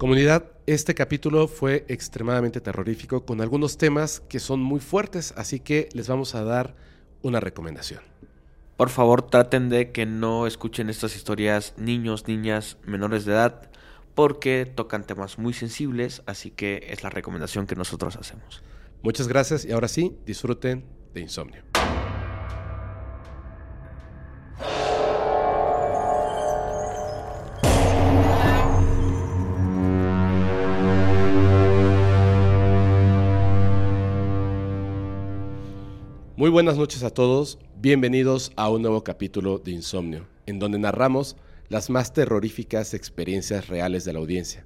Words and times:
Comunidad, 0.00 0.44
este 0.64 0.94
capítulo 0.94 1.46
fue 1.46 1.84
extremadamente 1.88 2.62
terrorífico 2.62 3.26
con 3.26 3.42
algunos 3.42 3.76
temas 3.76 4.20
que 4.20 4.40
son 4.40 4.58
muy 4.58 4.80
fuertes, 4.80 5.34
así 5.36 5.60
que 5.60 5.90
les 5.92 6.08
vamos 6.08 6.34
a 6.34 6.42
dar 6.42 6.74
una 7.20 7.38
recomendación. 7.38 8.00
Por 8.78 8.88
favor, 8.88 9.20
traten 9.20 9.68
de 9.68 9.92
que 9.92 10.06
no 10.06 10.46
escuchen 10.46 10.88
estas 10.88 11.16
historias 11.16 11.74
niños, 11.76 12.26
niñas, 12.28 12.78
menores 12.86 13.26
de 13.26 13.32
edad, 13.32 13.70
porque 14.14 14.64
tocan 14.64 15.04
temas 15.04 15.38
muy 15.38 15.52
sensibles, 15.52 16.22
así 16.24 16.50
que 16.50 16.86
es 16.88 17.02
la 17.02 17.10
recomendación 17.10 17.66
que 17.66 17.76
nosotros 17.76 18.16
hacemos. 18.16 18.62
Muchas 19.02 19.28
gracias 19.28 19.66
y 19.66 19.72
ahora 19.72 19.88
sí, 19.88 20.16
disfruten 20.24 20.82
de 21.12 21.20
Insomnio. 21.20 21.62
Muy 36.40 36.48
buenas 36.48 36.78
noches 36.78 37.02
a 37.02 37.10
todos, 37.10 37.58
bienvenidos 37.76 38.50
a 38.56 38.70
un 38.70 38.80
nuevo 38.80 39.04
capítulo 39.04 39.58
de 39.58 39.72
Insomnio, 39.72 40.26
en 40.46 40.58
donde 40.58 40.78
narramos 40.78 41.36
las 41.68 41.90
más 41.90 42.14
terroríficas 42.14 42.94
experiencias 42.94 43.68
reales 43.68 44.06
de 44.06 44.14
la 44.14 44.20
audiencia. 44.20 44.64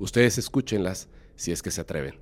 Ustedes 0.00 0.36
escúchenlas 0.38 1.08
si 1.36 1.52
es 1.52 1.62
que 1.62 1.70
se 1.70 1.80
atreven. 1.80 2.16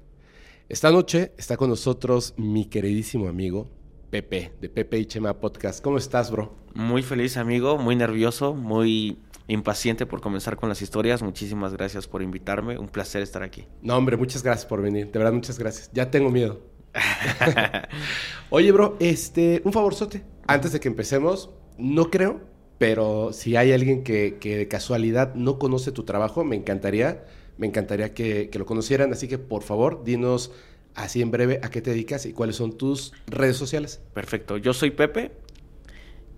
Esta 0.69 0.91
noche 0.91 1.33
está 1.39 1.57
con 1.57 1.71
nosotros 1.71 2.35
mi 2.37 2.67
queridísimo 2.67 3.27
amigo 3.29 3.71
Pepe, 4.11 4.53
de 4.61 4.69
Pepe 4.69 4.99
y 4.99 5.07
Chema 5.07 5.41
Podcast. 5.41 5.83
¿Cómo 5.83 5.97
estás, 5.97 6.31
bro? 6.31 6.55
Muy 6.75 7.03
feliz, 7.03 7.39
amigo, 7.39 7.79
muy 7.79 7.97
nervioso, 7.97 8.53
muy 8.53 9.17
impaciente 9.49 10.05
por 10.05 10.21
comenzar 10.21 10.59
con 10.59 10.69
las 10.69 10.83
historias. 10.83 11.23
Muchísimas 11.23 11.73
gracias 11.73 12.07
por 12.07 12.21
invitarme, 12.21 12.77
un 12.77 12.89
placer 12.89 13.23
estar 13.23 13.43
aquí. 13.43 13.65
No, 13.81 13.97
hombre, 13.97 14.19
muchas 14.19 14.43
gracias 14.43 14.67
por 14.67 14.83
venir, 14.83 15.11
de 15.11 15.19
verdad, 15.19 15.33
muchas 15.33 15.59
gracias. 15.59 15.91
Ya 15.95 16.11
tengo 16.11 16.29
miedo. 16.29 16.70
Oye, 18.51 18.73
bro, 18.73 18.97
este, 19.01 19.63
un 19.65 19.73
favorzote. 19.73 20.23
Antes 20.47 20.73
de 20.73 20.81
que 20.81 20.89
empecemos, 20.89 21.51
no 21.79 22.11
creo, 22.11 22.41
pero 22.79 23.33
si 23.33 23.57
hay 23.57 23.73
alguien 23.73 24.03
que, 24.03 24.39
de 24.43 24.69
casualidad 24.69 25.35
no 25.35 25.59
conoce 25.59 25.93
tu 25.93 26.05
trabajo, 26.05 26.45
me 26.45 26.57
encantaría, 26.57 27.25
me 27.59 27.67
encantaría 27.67 28.15
que, 28.15 28.51
que 28.51 28.59
lo 28.59 28.67
conocieran. 28.67 29.13
Así 29.13 29.29
que, 29.29 29.39
por 29.39 29.63
favor, 29.63 30.03
dinos 30.05 30.53
así 30.95 31.23
en 31.23 31.31
breve 31.31 31.61
a 31.63 31.71
qué 31.71 31.81
te 31.81 31.91
dedicas 31.91 32.27
y 32.27 32.33
cuáles 32.33 32.57
son 32.57 32.77
tus 32.77 33.13
redes 33.27 33.57
sociales. 33.57 34.01
Perfecto, 34.13 34.57
yo 34.57 34.73
soy 34.73 34.91
Pepe, 34.91 35.33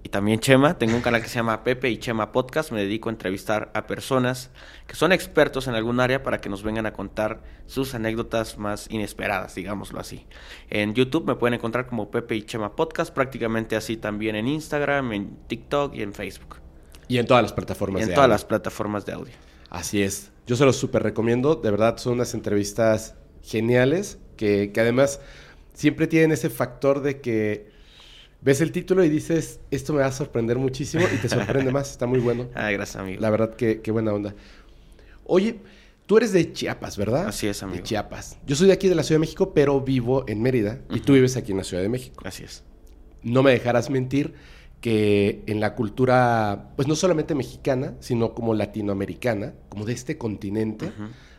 y 0.05 0.09
también 0.09 0.41
Chema. 0.41 0.79
Tengo 0.79 0.97
un 0.97 1.03
canal 1.03 1.23
que 1.23 1.29
se 1.29 1.37
llama 1.37 1.63
Pepe 1.63 1.89
y 1.91 1.99
Chema 1.99 2.33
Podcast. 2.33 2.73
Me 2.73 2.81
dedico 2.81 3.09
a 3.09 3.13
entrevistar 3.13 3.71
a 3.75 3.87
personas 3.87 4.51
que 4.87 4.97
son 4.97 5.13
expertos 5.13 5.69
en 5.69 5.75
algún 5.75 6.01
área 6.01 6.23
para 6.23 6.41
que 6.41 6.49
nos 6.49 6.63
vengan 6.63 6.87
a 6.87 6.93
contar 6.93 7.43
sus 7.67 7.95
anécdotas 7.95 8.59
más 8.59 8.89
inesperadas, 8.91 9.55
digámoslo 9.55 10.01
así. 10.01 10.27
En 10.71 10.95
YouTube 10.95 11.27
me 11.27 11.37
pueden 11.37 11.55
encontrar 11.55 11.87
como 11.87 12.11
Pepe 12.11 12.35
y 12.35 12.43
Chema 12.43 12.75
Podcast, 12.75 13.15
prácticamente 13.15 13.77
así 13.77 13.97
también 13.97 14.35
en 14.35 14.49
Instagram, 14.49 15.13
en 15.13 15.37
TikTok 15.47 15.95
y 15.95 16.03
en 16.03 16.13
Facebook. 16.13 16.57
Y 17.07 17.19
en 17.19 17.27
todas 17.27 17.43
las 17.43 17.53
plataformas 17.53 18.03
y 18.03 18.05
en 18.05 18.15
todas 18.15 18.29
las 18.29 18.45
plataformas 18.45 19.07
de 19.07 19.13
audio. 19.13 19.35
Así 19.71 20.03
es. 20.03 20.33
Yo 20.47 20.57
se 20.57 20.65
los 20.65 20.77
súper 20.77 21.03
recomiendo. 21.03 21.55
De 21.55 21.71
verdad, 21.71 21.97
son 21.99 22.15
unas 22.15 22.35
entrevistas 22.35 23.15
geniales 23.43 24.19
que, 24.37 24.73
que 24.73 24.81
además 24.81 25.21
siempre 25.75 26.07
tienen 26.07 26.33
ese 26.33 26.51
factor 26.51 27.03
de 27.03 27.21
que 27.21 27.72
ves 28.43 28.61
el 28.61 28.73
título 28.73 29.05
y 29.05 29.09
dices, 29.09 29.61
esto 29.71 29.93
me 29.93 30.01
va 30.01 30.07
a 30.07 30.13
sorprender 30.13 30.59
muchísimo 30.59 31.05
y 31.13 31.17
te 31.19 31.29
sorprende 31.29 31.71
más, 31.71 31.91
está 31.91 32.07
muy 32.07 32.21
bueno. 32.21 32.49
Ah, 32.55 32.71
gracias, 32.71 32.97
amigo. 32.97 33.21
La 33.21 33.31
verdad, 33.31 33.55
que 33.55 33.81
qué 33.81 33.91
buena 33.91 34.13
onda. 34.13 34.35
Oye, 35.25 35.61
tú 36.07 36.17
eres 36.17 36.33
de 36.33 36.53
Chiapas, 36.53 36.97
¿verdad? 36.97 37.29
Así 37.29 37.47
es, 37.47 37.63
amigo. 37.63 37.79
De 37.79 37.83
Chiapas. 37.83 38.39
Yo 38.47 38.57
soy 38.57 38.67
de 38.67 38.73
aquí 38.73 38.89
de 38.89 38.95
la 38.95 39.03
Ciudad 39.03 39.17
de 39.17 39.21
México, 39.21 39.55
pero 39.55 39.81
vivo 39.81 40.25
en 40.29 40.43
Mérida 40.43 40.81
y 40.91 41.01
tú 41.01 41.15
vives 41.15 41.37
aquí 41.37 41.53
en 41.53 41.59
la 41.59 41.65
Ciudad 41.65 41.83
de 41.83 41.89
México. 41.89 42.23
Así 42.27 42.45
es. 42.45 42.65
No 43.23 43.43
me 43.43 43.53
dejarás 43.53 43.89
mentir 43.89 44.35
que 44.81 45.45
en 45.47 45.61
la 45.61 45.77
cultura, 45.77 46.73
pues 46.75 46.89
no 46.89 46.97
solamente 46.97 47.37
mexicana, 47.37 47.95
sino 48.01 48.35
como 48.35 48.53
latinoamericana, 48.53 49.55
como 49.69 49.85
de 49.85 49.93
este 49.93 50.19
continente, 50.19 50.93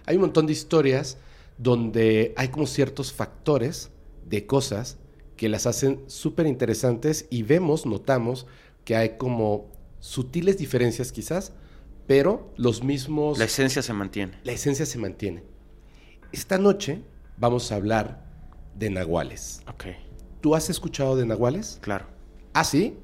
hay 0.05 0.15
un 0.15 0.21
montón 0.21 0.47
de 0.47 0.53
historias 0.53 1.17
donde 1.57 2.33
hay 2.37 2.47
como 2.47 2.65
ciertos 2.65 3.11
factores 3.11 3.91
de 4.25 4.45
cosas 4.45 4.97
que 5.35 5.49
las 5.49 5.65
hacen 5.65 6.03
súper 6.07 6.47
interesantes 6.47 7.27
y 7.29 7.43
vemos, 7.43 7.85
notamos 7.85 8.45
que 8.85 8.95
hay 8.95 9.17
como 9.17 9.71
sutiles 9.99 10.57
diferencias 10.57 11.11
quizás, 11.11 11.53
pero 12.07 12.51
los 12.57 12.83
mismos... 12.83 13.37
La 13.37 13.45
esencia 13.45 13.81
se 13.81 13.93
mantiene. 13.93 14.37
La 14.43 14.51
esencia 14.51 14.85
se 14.85 14.97
mantiene. 14.97 15.43
Esta 16.31 16.57
noche 16.57 17.01
vamos 17.37 17.71
a 17.71 17.75
hablar 17.75 18.25
de 18.75 18.89
nahuales. 18.89 19.61
Ok. 19.67 19.85
¿Tú 20.41 20.55
has 20.55 20.69
escuchado 20.69 21.15
de 21.15 21.25
nahuales? 21.25 21.79
Claro. 21.81 22.05
¿Ah, 22.53 22.63
sí? 22.63 22.97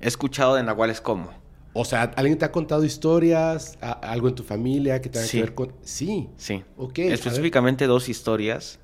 He 0.00 0.08
escuchado 0.08 0.54
de 0.54 0.62
nahuales 0.62 1.00
cómo. 1.00 1.30
O 1.74 1.84
sea, 1.84 2.04
¿alguien 2.16 2.38
te 2.38 2.44
ha 2.44 2.52
contado 2.52 2.84
historias? 2.84 3.76
¿Algo 3.80 4.28
en 4.28 4.34
tu 4.34 4.42
familia 4.42 5.00
que 5.00 5.10
tenga 5.10 5.26
sí. 5.26 5.36
que 5.36 5.42
ver 5.42 5.54
con...? 5.54 5.72
Sí. 5.82 6.30
Sí. 6.36 6.64
Ok. 6.76 7.00
Específicamente 7.00 7.86
dos 7.86 8.08
historias 8.08 8.80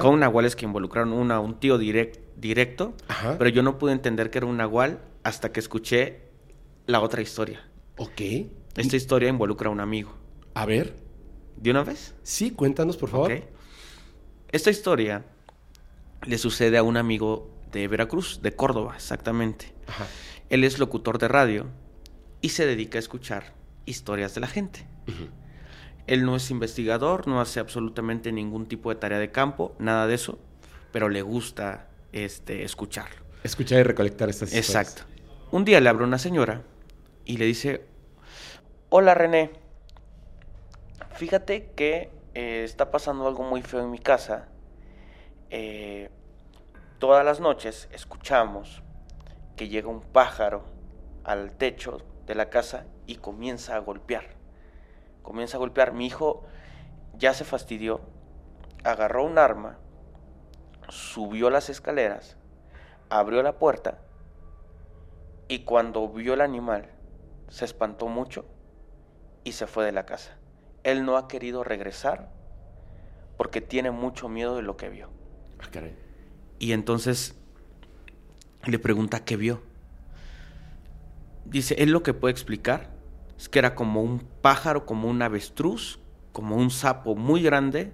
con 0.00 0.20
nahuales 0.20 0.56
que 0.56 0.64
involucraron 0.64 1.12
una, 1.12 1.36
a 1.36 1.40
un 1.40 1.60
tío 1.60 1.78
directo, 1.78 2.94
pero 3.38 3.48
yo 3.48 3.62
no 3.62 3.78
pude 3.78 3.92
entender 3.92 4.30
que 4.30 4.38
era 4.38 4.46
un 4.46 4.56
nahual 4.56 5.00
hasta 5.22 5.52
que 5.52 5.60
escuché 5.60 6.22
la 6.86 7.00
otra 7.00 7.22
historia. 7.22 7.68
Ok. 7.96 8.20
Esta 8.76 8.96
historia 8.96 9.28
involucra 9.28 9.68
a 9.68 9.72
un 9.72 9.80
amigo. 9.80 10.14
A 10.54 10.66
ver. 10.66 10.96
¿De 11.56 11.70
una 11.70 11.82
vez? 11.84 12.14
Sí, 12.22 12.52
cuéntanos, 12.52 12.96
por 12.96 13.08
favor. 13.08 13.32
Esta 14.50 14.70
historia 14.70 15.24
le 16.26 16.38
sucede 16.38 16.78
a 16.78 16.82
un 16.82 16.96
amigo 16.96 17.50
de 17.72 17.86
Veracruz, 17.88 18.40
de 18.42 18.54
Córdoba, 18.54 18.94
exactamente. 18.96 19.74
Él 20.48 20.64
es 20.64 20.78
locutor 20.78 21.18
de 21.18 21.28
radio 21.28 21.66
y 22.40 22.50
se 22.50 22.66
dedica 22.66 22.98
a 22.98 23.00
escuchar 23.00 23.54
historias 23.84 24.34
de 24.34 24.40
la 24.40 24.46
gente. 24.46 24.86
Él 26.08 26.24
no 26.24 26.36
es 26.36 26.50
investigador, 26.50 27.28
no 27.28 27.38
hace 27.38 27.60
absolutamente 27.60 28.32
ningún 28.32 28.66
tipo 28.66 28.88
de 28.88 28.96
tarea 28.96 29.18
de 29.18 29.30
campo, 29.30 29.76
nada 29.78 30.06
de 30.06 30.14
eso, 30.14 30.38
pero 30.90 31.10
le 31.10 31.20
gusta 31.20 31.88
este, 32.12 32.64
escucharlo. 32.64 33.22
Escuchar 33.44 33.80
y 33.80 33.82
recolectar 33.82 34.30
estas 34.30 34.48
historias. 34.48 34.68
Exacto. 34.68 35.02
Un 35.50 35.66
día 35.66 35.80
le 35.82 35.90
abre 35.90 36.04
una 36.04 36.18
señora 36.18 36.62
y 37.26 37.36
le 37.36 37.44
dice, 37.44 37.84
hola 38.88 39.12
René, 39.12 39.50
fíjate 41.14 41.72
que 41.76 42.10
eh, 42.32 42.62
está 42.64 42.90
pasando 42.90 43.28
algo 43.28 43.44
muy 43.44 43.60
feo 43.60 43.80
en 43.80 43.90
mi 43.90 43.98
casa. 43.98 44.48
Eh, 45.50 46.08
todas 46.98 47.22
las 47.22 47.38
noches 47.38 47.86
escuchamos 47.92 48.82
que 49.56 49.68
llega 49.68 49.88
un 49.88 50.00
pájaro 50.00 50.64
al 51.22 51.52
techo 51.52 51.98
de 52.26 52.34
la 52.34 52.48
casa 52.48 52.86
y 53.06 53.16
comienza 53.16 53.76
a 53.76 53.80
golpear 53.80 54.37
comienza 55.22 55.56
a 55.56 55.60
golpear. 55.60 55.92
Mi 55.92 56.06
hijo 56.06 56.44
ya 57.16 57.34
se 57.34 57.44
fastidió, 57.44 58.00
agarró 58.84 59.24
un 59.24 59.38
arma, 59.38 59.78
subió 60.88 61.50
las 61.50 61.68
escaleras, 61.68 62.36
abrió 63.10 63.42
la 63.42 63.58
puerta 63.58 63.98
y 65.48 65.60
cuando 65.60 66.08
vio 66.08 66.34
el 66.34 66.40
animal 66.40 66.90
se 67.48 67.64
espantó 67.64 68.06
mucho 68.08 68.46
y 69.44 69.52
se 69.52 69.66
fue 69.66 69.84
de 69.84 69.92
la 69.92 70.06
casa. 70.06 70.36
Él 70.84 71.04
no 71.04 71.16
ha 71.16 71.28
querido 71.28 71.64
regresar 71.64 72.30
porque 73.36 73.60
tiene 73.60 73.90
mucho 73.90 74.28
miedo 74.28 74.56
de 74.56 74.62
lo 74.62 74.76
que 74.76 74.88
vio. 74.88 75.10
Ah, 75.60 75.80
y 76.58 76.72
entonces 76.72 77.34
le 78.64 78.78
pregunta 78.78 79.24
qué 79.24 79.36
vio. 79.36 79.62
Dice, 81.44 81.74
él 81.78 81.90
lo 81.90 82.02
que 82.02 82.14
puede 82.14 82.32
explicar 82.32 82.90
es 83.38 83.48
que 83.48 83.60
era 83.60 83.74
como 83.74 84.02
un 84.02 84.18
pájaro, 84.18 84.84
como 84.84 85.08
un 85.08 85.22
avestruz, 85.22 86.00
como 86.32 86.56
un 86.56 86.70
sapo 86.70 87.14
muy 87.14 87.42
grande, 87.42 87.92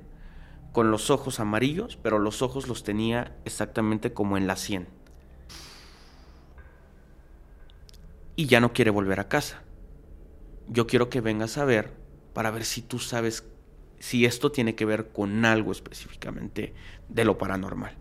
con 0.73 0.91
los 0.91 1.11
ojos 1.11 1.39
amarillos, 1.39 1.99
pero 2.03 2.19
los 2.19 2.43
ojos 2.43 2.67
los 2.67 2.83
tenía 2.83 3.37
exactamente 3.45 4.13
como 4.13 4.37
en 4.37 4.47
la 4.47 4.57
sien. 4.57 4.89
Y 8.37 8.47
ya 8.47 8.59
no 8.59 8.73
quiere 8.73 8.91
volver 8.91 9.21
a 9.21 9.29
casa. 9.29 9.63
Yo 10.67 10.87
quiero 10.87 11.11
que 11.11 11.21
vengas 11.21 11.59
a 11.59 11.65
ver 11.65 11.93
para 12.33 12.51
ver 12.51 12.65
si 12.65 12.83
tú 12.83 12.99
sabes 12.99 13.45
si 14.01 14.25
esto 14.25 14.51
tiene 14.51 14.75
que 14.75 14.85
ver 14.85 15.13
con 15.13 15.45
algo 15.45 15.71
específicamente 15.71 16.75
de 17.09 17.25
lo 17.25 17.39
paranormal. 17.39 17.95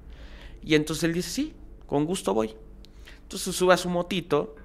Y 0.64 0.76
entonces 0.76 1.04
él 1.04 1.14
dice, 1.14 1.30
sí, 1.30 1.54
con 1.86 2.06
gusto 2.06 2.34
voy. 2.34 2.56
Entonces 3.22 3.56
sube 3.56 3.74
a 3.74 3.78
su 3.78 3.90
motito 3.90 4.56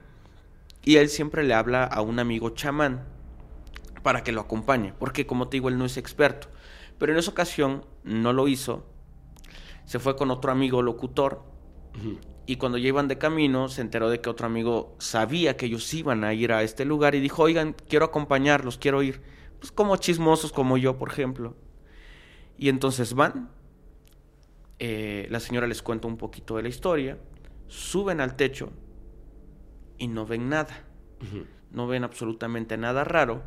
y 0.88 0.96
él 0.96 1.10
siempre 1.10 1.44
le 1.44 1.52
habla 1.52 1.84
a 1.84 2.00
un 2.00 2.18
amigo 2.18 2.48
chamán 2.48 3.04
para 4.02 4.24
que 4.24 4.32
lo 4.32 4.40
acompañe, 4.40 4.94
porque 4.98 5.26
como 5.26 5.46
te 5.46 5.58
digo, 5.58 5.68
él 5.68 5.76
no 5.76 5.84
es 5.84 5.98
experto. 5.98 6.48
Pero 6.96 7.12
en 7.12 7.18
esa 7.18 7.30
ocasión 7.30 7.84
no 8.04 8.32
lo 8.32 8.48
hizo, 8.48 8.86
se 9.84 9.98
fue 9.98 10.16
con 10.16 10.30
otro 10.30 10.50
amigo 10.50 10.80
locutor 10.80 11.42
y 12.46 12.56
cuando 12.56 12.78
ya 12.78 12.88
iban 12.88 13.06
de 13.06 13.18
camino 13.18 13.68
se 13.68 13.82
enteró 13.82 14.08
de 14.08 14.22
que 14.22 14.30
otro 14.30 14.46
amigo 14.46 14.96
sabía 14.98 15.58
que 15.58 15.66
ellos 15.66 15.92
iban 15.92 16.24
a 16.24 16.32
ir 16.32 16.52
a 16.52 16.62
este 16.62 16.86
lugar 16.86 17.14
y 17.14 17.20
dijo, 17.20 17.42
oigan, 17.42 17.76
quiero 17.86 18.06
acompañarlos, 18.06 18.78
quiero 18.78 19.02
ir. 19.02 19.20
pues, 19.58 19.70
como 19.70 19.94
chismosos 19.96 20.52
como 20.52 20.78
yo, 20.78 20.96
por 20.96 21.10
ejemplo. 21.10 21.54
Y 22.56 22.70
entonces 22.70 23.12
van, 23.12 23.50
eh, 24.78 25.26
la 25.28 25.40
señora 25.40 25.66
les 25.66 25.82
cuenta 25.82 26.08
un 26.08 26.16
poquito 26.16 26.56
de 26.56 26.62
la 26.62 26.70
historia, 26.70 27.18
suben 27.66 28.22
al 28.22 28.36
techo 28.36 28.70
y 29.98 30.08
no 30.08 30.26
ven 30.26 30.48
nada. 30.48 30.84
No 31.70 31.86
ven 31.86 32.04
absolutamente 32.04 32.76
nada 32.76 33.04
raro, 33.04 33.42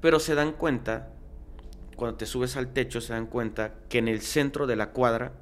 pero 0.00 0.18
se 0.18 0.34
dan 0.34 0.52
cuenta, 0.52 1.14
cuando 1.96 2.16
te 2.18 2.26
subes 2.26 2.56
al 2.56 2.72
techo, 2.72 3.00
se 3.00 3.12
dan 3.12 3.26
cuenta 3.26 3.74
que 3.88 3.98
en 3.98 4.08
el 4.08 4.20
centro 4.20 4.66
de 4.66 4.76
la 4.76 4.90
cuadra 4.90 5.32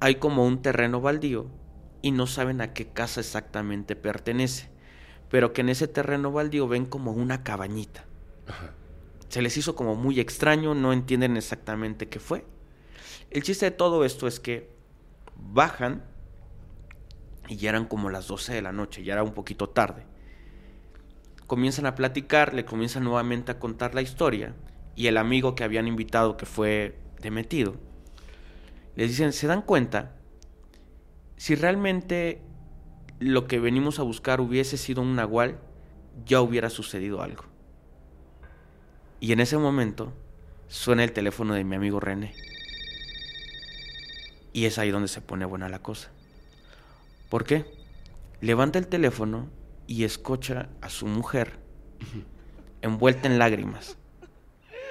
hay 0.00 0.16
como 0.16 0.44
un 0.44 0.62
terreno 0.62 1.00
baldío 1.00 1.46
y 2.00 2.10
no 2.10 2.26
saben 2.26 2.60
a 2.60 2.72
qué 2.72 2.88
casa 2.88 3.20
exactamente 3.20 3.94
pertenece, 3.94 4.70
pero 5.30 5.52
que 5.52 5.60
en 5.60 5.68
ese 5.68 5.86
terreno 5.86 6.32
baldío 6.32 6.66
ven 6.66 6.86
como 6.86 7.12
una 7.12 7.44
cabañita. 7.44 8.04
Se 9.28 9.42
les 9.42 9.56
hizo 9.56 9.76
como 9.76 9.94
muy 9.94 10.18
extraño, 10.18 10.74
no 10.74 10.92
entienden 10.92 11.36
exactamente 11.36 12.08
qué 12.08 12.18
fue. 12.18 12.44
El 13.30 13.42
chiste 13.42 13.66
de 13.66 13.70
todo 13.70 14.04
esto 14.04 14.26
es 14.26 14.40
que 14.40 14.70
bajan 15.36 16.04
y 17.52 17.56
ya 17.56 17.68
eran 17.68 17.84
como 17.84 18.08
las 18.08 18.28
12 18.28 18.54
de 18.54 18.62
la 18.62 18.72
noche, 18.72 19.04
ya 19.04 19.12
era 19.12 19.22
un 19.22 19.34
poquito 19.34 19.68
tarde. 19.68 20.06
Comienzan 21.46 21.84
a 21.84 21.94
platicar, 21.94 22.54
le 22.54 22.64
comienzan 22.64 23.04
nuevamente 23.04 23.52
a 23.52 23.58
contar 23.58 23.94
la 23.94 24.00
historia 24.00 24.54
y 24.96 25.08
el 25.08 25.18
amigo 25.18 25.54
que 25.54 25.62
habían 25.62 25.86
invitado 25.86 26.38
que 26.38 26.46
fue 26.46 26.98
demetido, 27.20 27.76
les 28.96 29.10
dicen, 29.10 29.34
¿se 29.34 29.46
dan 29.46 29.60
cuenta? 29.60 30.16
Si 31.36 31.54
realmente 31.54 32.40
lo 33.18 33.46
que 33.46 33.60
venimos 33.60 33.98
a 33.98 34.02
buscar 34.02 34.40
hubiese 34.40 34.78
sido 34.78 35.02
un 35.02 35.14
nahual, 35.14 35.58
ya 36.24 36.40
hubiera 36.40 36.70
sucedido 36.70 37.20
algo. 37.20 37.44
Y 39.20 39.32
en 39.32 39.40
ese 39.40 39.58
momento 39.58 40.14
suena 40.68 41.04
el 41.04 41.12
teléfono 41.12 41.52
de 41.52 41.64
mi 41.64 41.76
amigo 41.76 42.00
René. 42.00 42.34
Y 44.54 44.64
es 44.64 44.78
ahí 44.78 44.90
donde 44.90 45.08
se 45.08 45.20
pone 45.20 45.44
buena 45.44 45.68
la 45.68 45.82
cosa. 45.82 46.10
¿Por 47.32 47.44
qué? 47.44 47.64
Levanta 48.42 48.78
el 48.78 48.88
teléfono 48.88 49.48
y 49.86 50.04
escucha 50.04 50.68
a 50.82 50.90
su 50.90 51.06
mujer 51.06 51.60
envuelta 52.82 53.26
en 53.26 53.38
lágrimas, 53.38 53.96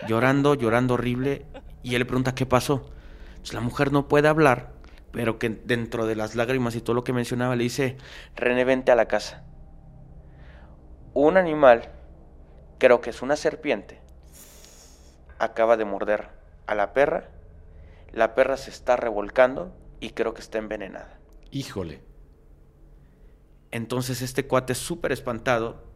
llorando, 0.08 0.56
llorando 0.56 0.96
horrible, 0.96 1.46
y 1.84 1.94
él 1.94 2.00
le 2.00 2.06
pregunta 2.06 2.34
qué 2.34 2.48
pasó. 2.48 2.90
Pues 3.38 3.54
la 3.54 3.62
mujer 3.62 3.92
no 3.92 4.08
puede 4.08 4.28
hablar, 4.28 4.74
pero 5.12 5.38
que 5.38 5.50
dentro 5.50 6.08
de 6.08 6.16
las 6.16 6.34
lágrimas 6.34 6.76
y 6.76 6.82
todo 6.82 6.96
lo 6.96 7.04
que 7.04 7.14
mencionaba 7.14 7.56
le 7.56 7.62
dice, 7.62 7.98
René, 8.36 8.66
vente 8.66 8.92
a 8.92 8.96
la 8.96 9.08
casa. 9.08 9.44
Un 11.14 11.38
animal, 11.38 11.92
creo 12.80 13.02
que 13.02 13.12
es 13.12 13.22
una 13.22 13.36
serpiente, 13.36 14.02
acaba 15.38 15.78
de 15.78 15.86
morder 15.86 16.30
a 16.66 16.74
la 16.74 16.92
perra, 16.94 17.30
la 18.12 18.34
perra 18.34 18.58
se 18.58 18.72
está 18.72 18.96
revolcando 18.96 19.78
y 20.00 20.14
creo 20.14 20.34
que 20.34 20.42
está 20.42 20.58
envenenada. 20.58 21.20
Híjole. 21.52 22.10
Entonces 23.72 24.22
este 24.22 24.46
cuate 24.46 24.76
súper 24.76 25.12
espantado 25.12 25.92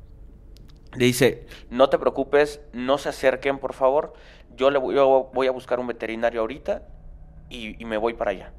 le 0.96 1.06
dice, 1.06 1.46
no 1.70 1.90
te 1.90 2.00
preocupes, 2.00 2.62
no 2.72 2.98
se 2.98 3.10
acerquen 3.10 3.60
por 3.60 3.74
favor, 3.74 4.14
yo, 4.56 4.72
le 4.72 4.80
voy, 4.80 5.48
a 5.48 5.52
buscar 5.52 5.80
un 5.80 5.88
veterinario 5.88 6.40
ahorita 6.40 6.88
y, 7.50 7.84
me 7.84 7.98
voy 7.98 8.14
para 8.14 8.32
allá. 8.32 8.54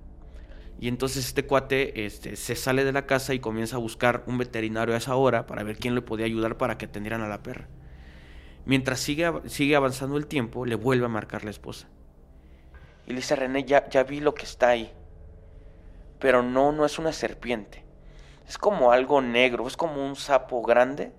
Y 0.78 0.88
entonces 0.88 1.26
este 1.26 1.46
cuate 1.46 2.04
este, 2.04 2.36
se 2.36 2.54
sale 2.54 2.84
de 2.84 2.92
la 2.92 3.06
casa 3.06 3.32
y 3.32 3.38
comienza 3.38 3.76
a 3.76 3.78
buscar 3.78 4.22
un 4.26 4.36
veterinario 4.36 4.94
a 4.94 4.98
esa 4.98 5.16
hora 5.16 5.46
para 5.46 5.62
ver 5.62 5.78
quién 5.78 5.94
le 5.94 6.02
podía 6.02 6.26
ayudar 6.26 6.58
para 6.58 6.76
que 6.76 6.84
atendieran 6.84 7.22
a 7.22 7.28
la 7.28 7.42
perra. 7.42 7.68
Mientras 8.66 9.00
sigue, 9.00 9.32
sigue 9.46 9.74
avanzando 9.74 10.18
el 10.18 10.26
tiempo, 10.26 10.66
le 10.66 10.74
vuelve 10.74 11.06
a 11.06 11.08
marcar 11.08 11.44
la 11.44 11.50
esposa. 11.50 11.88
Y 13.06 13.10
le 13.10 13.16
dice, 13.16 13.36
René, 13.36 13.64
ya, 13.64 13.88
ya 13.88 14.02
vi 14.02 14.20
lo 14.20 14.34
que 14.34 14.44
está 14.44 14.68
ahí. 14.68 14.92
Pero 16.18 16.42
no, 16.42 16.72
no 16.72 16.84
es 16.84 16.98
una 16.98 17.12
serpiente. 17.12 17.85
Es 18.46 18.58
como 18.58 18.92
algo 18.92 19.20
negro, 19.20 19.66
es 19.66 19.76
como 19.76 20.06
un 20.06 20.14
sapo 20.14 20.62
grande, 20.62 21.12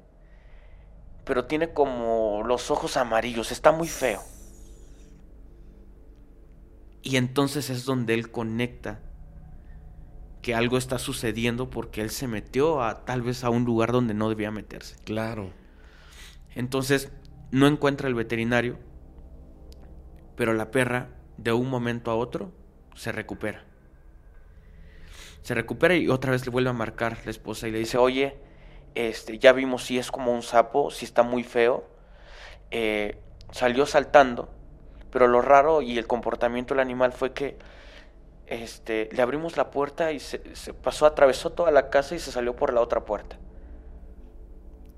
pero 1.25 1.45
tiene 1.45 1.73
como 1.73 2.43
los 2.45 2.71
ojos 2.71 2.95
amarillos, 2.95 3.51
está 3.51 3.71
muy 3.71 3.87
feo. 3.87 4.21
Y 7.01 7.17
entonces 7.17 7.69
es 7.69 7.85
donde 7.85 8.13
él 8.13 8.31
conecta 8.31 9.01
que 10.41 10.55
algo 10.55 10.77
está 10.77 10.99
sucediendo 10.99 11.69
porque 11.69 12.01
él 12.01 12.09
se 12.09 12.27
metió 12.27 12.81
a 12.81 13.03
tal 13.03 13.21
vez 13.21 13.43
a 13.43 13.49
un 13.49 13.65
lugar 13.65 13.91
donde 13.91 14.13
no 14.13 14.29
debía 14.29 14.51
meterse. 14.51 14.95
Claro. 15.03 15.51
Entonces 16.55 17.11
no 17.51 17.67
encuentra 17.67 18.07
el 18.07 18.15
veterinario, 18.15 18.79
pero 20.37 20.53
la 20.53 20.71
perra 20.71 21.09
de 21.37 21.51
un 21.51 21.69
momento 21.69 22.09
a 22.11 22.15
otro 22.15 22.53
se 22.95 23.11
recupera 23.11 23.66
se 25.47 25.53
recupera 25.53 25.95
y 25.95 26.09
otra 26.09 26.31
vez 26.31 26.45
le 26.45 26.51
vuelve 26.51 26.71
a 26.71 26.73
marcar 26.73 27.19
la 27.23 27.31
esposa 27.31 27.69
y 27.69 27.71
le 27.71 27.79
dice, 27.79 27.97
oye, 27.97 28.35
este, 28.95 29.39
ya 29.39 29.53
vimos 29.53 29.85
si 29.85 29.97
es 29.97 30.11
como 30.11 30.33
un 30.33 30.43
sapo, 30.43 30.91
si 30.91 31.05
está 31.05 31.23
muy 31.23 31.45
feo. 31.45 31.87
Eh, 32.69 33.17
salió 33.53 33.85
saltando, 33.85 34.49
pero 35.09 35.25
lo 35.29 35.41
raro 35.41 35.81
y 35.81 35.97
el 35.97 36.05
comportamiento 36.05 36.73
del 36.73 36.81
animal 36.81 37.13
fue 37.13 37.31
que 37.31 37.57
este, 38.45 39.07
le 39.13 39.21
abrimos 39.21 39.55
la 39.55 39.71
puerta 39.71 40.11
y 40.11 40.19
se, 40.19 40.53
se 40.53 40.73
pasó, 40.73 41.05
atravesó 41.05 41.49
toda 41.53 41.71
la 41.71 41.89
casa 41.89 42.13
y 42.13 42.19
se 42.19 42.33
salió 42.33 42.53
por 42.53 42.73
la 42.73 42.81
otra 42.81 43.05
puerta. 43.05 43.37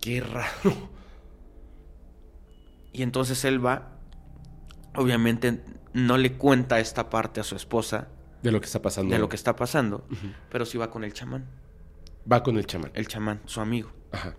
Qué 0.01 0.19
raro. 0.19 0.89
Y 2.91 3.03
entonces 3.03 3.45
él 3.45 3.63
va, 3.63 3.91
obviamente 4.95 5.63
no 5.93 6.17
le 6.17 6.33
cuenta 6.33 6.79
esta 6.79 7.11
parte 7.11 7.39
a 7.39 7.43
su 7.43 7.55
esposa, 7.55 8.07
de 8.41 8.51
lo 8.51 8.59
que 8.59 8.65
está 8.65 8.81
pasando. 8.81 9.13
De 9.13 9.19
lo 9.19 9.29
que 9.29 9.35
está 9.35 9.55
pasando. 9.55 10.05
Pero 10.49 10.65
sí 10.65 10.77
va 10.77 10.89
con 10.89 11.03
el 11.03 11.13
chamán. 11.13 11.45
Va 12.31 12.43
con 12.43 12.57
el 12.57 12.65
chamán. 12.65 12.91
El 12.93 13.07
chamán, 13.07 13.41
su 13.45 13.61
amigo. 13.61 13.91
Ajá. 14.11 14.35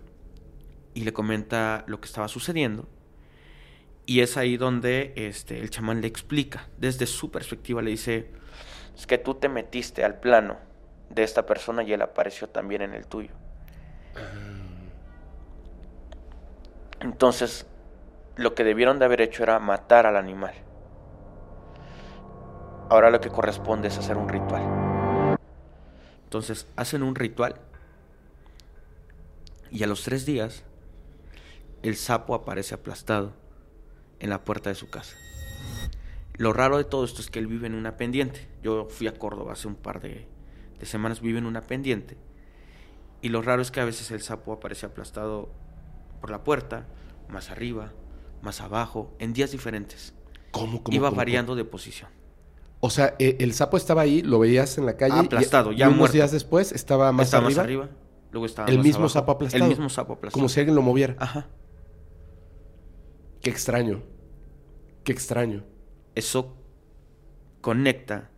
Y 0.93 1.03
le 1.03 1.13
comenta 1.13 1.83
lo 1.87 2.01
que 2.01 2.07
estaba 2.07 2.27
sucediendo. 2.27 2.87
Y 4.05 4.21
es 4.21 4.37
ahí 4.37 4.57
donde 4.57 5.13
este, 5.15 5.59
el 5.59 5.69
chamán 5.69 6.01
le 6.01 6.07
explica, 6.07 6.67
desde 6.77 7.05
su 7.05 7.31
perspectiva, 7.31 7.81
le 7.81 7.91
dice, 7.91 8.31
es 8.97 9.07
que 9.07 9.17
tú 9.17 9.35
te 9.35 9.47
metiste 9.47 10.03
al 10.03 10.19
plano 10.19 10.57
de 11.09 11.23
esta 11.23 11.45
persona 11.45 11.83
y 11.83 11.93
él 11.93 12.01
apareció 12.01 12.49
también 12.49 12.81
en 12.81 12.93
el 12.93 13.05
tuyo. 13.05 13.31
Ah. 14.15 14.51
Entonces, 17.01 17.65
lo 18.35 18.53
que 18.53 18.63
debieron 18.63 18.99
de 18.99 19.05
haber 19.05 19.21
hecho 19.21 19.43
era 19.43 19.59
matar 19.59 20.05
al 20.05 20.17
animal. 20.17 20.53
Ahora 22.91 23.09
lo 23.09 23.21
que 23.21 23.29
corresponde 23.29 23.87
es 23.87 23.97
hacer 23.97 24.17
un 24.17 24.27
ritual. 24.27 25.37
Entonces 26.25 26.67
hacen 26.75 27.03
un 27.03 27.15
ritual 27.15 27.55
y 29.71 29.83
a 29.83 29.87
los 29.87 30.03
tres 30.03 30.25
días 30.25 30.65
el 31.83 31.95
sapo 31.95 32.35
aparece 32.35 32.75
aplastado 32.75 33.31
en 34.19 34.29
la 34.29 34.43
puerta 34.43 34.69
de 34.69 34.75
su 34.75 34.89
casa. 34.89 35.15
Lo 36.33 36.51
raro 36.51 36.77
de 36.77 36.83
todo 36.83 37.05
esto 37.05 37.21
es 37.21 37.29
que 37.29 37.39
él 37.39 37.47
vive 37.47 37.67
en 37.67 37.75
una 37.75 37.95
pendiente. 37.95 38.49
Yo 38.61 38.89
fui 38.89 39.07
a 39.07 39.13
Córdoba 39.13 39.53
hace 39.53 39.69
un 39.69 39.75
par 39.75 40.01
de, 40.01 40.27
semanas, 40.81 41.21
vive 41.21 41.39
en 41.39 41.45
una 41.45 41.61
pendiente. 41.61 42.17
Y 43.21 43.29
lo 43.29 43.41
raro 43.41 43.61
es 43.61 43.71
que 43.71 43.79
a 43.79 43.85
veces 43.85 44.11
el 44.11 44.21
sapo 44.21 44.51
aparece 44.51 44.85
aplastado 44.85 45.49
por 46.19 46.29
la 46.29 46.43
puerta, 46.43 46.87
más 47.29 47.51
arriba, 47.51 47.93
más 48.41 48.59
abajo, 48.59 49.15
en 49.17 49.31
días 49.31 49.51
diferentes. 49.51 50.13
¿Cómo, 50.51 50.83
Iba 50.89 51.09
variando 51.09 51.55
de 51.55 51.63
posición. 51.63 52.09
O 52.81 52.89
sea, 52.89 53.15
e, 53.19 53.37
el 53.39 53.53
sapo 53.53 53.77
estaba 53.77 54.01
ahí, 54.01 54.21
lo 54.23 54.39
veías 54.39 54.77
en 54.77 54.85
la 54.85 54.97
calle. 54.97 55.17
Aplastado, 55.17 55.71
ya 55.71 55.87
y 55.87 55.93
unos 55.93 56.11
días 56.11 56.31
después 56.31 56.71
estaba 56.71 57.11
más 57.11 57.27
estaba 57.27 57.45
arriba. 57.45 57.61
Más 57.61 57.65
arriba. 57.65 57.89
Luego 58.31 58.45
estaba 58.45 58.67
el 58.69 58.79
mismo 58.79 59.01
abajo. 59.01 59.09
sapo 59.09 59.31
aplastado. 59.31 59.63
El 59.63 59.69
mismo 59.69 59.89
sapo 59.89 60.13
aplastado. 60.13 60.33
Como 60.33 60.49
si 60.49 60.59
alguien 60.59 60.75
lo 60.75 60.81
moviera. 60.81 61.15
Ajá. 61.19 61.47
Qué 63.41 63.49
extraño. 63.49 64.03
Qué 65.03 65.11
extraño. 65.11 65.63
Eso 66.15 66.55
conecta 67.61 68.29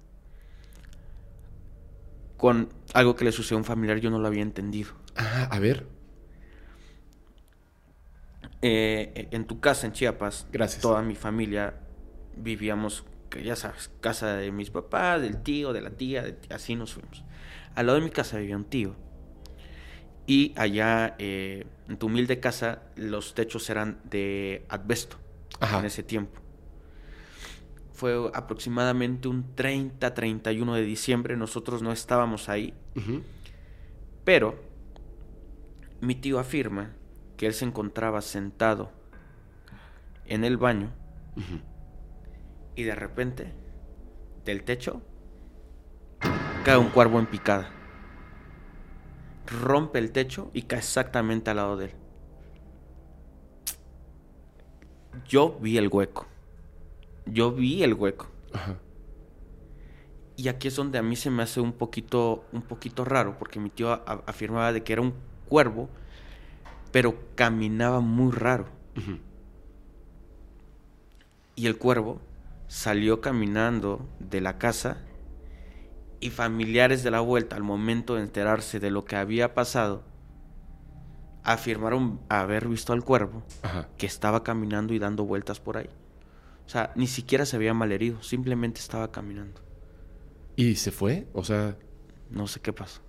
con 2.37 2.69
algo 2.93 3.15
que 3.15 3.23
le 3.23 3.31
sucedió 3.31 3.55
a 3.55 3.59
un 3.59 3.63
familiar, 3.63 3.99
yo 3.99 4.09
no 4.09 4.19
lo 4.19 4.27
había 4.27 4.41
entendido. 4.41 4.91
Ah, 5.15 5.47
a 5.49 5.59
ver. 5.59 5.87
Eh, 8.61 9.29
en 9.31 9.45
tu 9.45 9.59
casa 9.61 9.87
en 9.87 9.93
Chiapas, 9.93 10.47
Gracias. 10.51 10.81
toda 10.81 11.01
mi 11.01 11.15
familia 11.15 11.75
vivíamos 12.35 13.05
ya 13.41 13.55
sabes, 13.55 13.89
casa 14.01 14.35
de 14.35 14.51
mis 14.51 14.69
papás, 14.69 15.21
del 15.21 15.41
tío, 15.41 15.73
de 15.73 15.81
la 15.81 15.91
tía, 15.91 16.37
así 16.49 16.75
nos 16.75 16.93
fuimos. 16.93 17.23
Al 17.75 17.87
lado 17.87 17.99
de 17.99 18.05
mi 18.05 18.11
casa 18.11 18.37
vivía 18.37 18.57
un 18.57 18.65
tío. 18.65 18.95
Y 20.27 20.53
allá, 20.55 21.15
eh, 21.19 21.65
en 21.89 21.97
tu 21.97 22.07
humilde 22.07 22.39
casa, 22.39 22.83
los 22.95 23.33
techos 23.33 23.69
eran 23.69 23.99
de 24.03 24.65
asbesto 24.69 25.17
en 25.61 25.85
ese 25.85 26.03
tiempo. 26.03 26.39
Fue 27.93 28.29
aproximadamente 28.33 29.27
un 29.27 29.55
30, 29.55 30.13
31 30.13 30.75
de 30.75 30.83
diciembre, 30.83 31.37
nosotros 31.37 31.81
no 31.81 31.91
estábamos 31.91 32.49
ahí. 32.49 32.73
Pero 34.23 34.61
mi 36.01 36.15
tío 36.15 36.39
afirma 36.39 36.93
que 37.37 37.47
él 37.47 37.53
se 37.53 37.65
encontraba 37.65 38.21
sentado 38.21 38.91
en 40.25 40.43
el 40.43 40.57
baño 40.57 40.91
y 42.75 42.83
de 42.83 42.95
repente 42.95 43.53
del 44.45 44.63
techo 44.63 45.01
cae 46.63 46.77
un 46.77 46.89
cuervo 46.89 47.19
en 47.19 47.25
picada. 47.25 47.69
Rompe 49.61 49.99
el 49.99 50.11
techo 50.11 50.49
y 50.53 50.63
cae 50.63 50.79
exactamente 50.79 51.49
al 51.51 51.57
lado 51.57 51.77
de 51.77 51.85
él. 51.85 51.91
Yo 55.27 55.57
vi 55.59 55.77
el 55.77 55.89
hueco. 55.89 56.25
Yo 57.25 57.51
vi 57.51 57.83
el 57.83 57.93
hueco. 57.93 58.27
Y 60.35 60.47
aquí 60.47 60.67
es 60.67 60.75
donde 60.75 60.97
a 60.97 61.03
mí 61.03 61.15
se 61.15 61.29
me 61.29 61.43
hace 61.43 61.61
un 61.61 61.73
poquito, 61.73 62.45
un 62.51 62.63
poquito 62.63 63.05
raro, 63.05 63.37
porque 63.37 63.59
mi 63.59 63.69
tío 63.69 64.01
afirmaba 64.25 64.73
de 64.73 64.83
que 64.83 64.93
era 64.93 65.01
un 65.01 65.13
cuervo, 65.47 65.89
pero 66.91 67.15
caminaba 67.35 67.99
muy 67.99 68.31
raro. 68.31 68.65
Y 71.55 71.67
el 71.67 71.77
cuervo 71.77 72.19
salió 72.73 73.21
caminando 73.21 74.09
de 74.19 74.41
la 74.41 74.57
casa 74.57 74.97
y 76.19 76.31
familiares 76.31 77.03
de 77.03 77.11
la 77.11 77.19
vuelta 77.19 77.55
al 77.55 77.61
momento 77.61 78.15
de 78.15 78.23
enterarse 78.23 78.79
de 78.79 78.89
lo 78.89 79.05
que 79.05 79.15
había 79.15 79.53
pasado 79.53 80.03
afirmaron 81.43 82.19
haber 82.29 82.67
visto 82.67 82.91
al 82.91 83.03
cuervo 83.03 83.43
que 83.95 84.07
estaba 84.07 84.43
caminando 84.43 84.95
y 84.95 84.99
dando 84.99 85.23
vueltas 85.23 85.59
por 85.59 85.77
ahí. 85.77 85.89
O 86.65 86.69
sea, 86.69 86.91
ni 86.95 87.05
siquiera 87.05 87.45
se 87.45 87.57
había 87.57 87.75
malherido, 87.75 88.23
simplemente 88.23 88.79
estaba 88.79 89.11
caminando. 89.11 89.61
¿Y 90.55 90.73
se 90.75 90.89
fue? 90.89 91.27
O 91.33 91.43
sea... 91.43 91.77
No 92.31 92.47
sé 92.47 92.59
qué 92.59 92.73
pasó. 92.73 93.01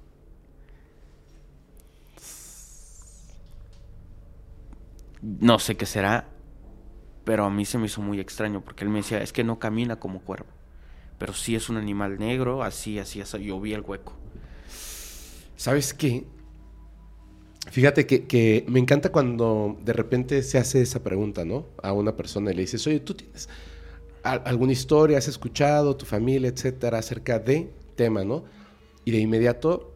No 5.23 5.59
sé 5.59 5.75
qué 5.78 5.87
será, 5.87 6.33
pero 7.25 7.45
a 7.45 7.50
mí 7.50 7.64
se 7.64 7.78
me 7.78 7.87
hizo 7.87 8.02
muy 8.02 8.21
extraño 8.21 8.61
porque 8.61 8.85
él 8.85 8.90
me 8.90 8.99
decía, 8.99 9.23
es 9.23 9.33
que 9.33 9.45
no 9.45 9.59
camina 9.59 9.97
como 9.97 10.21
cuervo, 10.21 10.47
pero 11.19 11.33
sí 11.33 11.54
es 11.54 11.69
un 11.69 11.76
animal 11.76 12.19
negro, 12.19 12.62
así, 12.62 12.99
así, 12.99 13.21
así. 13.21 13.45
Yo 13.45 13.61
vi 13.61 13.73
el 13.73 13.81
hueco. 13.81 14.12
¿Sabes 15.57 15.95
qué? 15.95 16.25
Fíjate 17.71 18.07
que, 18.07 18.64
me 18.69 18.78
encanta 18.78 19.11
cuando 19.11 19.78
de 19.83 19.95
repente 19.95 20.43
se 20.43 20.59
hace 20.59 20.83
esa 20.83 21.02
pregunta, 21.02 21.47
¿no? 21.47 21.66
A 21.83 21.93
una 21.93 22.14
persona 22.14 22.50
y 22.50 22.54
le 22.54 22.62
dices, 22.62 22.87
oye, 22.87 23.00
¿tú 23.00 23.14
tienes 23.14 23.49
alguna 24.23 24.73
historia, 24.73 25.19
has 25.19 25.28
escuchado, 25.28 25.97
tu 25.97 26.07
familia, 26.07 26.49
etcétera, 26.49 26.99
acerca 26.99 27.38
de 27.38 27.71
tema, 27.95 28.25
¿no? 28.25 28.45
Y 29.04 29.11
de 29.11 29.19
inmediato, 29.19 29.93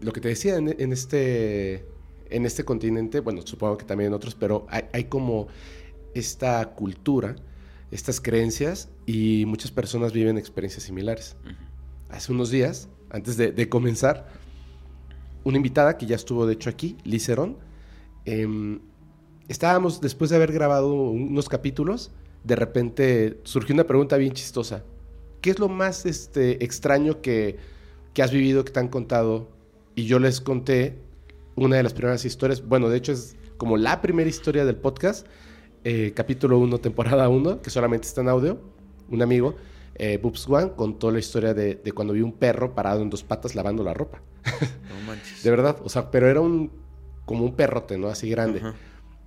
lo 0.00 0.12
que 0.12 0.20
te 0.20 0.28
decía 0.28 0.56
en, 0.56 0.92
este, 0.92 1.84
en 2.30 2.44
este 2.44 2.64
continente, 2.64 3.20
bueno, 3.20 3.42
supongo 3.44 3.78
que 3.78 3.84
también 3.84 4.08
en 4.08 4.14
otros, 4.14 4.34
pero 4.34 4.66
hay 4.68 5.04
como 5.04 5.46
esta 6.14 6.64
cultura, 6.74 7.36
estas 7.90 8.20
creencias 8.20 8.88
y 9.06 9.44
muchas 9.46 9.70
personas 9.70 10.12
viven 10.12 10.38
experiencias 10.38 10.84
similares. 10.84 11.36
Hace 12.08 12.32
unos 12.32 12.50
días, 12.50 12.88
antes 13.10 13.36
de, 13.36 13.68
comenzar, 13.68 14.28
una 15.44 15.56
invitada 15.56 15.96
que 15.98 16.06
ya 16.06 16.16
estuvo 16.16 16.46
de 16.46 16.54
hecho 16.54 16.70
aquí, 16.70 16.96
Licerón, 17.04 17.58
em, 18.24 18.80
estábamos 19.48 20.00
después 20.00 20.30
de 20.30 20.36
haber 20.36 20.52
grabado 20.52 20.92
unos 20.92 21.48
capítulos, 21.48 22.12
de 22.44 22.56
repente 22.56 23.40
surgió 23.44 23.74
una 23.74 23.86
pregunta 23.86 24.16
bien 24.16 24.32
chistosa. 24.32 24.84
¿Qué 25.40 25.50
es 25.50 25.58
lo 25.58 25.68
más 25.68 26.06
este, 26.06 26.64
extraño 26.64 27.20
que, 27.20 27.56
que 28.14 28.22
has 28.22 28.30
vivido, 28.30 28.64
que 28.64 28.72
te 28.72 28.80
han 28.80 28.88
contado? 28.88 29.48
Y 29.94 30.04
yo 30.04 30.18
les 30.18 30.40
conté 30.40 30.98
una 31.56 31.76
de 31.76 31.82
las 31.82 31.92
primeras 31.92 32.24
historias, 32.24 32.66
bueno, 32.66 32.88
de 32.88 32.96
hecho 32.96 33.12
es 33.12 33.36
como 33.58 33.76
la 33.76 34.00
primera 34.00 34.28
historia 34.28 34.64
del 34.64 34.76
podcast, 34.76 35.26
eh, 35.84 36.12
capítulo 36.14 36.58
1, 36.58 36.78
temporada 36.78 37.28
1, 37.28 37.62
que 37.62 37.70
solamente 37.70 38.06
está 38.06 38.20
en 38.20 38.28
audio, 38.28 38.60
un 39.08 39.22
amigo, 39.22 39.56
eh, 39.96 40.18
Boobs 40.22 40.48
One, 40.48 40.72
contó 40.76 41.10
la 41.10 41.18
historia 41.18 41.54
de, 41.54 41.80
cuando 41.94 42.12
vi 42.12 42.22
un 42.22 42.32
perro 42.32 42.74
parado 42.74 43.02
en 43.02 43.10
dos 43.10 43.22
patas 43.22 43.54
lavando 43.54 43.82
la 43.82 43.94
ropa. 43.94 44.22
No 44.88 45.06
manches. 45.06 45.42
de 45.42 45.50
verdad, 45.50 45.76
o 45.82 45.88
sea, 45.88 46.10
pero 46.10 46.28
era 46.28 46.40
un 46.40 46.70
como 47.24 47.44
un 47.44 47.54
perrote, 47.54 47.98
¿no? 47.98 48.08
Así 48.08 48.28
grande. 48.28 48.62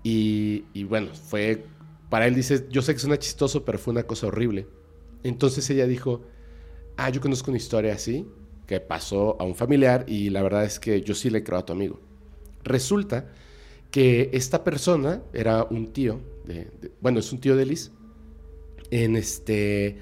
y, 0.03 0.83
bueno, 0.83 1.07
fue, 1.13 1.65
para 2.09 2.27
él 2.27 2.35
dice, 2.35 2.67
yo 2.69 2.81
sé 2.81 2.93
que 2.93 2.99
suena 2.99 3.17
chistoso, 3.17 3.65
pero 3.65 3.79
fue 3.79 3.91
una 3.91 4.03
cosa 4.03 4.27
horrible. 4.27 4.67
Entonces 5.23 5.69
ella 5.69 5.87
dijo, 5.87 6.21
ah, 6.97 7.09
yo 7.09 7.21
conozco 7.21 7.51
una 7.51 7.57
historia 7.57 7.93
así, 7.93 8.27
que 8.67 8.79
pasó 8.79 9.37
a 9.39 9.43
un 9.43 9.55
familiar 9.55 10.05
y 10.07 10.29
la 10.29 10.41
verdad 10.41 10.65
es 10.65 10.79
que 10.79 11.01
yo 11.01 11.15
sí 11.15 11.29
le 11.29 11.43
creo 11.43 11.59
a 11.59 11.65
tu 11.65 11.73
amigo. 11.73 11.99
Resulta 12.63 13.31
que 13.91 14.29
esta 14.33 14.63
persona 14.63 15.23
era 15.33 15.63
un 15.63 15.93
tío 15.93 16.19
bueno, 17.01 17.19
es 17.19 17.31
un 17.31 17.39
tío 17.39 17.55
de 17.55 17.65
Liz, 17.65 17.91
en, 18.91 19.15
este, 19.15 19.97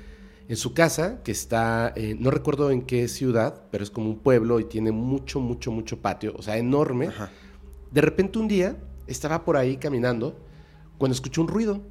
en 0.48 0.56
su 0.56 0.74
casa, 0.74 1.24
que 1.24 1.32
está, 1.32 1.94
eh, 1.96 2.16
no 2.20 2.32
recuerdo 2.32 2.72
en 2.72 2.84
qué 2.84 3.08
ciudad, 3.08 3.64
pero 3.72 3.84
es 3.84 3.92
como 3.92 4.10
un 4.10 4.20
pueblo 4.20 4.60
y 4.60 4.66
tiene 4.66 4.92
mucho, 4.92 5.40
mucho, 5.40 5.72
mucho 5.72 6.02
patio, 6.02 6.34
o 6.38 6.42
sea, 6.42 6.58
enorme. 6.58 7.10
De 7.92 8.02
repente 8.02 8.40
un 8.40 8.48
día 8.48 8.78
estaba 9.08 9.46
por 9.46 9.58
ahí 9.58 9.78
caminando 9.78 10.40
cuando 10.98 11.14
escuchó 11.14 11.42
un 11.42 11.48
ruido. 11.48 11.82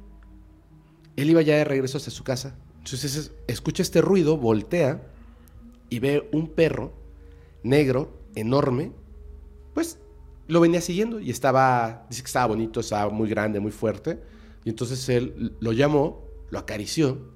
Él 1.15 1.29
iba 1.29 1.41
ya 1.41 1.57
de 1.57 1.63
regreso 1.63 1.97
hacia 1.97 2.11
su 2.11 2.23
casa. 2.23 2.55
Entonces 2.79 3.31
escucha 3.47 3.81
este 3.81 4.01
ruido, 4.01 4.37
voltea 4.37 5.07
y 5.89 5.99
ve 5.99 6.27
un 6.33 6.47
perro 6.47 6.93
negro, 7.63 8.11
enorme, 8.35 8.91
pues 9.73 9.99
lo 10.47 10.59
venía 10.59 10.81
siguiendo 10.81 11.19
y 11.19 11.29
estaba, 11.29 12.05
dice 12.09 12.21
que 12.21 12.27
estaba 12.27 12.47
bonito, 12.47 12.81
estaba 12.81 13.11
muy 13.11 13.29
grande, 13.29 13.59
muy 13.59 13.71
fuerte. 13.71 14.19
Y 14.63 14.69
entonces 14.69 15.07
él 15.09 15.55
lo 15.59 15.73
llamó, 15.73 16.27
lo 16.49 16.59
acarició, 16.59 17.33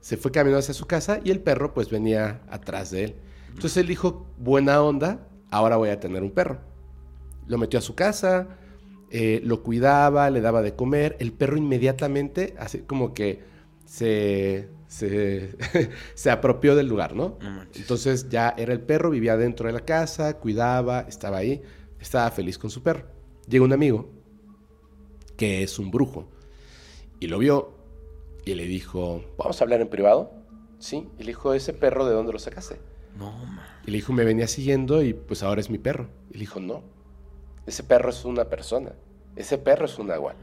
se 0.00 0.18
fue 0.18 0.30
caminando 0.30 0.58
hacia 0.58 0.74
su 0.74 0.86
casa 0.86 1.20
y 1.24 1.30
el 1.30 1.40
perro 1.40 1.72
pues 1.72 1.88
venía 1.88 2.42
atrás 2.50 2.90
de 2.90 3.04
él. 3.04 3.14
Entonces 3.48 3.78
él 3.78 3.86
dijo, 3.86 4.26
buena 4.36 4.82
onda, 4.82 5.28
ahora 5.50 5.76
voy 5.76 5.88
a 5.88 5.98
tener 5.98 6.22
un 6.22 6.30
perro. 6.30 6.58
Lo 7.46 7.56
metió 7.56 7.78
a 7.78 7.82
su 7.82 7.94
casa, 7.94 8.48
eh, 9.10 9.40
lo 9.44 9.62
cuidaba, 9.62 10.28
le 10.28 10.40
daba 10.40 10.60
de 10.60 10.74
comer. 10.74 11.16
El 11.20 11.32
perro 11.32 11.56
inmediatamente, 11.56 12.54
así 12.58 12.80
como 12.80 13.14
que 13.14 13.44
se, 13.86 14.68
se, 14.88 15.56
se 16.14 16.30
apropió 16.30 16.76
del 16.76 16.86
lugar, 16.88 17.14
¿no? 17.14 17.38
Entonces 17.74 18.28
ya 18.28 18.54
era 18.58 18.74
el 18.74 18.80
perro, 18.80 19.08
vivía 19.08 19.36
dentro 19.36 19.68
de 19.68 19.72
la 19.72 19.86
casa, 19.86 20.38
cuidaba, 20.38 21.06
estaba 21.08 21.38
ahí, 21.38 21.62
estaba 21.98 22.30
feliz 22.30 22.58
con 22.58 22.68
su 22.68 22.82
perro. 22.82 23.06
Llega 23.48 23.64
un 23.64 23.72
amigo 23.72 24.10
que 25.36 25.62
es 25.62 25.78
un 25.78 25.90
brujo 25.90 26.33
y 27.24 27.26
lo 27.26 27.38
vio 27.38 27.70
y 28.44 28.54
le 28.54 28.64
dijo, 28.64 29.24
¿vamos 29.38 29.58
a 29.58 29.64
hablar 29.64 29.80
en 29.80 29.88
privado? 29.88 30.30
Sí. 30.78 31.08
Y 31.18 31.22
le 31.22 31.28
dijo, 31.28 31.54
¿ese 31.54 31.72
perro 31.72 32.04
de 32.04 32.12
dónde 32.12 32.34
lo 32.34 32.38
sacaste? 32.38 32.78
No, 33.16 33.32
man. 33.32 33.66
Y 33.86 33.92
le 33.92 33.96
dijo, 33.96 34.12
me 34.12 34.24
venía 34.24 34.46
siguiendo 34.46 35.02
y 35.02 35.14
pues 35.14 35.42
ahora 35.42 35.62
es 35.62 35.70
mi 35.70 35.78
perro. 35.78 36.08
Y 36.30 36.34
le 36.34 36.40
dijo, 36.40 36.60
no. 36.60 36.82
Ese 37.66 37.82
perro 37.82 38.10
es 38.10 38.26
una 38.26 38.44
persona. 38.50 38.92
Ese 39.36 39.56
perro 39.56 39.86
es 39.86 39.98
un 39.98 40.10
agua. 40.10 40.34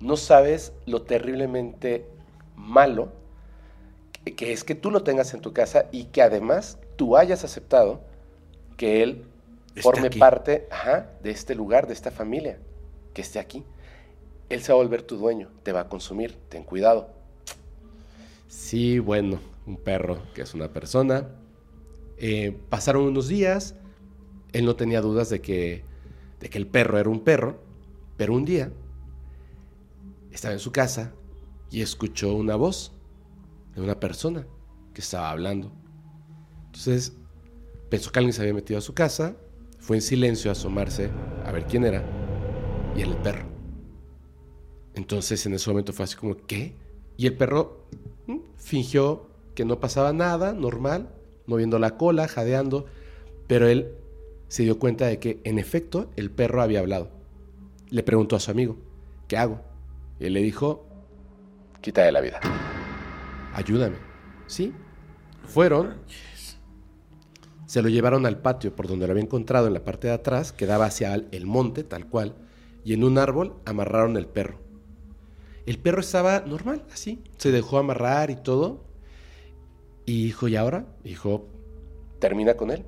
No 0.00 0.16
sabes 0.16 0.72
lo 0.84 1.02
terriblemente 1.02 2.08
malo 2.56 3.12
que 4.24 4.52
es 4.52 4.64
que 4.64 4.74
tú 4.74 4.90
lo 4.90 5.04
tengas 5.04 5.32
en 5.32 5.42
tu 5.42 5.52
casa 5.52 5.86
y 5.92 6.06
que 6.06 6.22
además 6.22 6.78
tú 6.96 7.16
hayas 7.16 7.44
aceptado 7.44 8.00
que 8.76 9.04
él 9.04 9.26
forme 9.76 10.10
parte 10.10 10.66
de 11.22 11.30
este 11.30 11.54
lugar, 11.54 11.86
de 11.86 11.92
esta 11.92 12.10
familia, 12.10 12.58
que 13.12 13.22
esté 13.22 13.38
aquí 13.38 13.64
él 14.48 14.62
se 14.62 14.72
va 14.72 14.78
a 14.78 14.82
volver 14.82 15.02
tu 15.02 15.16
dueño, 15.16 15.50
te 15.62 15.72
va 15.72 15.80
a 15.80 15.88
consumir, 15.88 16.36
ten 16.48 16.64
cuidado. 16.64 17.08
Sí, 18.48 18.98
bueno, 18.98 19.40
un 19.66 19.76
perro 19.76 20.18
que 20.34 20.42
es 20.42 20.54
una 20.54 20.72
persona. 20.72 21.28
Eh, 22.16 22.56
pasaron 22.68 23.04
unos 23.04 23.28
días, 23.28 23.74
él 24.52 24.64
no 24.64 24.76
tenía 24.76 25.00
dudas 25.00 25.28
de 25.30 25.40
que, 25.40 25.84
de 26.40 26.48
que 26.48 26.58
el 26.58 26.66
perro 26.66 26.98
era 26.98 27.08
un 27.08 27.20
perro, 27.20 27.58
pero 28.16 28.34
un 28.34 28.44
día 28.44 28.70
estaba 30.30 30.54
en 30.54 30.60
su 30.60 30.72
casa 30.72 31.12
y 31.70 31.82
escuchó 31.82 32.34
una 32.34 32.56
voz 32.56 32.92
de 33.74 33.80
una 33.80 33.98
persona 33.98 34.46
que 34.92 35.00
estaba 35.00 35.30
hablando. 35.30 35.72
Entonces 36.66 37.16
pensó 37.88 38.12
que 38.12 38.18
alguien 38.20 38.32
se 38.32 38.42
había 38.42 38.54
metido 38.54 38.78
a 38.78 38.82
su 38.82 38.94
casa, 38.94 39.36
fue 39.80 39.96
en 39.96 40.02
silencio 40.02 40.50
a 40.50 40.52
asomarse 40.52 41.10
a 41.44 41.52
ver 41.52 41.66
quién 41.66 41.84
era 41.84 42.04
y 42.96 43.02
era 43.02 43.10
el 43.10 43.16
perro. 43.18 43.53
Entonces 44.94 45.44
en 45.46 45.54
ese 45.54 45.68
momento 45.70 45.92
fue 45.92 46.04
así 46.04 46.16
como, 46.16 46.36
¿qué? 46.46 46.74
Y 47.16 47.26
el 47.26 47.36
perro 47.36 47.86
mm, 48.26 48.38
fingió 48.56 49.28
que 49.54 49.64
no 49.64 49.80
pasaba 49.80 50.12
nada, 50.12 50.52
normal, 50.52 51.10
moviendo 51.46 51.78
la 51.78 51.96
cola, 51.96 52.28
jadeando, 52.28 52.86
pero 53.46 53.68
él 53.68 53.92
se 54.48 54.62
dio 54.62 54.78
cuenta 54.78 55.06
de 55.06 55.18
que 55.18 55.40
en 55.44 55.58
efecto 55.58 56.10
el 56.16 56.30
perro 56.30 56.62
había 56.62 56.80
hablado. 56.80 57.10
Le 57.90 58.02
preguntó 58.02 58.36
a 58.36 58.40
su 58.40 58.50
amigo, 58.50 58.76
¿qué 59.28 59.36
hago? 59.36 59.60
Y 60.18 60.26
él 60.26 60.32
le 60.32 60.42
dijo, 60.42 60.86
quita 61.80 62.02
de 62.02 62.12
la 62.12 62.20
vida. 62.20 62.40
Ayúdame. 63.52 63.96
¿Sí? 64.46 64.72
Fueron, 65.44 65.96
se 67.66 67.82
lo 67.82 67.88
llevaron 67.88 68.26
al 68.26 68.38
patio 68.38 68.74
por 68.74 68.88
donde 68.88 69.06
lo 69.06 69.12
había 69.12 69.24
encontrado 69.24 69.66
en 69.66 69.74
la 69.74 69.84
parte 69.84 70.08
de 70.08 70.14
atrás, 70.14 70.52
que 70.52 70.66
daba 70.66 70.86
hacia 70.86 71.14
el 71.14 71.46
monte, 71.46 71.84
tal 71.84 72.06
cual, 72.06 72.34
y 72.84 72.94
en 72.94 73.04
un 73.04 73.18
árbol 73.18 73.54
amarraron 73.64 74.16
el 74.16 74.26
perro 74.26 74.64
El 75.66 75.78
perro 75.78 76.00
estaba 76.00 76.40
normal, 76.40 76.84
así. 76.92 77.22
Se 77.38 77.50
dejó 77.50 77.78
amarrar 77.78 78.30
y 78.30 78.36
todo. 78.36 78.84
Y 80.06 80.24
dijo, 80.24 80.48
¿y 80.48 80.56
ahora? 80.56 80.86
Dijo, 81.02 81.48
termina 82.18 82.54
con 82.54 82.70
él. 82.70 82.84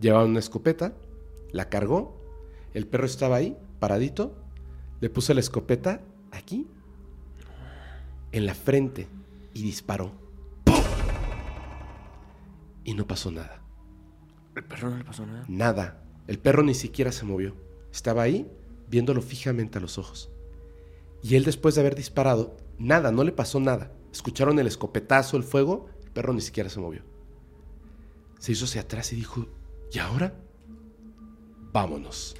Llevaba 0.00 0.24
una 0.24 0.38
escopeta, 0.38 0.94
la 1.52 1.68
cargó. 1.68 2.20
El 2.72 2.86
perro 2.86 3.06
estaba 3.06 3.36
ahí, 3.36 3.56
paradito. 3.78 4.34
Le 5.00 5.10
puso 5.10 5.34
la 5.34 5.40
escopeta 5.40 6.00
aquí, 6.30 6.66
en 8.32 8.46
la 8.46 8.54
frente, 8.54 9.06
y 9.52 9.62
disparó. 9.62 10.12
Y 12.84 12.94
no 12.94 13.06
pasó 13.06 13.30
nada. 13.30 13.62
¿El 14.56 14.64
perro 14.64 14.90
no 14.90 14.96
le 14.96 15.04
pasó 15.04 15.26
nada? 15.26 15.44
Nada. 15.48 16.02
El 16.26 16.38
perro 16.38 16.62
ni 16.62 16.74
siquiera 16.74 17.12
se 17.12 17.24
movió. 17.24 17.54
Estaba 17.92 18.22
ahí, 18.22 18.50
viéndolo 18.88 19.20
fijamente 19.20 19.78
a 19.78 19.80
los 19.80 19.98
ojos. 19.98 20.30
Y 21.24 21.36
él 21.36 21.44
después 21.44 21.74
de 21.74 21.80
haber 21.80 21.94
disparado, 21.94 22.54
nada, 22.78 23.10
no 23.10 23.24
le 23.24 23.32
pasó 23.32 23.58
nada. 23.58 23.90
Escucharon 24.12 24.58
el 24.58 24.66
escopetazo, 24.66 25.38
el 25.38 25.42
fuego, 25.42 25.88
el 26.04 26.10
perro 26.10 26.34
ni 26.34 26.42
siquiera 26.42 26.68
se 26.68 26.80
movió. 26.80 27.00
Se 28.38 28.52
hizo 28.52 28.66
hacia 28.66 28.82
atrás 28.82 29.10
y 29.14 29.16
dijo, 29.16 29.46
¿y 29.90 30.00
ahora? 30.00 30.38
Vámonos. 31.72 32.36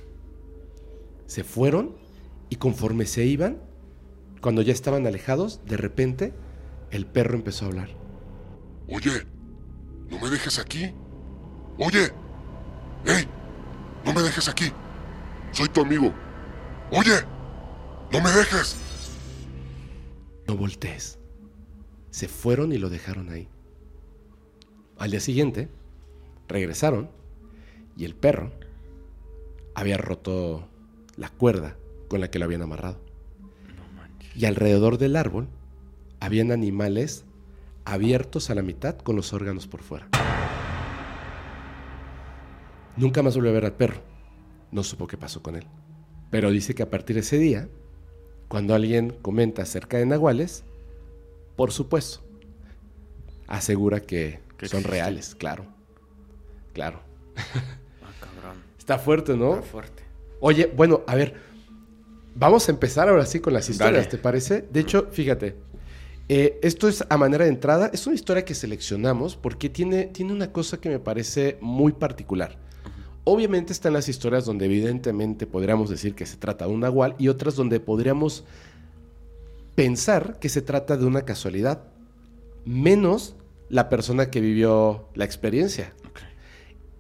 Se 1.25 1.45
fueron 1.45 1.97
y 2.50 2.57
conforme 2.57 3.07
se 3.07 3.25
iban, 3.25 3.62
cuando 4.43 4.61
ya 4.61 4.75
estaban 4.75 5.07
alejados, 5.07 5.64
de 5.64 5.79
repente 5.79 6.35
el 6.91 7.07
perro 7.07 7.37
empezó 7.37 7.64
a 7.64 7.69
hablar. 7.69 7.88
Oye, 8.87 9.26
no 10.11 10.21
me 10.21 10.29
dejes 10.29 10.59
aquí. 10.59 10.93
Oye, 11.79 12.12
¡Ey! 13.07 13.26
No 14.05 14.12
me 14.12 14.21
dejes 14.21 14.47
aquí. 14.47 14.71
Soy 15.53 15.69
tu 15.69 15.81
amigo. 15.81 16.12
Oye, 16.91 17.14
no 18.14 18.21
me 18.21 18.30
dejes. 18.30 18.76
No 20.47 20.56
voltees. 20.56 21.18
Se 22.11 22.28
fueron 22.28 22.73
y 22.73 22.78
lo 22.78 22.88
dejaron 22.88 23.28
ahí. 23.28 23.49
Al 24.99 25.11
día 25.11 25.18
siguiente, 25.18 25.68
regresaron 26.47 27.11
y 27.97 28.04
el 28.04 28.14
perro 28.14 28.52
había 29.75 29.97
roto 29.97 30.68
la 31.16 31.28
cuerda 31.28 31.76
con 32.09 32.21
la 32.21 32.30
que 32.30 32.38
lo 32.38 32.44
habían 32.44 32.62
amarrado. 32.62 33.00
Y 34.37 34.44
alrededor 34.44 34.99
del 34.99 35.16
árbol 35.16 35.49
habían 36.21 36.52
animales 36.52 37.25
abiertos 37.85 38.49
a 38.49 38.54
la 38.54 38.62
mitad 38.62 38.97
con 38.97 39.16
los 39.16 39.33
órganos 39.33 39.66
por 39.66 39.83
fuera. 39.83 40.09
Nunca 42.97 43.25
más 43.25 43.35
volvió 43.35 43.50
a 43.50 43.54
ver 43.54 43.64
al 43.64 43.75
perro. 43.75 44.02
No 44.71 44.85
supo 44.85 45.09
qué 45.09 45.16
pasó 45.16 45.42
con 45.42 45.56
él. 45.56 45.66
Pero 46.30 46.52
dice 46.52 46.76
que 46.76 46.85
a 46.85 46.90
partir 46.90 47.14
de 47.14 47.21
ese 47.21 47.38
día, 47.38 47.68
cuando 48.48 48.74
alguien 48.74 49.10
comenta 49.22 49.62
acerca 49.62 49.98
de 49.98 50.06
nahuales, 50.06 50.64
por 51.56 51.72
supuesto, 51.72 52.20
asegura 53.46 54.00
que, 54.00 54.40
Que 54.56 54.68
son 54.68 54.84
reales, 54.84 55.34
claro. 55.34 55.66
Claro. 56.72 57.00
Ah, 57.36 58.12
cabrón. 58.20 58.62
Está 58.78 58.98
fuerte, 58.98 59.36
¿no? 59.36 59.54
Está 59.54 59.66
fuerte. 59.66 60.02
Oye, 60.40 60.70
bueno, 60.76 61.02
a 61.06 61.14
ver, 61.14 61.34
vamos 62.34 62.68
a 62.68 62.72
empezar 62.72 63.08
ahora 63.08 63.26
sí 63.26 63.40
con 63.40 63.52
las 63.54 63.68
historias, 63.68 64.04
Dale. 64.04 64.10
¿te 64.10 64.18
parece? 64.18 64.66
De 64.70 64.80
hecho, 64.80 65.08
fíjate, 65.10 65.56
eh, 66.28 66.58
esto 66.62 66.88
es 66.88 67.04
a 67.08 67.16
manera 67.16 67.44
de 67.44 67.50
entrada, 67.50 67.90
es 67.92 68.06
una 68.06 68.14
historia 68.14 68.44
que 68.44 68.54
seleccionamos 68.54 69.36
porque 69.36 69.68
tiene, 69.68 70.06
tiene 70.06 70.32
una 70.32 70.52
cosa 70.52 70.80
que 70.80 70.88
me 70.88 70.98
parece 70.98 71.58
muy 71.60 71.92
particular. 71.92 72.58
Obviamente 73.25 73.73
están 73.73 73.95
las 73.95 74.09
historias 74.09 74.45
donde 74.45 74.66
evidentemente 74.66 75.47
podríamos 75.47 75.88
decir 75.88 76.14
que 76.14 76.26
se 76.26 76.37
trata 76.37 76.66
de 76.66 76.73
un 76.73 76.81
nahual 76.81 77.16
y 77.19 77.28
otras 77.28 77.57
donde 77.57 77.81
podríamos 77.81 78.45
pensar 79.75 80.38
que 80.38 80.49
se 80.49 80.62
trata 80.62 80.97
de 80.97 81.07
una 81.07 81.23
casualidad, 81.23 81.85
menos 82.64 83.35
la 83.69 83.88
persona 83.88 84.31
que 84.31 84.40
vivió 84.40 85.09
la 85.14 85.25
experiencia 85.25 85.94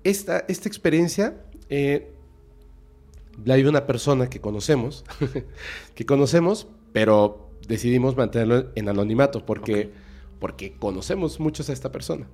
esta, 0.04 0.44
esta 0.48 0.68
experiencia 0.68 1.42
eh, 1.70 2.12
la 3.44 3.56
vive 3.56 3.68
una 3.70 3.86
persona 3.86 4.28
que 4.28 4.40
conocemos, 4.40 5.04
que 5.94 6.06
conocemos, 6.06 6.68
pero 6.92 7.50
decidimos 7.66 8.16
mantenerlo 8.16 8.70
en 8.76 8.88
anonimato 8.88 9.44
porque, 9.44 9.90
porque 10.38 10.76
conocemos 10.78 11.40
muchos 11.40 11.70
a 11.70 11.72
esta 11.72 11.90
persona. 11.90 12.28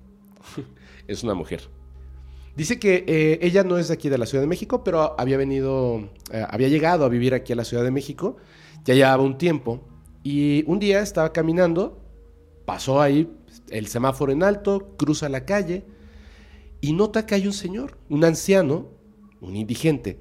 es 1.06 1.22
una 1.22 1.34
mujer. 1.34 1.62
Dice 2.56 2.78
que 2.78 3.04
eh, 3.06 3.38
ella 3.42 3.64
no 3.64 3.78
es 3.78 3.88
de 3.88 3.94
aquí 3.94 4.08
de 4.08 4.18
la 4.18 4.26
Ciudad 4.26 4.42
de 4.42 4.48
México, 4.48 4.82
pero 4.84 5.14
había 5.18 5.36
venido, 5.36 6.10
eh, 6.32 6.44
había 6.48 6.68
llegado 6.68 7.04
a 7.04 7.08
vivir 7.08 7.32
aquí 7.32 7.52
a 7.52 7.56
la 7.56 7.64
Ciudad 7.64 7.84
de 7.84 7.90
México, 7.90 8.36
ya 8.84 8.94
llevaba 8.94 9.22
un 9.22 9.38
tiempo, 9.38 9.80
y 10.22 10.64
un 10.66 10.78
día 10.78 11.00
estaba 11.00 11.32
caminando, 11.32 12.00
pasó 12.66 13.00
ahí 13.00 13.32
el 13.70 13.86
semáforo 13.86 14.32
en 14.32 14.42
alto, 14.42 14.94
cruza 14.96 15.28
la 15.28 15.44
calle, 15.44 15.84
y 16.80 16.92
nota 16.92 17.24
que 17.24 17.34
hay 17.34 17.46
un 17.46 17.52
señor, 17.52 17.98
un 18.08 18.24
anciano, 18.24 18.88
un 19.40 19.56
indigente, 19.56 20.18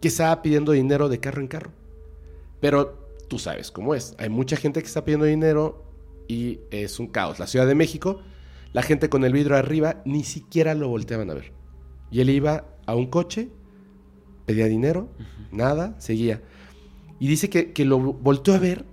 que 0.00 0.08
estaba 0.08 0.42
pidiendo 0.42 0.72
dinero 0.72 1.08
de 1.08 1.20
carro 1.20 1.40
en 1.40 1.48
carro. 1.48 1.72
Pero 2.60 3.08
tú 3.28 3.38
sabes 3.38 3.70
cómo 3.70 3.94
es. 3.94 4.14
Hay 4.18 4.28
mucha 4.28 4.56
gente 4.56 4.80
que 4.80 4.86
está 4.86 5.04
pidiendo 5.04 5.26
dinero 5.26 5.84
y 6.26 6.60
es 6.70 6.98
un 6.98 7.06
caos. 7.06 7.38
La 7.38 7.46
Ciudad 7.46 7.66
de 7.66 7.74
México, 7.74 8.20
la 8.72 8.82
gente 8.82 9.08
con 9.08 9.24
el 9.24 9.32
vidrio 9.32 9.56
arriba 9.56 10.02
ni 10.04 10.24
siquiera 10.24 10.74
lo 10.74 10.88
volteaban 10.88 11.30
a 11.30 11.34
ver. 11.34 11.59
Y 12.10 12.20
él 12.20 12.30
iba 12.30 12.64
a 12.86 12.94
un 12.94 13.06
coche, 13.06 13.48
pedía 14.46 14.66
dinero, 14.66 15.08
nada, 15.52 15.94
seguía. 15.98 16.42
Y 17.18 17.28
dice 17.28 17.50
que, 17.50 17.72
que 17.72 17.84
lo 17.84 17.98
volteó 17.98 18.54
a 18.54 18.58
ver 18.58 18.84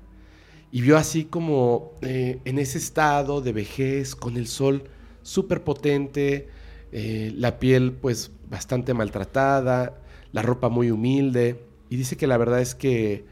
y 0.71 0.81
vio 0.81 0.97
así 0.97 1.23
como 1.23 1.93
eh, 2.01 2.39
en 2.45 2.59
ese 2.59 2.77
estado 2.77 3.41
de 3.41 3.53
vejez, 3.53 4.15
con 4.15 4.37
el 4.37 4.47
sol 4.47 4.83
súper 5.21 5.63
potente, 5.63 6.49
eh, 6.91 7.31
la 7.35 7.59
piel 7.59 7.93
pues 7.93 8.31
bastante 8.49 8.93
maltratada, 8.93 10.01
la 10.31 10.41
ropa 10.41 10.69
muy 10.69 10.91
humilde. 10.91 11.63
Y 11.89 11.95
dice 11.95 12.17
que 12.17 12.27
la 12.27 12.37
verdad 12.37 12.61
es 12.61 12.75
que 12.75 13.25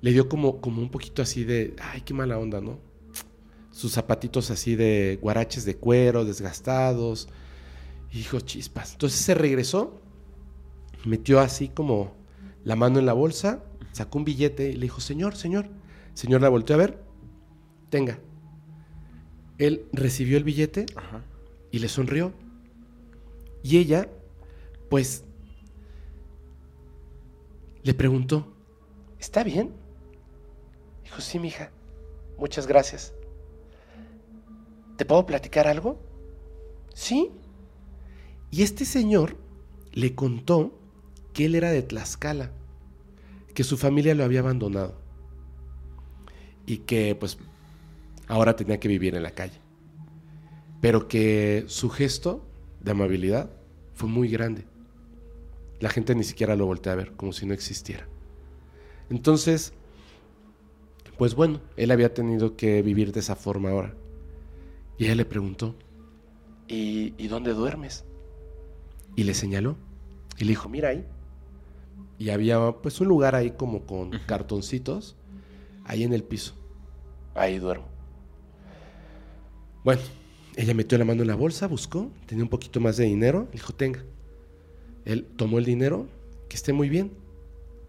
le 0.00 0.12
dio 0.12 0.28
como, 0.28 0.60
como 0.60 0.82
un 0.82 0.90
poquito 0.90 1.22
así 1.22 1.44
de, 1.44 1.74
ay, 1.80 2.00
qué 2.00 2.12
mala 2.12 2.38
onda, 2.38 2.60
¿no? 2.60 2.78
Sus 3.70 3.92
zapatitos 3.92 4.50
así 4.50 4.74
de 4.74 5.18
guaraches 5.22 5.64
de 5.64 5.76
cuero, 5.76 6.24
desgastados. 6.24 7.28
Y 8.14 8.18
dijo, 8.18 8.38
chispas. 8.38 8.92
Entonces 8.92 9.18
se 9.18 9.34
regresó, 9.34 10.00
metió 11.04 11.40
así 11.40 11.68
como 11.68 12.14
la 12.62 12.76
mano 12.76 13.00
en 13.00 13.06
la 13.06 13.12
bolsa, 13.12 13.64
sacó 13.90 14.18
un 14.18 14.24
billete 14.24 14.70
y 14.70 14.74
le 14.74 14.82
dijo, 14.82 15.00
señor, 15.00 15.34
señor. 15.34 15.68
Señor 16.14 16.40
la 16.40 16.48
volteó 16.48 16.76
a 16.76 16.78
ver, 16.78 17.02
tenga. 17.90 18.20
Él 19.58 19.88
recibió 19.92 20.36
el 20.36 20.44
billete 20.44 20.86
Ajá. 20.94 21.24
y 21.72 21.80
le 21.80 21.88
sonrió. 21.88 22.32
Y 23.64 23.78
ella, 23.78 24.08
pues, 24.90 25.24
le 27.82 27.94
preguntó, 27.94 28.46
¿está 29.18 29.42
bien? 29.42 29.72
Dijo, 31.02 31.20
sí, 31.20 31.40
mija, 31.40 31.72
muchas 32.38 32.68
gracias. 32.68 33.12
¿Te 34.96 35.04
puedo 35.04 35.26
platicar 35.26 35.66
algo? 35.66 35.98
Sí. 36.94 37.32
Y 38.54 38.62
este 38.62 38.84
señor 38.84 39.36
le 39.94 40.14
contó 40.14 40.78
que 41.32 41.46
él 41.46 41.56
era 41.56 41.72
de 41.72 41.82
Tlaxcala, 41.82 42.52
que 43.52 43.64
su 43.64 43.76
familia 43.76 44.14
lo 44.14 44.22
había 44.22 44.38
abandonado 44.38 44.94
y 46.64 46.76
que 46.78 47.16
pues 47.16 47.36
ahora 48.28 48.54
tenía 48.54 48.78
que 48.78 48.86
vivir 48.86 49.16
en 49.16 49.24
la 49.24 49.32
calle. 49.32 49.58
Pero 50.80 51.08
que 51.08 51.64
su 51.66 51.90
gesto 51.90 52.44
de 52.80 52.92
amabilidad 52.92 53.50
fue 53.92 54.08
muy 54.08 54.28
grande. 54.28 54.66
La 55.80 55.90
gente 55.90 56.14
ni 56.14 56.22
siquiera 56.22 56.54
lo 56.54 56.66
voltea 56.66 56.92
a 56.92 56.96
ver, 56.96 57.10
como 57.16 57.32
si 57.32 57.46
no 57.46 57.54
existiera. 57.54 58.06
Entonces, 59.10 59.72
pues 61.18 61.34
bueno, 61.34 61.60
él 61.76 61.90
había 61.90 62.14
tenido 62.14 62.54
que 62.54 62.82
vivir 62.82 63.10
de 63.10 63.18
esa 63.18 63.34
forma 63.34 63.70
ahora. 63.70 63.96
Y 64.96 65.06
ella 65.06 65.16
le 65.16 65.24
preguntó, 65.24 65.74
¿y, 66.68 67.14
¿y 67.18 67.26
dónde 67.26 67.52
duermes? 67.52 68.04
Y 69.16 69.24
le 69.24 69.34
señaló. 69.34 69.76
Y 70.38 70.44
le 70.44 70.50
dijo, 70.50 70.68
mira 70.68 70.90
ahí. 70.90 71.06
Y 72.18 72.30
había 72.30 72.72
pues 72.82 73.00
un 73.00 73.08
lugar 73.08 73.34
ahí 73.34 73.52
como 73.52 73.86
con 73.86 74.10
cartoncitos, 74.26 75.16
ahí 75.84 76.02
en 76.02 76.12
el 76.12 76.22
piso. 76.22 76.54
Ahí 77.34 77.58
duermo. 77.58 77.86
Bueno, 79.82 80.00
ella 80.56 80.74
metió 80.74 80.96
la 80.96 81.04
mano 81.04 81.22
en 81.22 81.28
la 81.28 81.34
bolsa, 81.34 81.66
buscó, 81.66 82.10
tenía 82.26 82.44
un 82.44 82.50
poquito 82.50 82.80
más 82.80 82.96
de 82.96 83.04
dinero, 83.04 83.46
le 83.46 83.52
dijo, 83.52 83.74
tenga. 83.74 84.04
Él 85.04 85.26
tomó 85.36 85.58
el 85.58 85.64
dinero, 85.64 86.06
que 86.48 86.56
esté 86.56 86.72
muy 86.72 86.88
bien, 86.88 87.12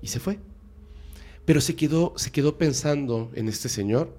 y 0.02 0.08
se 0.08 0.20
fue. 0.20 0.40
Pero 1.46 1.62
se 1.62 1.76
quedó, 1.76 2.14
se 2.18 2.32
quedó 2.32 2.58
pensando 2.58 3.32
en 3.36 3.48
este 3.48 3.70
señor, 3.70 4.18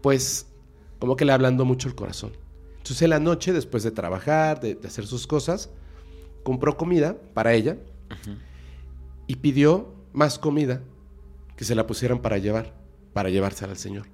pues 0.00 0.46
como 0.98 1.16
que 1.16 1.24
le 1.24 1.32
hablando 1.32 1.64
mucho 1.64 1.88
el 1.88 1.94
corazón. 1.94 2.32
Entonces 2.76 3.02
en 3.02 3.10
la 3.10 3.20
noche, 3.20 3.52
después 3.52 3.82
de 3.82 3.90
trabajar, 3.90 4.60
de, 4.60 4.76
de 4.76 4.88
hacer 4.88 5.06
sus 5.06 5.26
cosas, 5.26 5.70
compró 6.42 6.76
comida 6.76 7.16
para 7.34 7.54
ella 7.54 7.76
y 9.26 9.36
pidió 9.36 9.94
más 10.12 10.38
comida 10.38 10.82
que 11.56 11.64
se 11.64 11.74
la 11.74 11.86
pusieran 11.86 12.20
para 12.20 12.38
llevar, 12.38 12.74
para 13.12 13.30
llevársela 13.30 13.72
al 13.72 13.78
señor. 13.78 14.06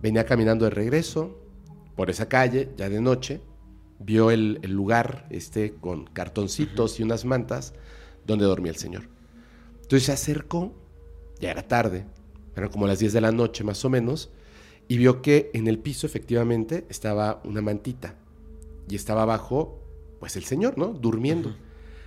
Venía 0.00 0.24
caminando 0.24 0.64
de 0.64 0.70
regreso 0.70 1.38
por 1.96 2.10
esa 2.10 2.28
calle, 2.28 2.70
ya 2.76 2.88
de 2.88 3.00
noche, 3.00 3.40
vio 3.98 4.30
el, 4.30 4.60
lugar 4.62 5.26
este, 5.30 5.74
con 5.74 6.04
cartoncitos 6.04 6.98
y 6.98 7.02
unas 7.02 7.24
mantas 7.24 7.74
donde 8.26 8.44
dormía 8.44 8.72
el 8.72 8.78
señor. 8.78 9.08
Entonces 9.82 10.04
se 10.04 10.12
acercó, 10.12 10.72
ya 11.40 11.50
era 11.50 11.66
tarde, 11.68 12.06
eran 12.56 12.70
como 12.70 12.86
las 12.86 12.98
10 12.98 13.12
de 13.12 13.20
la 13.20 13.32
noche 13.32 13.64
más 13.64 13.84
o 13.84 13.90
menos, 13.90 14.30
y 14.88 14.96
vio 14.96 15.22
que 15.22 15.50
en 15.54 15.68
el 15.68 15.78
piso 15.78 16.06
efectivamente 16.06 16.86
estaba 16.88 17.40
una 17.44 17.62
mantita 17.62 18.16
y 18.88 18.96
estaba 18.96 19.22
abajo, 19.22 19.81
pues 20.22 20.36
el 20.36 20.44
señor, 20.44 20.78
¿no? 20.78 20.92
Durmiendo. 20.92 21.52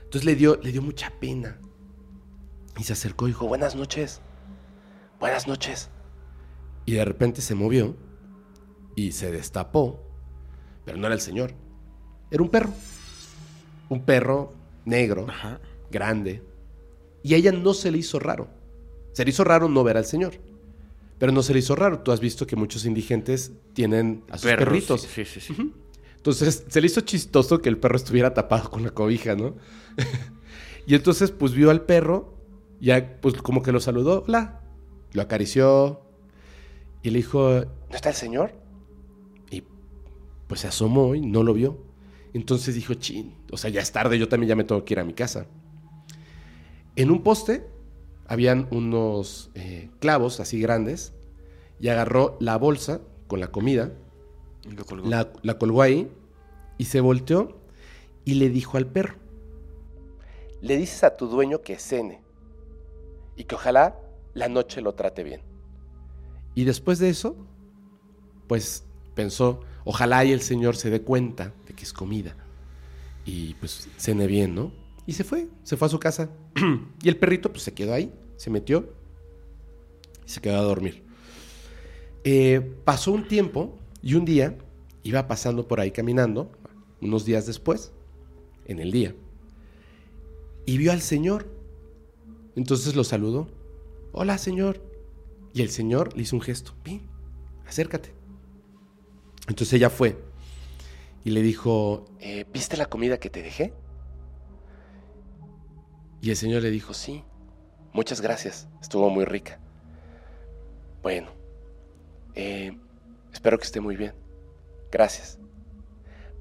Entonces 0.06 0.24
le 0.24 0.38
dio, 0.38 0.58
le 0.64 0.72
dio 0.72 0.82
mucha 0.82 1.12
pena 1.20 1.60
y 2.78 2.84
se 2.84 2.94
acercó 2.94 3.26
y 3.26 3.32
dijo, 3.32 3.46
buenas 3.46 3.76
noches, 3.76 4.22
buenas 5.20 5.50
noches. 5.50 5.90
Y 6.86 6.94
de 6.94 7.04
repente 7.04 7.42
se 7.42 7.56
movió 7.56 7.98
y 8.96 9.12
se 9.12 9.34
destapó, 9.34 10.00
pero 10.86 10.98
no 10.98 11.08
era 11.08 11.16
el 11.16 11.20
señor, 11.20 11.56
era 12.32 12.42
un 12.42 12.48
perro. 12.48 12.72
Un 13.90 14.06
perro 14.06 14.54
negro, 14.86 15.28
grande. 15.92 16.42
Y 17.22 17.34
a 17.34 17.38
ella 17.38 17.52
no 17.52 17.74
se 17.74 17.92
le 17.92 17.98
hizo 17.98 18.18
raro. 18.18 18.48
Se 19.12 19.26
le 19.26 19.32
hizo 19.32 19.44
raro 19.44 19.68
no 19.68 19.84
ver 19.84 19.98
al 19.98 20.06
señor. 20.06 20.36
Pero 21.20 21.34
no 21.34 21.44
se 21.44 21.52
le 21.52 21.60
hizo 21.60 21.76
raro. 21.76 22.00
Tú 22.00 22.14
has 22.14 22.22
visto 22.22 22.48
que 22.48 22.56
muchos 22.56 22.86
indigentes 22.86 23.52
tienen 23.74 24.24
a 24.30 24.38
sus 24.38 24.50
perritos. 24.50 25.02
Sí, 25.02 25.26
sí, 25.26 25.42
sí. 25.42 25.74
Entonces 26.26 26.66
se 26.68 26.82
le 26.82 26.88
hizo 26.88 27.02
chistoso 27.02 27.62
que 27.62 27.70
el 27.70 27.78
perro 27.78 27.98
estuviera 27.98 28.34
tapado 28.34 28.72
con 28.72 28.82
la 28.82 28.90
cobija, 28.90 29.36
¿no? 29.36 29.54
y 30.88 30.96
entonces 30.96 31.30
pues 31.30 31.54
vio 31.54 31.70
al 31.70 31.84
perro, 31.86 32.34
ya 32.82 33.20
pues 33.22 33.36
como 33.44 33.62
que 33.62 33.72
lo 33.72 33.80
saludó, 33.80 34.24
hola, 34.28 34.64
lo 35.14 35.22
acarició 35.22 36.02
y 37.04 37.12
le 37.12 37.18
dijo, 37.18 37.66
¿no 37.92 37.96
está 37.96 38.10
el 38.10 38.16
señor? 38.16 38.54
Y 39.52 39.66
pues 40.48 40.62
se 40.62 40.68
asomó 40.68 41.14
y 41.14 41.22
no 41.22 41.44
lo 41.44 41.54
vio. 41.54 41.78
Entonces 42.34 42.74
dijo, 42.74 42.96
chin, 42.96 43.36
o 43.52 43.58
sea, 43.58 43.70
ya 43.70 43.82
es 43.82 43.92
tarde, 43.92 44.18
yo 44.18 44.28
también 44.28 44.50
ya 44.50 44.56
me 44.56 44.64
tengo 44.64 44.84
que 44.84 44.96
ir 44.96 45.00
a 45.00 45.04
mi 45.04 45.14
casa. 45.14 45.46
En 46.96 47.12
un 47.12 47.22
poste 47.22 47.68
habían 48.26 48.68
unos 48.72 49.52
eh, 49.54 49.92
clavos 50.00 50.40
así 50.40 50.60
grandes 50.60 51.14
y 51.80 51.90
agarró 51.90 52.36
la 52.40 52.58
bolsa 52.58 53.02
con 53.28 53.40
la 53.40 53.52
comida, 53.52 53.92
la, 55.04 55.58
colgó 55.58 55.82
ahí 55.82 56.12
y 56.78 56.86
se 56.86 57.02
volteó 57.02 57.58
y 58.24 58.36
le 58.36 58.50
dijo 58.50 58.78
al 58.78 58.88
perro, 58.88 59.16
le 60.62 60.78
dices 60.78 61.04
a 61.04 61.16
tu 61.16 61.28
dueño 61.28 61.62
que 61.62 61.78
cene 61.78 62.22
y 63.36 63.44
que 63.44 63.56
ojalá 63.56 64.00
la 64.34 64.50
noche 64.50 64.82
lo 64.82 64.94
trate 64.94 65.24
bien. 65.24 65.42
Y 66.56 66.64
después 66.64 67.00
de 67.00 67.10
eso, 67.10 67.36
pues 68.48 68.86
pensó, 69.14 69.62
ojalá 69.84 70.24
y 70.26 70.32
el 70.32 70.42
Señor 70.42 70.76
se 70.76 70.90
dé 70.90 71.02
cuenta 71.02 71.54
de 71.68 71.74
que 71.74 71.84
es 71.84 71.94
comida. 71.94 72.36
Y 73.26 73.56
pues 73.56 73.88
cene 73.98 74.28
bien, 74.28 74.56
¿no? 74.56 74.72
Y 75.06 75.14
se 75.14 75.24
fue, 75.24 75.48
se 75.64 75.78
fue 75.78 75.88
a 75.88 75.90
su 75.90 76.00
casa. 76.00 76.30
y 77.04 77.10
el 77.10 77.18
perrito 77.18 77.52
pues 77.52 77.64
se 77.64 77.74
quedó 77.74 77.94
ahí, 77.94 78.12
se 78.38 78.50
metió 78.50 78.90
y 80.26 80.30
se 80.30 80.42
quedó 80.42 80.58
a 80.58 80.62
dormir. 80.62 81.04
Eh, 82.24 82.76
pasó 82.84 83.12
un 83.12 83.28
tiempo 83.28 83.78
y 84.06 84.14
un 84.14 84.24
día 84.24 84.56
iba 85.02 85.28
pasando 85.28 85.68
por 85.68 85.80
ahí 85.80 85.90
caminando, 85.90 86.52
unos 87.02 87.26
días 87.26 87.48
después, 87.48 87.92
en 88.68 88.80
el 88.80 88.92
día, 88.92 89.16
y 90.68 90.78
vio 90.78 90.92
al 90.92 91.02
Señor. 91.02 91.48
Entonces 92.56 92.96
lo 92.96 93.04
saludó. 93.04 93.50
Hola, 94.14 94.38
Señor. 94.38 94.80
Y 95.54 95.64
el 95.64 95.70
Señor 95.70 96.16
le 96.16 96.22
hizo 96.22 96.36
un 96.36 96.42
gesto. 96.44 96.76
Ven, 96.84 97.02
acércate. 97.66 98.14
Entonces 99.48 99.74
ella 99.74 99.90
fue 99.90 100.16
y 101.24 101.32
le 101.32 101.42
dijo, 101.42 102.06
eh, 102.20 102.46
¿viste 102.54 102.78
la 102.78 102.86
comida 102.86 103.20
que 103.20 103.32
te 103.32 103.42
dejé? 103.42 103.74
Y 106.22 106.30
el 106.30 106.36
señor 106.36 106.62
le 106.62 106.72
dijo, 106.72 106.94
sí, 106.94 107.24
muchas 107.94 108.22
gracias, 108.22 108.68
estuvo 108.82 109.10
muy 109.10 109.26
rica. 109.26 109.60
Bueno, 111.04 111.30
eh, 112.34 112.78
espero 113.36 113.58
que 113.58 113.66
esté 113.66 113.82
muy 113.82 113.98
bien. 113.98 114.14
Gracias. 114.92 115.38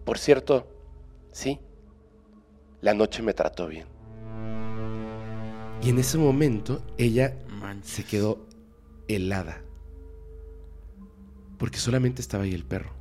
Por 0.04 0.16
cierto, 0.16 0.68
sí, 1.32 1.58
la 2.80 2.94
noche 2.94 3.20
me 3.20 3.34
trató 3.34 3.66
bien. 3.66 3.86
Y 5.82 5.90
en 5.90 5.98
ese 5.98 6.18
momento 6.18 6.82
ella 6.96 7.36
se 7.82 8.04
quedó 8.04 8.46
helada 9.08 9.60
porque 11.58 11.78
solamente 11.78 12.22
estaba 12.22 12.44
ahí 12.44 12.54
el 12.54 12.64
perro. 12.64 12.92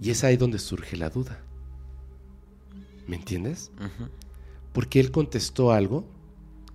Y 0.00 0.10
es 0.10 0.24
ahí 0.24 0.36
donde 0.36 0.58
surge 0.58 0.96
la 0.96 1.10
duda. 1.10 1.42
¿Me 3.06 3.16
entiendes? 3.16 3.70
Porque 4.72 5.00
él 5.00 5.10
contestó 5.10 5.72
algo 5.72 6.06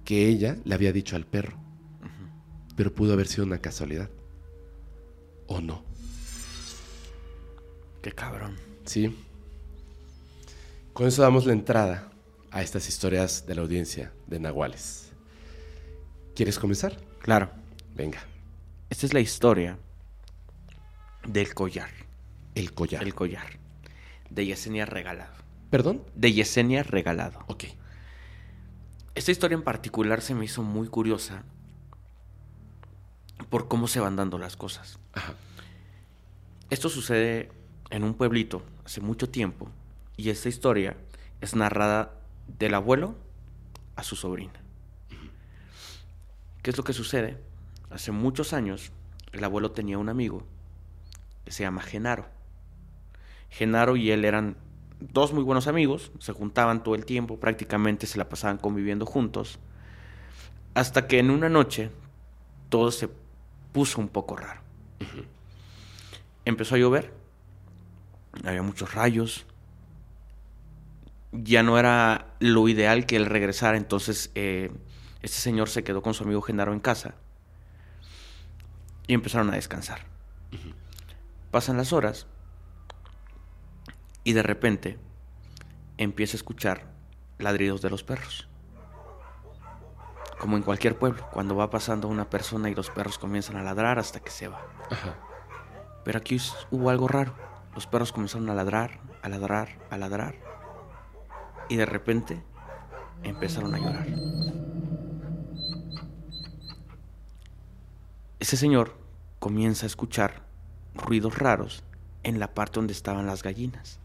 que 0.06 0.28
ella 0.28 0.58
le 0.66 0.76
había 0.76 0.94
dicho 0.94 1.16
al 1.16 1.26
perro. 1.26 1.58
Pero 2.76 2.94
pudo 2.94 3.14
haber 3.14 3.28
sido 3.28 3.46
una 3.46 3.60
casualidad. 3.60 4.10
¿O 5.54 5.62
no? 5.62 5.84
Qué 8.02 8.12
cabrón. 8.12 8.58
Sí. 8.86 9.16
Con 10.94 11.06
eso 11.06 11.22
damos 11.22 11.46
la 11.46 11.54
entrada 11.54 12.10
a 12.50 12.64
estas 12.64 12.90
historias 12.90 13.46
de 13.46 13.54
la 13.54 13.62
audiencia 13.62 14.12
de 14.26 14.40
Nahuales. 14.40 15.12
¿Quieres 16.36 16.58
comenzar? 16.58 17.00
Claro. 17.20 17.52
Venga. 17.94 18.24
Esta 18.90 19.06
es 19.06 19.14
la 19.14 19.20
historia 19.20 19.78
del 21.28 21.54
collar. 21.54 21.92
El 22.56 22.74
collar. 22.74 23.04
El 23.04 23.14
collar. 23.14 23.60
De 24.32 24.48
Yesenia 24.48 24.88
Regalado. 24.88 25.36
¿Perdón? 25.70 26.04
De 26.16 26.34
Yesenia 26.34 26.82
Regalado. 26.82 27.46
Ok. 27.46 27.66
Esta 29.14 29.32
historia 29.32 29.54
en 29.54 29.64
particular 29.64 30.22
se 30.22 30.34
me 30.34 30.46
hizo 30.46 30.64
muy 30.64 30.88
curiosa 30.88 31.44
por 33.50 33.68
cómo 33.68 33.88
se 33.88 34.00
van 34.00 34.16
dando 34.16 34.38
las 34.38 34.56
cosas. 34.58 35.00
Ajá. 35.14 35.34
Esto 36.70 36.90
sucede 36.90 37.52
en 37.92 38.04
un 38.04 38.16
pueblito 38.16 38.64
hace 38.84 39.00
mucho 39.00 39.30
tiempo 39.30 39.70
y 40.18 40.30
esta 40.30 40.50
historia 40.50 40.98
es 41.40 41.56
narrada 41.56 42.14
del 42.48 42.74
abuelo 42.74 43.16
a 43.96 44.04
su 44.04 44.16
sobrina. 44.16 44.54
¿Qué 46.64 46.72
es 46.72 46.78
lo 46.78 46.84
que 46.84 46.94
sucede? 46.94 47.38
Hace 47.92 48.12
muchos 48.12 48.54
años 48.54 48.92
el 49.34 49.44
abuelo 49.44 49.72
tenía 49.72 49.98
un 49.98 50.10
amigo 50.10 50.44
que 51.46 51.52
se 51.52 51.64
llama 51.64 51.82
Genaro. 51.82 52.26
Genaro 53.50 53.96
y 53.96 54.10
él 54.12 54.26
eran 54.26 54.56
dos 55.00 55.34
muy 55.34 55.44
buenos 55.44 55.68
amigos, 55.68 56.12
se 56.20 56.34
juntaban 56.34 56.84
todo 56.84 56.96
el 56.96 57.06
tiempo, 57.06 57.40
prácticamente 57.40 58.08
se 58.08 58.18
la 58.18 58.30
pasaban 58.30 58.58
conviviendo 58.58 59.06
juntos, 59.06 59.60
hasta 60.74 61.08
que 61.08 61.20
en 61.20 61.30
una 61.30 61.50
noche 61.50 61.92
todo 62.70 62.90
se 62.92 63.10
puso 63.74 64.00
un 64.00 64.08
poco 64.08 64.38
raro. 64.38 64.62
Empezó 66.46 66.76
a 66.76 66.78
llover, 66.78 67.14
había 68.46 68.62
muchos 68.62 68.94
rayos, 68.94 69.46
ya 71.34 71.64
no 71.64 71.80
era 71.80 72.36
lo 72.40 72.70
ideal 72.70 73.06
que 73.06 73.16
él 73.16 73.26
regresara, 73.26 73.76
entonces 73.78 74.32
eh, 74.36 74.72
este 75.22 75.38
señor 75.38 75.70
se 75.70 75.84
quedó 75.84 76.02
con 76.02 76.14
su 76.14 76.24
amigo 76.24 76.42
Genaro 76.42 76.74
en 76.74 76.80
casa 76.80 77.16
y 79.08 79.14
empezaron 79.14 79.50
a 79.50 79.56
descansar. 79.56 80.06
Pasan 81.52 81.78
las 81.78 81.92
horas 81.92 82.28
y 84.24 84.34
de 84.34 84.44
repente 84.44 85.00
empieza 85.98 86.36
a 86.36 86.40
escuchar 86.40 86.92
ladridos 87.40 87.82
de 87.82 87.90
los 87.90 88.04
perros. 88.04 88.48
Como 90.44 90.58
en 90.58 90.64
cualquier 90.64 91.00
pueblo, 91.00 91.26
cuando 91.32 91.56
va 91.56 91.70
pasando 91.70 92.10
una 92.10 92.30
persona 92.30 92.70
y 92.70 92.76
los 92.76 92.90
perros 92.90 93.18
comienzan 93.18 93.56
a 93.56 93.64
ladrar 93.64 93.98
hasta 93.98 94.20
que 94.20 94.30
se 94.30 94.50
va. 94.50 94.60
Pero 96.04 96.20
aquí 96.20 96.38
hubo 96.70 96.90
algo 96.90 97.08
raro. 97.08 97.34
Los 97.74 97.88
perros 97.88 98.12
comenzaron 98.12 98.50
a 98.50 98.54
ladrar, 98.54 99.00
a 99.22 99.30
ladrar, 99.30 99.70
a 99.90 99.98
ladrar. 99.98 100.36
Y 101.70 101.78
de 101.78 101.86
repente 101.86 102.44
empezaron 103.24 103.74
a 103.74 103.78
llorar. 103.78 104.06
Ese 108.38 108.58
señor 108.58 108.98
comienza 109.40 109.86
a 109.86 109.88
escuchar 109.88 110.42
ruidos 110.94 111.38
raros 111.38 111.86
en 112.24 112.42
la 112.42 112.54
parte 112.54 112.82
donde 112.82 112.92
estaban 112.92 113.28
las 113.28 113.44
gallinas. 113.44 113.98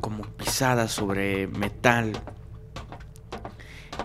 Como 0.00 0.22
pisadas 0.22 0.92
sobre 0.92 1.46
metal. 1.46 2.18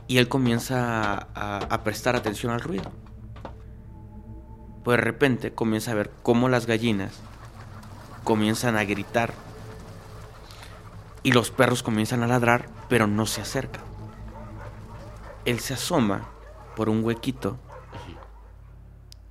Y 0.08 0.20
él 0.20 0.28
comienza 0.28 1.30
a, 1.34 1.84
prestar 1.84 2.16
atención 2.16 2.52
al 2.52 2.62
ruido. 2.62 2.92
Pues 4.84 4.98
de 4.98 5.04
repente 5.04 5.54
comienza 5.54 5.92
a 5.92 5.96
ver 5.96 6.12
cómo 6.22 6.48
las 6.48 6.68
gallinas 6.68 7.20
comienzan 8.24 8.76
a 8.76 8.84
gritar. 8.84 9.34
Y 11.24 11.32
los 11.32 11.50
perros 11.50 11.82
comienzan 11.82 12.22
a 12.22 12.28
ladrar, 12.28 12.70
pero 12.88 13.08
no 13.08 13.26
se 13.26 13.42
acercan. 13.42 13.84
Él 15.46 15.60
se 15.60 15.74
asoma 15.74 16.30
por 16.76 16.90
un 16.90 17.04
huequito 17.04 17.58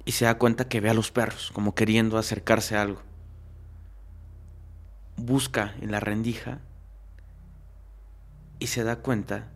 y 0.04 0.12
se 0.12 0.24
da 0.24 0.38
cuenta 0.38 0.68
que 0.68 0.80
ve 0.80 0.90
a 0.90 0.94
los 0.94 1.10
perros, 1.10 1.50
como 1.52 1.74
queriendo 1.74 2.18
acercarse 2.18 2.76
a 2.76 2.82
algo. 2.82 3.00
Busca 5.16 5.74
en 5.80 5.92
la 5.92 6.00
rendija 6.00 6.58
y 8.58 8.66
se 8.66 8.82
da 8.84 8.96
cuenta 8.96 9.53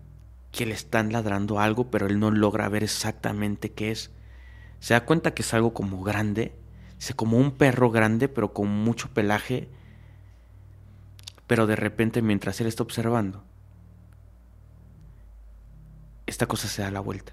que 0.52 0.66
le 0.66 0.74
están 0.74 1.12
ladrando 1.12 1.60
algo, 1.60 1.90
pero 1.90 2.06
él 2.06 2.18
no 2.18 2.30
logra 2.30 2.68
ver 2.68 2.84
exactamente 2.84 3.72
qué 3.72 3.90
es. 3.90 4.10
Se 4.80 4.94
da 4.94 5.04
cuenta 5.04 5.34
que 5.34 5.42
es 5.42 5.54
algo 5.54 5.74
como 5.74 6.02
grande, 6.02 6.54
como 7.16 7.38
un 7.38 7.52
perro 7.52 7.90
grande, 7.90 8.28
pero 8.28 8.52
con 8.52 8.68
mucho 8.68 9.10
pelaje. 9.12 9.68
Pero 11.46 11.66
de 11.66 11.76
repente, 11.76 12.22
mientras 12.22 12.60
él 12.60 12.66
está 12.66 12.82
observando, 12.82 13.44
esta 16.26 16.46
cosa 16.46 16.68
se 16.68 16.82
da 16.82 16.90
la 16.90 17.00
vuelta. 17.00 17.32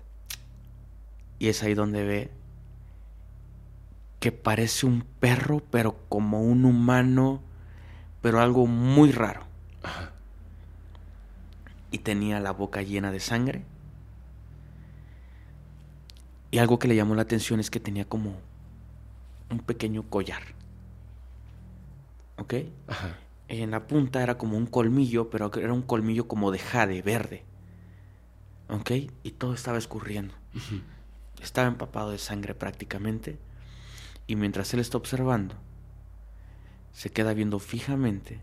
Y 1.40 1.50
es 1.50 1.64
ahí 1.64 1.74
donde 1.74 2.04
ve 2.04 2.32
que 4.20 4.32
parece 4.32 4.86
un 4.86 5.06
perro, 5.20 5.62
pero 5.70 5.98
como 6.10 6.42
un 6.42 6.66
humano, 6.66 7.42
pero 8.22 8.40
algo 8.40 8.66
muy 8.66 9.12
raro. 9.12 9.55
Y 11.96 12.00
tenía 12.00 12.42
la 12.42 12.52
boca 12.52 12.82
llena 12.82 13.10
de 13.10 13.22
sangre. 13.22 13.64
Y 16.52 16.58
algo 16.58 16.78
que 16.78 16.90
le 16.90 16.96
llamó 16.98 17.16
la 17.16 17.22
atención 17.22 17.62
es 17.62 17.72
que 17.72 17.80
tenía 17.80 18.04
como 18.04 18.36
un 19.50 19.60
pequeño 19.60 20.04
collar. 20.10 20.42
¿Ok? 22.36 22.54
En 23.48 23.72
la 23.72 23.88
punta 23.88 24.22
era 24.22 24.38
como 24.38 24.58
un 24.58 24.66
colmillo, 24.66 25.30
pero 25.30 25.50
era 25.56 25.72
un 25.72 25.84
colmillo 25.84 26.28
como 26.28 26.52
de 26.52 26.60
jade, 26.60 27.02
verde. 27.02 27.46
¿Ok? 28.68 28.92
Y 29.24 29.32
todo 29.32 29.54
estaba 29.54 29.78
escurriendo. 29.78 30.34
Estaba 31.42 31.70
empapado 31.70 32.12
de 32.12 32.18
sangre 32.18 32.56
prácticamente. 32.56 33.40
Y 34.28 34.36
mientras 34.36 34.74
él 34.74 34.82
está 34.82 34.98
observando, 34.98 35.56
se 36.92 37.10
queda 37.10 37.34
viendo 37.34 37.58
fijamente. 37.58 38.42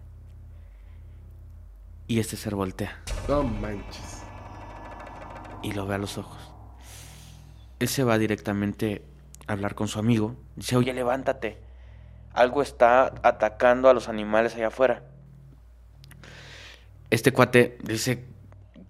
Y 2.13 2.21
este 2.21 2.37
ser 2.37 2.55
voltea. 2.55 3.03
No 3.27 3.43
manches. 3.43 4.23
Y 5.63 5.73
lo 5.73 5.87
ve 5.87 5.95
a 5.95 5.99
los 5.99 6.19
ojos. 6.19 6.53
Él 7.79 7.89
se 7.89 8.05
va 8.05 8.19
directamente 8.19 9.03
a 9.47 9.55
hablar 9.55 9.75
con 9.75 9.89
su 9.89 9.99
amigo. 9.99 10.37
Dice, 10.55 10.77
oye, 10.77 10.93
levántate. 10.93 11.57
Algo 12.35 12.61
está 12.61 13.15
atacando 13.23 13.89
a 13.89 13.95
los 13.95 14.11
animales 14.11 14.55
allá 14.55 14.67
afuera. 14.67 15.05
Este 17.09 17.33
cuate 17.33 17.79
dice, 17.83 18.27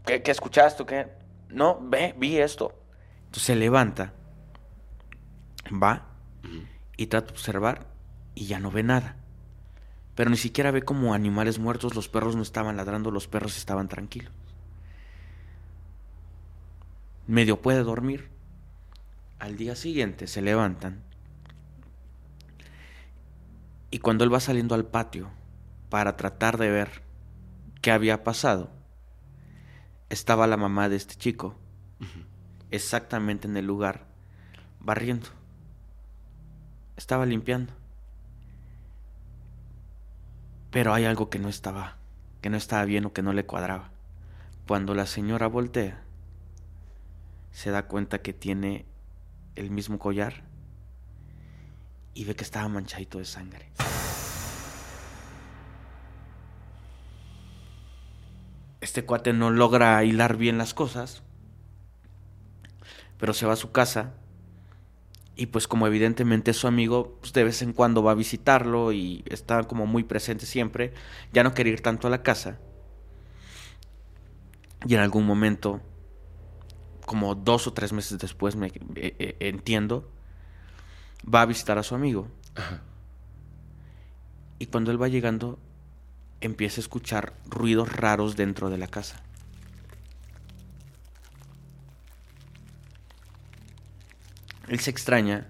¿qué, 0.04 0.20
qué 0.20 0.32
escuchaste? 0.32 0.84
¿Qué? 0.84 1.06
No, 1.48 1.78
ve, 1.80 2.16
vi 2.18 2.38
esto. 2.38 2.74
Entonces 3.26 3.44
se 3.44 3.54
levanta, 3.54 4.14
va 5.80 6.08
y 6.96 7.06
trata 7.06 7.26
de 7.26 7.32
observar 7.34 7.86
y 8.34 8.46
ya 8.46 8.58
no 8.58 8.72
ve 8.72 8.82
nada. 8.82 9.21
Pero 10.14 10.30
ni 10.30 10.36
siquiera 10.36 10.70
ve 10.70 10.82
como 10.82 11.14
animales 11.14 11.58
muertos, 11.58 11.94
los 11.94 12.08
perros 12.08 12.36
no 12.36 12.42
estaban 12.42 12.76
ladrando, 12.76 13.10
los 13.10 13.28
perros 13.28 13.56
estaban 13.56 13.88
tranquilos. 13.88 14.32
Medio 17.26 17.62
puede 17.62 17.82
dormir. 17.82 18.30
Al 19.38 19.56
día 19.56 19.74
siguiente 19.74 20.26
se 20.26 20.42
levantan. 20.42 21.02
Y 23.90 23.98
cuando 23.98 24.24
él 24.24 24.32
va 24.32 24.40
saliendo 24.40 24.74
al 24.74 24.86
patio 24.86 25.30
para 25.88 26.16
tratar 26.16 26.58
de 26.58 26.70
ver 26.70 27.02
qué 27.80 27.90
había 27.90 28.24
pasado, 28.24 28.70
estaba 30.08 30.46
la 30.46 30.56
mamá 30.56 30.88
de 30.88 30.96
este 30.96 31.14
chico 31.14 31.56
exactamente 32.70 33.46
en 33.46 33.56
el 33.56 33.66
lugar 33.66 34.06
barriendo. 34.80 35.28
Estaba 36.96 37.26
limpiando. 37.26 37.72
Pero 40.72 40.94
hay 40.94 41.04
algo 41.04 41.28
que 41.28 41.38
no 41.38 41.50
estaba, 41.50 41.98
que 42.40 42.48
no 42.48 42.56
estaba 42.56 42.86
bien 42.86 43.04
o 43.04 43.12
que 43.12 43.22
no 43.22 43.34
le 43.34 43.44
cuadraba. 43.44 43.90
Cuando 44.66 44.94
la 44.94 45.04
señora 45.04 45.46
voltea, 45.46 46.02
se 47.50 47.70
da 47.70 47.86
cuenta 47.86 48.22
que 48.22 48.32
tiene 48.32 48.86
el 49.54 49.70
mismo 49.70 49.98
collar 49.98 50.44
y 52.14 52.24
ve 52.24 52.34
que 52.34 52.42
estaba 52.42 52.68
manchadito 52.68 53.18
de 53.18 53.26
sangre. 53.26 53.70
Este 58.80 59.04
cuate 59.04 59.34
no 59.34 59.50
logra 59.50 60.02
hilar 60.04 60.38
bien 60.38 60.56
las 60.56 60.72
cosas, 60.72 61.22
pero 63.18 63.34
se 63.34 63.44
va 63.44 63.52
a 63.52 63.56
su 63.56 63.72
casa 63.72 64.14
y 65.34 65.46
pues 65.46 65.66
como 65.66 65.86
evidentemente 65.86 66.52
su 66.52 66.66
amigo, 66.66 67.16
pues 67.20 67.32
de 67.32 67.44
vez 67.44 67.62
en 67.62 67.72
cuando 67.72 68.02
va 68.02 68.12
a 68.12 68.14
visitarlo 68.14 68.92
y 68.92 69.24
está 69.26 69.62
como 69.64 69.86
muy 69.86 70.04
presente 70.04 70.46
siempre, 70.46 70.92
ya 71.32 71.42
no 71.42 71.54
quiere 71.54 71.70
ir 71.70 71.80
tanto 71.80 72.06
a 72.06 72.10
la 72.10 72.22
casa. 72.22 72.58
Y 74.86 74.94
en 74.94 75.00
algún 75.00 75.26
momento, 75.26 75.80
como 77.06 77.34
dos 77.34 77.66
o 77.66 77.72
tres 77.72 77.92
meses 77.92 78.18
después, 78.18 78.56
me 78.56 78.66
eh, 78.66 78.72
eh, 78.96 79.36
entiendo, 79.40 80.10
va 81.22 81.42
a 81.42 81.46
visitar 81.46 81.78
a 81.78 81.82
su 81.82 81.94
amigo. 81.94 82.28
Y 84.58 84.66
cuando 84.66 84.90
él 84.90 85.00
va 85.00 85.08
llegando, 85.08 85.58
empieza 86.40 86.80
a 86.80 86.82
escuchar 86.82 87.34
ruidos 87.46 87.90
raros 87.92 88.36
dentro 88.36 88.70
de 88.70 88.78
la 88.78 88.86
casa. 88.86 89.22
Él 94.72 94.80
se 94.80 94.88
extraña 94.88 95.48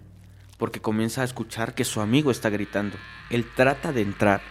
porque 0.59 0.81
comienza 0.81 1.21
a 1.23 1.25
escuchar 1.25 1.77
que 1.77 1.85
su 1.85 2.01
amigo 2.01 2.33
está 2.33 2.51
gritando. 2.51 2.97
Él 3.31 3.47
trata 3.55 3.93
de 3.93 4.03
entrar 4.03 4.43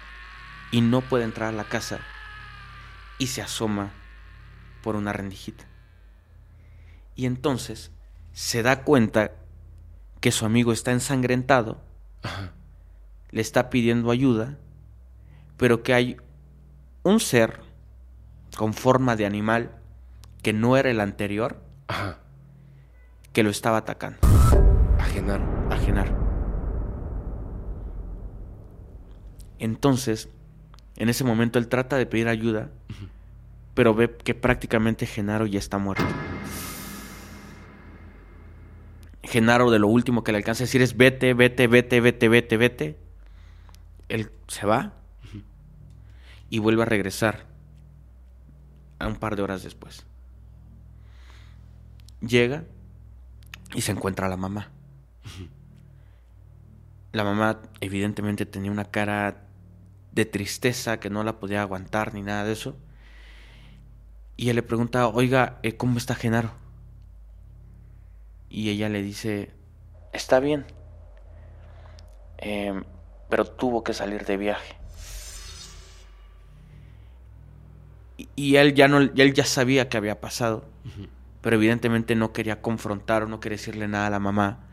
y 0.71 0.79
no 0.79 1.01
puede 1.01 1.25
entrar 1.25 1.49
a 1.49 1.57
la 1.57 1.65
casa 1.65 1.99
y 3.17 3.27
se 3.27 3.41
asoma 3.41 3.91
por 4.81 4.95
una 4.95 5.11
rendijita. 5.11 5.65
Y 7.17 7.25
entonces 7.25 7.91
se 8.31 8.63
da 8.63 8.85
cuenta 8.85 9.33
que 10.21 10.31
su 10.31 10.45
amigo 10.45 10.71
está 10.71 10.93
ensangrentado, 10.93 11.83
le 13.29 13.41
está 13.41 13.69
pidiendo 13.69 14.09
ayuda, 14.09 14.57
pero 15.57 15.83
que 15.83 15.93
hay 15.93 16.15
un 17.03 17.19
ser 17.19 17.59
con 18.55 18.73
forma 18.73 19.17
de 19.17 19.25
animal 19.25 19.81
que 20.41 20.53
no 20.53 20.77
era 20.77 20.89
el 20.89 21.01
anterior 21.01 21.61
que 23.33 23.43
lo 23.43 23.49
estaba 23.49 23.75
atacando. 23.75 24.30
Ajenar. 25.11 25.41
Ajenar. 25.69 26.15
Entonces, 29.59 30.29
en 30.95 31.09
ese 31.09 31.25
momento 31.25 31.59
él 31.59 31.67
trata 31.67 31.97
de 31.97 32.05
pedir 32.05 32.29
ayuda, 32.29 32.69
pero 33.73 33.93
ve 33.93 34.15
que 34.15 34.33
prácticamente 34.33 35.05
Genaro 35.05 35.45
ya 35.45 35.59
está 35.59 35.77
muerto. 35.77 36.05
Genaro 39.23 39.69
de 39.69 39.79
lo 39.79 39.89
último 39.89 40.23
que 40.23 40.31
le 40.31 40.37
alcanza 40.37 40.63
a 40.63 40.67
decir 40.67 40.81
es 40.81 40.95
vete, 40.95 41.33
vete, 41.33 41.67
vete, 41.67 41.99
vete, 41.99 42.29
vete, 42.29 42.57
vete. 42.57 42.97
Él 44.07 44.31
se 44.47 44.65
va 44.65 44.93
y 46.49 46.59
vuelve 46.59 46.83
a 46.83 46.85
regresar 46.85 47.47
a 48.97 49.07
un 49.07 49.17
par 49.17 49.35
de 49.35 49.41
horas 49.41 49.61
después. 49.61 50.05
Llega 52.21 52.63
y 53.75 53.81
se 53.81 53.91
encuentra 53.91 54.27
a 54.27 54.29
la 54.29 54.37
mamá. 54.37 54.71
La 57.11 57.23
mamá 57.23 57.61
evidentemente 57.81 58.45
tenía 58.45 58.71
una 58.71 58.85
cara 58.85 59.43
de 60.11 60.25
tristeza 60.25 60.99
que 60.99 61.09
no 61.09 61.23
la 61.23 61.39
podía 61.39 61.61
aguantar 61.61 62.13
ni 62.13 62.21
nada 62.21 62.43
de 62.45 62.53
eso. 62.53 62.75
Y 64.37 64.49
él 64.49 64.55
le 64.55 64.63
pregunta, 64.63 65.07
oiga, 65.07 65.59
eh, 65.63 65.77
¿cómo 65.77 65.97
está 65.97 66.15
Genaro? 66.15 66.51
Y 68.49 68.69
ella 68.69 68.89
le 68.89 69.01
dice, 69.01 69.51
está 70.13 70.39
bien, 70.39 70.65
em, 72.37 72.83
pero 73.29 73.45
tuvo 73.45 73.83
que 73.83 73.93
salir 73.93 74.25
de 74.25 74.37
viaje. 74.37 74.75
y 78.35 78.55
él 78.55 78.73
ya 78.73 78.87
no, 78.87 78.99
él 78.99 79.33
ya 79.33 79.45
sabía 79.45 79.89
que 79.89 79.97
había 79.97 80.19
pasado, 80.21 80.65
pero 81.41 81.55
evidentemente 81.55 82.15
no 82.15 82.33
quería 82.33 82.61
confrontar 82.61 83.23
o 83.23 83.27
no 83.27 83.39
quería 83.39 83.57
decirle 83.57 83.87
nada 83.87 84.07
a 84.07 84.09
la 84.09 84.19
mamá, 84.19 84.67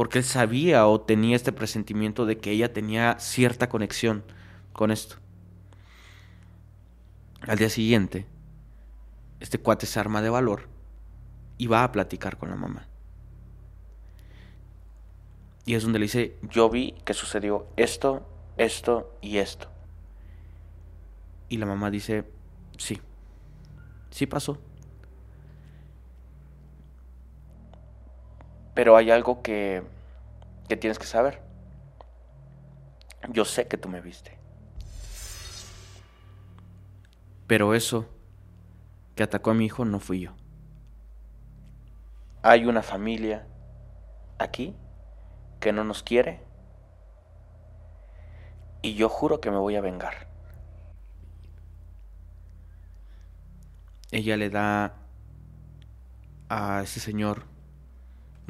porque 0.00 0.20
él 0.20 0.24
sabía 0.24 0.86
o 0.86 0.98
tenía 0.98 1.36
este 1.36 1.52
presentimiento 1.52 2.24
de 2.24 2.38
que 2.38 2.52
ella 2.52 2.72
tenía 2.72 3.18
cierta 3.18 3.68
conexión 3.68 4.24
con 4.72 4.90
esto. 4.90 5.16
Al 7.42 7.58
día 7.58 7.68
siguiente, 7.68 8.24
este 9.40 9.58
cuate 9.58 9.84
se 9.84 10.00
arma 10.00 10.22
de 10.22 10.30
valor 10.30 10.70
y 11.58 11.66
va 11.66 11.84
a 11.84 11.92
platicar 11.92 12.38
con 12.38 12.48
la 12.48 12.56
mamá. 12.56 12.88
Y 15.66 15.74
es 15.74 15.82
donde 15.82 15.98
le 15.98 16.04
dice, 16.04 16.38
yo 16.48 16.70
vi 16.70 16.94
que 17.04 17.12
sucedió 17.12 17.66
esto, 17.76 18.26
esto 18.56 19.18
y 19.20 19.36
esto. 19.36 19.68
Y 21.50 21.58
la 21.58 21.66
mamá 21.66 21.90
dice, 21.90 22.24
sí, 22.78 23.02
sí 24.08 24.24
pasó. 24.24 24.62
Pero 28.80 28.96
hay 28.96 29.10
algo 29.10 29.42
que 29.42 29.82
que 30.66 30.76
tienes 30.78 30.98
que 30.98 31.04
saber. 31.04 31.42
Yo 33.28 33.44
sé 33.44 33.68
que 33.68 33.76
tú 33.76 33.90
me 33.90 34.00
viste. 34.00 34.38
Pero 37.46 37.74
eso 37.74 38.08
que 39.14 39.22
atacó 39.22 39.50
a 39.50 39.54
mi 39.54 39.66
hijo 39.66 39.84
no 39.84 40.00
fui 40.00 40.20
yo. 40.20 40.32
Hay 42.40 42.64
una 42.64 42.82
familia 42.82 43.46
aquí 44.38 44.74
que 45.60 45.74
no 45.74 45.84
nos 45.84 46.02
quiere 46.02 46.40
y 48.80 48.94
yo 48.94 49.10
juro 49.10 49.42
que 49.42 49.50
me 49.50 49.58
voy 49.58 49.76
a 49.76 49.82
vengar. 49.82 50.26
Ella 54.10 54.38
le 54.38 54.48
da 54.48 54.94
a 56.48 56.80
ese 56.82 56.98
señor 56.98 57.59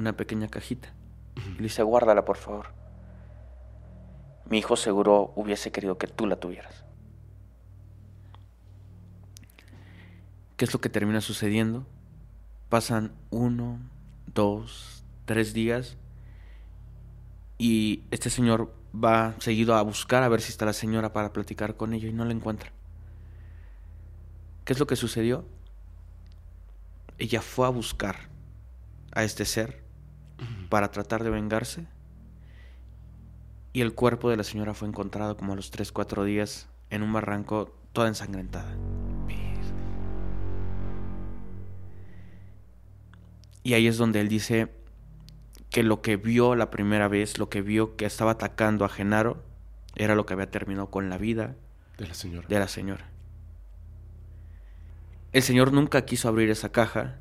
una 0.01 0.17
pequeña 0.17 0.49
cajita. 0.49 0.93
Y 1.37 1.57
le 1.57 1.63
dice, 1.65 1.83
guárdala 1.83 2.25
por 2.25 2.37
favor. 2.37 2.69
Mi 4.49 4.59
hijo 4.59 4.77
seguro 4.77 5.33
hubiese 5.37 5.71
querido 5.71 5.99
que 5.99 6.09
tú 6.09 6.27
la 6.27 6.37
tuvieras. 6.37 6.85
¿Qué 10.57 10.65
es 10.65 10.73
lo 10.73 10.81
que 10.81 10.89
termina 10.89 11.21
sucediendo? 11.21 11.87
Pasan 12.69 13.13
uno, 13.31 13.79
dos, 14.27 15.05
tres 15.25 15.55
días 15.55 15.97
y 17.57 18.03
este 18.11 18.31
señor 18.31 18.75
va 18.93 19.35
seguido 19.39 19.75
a 19.75 19.83
buscar 19.83 20.23
a 20.23 20.29
ver 20.29 20.41
si 20.41 20.51
está 20.51 20.67
la 20.67 20.73
señora 20.73 21.13
para 21.13 21.33
platicar 21.33 21.77
con 21.77 21.93
ella 21.93 22.09
y 22.09 22.13
no 22.13 22.25
la 22.25 22.33
encuentra. 22.33 22.73
¿Qué 24.65 24.73
es 24.73 24.79
lo 24.79 24.87
que 24.87 24.97
sucedió? 24.97 25.45
Ella 27.19 27.43
fue 27.43 27.67
a 27.67 27.71
buscar 27.71 28.29
a 29.13 29.25
este 29.25 29.45
ser 29.45 29.83
para 30.69 30.91
tratar 30.91 31.25
de 31.25 31.31
vengarse 31.31 31.87
y 33.73 33.83
el 33.83 33.95
cuerpo 33.95 34.31
de 34.31 34.37
la 34.37 34.45
señora 34.45 34.75
fue 34.75 34.89
encontrado 34.89 35.37
como 35.37 35.53
a 35.53 35.57
los 35.57 35.71
3, 35.71 35.93
4 35.93 36.25
días 36.25 36.69
en 36.91 37.03
un 37.03 37.13
barranco 37.13 37.73
toda 37.93 38.09
ensangrentada. 38.09 38.77
Y 43.63 43.75
ahí 43.75 43.87
es 43.87 43.99
donde 43.99 44.21
él 44.21 44.29
dice 44.29 44.73
que 45.69 45.83
lo 45.83 46.03
que 46.03 46.17
vio 46.17 46.57
la 46.57 46.71
primera 46.71 47.09
vez, 47.09 47.39
lo 47.39 47.49
que 47.49 47.63
vio 47.63 47.97
que 47.97 48.07
estaba 48.07 48.33
atacando 48.33 48.85
a 48.85 48.89
Genaro, 48.89 49.43
era 49.95 50.15
lo 50.15 50.27
que 50.27 50.35
había 50.35 50.51
terminado 50.51 50.91
con 50.91 51.11
la 51.11 51.19
vida 51.19 51.55
de 51.99 52.09
la 52.09 52.15
señora. 52.15 52.49
De 52.49 52.59
la 52.59 52.69
señora. 52.69 53.07
El 55.33 55.43
señor 55.43 55.73
nunca 55.73 56.05
quiso 56.07 56.29
abrir 56.29 56.51
esa 56.51 56.73
caja 56.73 57.19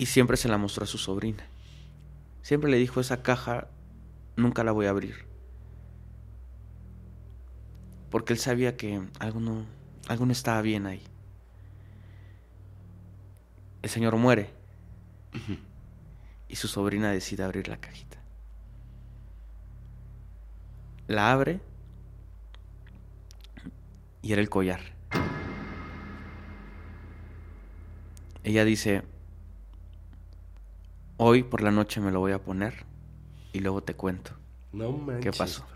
y 0.00 0.06
siempre 0.06 0.38
se 0.38 0.48
la 0.48 0.56
mostró 0.56 0.84
a 0.84 0.86
su 0.86 0.96
sobrina. 0.96 1.44
Siempre 2.40 2.70
le 2.70 2.78
dijo, 2.78 3.02
esa 3.02 3.22
caja 3.22 3.68
nunca 4.34 4.64
la 4.64 4.72
voy 4.72 4.86
a 4.86 4.90
abrir. 4.90 5.26
Porque 8.10 8.32
él 8.32 8.38
sabía 8.38 8.78
que 8.78 9.02
algo 9.18 9.40
no, 9.40 9.66
algo 10.08 10.24
no 10.24 10.32
estaba 10.32 10.62
bien 10.62 10.86
ahí. 10.86 11.02
El 13.82 13.90
señor 13.90 14.16
muere 14.16 14.48
y 16.48 16.56
su 16.56 16.66
sobrina 16.66 17.12
decide 17.12 17.42
abrir 17.42 17.68
la 17.68 17.76
cajita. 17.76 18.16
La 21.08 21.30
abre 21.30 21.60
y 24.22 24.32
era 24.32 24.40
el 24.40 24.48
collar. 24.48 24.80
Ella 28.44 28.64
dice, 28.64 29.02
hoy 31.22 31.42
por 31.42 31.60
la 31.60 31.70
noche 31.70 32.00
me 32.00 32.10
lo 32.10 32.20
voy 32.20 32.32
a 32.32 32.42
poner 32.42 32.86
y 33.52 33.60
luego 33.60 33.82
te 33.82 33.94
cuento. 33.94 34.32
No 34.72 34.90
manches. 34.92 35.22
¿Qué 35.22 35.32
pasó? 35.36 35.66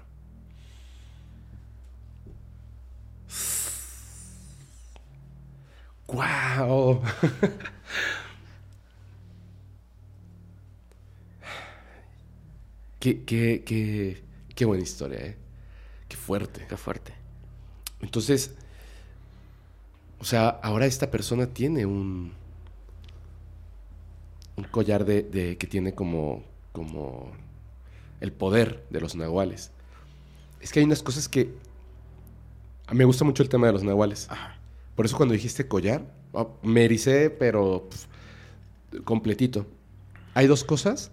¡Guau! 6.07 7.03
qué, 12.99 13.25
qué, 13.25 13.63
qué, 13.67 14.25
qué 14.55 14.65
buena 14.65 14.83
historia, 14.83 15.19
¿eh? 15.19 15.37
Qué 16.09 16.17
fuerte. 16.17 16.67
Qué 16.67 16.77
fuerte. 16.79 17.13
Entonces, 18.01 18.55
o 20.21 20.25
sea, 20.25 20.49
ahora 20.49 20.87
esta 20.87 21.11
persona 21.11 21.49
tiene 21.49 21.85
un, 21.85 22.33
un 24.57 24.65
collar 24.65 25.05
de, 25.05 25.23
de 25.23 25.57
que 25.59 25.67
tiene 25.67 25.95
como, 25.95 26.43
como 26.73 27.33
el 28.21 28.33
poder 28.33 28.87
de 28.91 29.01
los 29.01 29.15
nahuales. 29.17 29.71
Es 30.61 30.73
que 30.73 30.81
hay 30.81 30.87
unas 30.87 31.03
cosas 31.03 31.29
que... 31.29 31.55
A 32.87 32.93
mí 32.93 32.99
me 32.99 33.05
gusta 33.05 33.25
mucho 33.25 33.43
el 33.43 33.49
tema 33.49 33.67
de 33.67 33.73
los 33.73 33.83
nahuales. 33.83 34.29
Por 34.95 35.07
eso 35.07 35.17
cuando 35.17 35.35
dijiste 35.35 35.67
collar, 35.69 36.07
oh, 36.33 36.57
me 36.63 36.85
ericé, 36.85 37.31
pero 37.31 37.89
pf, 37.89 39.03
completito. 39.05 39.67
Hay 40.35 40.47
dos 40.47 40.65
cosas 40.65 41.11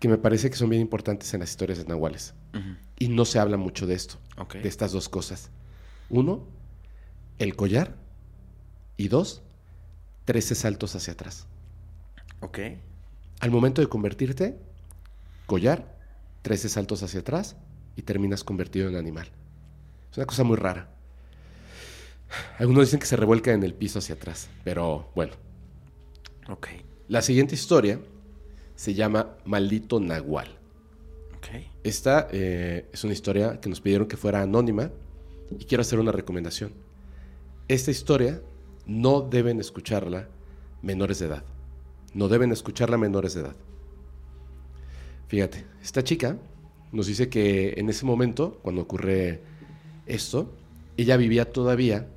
que 0.00 0.08
me 0.08 0.18
parece 0.18 0.50
que 0.50 0.56
son 0.56 0.70
bien 0.70 0.82
importantes 0.82 1.32
en 1.34 1.40
las 1.40 1.50
historias 1.50 1.78
de 1.78 1.84
nahuales. 1.84 2.34
Y 2.98 3.08
no 3.08 3.24
se 3.24 3.38
habla 3.38 3.56
mucho 3.56 3.86
de 3.86 3.94
esto, 3.94 4.16
de 4.52 4.68
estas 4.68 4.92
dos 4.92 5.08
cosas. 5.08 5.50
Uno, 6.08 6.44
el 7.38 7.56
collar. 7.56 7.96
Y 8.96 9.08
dos, 9.08 9.42
13 10.24 10.56
saltos 10.56 10.96
hacia 10.96 11.12
atrás. 11.12 11.46
Ok. 12.40 12.58
Al 13.40 13.50
momento 13.50 13.80
de 13.80 13.88
convertirte, 13.88 14.58
collar, 15.46 15.96
13 16.42 16.68
saltos 16.68 17.02
hacia 17.02 17.20
atrás 17.20 17.56
y 17.96 18.02
terminas 18.02 18.44
convertido 18.44 18.88
en 18.88 18.96
animal. 18.96 19.28
Es 20.10 20.16
una 20.16 20.26
cosa 20.26 20.44
muy 20.44 20.56
rara. 20.56 20.88
Algunos 22.58 22.86
dicen 22.86 23.00
que 23.00 23.06
se 23.06 23.16
revuelca 23.16 23.52
en 23.52 23.62
el 23.62 23.74
piso 23.74 23.98
hacia 23.98 24.14
atrás, 24.14 24.48
pero 24.64 25.10
bueno. 25.14 25.32
Ok. 26.48 26.68
La 27.08 27.22
siguiente 27.22 27.54
historia 27.54 28.00
se 28.74 28.94
llama 28.94 29.36
Maldito 29.44 30.00
Nahual. 30.00 30.48
Ok. 31.36 31.48
Esta 31.84 32.28
eh, 32.30 32.88
es 32.92 33.04
una 33.04 33.12
historia 33.12 33.60
que 33.60 33.68
nos 33.68 33.80
pidieron 33.80 34.08
que 34.08 34.16
fuera 34.16 34.42
anónima 34.42 34.90
y 35.58 35.64
quiero 35.64 35.82
hacer 35.82 35.98
una 35.98 36.12
recomendación. 36.12 36.72
Esta 37.68 37.90
historia 37.90 38.42
no 38.86 39.20
deben 39.22 39.60
escucharla 39.60 40.28
menores 40.82 41.18
de 41.18 41.26
edad. 41.26 41.44
No 42.18 42.26
deben 42.26 42.50
escucharla 42.50 42.98
menores 42.98 43.34
de 43.34 43.42
edad. 43.42 43.54
Fíjate, 45.28 45.64
esta 45.80 46.02
chica 46.02 46.36
nos 46.90 47.06
dice 47.06 47.28
que 47.28 47.74
en 47.76 47.88
ese 47.88 48.04
momento, 48.04 48.58
cuando 48.60 48.82
ocurre 48.82 49.40
esto, 50.04 50.52
ella 50.96 51.16
vivía 51.16 51.52
todavía 51.52 52.08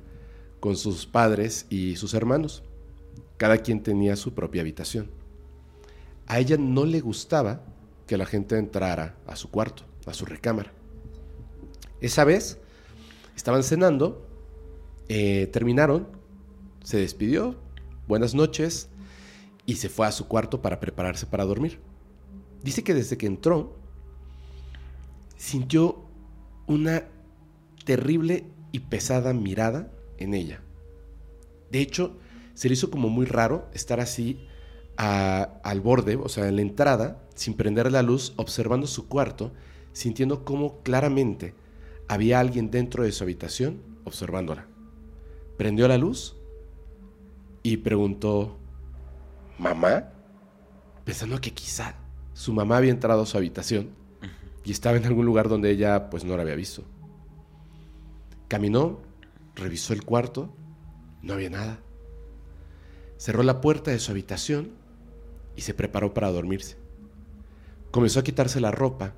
con 0.58 0.76
sus 0.76 1.06
padres 1.06 1.66
y 1.70 1.94
sus 1.94 2.14
hermanos. 2.14 2.64
Cada 3.36 3.58
quien 3.58 3.84
tenía 3.84 4.16
su 4.16 4.34
propia 4.34 4.62
habitación. 4.62 5.08
A 6.26 6.40
ella 6.40 6.56
no 6.58 6.84
le 6.84 7.00
gustaba 7.00 7.60
que 8.08 8.16
la 8.16 8.26
gente 8.26 8.58
entrara 8.58 9.14
a 9.28 9.36
su 9.36 9.52
cuarto, 9.52 9.84
a 10.06 10.14
su 10.14 10.24
recámara. 10.24 10.72
Esa 12.00 12.24
vez 12.24 12.58
estaban 13.36 13.62
cenando, 13.62 14.26
eh, 15.08 15.46
terminaron, 15.52 16.08
se 16.82 16.96
despidió, 16.96 17.54
buenas 18.08 18.34
noches, 18.34 18.88
y 19.66 19.76
se 19.76 19.88
fue 19.88 20.06
a 20.06 20.12
su 20.12 20.28
cuarto 20.28 20.62
para 20.62 20.80
prepararse 20.80 21.26
para 21.26 21.44
dormir. 21.44 21.80
Dice 22.62 22.84
que 22.84 22.94
desde 22.94 23.16
que 23.16 23.26
entró, 23.26 23.76
sintió 25.36 26.02
una 26.66 27.04
terrible 27.84 28.44
y 28.70 28.80
pesada 28.80 29.32
mirada 29.32 29.90
en 30.18 30.34
ella. 30.34 30.62
De 31.70 31.80
hecho, 31.80 32.16
se 32.54 32.68
le 32.68 32.74
hizo 32.74 32.90
como 32.90 33.08
muy 33.08 33.26
raro 33.26 33.68
estar 33.74 34.00
así 34.00 34.46
al 34.96 35.80
borde, 35.80 36.16
o 36.16 36.28
sea, 36.28 36.48
en 36.48 36.56
la 36.56 36.62
entrada, 36.62 37.22
sin 37.34 37.54
prender 37.54 37.90
la 37.90 38.02
luz, 38.02 38.34
observando 38.36 38.86
su 38.86 39.08
cuarto, 39.08 39.52
sintiendo 39.92 40.44
cómo 40.44 40.82
claramente 40.82 41.54
había 42.08 42.40
alguien 42.40 42.70
dentro 42.70 43.04
de 43.04 43.12
su 43.12 43.24
habitación 43.24 43.82
observándola. 44.04 44.66
Prendió 45.56 45.88
la 45.88 45.98
luz 45.98 46.36
y 47.62 47.78
preguntó, 47.78 48.58
¿mamá? 49.58 50.10
Pensando 51.04 51.40
que 51.40 51.52
quizá 51.52 51.94
su 52.32 52.52
mamá 52.52 52.78
había 52.78 52.90
entrado 52.90 53.22
a 53.22 53.26
su 53.26 53.36
habitación 53.36 53.90
y 54.64 54.70
estaba 54.70 54.96
en 54.96 55.04
algún 55.06 55.26
lugar 55.26 55.48
donde 55.48 55.70
ella 55.70 56.10
pues 56.10 56.24
no 56.24 56.36
la 56.36 56.42
había 56.42 56.54
visto. 56.54 56.84
Caminó, 58.48 59.00
revisó 59.54 59.92
el 59.92 60.04
cuarto, 60.04 60.54
no 61.22 61.34
había 61.34 61.50
nada. 61.50 61.80
Cerró 63.16 63.42
la 63.42 63.60
puerta 63.60 63.90
de 63.90 63.98
su 63.98 64.10
habitación 64.10 64.72
y 65.56 65.62
se 65.62 65.74
preparó 65.74 66.14
para 66.14 66.30
dormirse. 66.30 66.76
Comenzó 67.90 68.20
a 68.20 68.24
quitarse 68.24 68.60
la 68.60 68.70
ropa 68.70 69.14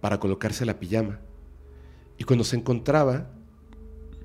para 0.00 0.20
colocarse 0.20 0.64
la 0.64 0.78
pijama. 0.78 1.20
Y 2.18 2.24
cuando 2.24 2.44
se 2.44 2.56
encontraba 2.56 3.30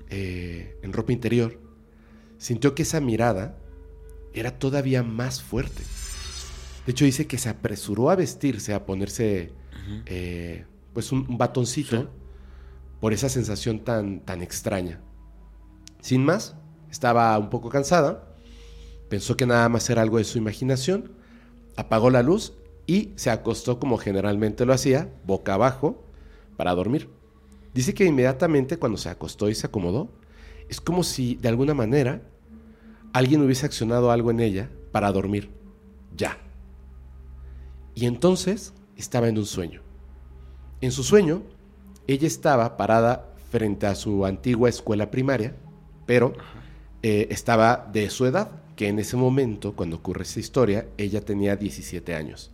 eh, 0.08 0.78
en 0.82 0.92
ropa 0.92 1.12
interior, 1.12 1.58
sintió 2.38 2.74
que 2.74 2.82
esa 2.82 3.00
mirada 3.00 3.58
era 4.38 4.58
todavía 4.58 5.02
más 5.02 5.42
fuerte. 5.42 5.82
De 6.84 6.92
hecho, 6.92 7.04
dice 7.04 7.26
que 7.26 7.38
se 7.38 7.48
apresuró 7.48 8.10
a 8.10 8.16
vestirse, 8.16 8.72
a 8.74 8.86
ponerse 8.86 9.52
eh, 10.06 10.64
pues 10.92 11.12
un, 11.12 11.26
un 11.28 11.38
batoncito 11.38 12.02
Sí. 12.02 12.08
por 13.00 13.12
esa 13.12 13.28
sensación 13.28 13.80
tan, 13.84 14.20
tan 14.20 14.42
extraña. 14.42 15.00
Sin 16.00 16.24
más, 16.24 16.54
estaba 16.90 17.36
un 17.38 17.50
poco 17.50 17.68
cansada, 17.68 18.36
pensó 19.08 19.36
que 19.36 19.46
nada 19.46 19.68
más 19.68 19.88
era 19.90 20.02
algo 20.02 20.18
de 20.18 20.24
su 20.24 20.38
imaginación, 20.38 21.12
apagó 21.76 22.10
la 22.10 22.22
luz 22.22 22.54
y 22.86 23.12
se 23.16 23.30
acostó 23.30 23.78
como 23.80 23.98
generalmente 23.98 24.64
lo 24.64 24.72
hacía, 24.72 25.12
boca 25.24 25.54
abajo, 25.54 26.04
para 26.56 26.74
dormir. 26.74 27.10
Dice 27.74 27.92
que 27.94 28.04
inmediatamente 28.04 28.78
cuando 28.78 28.96
se 28.96 29.08
acostó 29.10 29.48
y 29.50 29.54
se 29.54 29.66
acomodó, 29.66 30.08
es 30.68 30.80
como 30.80 31.02
si 31.02 31.34
de 31.34 31.48
alguna 31.48 31.74
manera 31.74 32.22
alguien 33.16 33.40
hubiese 33.40 33.64
accionado 33.64 34.10
algo 34.10 34.30
en 34.30 34.40
ella 34.40 34.68
para 34.92 35.10
dormir. 35.10 35.50
Ya. 36.14 36.36
Y 37.94 38.04
entonces 38.04 38.74
estaba 38.94 39.26
en 39.28 39.38
un 39.38 39.46
sueño. 39.46 39.80
En 40.82 40.92
su 40.92 41.02
sueño, 41.02 41.42
ella 42.06 42.26
estaba 42.26 42.76
parada 42.76 43.32
frente 43.50 43.86
a 43.86 43.94
su 43.94 44.26
antigua 44.26 44.68
escuela 44.68 45.10
primaria, 45.10 45.56
pero 46.04 46.34
eh, 47.02 47.28
estaba 47.30 47.88
de 47.90 48.10
su 48.10 48.26
edad, 48.26 48.50
que 48.76 48.88
en 48.88 48.98
ese 48.98 49.16
momento, 49.16 49.74
cuando 49.74 49.96
ocurre 49.96 50.24
esa 50.24 50.38
historia, 50.38 50.86
ella 50.98 51.22
tenía 51.22 51.56
17 51.56 52.14
años. 52.14 52.50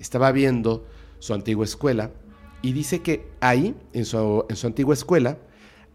Estaba 0.00 0.32
viendo 0.32 0.86
su 1.20 1.34
antigua 1.34 1.64
escuela 1.64 2.10
y 2.62 2.72
dice 2.72 3.00
que 3.00 3.28
ahí, 3.38 3.76
en 3.92 4.04
su, 4.04 4.44
en 4.48 4.56
su 4.56 4.66
antigua 4.66 4.94
escuela, 4.94 5.38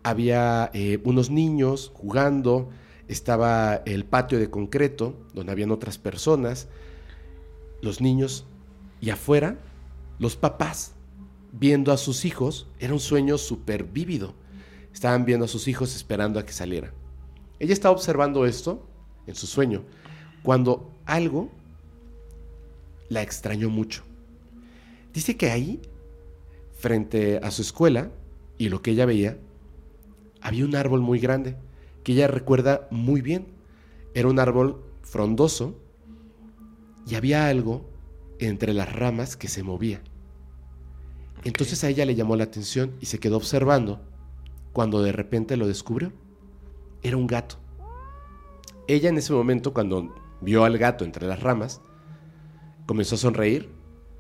había 0.04 0.72
eh, 0.74 1.02
unos 1.04 1.30
niños 1.30 1.92
jugando, 1.94 2.70
estaba 3.08 3.82
el 3.86 4.06
patio 4.06 4.40
de 4.40 4.50
concreto, 4.50 5.16
donde 5.34 5.52
habían 5.52 5.72
otras 5.72 5.98
personas, 5.98 6.68
los 7.82 8.02
niños, 8.02 8.46
y 9.02 9.10
afuera, 9.10 9.58
los 10.20 10.36
papás 10.36 10.94
viendo 11.52 11.92
a 11.92 11.98
sus 11.98 12.26
hijos, 12.26 12.68
era 12.80 12.94
un 12.94 13.00
sueño 13.00 13.38
súper 13.38 13.84
vívido. 13.84 14.34
Estaban 14.94 15.26
viendo 15.26 15.46
a 15.46 15.50
sus 15.50 15.68
hijos 15.68 15.96
esperando 15.96 16.40
a 16.40 16.46
que 16.46 16.54
saliera. 16.54 16.94
Ella 17.60 17.74
estaba 17.74 17.94
observando 17.94 18.46
esto 18.46 18.86
en 19.28 19.36
su 19.36 19.48
sueño, 19.48 19.84
cuando 20.42 20.92
algo 21.06 21.50
la 23.10 23.22
extrañó 23.22 23.70
mucho. 23.70 24.04
Dice 25.14 25.38
que 25.38 25.52
ahí, 25.52 25.82
frente 26.78 27.38
a 27.38 27.52
su 27.52 27.62
escuela, 27.62 28.12
y 28.58 28.70
lo 28.70 28.82
que 28.82 28.92
ella 28.92 29.06
veía, 29.06 29.38
había 30.42 30.66
un 30.66 30.76
árbol 30.76 31.02
muy 31.02 31.20
grande, 31.20 31.56
que 32.04 32.14
ella 32.14 32.28
recuerda 32.28 32.88
muy 32.92 33.22
bien. 33.22 33.48
Era 34.14 34.28
un 34.28 34.40
árbol 34.40 34.84
frondoso 35.02 35.80
y 37.08 37.16
había 37.16 37.48
algo 37.48 37.90
entre 38.40 38.74
las 38.74 38.92
ramas 38.92 39.36
que 39.36 39.48
se 39.48 39.64
movía. 39.64 40.02
Entonces 41.44 41.84
a 41.84 41.90
ella 41.90 42.06
le 42.06 42.16
llamó 42.16 42.36
la 42.36 42.46
atención 42.46 42.94
y 43.02 43.08
se 43.08 43.20
quedó 43.20 43.38
observando 43.38 44.02
cuando 44.72 45.02
de 45.02 45.12
repente 45.12 45.58
lo 45.58 45.68
descubrió. 45.68 46.14
Era 47.02 47.18
un 47.18 47.28
gato. 47.28 47.58
Ella 48.88 49.10
en 49.10 49.18
ese 49.18 49.34
momento, 49.34 49.74
cuando 49.74 50.14
vio 50.42 50.64
al 50.66 50.78
gato 50.78 51.06
entre 51.06 51.28
las 51.28 51.42
ramas, 51.42 51.82
comenzó 52.86 53.16
a 53.16 53.18
sonreír 53.18 53.70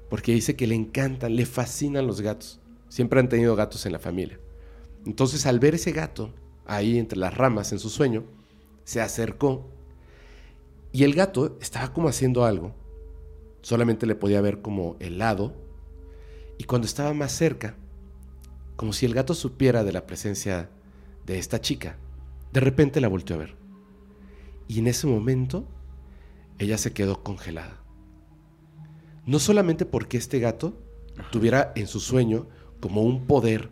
porque 0.09 0.33
dice 0.33 0.55
que 0.55 0.67
le 0.67 0.75
encantan, 0.75 1.35
le 1.35 1.45
fascinan 1.45 2.07
los 2.07 2.21
gatos. 2.21 2.59
Siempre 2.87 3.19
han 3.19 3.29
tenido 3.29 3.55
gatos 3.55 3.85
en 3.85 3.93
la 3.93 3.99
familia. 3.99 4.39
Entonces 5.05 5.45
al 5.45 5.59
ver 5.59 5.75
ese 5.75 5.91
gato 5.91 6.33
ahí 6.65 6.97
entre 6.97 7.19
las 7.19 7.33
ramas 7.35 7.71
en 7.71 7.79
su 7.79 7.89
sueño, 7.89 8.23
se 8.83 9.01
acercó 9.01 9.69
y 10.91 11.03
el 11.03 11.13
gato 11.13 11.57
estaba 11.61 11.93
como 11.93 12.07
haciendo 12.07 12.45
algo. 12.45 12.73
Solamente 13.61 14.05
le 14.05 14.15
podía 14.15 14.41
ver 14.41 14.61
como 14.61 14.95
el 14.99 15.17
lado 15.17 15.53
y 16.57 16.65
cuando 16.65 16.85
estaba 16.85 17.13
más 17.13 17.31
cerca, 17.31 17.75
como 18.75 18.93
si 18.93 19.05
el 19.05 19.13
gato 19.13 19.33
supiera 19.33 19.83
de 19.83 19.91
la 19.91 20.05
presencia 20.05 20.69
de 21.25 21.39
esta 21.39 21.61
chica, 21.61 21.97
de 22.51 22.59
repente 22.59 23.01
la 23.01 23.07
volteó 23.07 23.35
a 23.35 23.39
ver. 23.39 23.55
Y 24.67 24.79
en 24.79 24.87
ese 24.87 25.07
momento, 25.07 25.65
ella 26.59 26.77
se 26.77 26.93
quedó 26.93 27.23
congelada. 27.23 27.81
No 29.25 29.39
solamente 29.39 29.85
porque 29.85 30.17
este 30.17 30.39
gato 30.39 30.77
tuviera 31.31 31.71
en 31.75 31.87
su 31.87 31.99
sueño 31.99 32.47
como 32.79 33.01
un 33.01 33.25
poder 33.25 33.69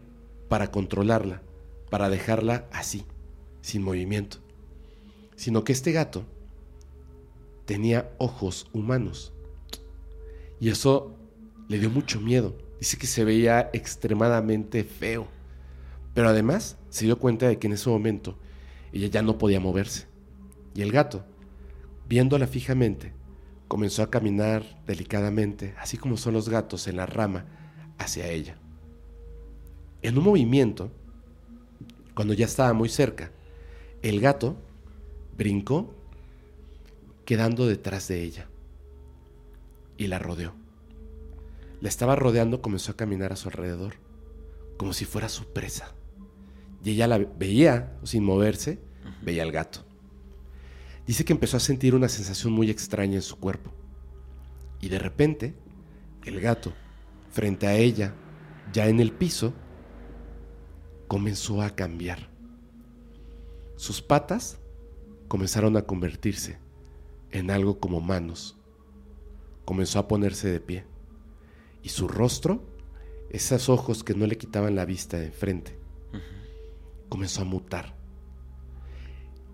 para 0.48 0.72
controlarla, 0.72 1.42
para 1.92 2.10
dejarla 2.10 2.68
así, 2.72 3.06
sin 3.62 3.84
movimiento, 3.84 4.38
sino 5.36 5.64
que 5.64 5.74
este 5.74 5.92
gato 5.92 6.26
tenía 7.66 8.10
ojos 8.18 8.70
humanos. 8.74 9.34
Y 10.60 10.70
eso 10.70 11.16
le 11.68 11.80
dio 11.80 11.90
mucho 11.90 12.22
miedo. 12.22 12.58
Dice 12.80 12.98
que 12.98 13.08
se 13.08 13.26
veía 13.26 13.70
extremadamente 13.74 14.84
feo. 14.86 15.28
Pero 16.14 16.30
además 16.30 16.78
se 16.90 17.06
dio 17.06 17.20
cuenta 17.20 17.48
de 17.48 17.60
que 17.60 17.68
en 17.68 17.74
ese 17.74 17.90
momento 17.90 18.38
ella 18.94 19.08
ya 19.08 19.22
no 19.22 19.38
podía 19.38 19.60
moverse. 19.60 20.08
Y 20.74 20.82
el 20.82 20.92
gato, 20.92 21.26
viéndola 22.08 22.48
fijamente, 22.48 23.14
comenzó 23.68 24.02
a 24.02 24.10
caminar 24.10 24.82
delicadamente, 24.88 25.76
así 25.78 25.98
como 25.98 26.16
son 26.16 26.34
los 26.36 26.48
gatos 26.48 26.88
en 26.88 26.96
la 26.96 27.06
rama, 27.06 27.46
hacia 27.98 28.30
ella. 28.30 28.58
En 30.02 30.18
un 30.18 30.24
movimiento, 30.24 30.92
cuando 32.16 32.34
ya 32.34 32.46
estaba 32.46 32.74
muy 32.74 32.90
cerca, 32.90 33.32
el 34.02 34.20
gato 34.20 34.58
brincó 35.38 35.94
quedando 37.26 37.68
detrás 37.68 38.08
de 38.08 38.24
ella 38.24 38.48
y 39.98 40.08
la 40.08 40.20
rodeó. 40.20 40.54
La 41.80 41.90
estaba 41.90 42.16
rodeando, 42.16 42.62
comenzó 42.62 42.92
a 42.92 42.98
caminar 42.98 43.32
a 43.32 43.36
su 43.36 43.50
alrededor, 43.50 43.96
como 44.78 44.94
si 44.94 45.06
fuera 45.06 45.30
su 45.30 45.46
presa. 45.52 45.94
Y 46.84 46.92
ella 46.92 47.08
la 47.08 47.18
veía 47.18 47.98
sin 48.04 48.24
moverse, 48.24 48.80
veía 49.22 49.44
al 49.44 49.52
gato. 49.52 49.86
Dice 51.08 51.26
que 51.26 51.34
empezó 51.34 51.58
a 51.58 51.60
sentir 51.60 51.96
una 51.96 52.10
sensación 52.10 52.54
muy 52.54 52.70
extraña 52.70 53.16
en 53.16 53.22
su 53.22 53.38
cuerpo. 53.38 53.72
Y 54.80 54.90
de 54.90 55.00
repente, 55.00 55.56
el 56.26 56.40
gato, 56.40 56.74
frente 57.30 57.68
a 57.68 57.76
ella, 57.76 58.14
ya 58.74 58.88
en 58.88 59.00
el 59.00 59.12
piso, 59.12 59.54
comenzó 61.12 61.62
a 61.62 61.72
cambiar. 61.72 62.30
Sus 63.76 64.02
patas 64.02 64.62
comenzaron 65.28 65.76
a 65.76 65.82
convertirse 65.82 66.58
en 67.32 67.52
algo 67.52 67.82
como 67.82 68.00
manos. 68.00 68.58
Comenzó 69.66 70.00
a 70.00 70.08
ponerse 70.08 70.50
de 70.50 70.62
pie. 70.62 70.86
Y 71.84 71.90
su 71.90 72.08
rostro, 72.08 72.64
esos 73.30 73.68
ojos 73.68 74.06
que 74.06 74.14
no 74.14 74.26
le 74.26 74.38
quitaban 74.38 74.78
la 74.78 74.86
vista 74.86 75.20
de 75.20 75.26
enfrente, 75.26 75.78
comenzó 77.10 77.42
a 77.42 77.46
mutar, 77.46 77.94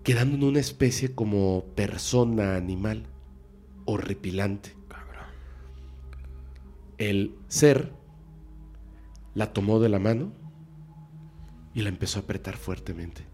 quedando 0.04 0.36
en 0.36 0.44
una 0.44 0.60
especie 0.60 1.12
como 1.12 1.64
persona 1.74 2.54
animal 2.54 3.08
horripilante. 3.84 4.76
El 6.98 7.34
ser 7.48 7.92
la 9.34 9.52
tomó 9.52 9.80
de 9.80 9.88
la 9.88 9.98
mano 9.98 10.38
y 11.74 11.82
la 11.82 11.88
empezó 11.88 12.18
a 12.18 12.22
apretar 12.22 12.56
fuertemente, 12.56 13.24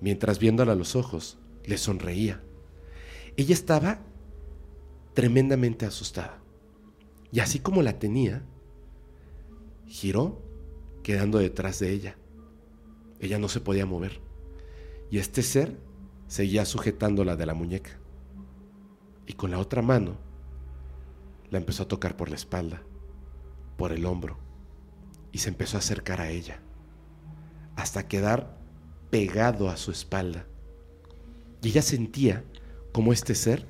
mientras 0.00 0.38
viéndola 0.38 0.72
a 0.72 0.76
los 0.76 0.96
ojos, 0.96 1.38
le 1.64 1.78
sonreía. 1.78 2.42
Ella 3.36 3.54
estaba 3.54 4.00
tremendamente 5.14 5.86
asustada. 5.86 6.38
Y 7.30 7.40
así 7.40 7.60
como 7.60 7.82
la 7.82 7.98
tenía, 7.98 8.42
giró 9.86 10.42
quedando 11.02 11.38
detrás 11.38 11.78
de 11.78 11.90
ella. 11.90 12.16
Ella 13.20 13.38
no 13.38 13.48
se 13.48 13.60
podía 13.60 13.86
mover. 13.86 14.20
Y 15.10 15.18
este 15.18 15.42
ser 15.42 15.78
seguía 16.26 16.64
sujetándola 16.64 17.36
de 17.36 17.46
la 17.46 17.54
muñeca. 17.54 17.98
Y 19.26 19.34
con 19.34 19.50
la 19.50 19.58
otra 19.58 19.82
mano 19.82 20.16
la 21.50 21.58
empezó 21.58 21.84
a 21.84 21.88
tocar 21.88 22.16
por 22.16 22.30
la 22.30 22.36
espalda, 22.36 22.82
por 23.76 23.92
el 23.92 24.06
hombro, 24.06 24.38
y 25.30 25.38
se 25.38 25.50
empezó 25.50 25.76
a 25.76 25.80
acercar 25.80 26.20
a 26.20 26.30
ella, 26.30 26.60
hasta 27.76 28.08
quedar 28.08 28.58
pegado 29.10 29.68
a 29.68 29.76
su 29.76 29.90
espalda. 29.90 30.46
Y 31.62 31.68
ella 31.68 31.82
sentía 31.82 32.44
como 32.92 33.12
este 33.12 33.34
ser 33.34 33.66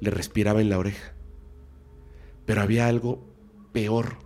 le 0.00 0.10
respiraba 0.10 0.60
en 0.60 0.70
la 0.70 0.78
oreja. 0.78 1.12
Pero 2.44 2.60
había 2.60 2.86
algo 2.86 3.24
peor 3.72 4.18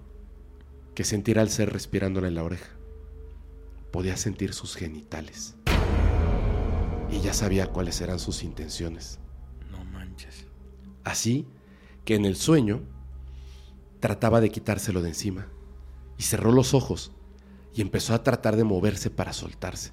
que 0.94 1.04
sentir 1.04 1.38
al 1.38 1.50
ser 1.50 1.72
respirándole 1.72 2.28
en 2.28 2.34
la 2.34 2.44
oreja. 2.44 2.70
Podía 3.92 4.16
sentir 4.16 4.52
sus 4.52 4.76
genitales. 4.76 5.54
Y 7.10 7.20
ya 7.20 7.32
sabía 7.32 7.68
cuáles 7.68 8.00
eran 8.00 8.18
sus 8.18 8.42
intenciones. 8.42 9.18
No 9.70 9.84
manches. 9.84 10.46
Así 11.04 11.46
que 12.04 12.14
en 12.14 12.24
el 12.24 12.36
sueño 12.36 12.82
trataba 14.00 14.40
de 14.40 14.50
quitárselo 14.50 15.02
de 15.02 15.08
encima. 15.08 15.48
Y 16.18 16.22
cerró 16.22 16.52
los 16.52 16.74
ojos 16.74 17.12
y 17.74 17.82
empezó 17.82 18.14
a 18.14 18.22
tratar 18.22 18.56
de 18.56 18.64
moverse 18.64 19.10
para 19.10 19.32
soltarse. 19.32 19.92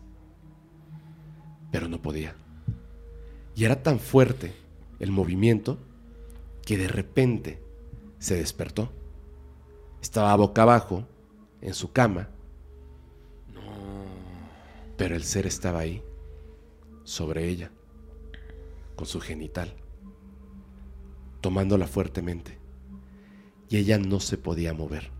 Pero 1.72 1.88
no 1.88 2.02
podía. 2.02 2.36
Y 3.56 3.66
era 3.66 3.82
tan 3.84 4.00
fuerte 4.00 4.54
el 5.00 5.12
movimiento 5.12 5.78
que 6.64 6.78
de 6.78 6.88
repente 6.88 7.62
se 8.20 8.36
despertó. 8.36 8.92
Estaba 10.02 10.36
boca 10.36 10.64
abajo 10.64 11.08
en 11.62 11.74
su 11.74 11.92
cama. 11.92 12.30
Pero 14.96 15.16
el 15.16 15.24
ser 15.24 15.46
estaba 15.46 15.80
ahí, 15.80 16.04
sobre 17.04 17.48
ella, 17.48 17.72
con 18.96 19.06
su 19.06 19.20
genital, 19.20 19.74
tomándola 21.42 21.88
fuertemente. 21.88 22.58
Y 23.70 23.78
ella 23.78 24.00
no 24.00 24.20
se 24.20 24.38
podía 24.38 24.74
mover. 24.74 25.17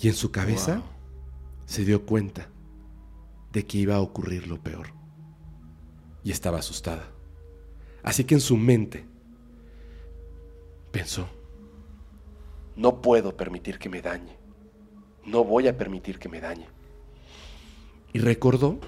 Y 0.00 0.08
en 0.08 0.14
su 0.14 0.30
cabeza 0.30 0.76
Wow. 0.76 0.84
se 1.66 1.84
dio 1.84 2.04
cuenta 2.04 2.48
de 3.52 3.64
que 3.66 3.78
iba 3.78 3.94
a 3.96 4.00
ocurrir 4.00 4.46
lo 4.48 4.62
peor. 4.62 4.88
Y 6.22 6.30
estaba 6.30 6.58
asustada. 6.58 7.08
Así 8.02 8.24
que 8.24 8.34
en 8.34 8.40
su 8.40 8.56
mente 8.56 9.04
pensó, 10.90 11.28
no 12.76 13.00
puedo 13.00 13.36
permitir 13.36 13.78
que 13.78 13.88
me 13.88 14.02
dañe. 14.02 14.36
No 15.24 15.44
voy 15.44 15.68
a 15.68 15.76
permitir 15.78 16.18
que 16.18 16.28
me 16.28 16.40
dañe. 16.40 16.66
Y 18.12 18.18
recordó 18.18 18.78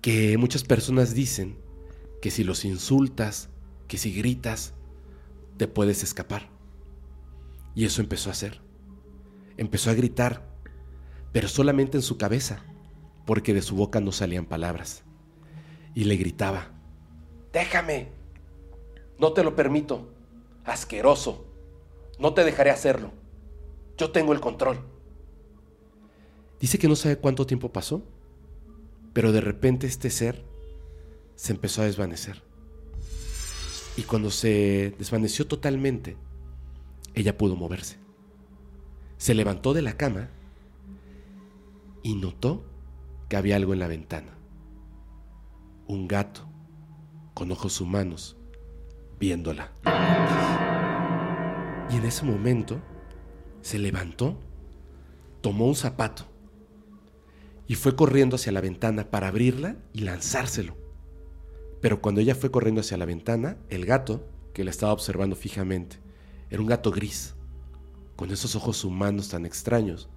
que 0.00 0.36
muchas 0.38 0.62
personas 0.64 1.14
dicen 1.14 1.56
que 2.22 2.30
si 2.30 2.44
los 2.44 2.64
insultas, 2.64 3.48
que 3.88 3.98
si 3.98 4.12
gritas, 4.12 4.72
te 5.56 5.66
puedes 5.66 6.02
escapar. 6.02 6.48
Y 7.74 7.84
eso 7.84 8.00
empezó 8.00 8.30
a 8.30 8.32
hacer. 8.32 8.60
Empezó 9.60 9.90
a 9.90 9.94
gritar, 9.94 10.42
pero 11.32 11.46
solamente 11.46 11.98
en 11.98 12.02
su 12.02 12.16
cabeza, 12.16 12.64
porque 13.26 13.52
de 13.52 13.60
su 13.60 13.76
boca 13.76 14.00
no 14.00 14.10
salían 14.10 14.46
palabras. 14.46 15.02
Y 15.94 16.04
le 16.04 16.16
gritaba, 16.16 16.70
déjame, 17.52 18.08
no 19.18 19.34
te 19.34 19.44
lo 19.44 19.54
permito, 19.54 20.14
asqueroso, 20.64 21.46
no 22.18 22.32
te 22.32 22.42
dejaré 22.42 22.70
hacerlo, 22.70 23.12
yo 23.98 24.12
tengo 24.12 24.32
el 24.32 24.40
control. 24.40 24.80
Dice 26.58 26.78
que 26.78 26.88
no 26.88 26.96
sabe 26.96 27.18
cuánto 27.18 27.46
tiempo 27.46 27.70
pasó, 27.70 28.02
pero 29.12 29.30
de 29.30 29.42
repente 29.42 29.86
este 29.86 30.08
ser 30.08 30.42
se 31.36 31.52
empezó 31.52 31.82
a 31.82 31.84
desvanecer. 31.84 32.42
Y 33.98 34.04
cuando 34.04 34.30
se 34.30 34.94
desvaneció 34.98 35.46
totalmente, 35.46 36.16
ella 37.12 37.36
pudo 37.36 37.56
moverse. 37.56 37.99
Se 39.20 39.34
levantó 39.34 39.74
de 39.74 39.82
la 39.82 39.98
cama 39.98 40.30
y 42.02 42.14
notó 42.14 42.64
que 43.28 43.36
había 43.36 43.56
algo 43.56 43.74
en 43.74 43.78
la 43.78 43.86
ventana. 43.86 44.32
Un 45.86 46.08
gato 46.08 46.48
con 47.34 47.52
ojos 47.52 47.82
humanos 47.82 48.38
viéndola. 49.18 49.72
Y 51.90 51.96
en 51.96 52.06
ese 52.06 52.24
momento 52.24 52.80
se 53.60 53.78
levantó, 53.78 54.40
tomó 55.42 55.66
un 55.66 55.76
zapato 55.76 56.24
y 57.66 57.74
fue 57.74 57.94
corriendo 57.96 58.36
hacia 58.36 58.52
la 58.52 58.62
ventana 58.62 59.10
para 59.10 59.28
abrirla 59.28 59.76
y 59.92 60.00
lanzárselo. 60.00 60.78
Pero 61.82 62.00
cuando 62.00 62.22
ella 62.22 62.34
fue 62.34 62.50
corriendo 62.50 62.80
hacia 62.80 62.96
la 62.96 63.04
ventana, 63.04 63.58
el 63.68 63.84
gato, 63.84 64.26
que 64.54 64.64
la 64.64 64.70
estaba 64.70 64.94
observando 64.94 65.36
fijamente, 65.36 65.98
era 66.48 66.62
un 66.62 66.68
gato 66.68 66.90
gris, 66.90 67.34
con 68.20 68.30
esos 68.30 68.54
ojos 68.54 68.84
humanos 68.84 69.30
tan 69.30 69.46
extraños. 69.46 70.10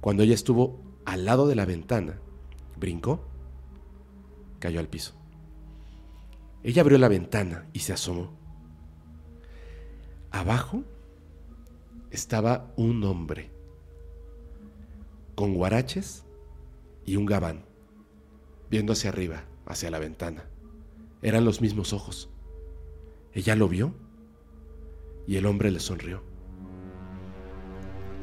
Cuando 0.00 0.22
ella 0.22 0.34
estuvo 0.34 0.80
al 1.04 1.24
lado 1.24 1.48
de 1.48 1.56
la 1.56 1.64
ventana, 1.64 2.20
brincó, 2.78 3.26
cayó 4.60 4.78
al 4.78 4.86
piso. 4.86 5.12
Ella 6.62 6.82
abrió 6.82 6.98
la 6.98 7.08
ventana 7.08 7.66
y 7.72 7.80
se 7.80 7.92
asomó. 7.92 8.30
Abajo 10.30 10.84
estaba 12.12 12.72
un 12.76 13.02
hombre 13.02 13.50
con 15.34 15.52
guaraches 15.52 16.24
y 17.06 17.16
un 17.16 17.26
gabán, 17.26 17.64
viendo 18.70 18.92
hacia 18.92 19.10
arriba, 19.10 19.42
hacia 19.66 19.90
la 19.90 19.98
ventana. 19.98 20.44
Eran 21.22 21.44
los 21.44 21.60
mismos 21.60 21.92
ojos. 21.92 22.30
Ella 23.32 23.56
lo 23.56 23.68
vio 23.68 23.94
y 25.26 25.38
el 25.38 25.46
hombre 25.46 25.72
le 25.72 25.80
sonrió. 25.80 26.22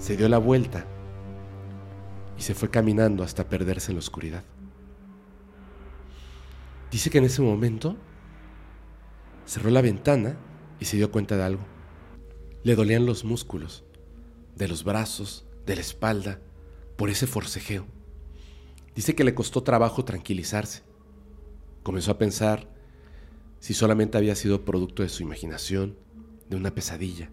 Se 0.03 0.17
dio 0.17 0.27
la 0.27 0.37
vuelta 0.37 0.85
y 2.37 2.41
se 2.41 2.53
fue 2.53 2.69
caminando 2.69 3.23
hasta 3.23 3.47
perderse 3.47 3.89
en 3.89 3.95
la 3.95 3.99
oscuridad. 3.99 4.43
Dice 6.91 7.09
que 7.09 7.19
en 7.19 7.23
ese 7.23 7.41
momento 7.41 7.95
cerró 9.45 9.69
la 9.69 9.81
ventana 9.81 10.35
y 10.81 10.83
se 10.83 10.97
dio 10.97 11.09
cuenta 11.09 11.37
de 11.37 11.43
algo. 11.43 11.63
Le 12.63 12.75
dolían 12.75 13.05
los 13.05 13.23
músculos, 13.23 13.85
de 14.57 14.67
los 14.67 14.83
brazos, 14.83 15.45
de 15.65 15.75
la 15.75 15.81
espalda, 15.81 16.41
por 16.97 17.09
ese 17.09 17.25
forcejeo. 17.25 17.85
Dice 18.95 19.15
que 19.15 19.23
le 19.23 19.33
costó 19.33 19.63
trabajo 19.63 20.03
tranquilizarse. 20.03 20.83
Comenzó 21.81 22.11
a 22.11 22.17
pensar 22.17 22.67
si 23.61 23.73
solamente 23.73 24.17
había 24.17 24.35
sido 24.35 24.65
producto 24.65 25.01
de 25.01 25.07
su 25.07 25.23
imaginación, 25.23 25.95
de 26.49 26.57
una 26.57 26.75
pesadilla. 26.75 27.29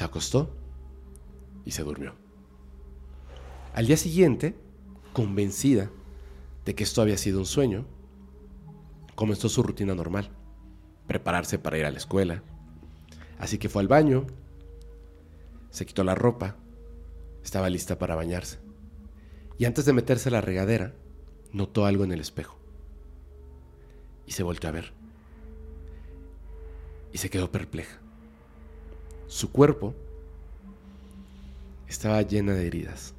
Se 0.00 0.04
acostó 0.06 0.48
y 1.66 1.72
se 1.72 1.82
durmió. 1.82 2.14
Al 3.74 3.86
día 3.86 3.98
siguiente, 3.98 4.56
convencida 5.12 5.90
de 6.64 6.74
que 6.74 6.84
esto 6.84 7.02
había 7.02 7.18
sido 7.18 7.38
un 7.38 7.44
sueño, 7.44 7.84
comenzó 9.14 9.50
su 9.50 9.62
rutina 9.62 9.94
normal, 9.94 10.30
prepararse 11.06 11.58
para 11.58 11.76
ir 11.76 11.84
a 11.84 11.90
la 11.90 11.98
escuela. 11.98 12.42
Así 13.38 13.58
que 13.58 13.68
fue 13.68 13.82
al 13.82 13.88
baño, 13.88 14.26
se 15.68 15.84
quitó 15.84 16.02
la 16.02 16.14
ropa, 16.14 16.56
estaba 17.44 17.68
lista 17.68 17.98
para 17.98 18.14
bañarse. 18.14 18.58
Y 19.58 19.66
antes 19.66 19.84
de 19.84 19.92
meterse 19.92 20.30
a 20.30 20.32
la 20.32 20.40
regadera, 20.40 20.94
notó 21.52 21.84
algo 21.84 22.04
en 22.04 22.12
el 22.12 22.20
espejo. 22.20 22.56
Y 24.24 24.32
se 24.32 24.44
volvió 24.44 24.66
a 24.66 24.72
ver. 24.72 24.94
Y 27.12 27.18
se 27.18 27.28
quedó 27.28 27.52
perpleja. 27.52 28.00
Su 29.30 29.52
cuerpo 29.52 29.94
estaba 31.86 32.20
llena 32.22 32.52
de 32.52 32.66
heridas, 32.66 33.14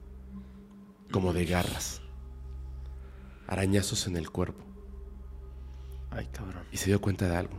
como 1.09 1.31
de 1.31 1.45
garras, 1.45 2.01
arañazos 3.47 4.07
en 4.07 4.17
el 4.17 4.29
cuerpo. 4.29 4.61
Ay, 6.09 6.27
cabrón. 6.33 6.65
Y 6.69 6.75
se 6.75 6.87
dio 6.87 6.99
cuenta 6.99 7.29
de 7.29 7.37
algo. 7.37 7.57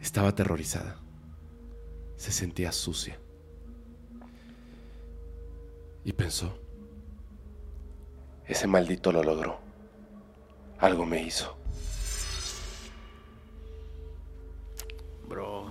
Estaba 0.00 0.28
aterrorizada. 0.28 0.96
Se 2.16 2.30
sentía 2.30 2.70
sucia. 2.70 3.18
Y 6.04 6.12
pensó, 6.12 6.56
ese 8.46 8.68
maldito 8.68 9.10
lo 9.10 9.24
logró. 9.24 9.58
Algo 10.78 11.04
me 11.04 11.20
hizo. 11.20 11.56
Bro. 15.28 15.63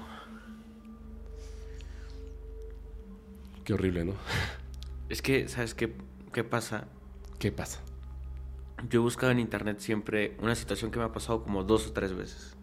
Qué 3.64 3.74
horrible, 3.74 4.04
¿no? 4.06 4.14
Es 5.10 5.22
que, 5.22 5.48
¿sabes 5.48 5.74
qué, 5.74 5.96
qué 6.34 6.44
pasa? 6.44 6.88
¿Qué 7.40 7.52
pasa? 7.52 7.82
Yo 8.90 9.00
he 9.00 9.04
buscado 9.04 9.32
en 9.32 9.40
internet 9.40 9.80
siempre 9.80 10.36
una 10.42 10.56
situación 10.56 10.92
que 10.92 11.00
me 11.00 11.06
ha 11.06 11.12
pasado 11.12 11.44
como 11.44 11.64
dos 11.64 11.88
o 11.88 11.94
tres 11.94 12.14
veces. 12.14 12.58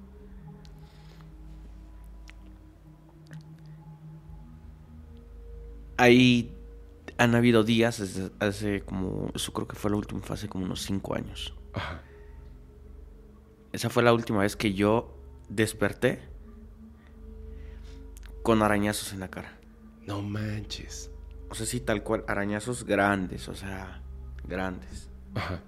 Ahí 5.96 6.54
han 7.18 7.34
habido 7.34 7.62
días, 7.62 7.98
desde 7.98 8.30
hace 8.40 8.80
como, 8.82 9.30
eso 9.34 9.52
creo 9.52 9.68
que 9.68 9.76
fue 9.76 9.90
la 9.90 9.96
última 9.96 10.20
fase, 10.20 10.48
como 10.48 10.64
unos 10.64 10.82
cinco 10.82 11.14
años. 11.14 11.54
Ajá. 11.74 12.02
Esa 13.72 13.90
fue 13.90 14.02
la 14.02 14.12
última 14.12 14.40
vez 14.40 14.56
que 14.56 14.74
yo 14.74 15.16
desperté 15.48 16.20
con 18.42 18.62
arañazos 18.62 19.12
en 19.12 19.20
la 19.20 19.28
cara. 19.28 19.59
No 20.10 20.22
manches. 20.22 21.08
O 21.50 21.54
sea, 21.54 21.66
sí, 21.66 21.78
tal 21.78 22.02
cual, 22.02 22.24
arañazos 22.26 22.84
grandes, 22.84 23.48
o 23.48 23.54
sea, 23.54 24.02
grandes. 24.44 25.08
Ajá. 25.36 25.60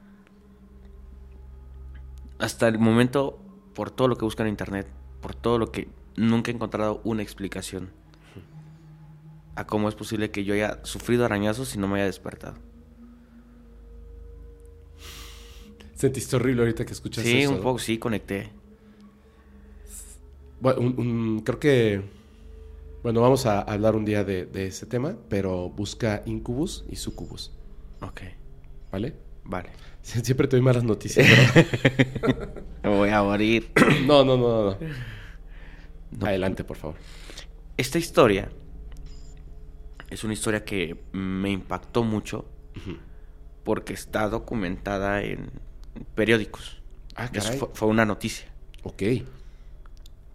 Hasta 2.40 2.66
el 2.66 2.78
momento, 2.80 3.38
por 3.72 3.92
todo 3.92 4.08
lo 4.08 4.16
que 4.16 4.24
busco 4.24 4.42
en 4.42 4.48
internet, 4.48 4.88
por 5.20 5.36
todo 5.36 5.58
lo 5.58 5.70
que 5.70 5.88
nunca 6.16 6.50
he 6.50 6.54
encontrado 6.54 7.00
una 7.04 7.22
explicación 7.22 7.90
a 9.54 9.64
cómo 9.66 9.88
es 9.88 9.94
posible 9.94 10.32
que 10.32 10.42
yo 10.42 10.54
haya 10.54 10.80
sufrido 10.82 11.24
arañazos 11.24 11.74
y 11.76 11.78
no 11.78 11.86
me 11.86 11.96
haya 11.96 12.06
despertado. 12.06 12.54
Sentiste 15.94 16.34
horrible 16.34 16.62
ahorita 16.62 16.84
que 16.84 16.92
escuchas 16.94 17.22
Sí, 17.24 17.42
eso. 17.42 17.50
un 17.50 17.56
¿no? 17.58 17.62
poco, 17.62 17.78
sí, 17.78 17.98
conecté. 17.98 18.50
Bueno, 20.60 20.80
un- 20.80 20.98
un- 20.98 21.40
creo 21.40 21.60
que. 21.60 22.21
Bueno, 23.02 23.20
vamos 23.20 23.46
a 23.46 23.60
hablar 23.60 23.96
un 23.96 24.04
día 24.04 24.22
de, 24.24 24.46
de 24.46 24.66
ese 24.66 24.86
tema, 24.86 25.16
pero 25.28 25.68
busca 25.70 26.22
Incubus 26.26 26.84
y 26.88 26.96
Sucubus, 26.96 27.52
Ok. 28.00 28.22
¿vale? 28.92 29.16
Vale. 29.44 29.70
Siempre 30.02 30.46
te 30.46 30.56
doy 30.56 30.62
malas 30.64 30.84
noticias, 30.84 31.26
¿verdad? 31.28 32.62
Me 32.82 32.90
voy 32.90 33.10
a 33.10 33.22
morir. 33.22 33.72
no, 34.06 34.24
no, 34.24 34.36
no, 34.36 34.70
no, 34.70 34.78
No. 36.12 36.26
Adelante, 36.26 36.62
por 36.64 36.76
favor. 36.76 36.96
Esta 37.76 37.98
historia 37.98 38.50
es 40.10 40.22
una 40.24 40.34
historia 40.34 40.64
que 40.64 41.02
me 41.12 41.50
impactó 41.50 42.04
mucho 42.04 42.44
porque 43.64 43.92
está 43.94 44.28
documentada 44.28 45.22
en 45.22 45.50
periódicos. 46.14 46.80
Ah, 47.16 47.28
caray. 47.30 47.58
fue, 47.58 47.68
fue 47.72 47.88
una 47.88 48.04
noticia. 48.04 48.46
Ok. 48.84 49.02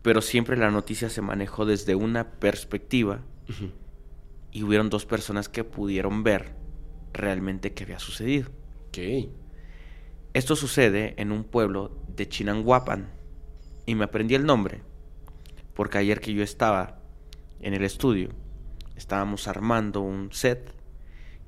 Pero 0.08 0.22
siempre 0.22 0.56
la 0.56 0.72
noticia 0.72 1.10
se 1.10 1.22
manejó 1.22 1.66
desde 1.66 1.94
una 1.94 2.32
perspectiva 2.40 3.26
y 4.54 4.64
hubieron 4.64 4.90
dos 4.90 5.06
personas 5.06 5.50
que 5.50 5.66
pudieron 5.66 6.24
ver 6.24 6.56
realmente 7.12 7.74
qué 7.74 7.84
había 7.84 8.00
sucedido. 8.00 8.50
Ok. 8.88 9.00
Esto 10.34 10.56
sucede 10.56 11.14
en 11.18 11.34
un 11.34 11.44
pueblo 11.44 11.92
de 12.08 12.26
Chinanguapan 12.30 13.10
y 13.86 13.96
me 13.96 14.06
aprendí 14.06 14.34
el 14.36 14.46
nombre 14.46 14.82
porque 15.74 15.98
ayer 15.98 16.22
que 16.22 16.34
yo 16.34 16.42
estaba 16.42 17.02
en 17.60 17.74
el 17.74 17.84
estudio 17.84 18.30
estábamos 18.96 19.50
armando 19.50 20.00
un 20.00 20.32
set, 20.32 20.74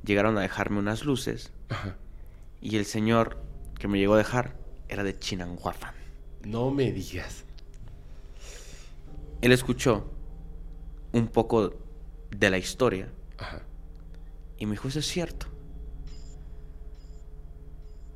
llegaron 0.04 0.38
a 0.38 0.42
dejarme 0.42 0.80
unas 0.80 1.06
luces 1.06 1.54
Ajá. 1.70 1.96
y 2.60 2.76
el 2.76 2.84
señor 2.84 3.42
que 3.80 3.88
me 3.88 4.00
llegó 4.00 4.16
a 4.16 4.18
dejar 4.18 4.58
era 4.90 5.06
de 5.06 5.18
Chinanguapan. 5.18 5.94
No 6.44 6.72
me 6.72 6.92
digas. 6.92 7.46
Él 9.42 9.52
escuchó 9.52 10.12
un 11.12 11.28
poco 11.28 11.74
de 12.30 12.50
la 12.50 12.58
historia 12.58 13.10
Ajá. 13.38 13.64
y 14.58 14.66
me 14.66 14.72
dijo, 14.74 14.88
eso 14.88 15.00
es 15.00 15.08
cierto. 15.08 15.48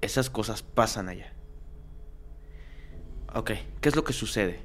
Esas 0.02 0.30
cosas 0.30 0.64
pasan 0.64 1.10
allá. 1.10 1.34
Ok, 3.34 3.52
¿qué 3.82 3.90
es 3.90 3.96
lo 3.96 4.04
que 4.04 4.14
sucede? 4.14 4.60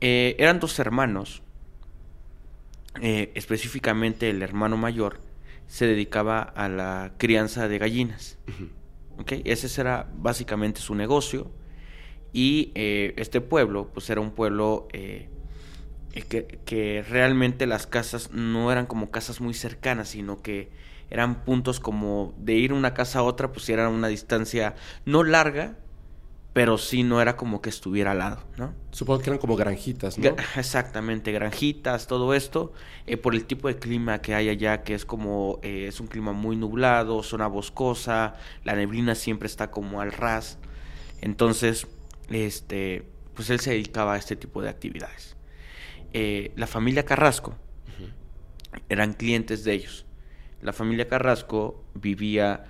Eh, 0.00 0.34
eran 0.38 0.60
dos 0.60 0.78
hermanos. 0.78 1.42
Eh, 3.00 3.32
específicamente 3.34 4.30
el 4.30 4.42
hermano 4.42 4.76
mayor 4.76 5.18
se 5.66 5.86
dedicaba 5.86 6.40
a 6.42 6.68
la 6.68 7.12
crianza 7.18 7.68
de 7.68 7.78
gallinas. 7.78 8.38
¿ok? 9.18 9.32
Ese 9.44 9.80
era 9.80 10.08
básicamente 10.16 10.80
su 10.80 10.94
negocio. 10.94 11.50
Y 12.34 12.72
eh, 12.74 13.14
este 13.16 13.40
pueblo, 13.40 13.88
pues 13.94 14.10
era 14.10 14.20
un 14.20 14.32
pueblo 14.32 14.88
eh, 14.92 15.30
que, 16.28 16.58
que 16.66 17.02
realmente 17.08 17.66
las 17.66 17.86
casas 17.86 18.32
no 18.32 18.70
eran 18.70 18.84
como 18.84 19.10
casas 19.10 19.40
muy 19.40 19.54
cercanas, 19.54 20.10
sino 20.10 20.42
que 20.42 20.68
eran 21.10 21.44
puntos 21.44 21.80
como 21.80 22.34
de 22.38 22.54
ir 22.54 22.72
una 22.72 22.92
casa 22.92 23.20
a 23.20 23.22
otra, 23.22 23.52
pues 23.52 23.68
era 23.68 23.88
una 23.88 24.08
distancia 24.08 24.74
no 25.06 25.22
larga, 25.22 25.76
pero 26.54 26.78
sí 26.78 27.02
no 27.02 27.20
era 27.20 27.36
como 27.36 27.60
que 27.60 27.68
estuviera 27.68 28.12
al 28.12 28.18
lado, 28.18 28.42
¿no? 28.56 28.72
Supongo 28.92 29.20
que 29.20 29.30
eran 29.30 29.38
como 29.40 29.56
granjitas, 29.56 30.18
¿no? 30.18 30.36
Exactamente, 30.56 31.32
granjitas, 31.32 32.06
todo 32.06 32.32
esto, 32.32 32.72
eh, 33.06 33.16
por 33.16 33.34
el 33.34 33.44
tipo 33.44 33.68
de 33.68 33.76
clima 33.76 34.22
que 34.22 34.34
hay 34.34 34.48
allá, 34.48 34.82
que 34.82 34.94
es 34.94 35.04
como, 35.04 35.58
eh, 35.62 35.86
es 35.88 35.98
un 35.98 36.06
clima 36.06 36.32
muy 36.32 36.56
nublado, 36.56 37.22
zona 37.24 37.48
boscosa, 37.48 38.34
la 38.62 38.76
neblina 38.76 39.16
siempre 39.16 39.46
está 39.46 39.72
como 39.72 40.00
al 40.00 40.12
ras, 40.12 40.58
entonces, 41.20 41.88
este, 42.30 43.04
pues 43.34 43.50
él 43.50 43.60
se 43.60 43.70
dedicaba 43.72 44.14
a 44.14 44.18
este 44.18 44.36
tipo 44.36 44.62
de 44.62 44.68
actividades. 44.68 45.36
Eh, 46.12 46.52
la 46.56 46.66
familia 46.66 47.04
Carrasco 47.04 47.56
eran 48.88 49.12
clientes 49.12 49.64
de 49.64 49.74
ellos. 49.74 50.06
La 50.60 50.72
familia 50.72 51.08
Carrasco 51.08 51.84
vivía 51.94 52.64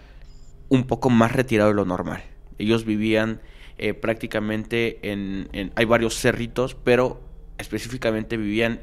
un 0.68 0.86
poco 0.86 1.11
más 1.11 1.32
retirado 1.32 1.70
de 1.70 1.76
lo 1.76 1.84
normal. 1.84 2.22
Ellos 2.59 2.84
vivían 2.84 3.40
eh, 3.78 3.94
prácticamente 3.94 5.11
en, 5.11 5.48
en- 5.52 5.72
Hay 5.76 5.84
varios 5.84 6.14
cerritos, 6.18 6.74
pero 6.74 7.20
específicamente 7.59 8.36
vivían 8.36 8.82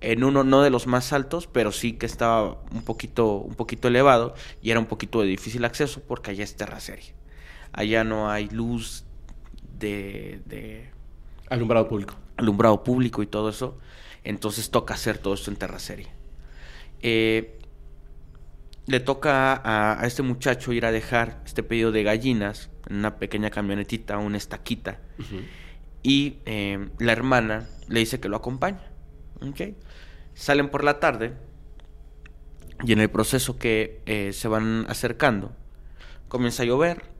en 0.00 0.24
uno 0.24 0.44
no 0.44 0.62
de 0.62 0.70
los 0.70 0.86
más 0.86 1.12
altos, 1.12 1.46
pero 1.46 1.72
sí 1.72 1.94
que 1.94 2.06
estaba 2.06 2.62
un 2.72 2.82
poquito, 2.84 3.36
un 3.38 3.54
poquito 3.54 3.88
elevado 3.88 4.34
y 4.60 4.70
era 4.70 4.80
un 4.80 4.86
poquito 4.86 5.20
de 5.22 5.28
difícil 5.28 5.64
acceso 5.64 6.02
porque 6.06 6.30
allá 6.32 6.44
es 6.44 6.56
terracería. 6.56 7.14
Allá 7.72 8.04
no 8.04 8.30
hay 8.30 8.48
luz 8.50 9.04
de, 9.78 10.40
de 10.46 10.90
Alumbrado 11.50 11.88
público. 11.88 12.14
alumbrado 12.36 12.82
público 12.82 13.22
y 13.22 13.26
todo 13.26 13.48
eso. 13.50 13.78
Entonces 14.24 14.70
toca 14.70 14.94
hacer 14.94 15.18
todo 15.18 15.34
esto 15.34 15.50
en 15.50 15.56
terracería. 15.56 16.08
Eh, 17.00 17.58
le 18.86 19.00
toca 19.00 19.54
a, 19.54 20.00
a 20.00 20.06
este 20.06 20.22
muchacho 20.22 20.72
ir 20.72 20.86
a 20.86 20.92
dejar 20.92 21.42
este 21.44 21.62
pedido 21.62 21.92
de 21.92 22.02
gallinas 22.02 22.70
en 22.88 22.96
una 22.96 23.16
pequeña 23.18 23.50
camionetita, 23.50 24.18
una 24.18 24.36
estaquita. 24.36 25.00
Y 26.02 26.38
eh, 26.44 26.88
la 26.98 27.12
hermana 27.12 27.68
le 27.88 28.00
dice 28.00 28.20
que 28.20 28.28
lo 28.28 28.36
acompaña. 28.36 28.90
¿ok? 29.40 29.74
Salen 30.34 30.68
por 30.68 30.84
la 30.84 31.00
tarde 31.00 31.34
y 32.84 32.92
en 32.92 33.00
el 33.00 33.08
proceso 33.10 33.58
que 33.58 34.02
eh, 34.06 34.32
se 34.32 34.48
van 34.48 34.86
acercando, 34.88 35.52
comienza 36.28 36.62
a 36.62 36.66
llover. 36.66 37.13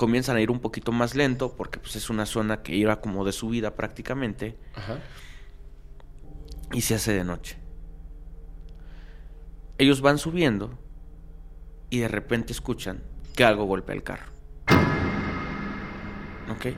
Comienzan 0.00 0.38
a 0.38 0.40
ir 0.40 0.50
un 0.50 0.60
poquito 0.60 0.92
más 0.92 1.14
lento 1.14 1.54
porque 1.54 1.78
pues, 1.78 1.94
es 1.94 2.08
una 2.08 2.24
zona 2.24 2.62
que 2.62 2.74
iba 2.74 3.02
como 3.02 3.22
de 3.22 3.32
subida 3.32 3.74
prácticamente 3.74 4.56
Ajá. 4.74 4.98
y 6.72 6.80
se 6.80 6.94
hace 6.94 7.12
de 7.12 7.22
noche. 7.22 7.58
Ellos 9.76 10.00
van 10.00 10.16
subiendo 10.16 10.78
y 11.90 11.98
de 11.98 12.08
repente 12.08 12.54
escuchan 12.54 13.02
que 13.36 13.44
algo 13.44 13.64
golpea 13.64 13.94
el 13.94 14.02
carro. 14.02 14.32
¿Ok? 16.50 16.74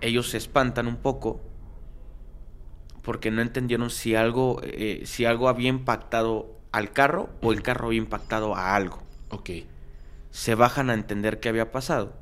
Ellos 0.00 0.30
se 0.30 0.38
espantan 0.38 0.86
un 0.86 0.96
poco 0.96 1.42
porque 3.02 3.30
no 3.30 3.42
entendieron 3.42 3.90
si 3.90 4.14
algo, 4.14 4.62
eh, 4.62 5.02
si 5.04 5.26
algo 5.26 5.50
había 5.50 5.68
impactado 5.68 6.56
al 6.72 6.90
carro 6.90 7.28
o 7.42 7.52
el 7.52 7.60
carro 7.60 7.88
había 7.88 7.98
impactado 7.98 8.56
a 8.56 8.74
algo. 8.74 9.02
Ok. 9.28 9.50
Se 10.30 10.54
bajan 10.54 10.90
a 10.90 10.94
entender 10.94 11.40
qué 11.40 11.48
había 11.48 11.72
pasado 11.72 12.14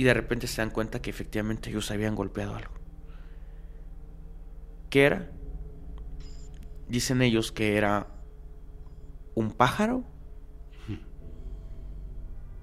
y 0.00 0.04
de 0.04 0.14
repente 0.14 0.46
se 0.46 0.62
dan 0.62 0.70
cuenta 0.70 1.02
que 1.02 1.10
efectivamente 1.10 1.68
ellos 1.68 1.90
habían 1.90 2.14
golpeado 2.14 2.56
algo. 2.56 2.72
¿Qué 4.88 5.04
era? 5.04 5.30
Dicen 6.88 7.20
ellos 7.20 7.52
que 7.52 7.76
era 7.76 8.06
un 9.34 9.52
pájaro, 9.52 10.04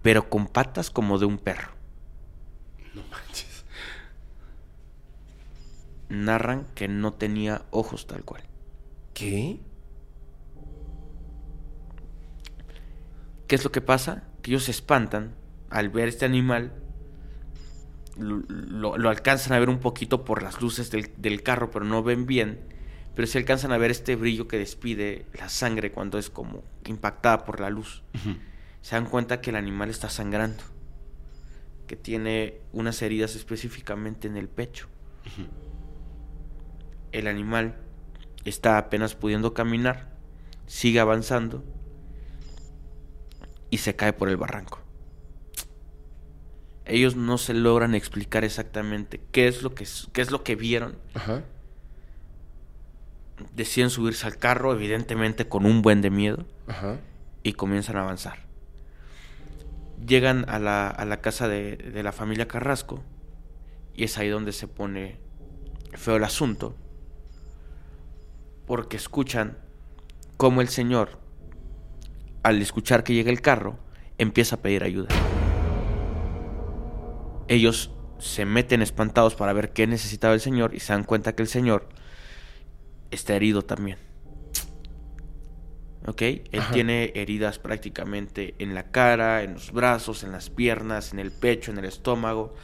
pero 0.02 0.30
con 0.30 0.48
patas 0.48 0.90
como 0.90 1.20
de 1.20 1.26
un 1.28 1.38
perro. 1.38 1.74
No 2.96 3.04
manches. 3.04 3.66
Narran 6.10 6.66
que 6.74 6.88
no 6.88 7.14
tenía 7.14 7.66
ojos 7.70 8.08
tal 8.08 8.24
cual. 8.24 8.44
¿Qué? 9.14 9.60
¿Qué 13.48 13.56
es 13.56 13.64
lo 13.64 13.72
que 13.72 13.82
pasa? 13.82 14.24
Que 14.42 14.52
ellos 14.52 14.64
se 14.66 14.72
espantan 14.72 15.36
al 15.70 15.90
ver 15.90 16.08
este 16.08 16.26
animal. 16.26 16.74
Lo, 18.18 18.38
lo- 18.48 18.98
lo 18.98 19.10
alcanzan 19.10 19.54
a 19.54 19.60
ver 19.60 19.70
un 19.70 19.80
poquito 19.80 20.26
por 20.26 20.42
las 20.44 20.62
luces 20.62 20.90
del, 20.92 21.12
del 21.18 21.44
carro, 21.44 21.72
pero 21.72 21.86
no 21.86 22.04
ven 22.04 22.26
bien. 22.26 22.60
Pero 23.16 23.28
sí 23.28 23.38
alcanzan 23.38 23.72
a 23.72 23.78
ver 23.78 23.90
este 23.92 24.16
brillo 24.16 24.48
que 24.48 24.58
despide 24.60 25.26
la 25.38 25.50
sangre 25.50 25.92
cuando 25.92 26.18
es 26.18 26.30
como 26.30 26.64
impactada 26.86 27.46
por 27.46 27.60
la 27.60 27.70
luz. 27.70 28.04
Se 28.82 28.96
dan 28.96 29.06
cuenta 29.06 29.42
que 29.42 29.50
el 29.50 29.56
animal 29.56 29.90
está 29.90 30.10
sangrando. 30.10 30.64
Que 31.88 31.96
tiene 31.96 32.60
unas 32.74 33.02
heridas 33.02 33.36
específicamente 33.36 34.28
en 34.28 34.38
el 34.38 34.50
pecho. 34.50 34.88
El 37.12 37.28
animal 37.28 37.76
está 38.46 38.78
apenas 38.78 39.16
pudiendo 39.16 39.54
caminar, 39.54 40.10
sigue 40.68 41.00
avanzando 41.00 41.64
y 43.70 43.80
se 43.80 43.96
cae 43.96 44.14
por 44.14 44.30
el 44.30 44.38
barranco. 44.38 44.80
Ellos 46.86 47.16
no 47.16 47.38
se 47.38 47.54
logran 47.54 47.96
explicar 47.96 48.44
exactamente 48.46 49.22
qué 49.32 49.48
es 49.48 49.62
lo 49.62 49.76
que, 49.76 49.86
qué 50.14 50.22
es 50.22 50.32
lo 50.32 50.44
que 50.44 50.56
vieron. 50.56 50.98
Ajá. 51.14 51.44
Deciden 53.54 53.90
subirse 53.90 54.26
al 54.26 54.38
carro, 54.38 54.74
evidentemente 54.74 55.48
con 55.48 55.66
un 55.66 55.82
buen 55.82 56.02
de 56.02 56.10
miedo, 56.10 56.46
Ajá. 56.68 57.00
y 57.44 57.54
comienzan 57.54 57.98
a 57.98 58.02
avanzar. 58.04 58.48
Llegan 60.06 60.46
a 60.50 60.60
la, 60.60 60.88
a 60.88 61.06
la 61.06 61.22
casa 61.22 61.48
de, 61.48 61.76
de 61.76 62.04
la 62.04 62.12
familia 62.14 62.48
Carrasco 62.48 63.04
y 63.94 64.06
es 64.06 64.18
ahí 64.18 64.30
donde 64.30 64.54
se 64.54 64.68
pone 64.68 65.18
feo 65.94 66.16
el 66.18 66.24
asunto 66.24 66.76
porque 68.66 68.98
escuchan 68.98 69.58
cómo 70.38 70.62
el 70.62 70.68
señor, 70.68 71.20
al 72.44 72.62
escuchar 72.62 73.04
que 73.04 73.14
llega 73.14 73.32
el 73.32 73.42
carro, 73.42 73.78
empieza 74.18 74.56
a 74.56 74.62
pedir 74.62 74.84
ayuda. 74.84 75.10
Ellos 77.48 77.92
se 78.20 78.46
meten 78.46 78.82
espantados 78.82 79.36
para 79.36 79.54
ver 79.54 79.74
qué 79.74 79.88
necesitaba 79.88 80.34
el 80.34 80.40
señor 80.40 80.74
y 80.74 80.80
se 80.80 80.94
dan 80.94 81.04
cuenta 81.04 81.36
que 81.36 81.44
el 81.44 81.48
señor 81.48 81.88
está 83.12 83.36
herido 83.36 83.64
también. 83.64 83.98
¿Ok? 86.06 86.22
Él 86.22 86.64
tiene 86.72 87.12
heridas 87.16 87.60
prácticamente 87.60 88.56
en 88.60 88.74
la 88.74 88.92
cara, 88.92 89.44
en 89.44 89.54
los 89.54 89.72
brazos, 89.72 90.24
en 90.24 90.32
las 90.32 90.50
piernas, 90.50 91.12
en 91.12 91.20
el 91.20 91.32
pecho, 91.32 91.72
en 91.72 91.80
el 91.80 91.86
estómago, 91.86 92.56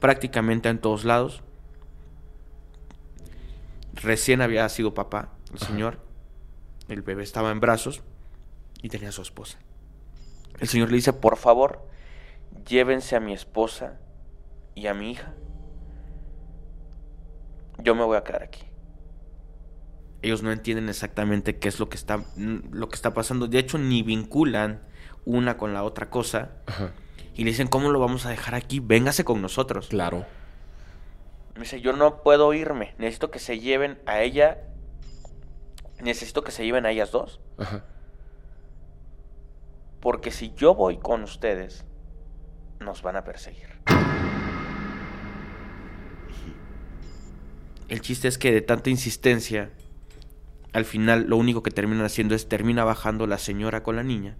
prácticamente 0.00 0.68
en 0.68 0.78
todos 0.78 1.04
lados. 1.04 1.42
Recién 3.94 4.42
había 4.42 4.68
sido 4.68 4.94
papá, 4.94 5.30
el 5.52 5.58
señor. 5.58 5.98
El 6.88 7.02
bebé 7.02 7.22
estaba 7.22 7.50
en 7.50 7.60
brazos 7.60 8.02
y 8.82 8.88
tenía 8.88 9.10
a 9.10 9.12
su 9.12 9.22
esposa. 9.22 9.58
El 10.58 10.68
señor 10.68 10.90
le 10.90 10.96
dice, 10.96 11.12
por 11.12 11.36
favor, 11.36 11.86
llévense 12.66 13.16
a 13.16 13.20
mi 13.20 13.32
esposa 13.32 13.98
y 14.74 14.86
a 14.86 14.94
mi 14.94 15.10
hija. 15.12 15.34
Yo 17.78 17.94
me 17.94 18.04
voy 18.04 18.16
a 18.16 18.24
quedar 18.24 18.42
aquí. 18.42 18.62
Ellos 20.22 20.42
no 20.42 20.52
entienden 20.52 20.90
exactamente 20.90 21.58
qué 21.58 21.68
es 21.68 21.80
lo 21.80 21.88
que 21.88 21.96
está, 21.96 22.24
lo 22.36 22.88
que 22.88 22.94
está 22.94 23.14
pasando. 23.14 23.46
De 23.46 23.58
hecho, 23.58 23.78
ni 23.78 24.02
vinculan 24.02 24.82
una 25.24 25.56
con 25.56 25.72
la 25.72 25.82
otra 25.82 26.10
cosa. 26.10 26.50
Y 27.34 27.44
le 27.44 27.50
dicen, 27.50 27.68
¿cómo 27.68 27.90
lo 27.90 28.00
vamos 28.00 28.26
a 28.26 28.30
dejar 28.30 28.54
aquí? 28.54 28.80
Véngase 28.80 29.24
con 29.24 29.40
nosotros. 29.40 29.88
Claro. 29.88 30.26
Me 31.54 31.60
dice, 31.60 31.80
yo 31.80 31.94
no 31.94 32.22
puedo 32.22 32.52
irme. 32.52 32.94
Necesito 32.98 33.30
que 33.30 33.38
se 33.38 33.60
lleven 33.60 33.98
a 34.04 34.20
ella. 34.20 34.58
Necesito 36.02 36.44
que 36.44 36.50
se 36.50 36.64
lleven 36.64 36.84
a 36.84 36.90
ellas 36.90 37.10
dos. 37.12 37.40
Ajá. 37.56 37.84
Porque 40.00 40.30
si 40.30 40.52
yo 40.56 40.74
voy 40.74 40.98
con 40.98 41.22
ustedes, 41.22 41.84
nos 42.80 43.02
van 43.02 43.16
a 43.16 43.24
perseguir. 43.24 43.68
El 47.88 48.00
chiste 48.00 48.28
es 48.28 48.38
que 48.38 48.52
de 48.52 48.62
tanta 48.62 48.88
insistencia, 48.88 49.70
al 50.72 50.84
final 50.84 51.26
lo 51.28 51.36
único 51.36 51.62
que 51.62 51.70
terminan 51.70 52.04
haciendo 52.04 52.34
es 52.34 52.48
termina 52.48 52.84
bajando 52.84 53.26
la 53.26 53.36
señora 53.36 53.82
con 53.82 53.96
la 53.96 54.04
niña. 54.04 54.36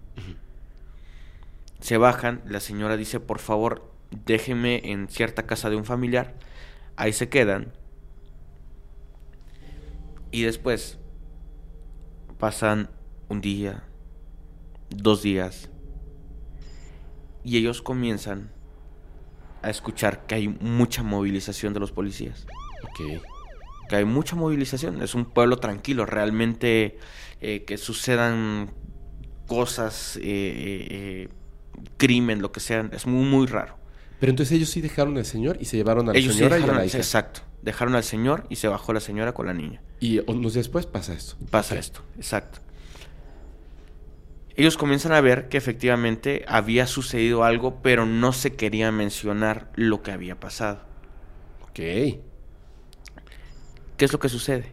Se 1.81 1.97
bajan, 1.97 2.41
la 2.45 2.59
señora 2.59 2.95
dice, 2.95 3.19
por 3.19 3.39
favor, 3.39 3.91
déjeme 4.25 4.91
en 4.91 5.09
cierta 5.09 5.47
casa 5.47 5.69
de 5.69 5.75
un 5.75 5.83
familiar. 5.83 6.35
Ahí 6.95 7.11
se 7.11 7.27
quedan. 7.27 7.73
Y 10.31 10.43
después 10.43 10.97
pasan 12.39 12.89
un 13.27 13.41
día, 13.41 13.83
dos 14.95 15.23
días, 15.23 15.69
y 17.43 17.57
ellos 17.57 17.81
comienzan 17.81 18.51
a 19.61 19.69
escuchar 19.69 20.25
que 20.25 20.35
hay 20.35 20.47
mucha 20.47 21.03
movilización 21.03 21.73
de 21.73 21.79
los 21.79 21.91
policías. 21.91 22.45
Ok. 22.83 23.21
Que 23.89 23.95
hay 23.95 24.05
mucha 24.05 24.35
movilización. 24.35 25.01
Es 25.01 25.15
un 25.15 25.25
pueblo 25.25 25.57
tranquilo. 25.57 26.05
Realmente 26.05 26.97
eh, 27.41 27.63
que 27.65 27.77
sucedan 27.77 28.71
cosas, 29.47 30.17
eh, 30.17 30.21
eh, 30.23 31.29
crimen, 31.97 32.41
lo 32.41 32.51
que 32.51 32.59
sea. 32.59 32.89
Es 32.91 33.05
muy, 33.05 33.25
muy 33.25 33.47
raro. 33.47 33.77
Pero 34.19 34.29
entonces 34.29 34.55
ellos 34.55 34.69
sí 34.69 34.81
dejaron 34.81 35.17
al 35.17 35.25
señor 35.25 35.57
y 35.59 35.65
se 35.65 35.77
llevaron 35.77 36.09
a 36.09 36.13
la 36.13 36.21
señora 36.21 36.59
y 36.59 36.63
a 36.63 36.67
la 36.67 36.85
hija. 36.85 36.97
Exacto. 36.97 37.41
Dejaron 37.63 37.95
al 37.95 38.03
señor 38.03 38.45
y 38.49 38.55
se 38.55 38.67
bajó 38.67 38.93
la 38.93 38.99
señora 38.99 39.33
con 39.33 39.47
la 39.47 39.53
niña. 39.53 39.81
Y 39.99 40.19
unos 40.19 40.53
días 40.53 40.65
después 40.65 40.85
pasa 40.85 41.13
esto. 41.13 41.37
Pasa 41.49 41.77
esto, 41.77 42.01
exacto 42.17 42.59
ellos 44.61 44.77
comienzan 44.77 45.11
a 45.13 45.21
ver 45.21 45.49
que 45.49 45.57
efectivamente 45.57 46.45
había 46.47 46.85
sucedido 46.85 47.43
algo, 47.43 47.81
pero 47.81 48.05
no 48.05 48.31
se 48.31 48.55
quería 48.55 48.91
mencionar 48.91 49.71
lo 49.75 50.03
que 50.03 50.11
había 50.11 50.39
pasado. 50.39 50.81
Ok. 51.63 51.73
¿Qué 51.73 52.21
es 53.97 54.13
lo 54.13 54.19
que 54.19 54.29
sucede? 54.29 54.71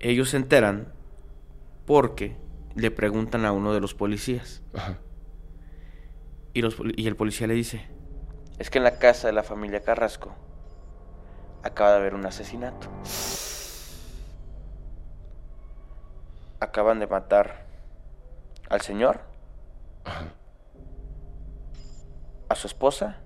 Ellos 0.00 0.30
se 0.30 0.36
enteran 0.36 0.92
porque 1.86 2.36
le 2.74 2.90
preguntan 2.90 3.44
a 3.46 3.52
uno 3.52 3.72
de 3.72 3.80
los 3.80 3.94
policías. 3.94 4.62
Ajá. 4.74 4.98
Y, 6.52 6.60
los, 6.60 6.76
y 6.96 7.06
el 7.06 7.16
policía 7.16 7.46
le 7.46 7.54
dice, 7.54 7.88
es 8.58 8.70
que 8.70 8.78
en 8.78 8.84
la 8.84 8.98
casa 8.98 9.26
de 9.26 9.32
la 9.32 9.42
familia 9.42 9.80
Carrasco 9.80 10.36
acaba 11.62 11.92
de 11.92 11.96
haber 11.96 12.14
un 12.14 12.26
asesinato. 12.26 12.88
Acaban 16.60 17.00
de 17.00 17.06
matar 17.06 17.64
al 18.68 18.80
señor, 18.80 19.20
a 22.48 22.54
su 22.54 22.66
esposa 22.66 23.18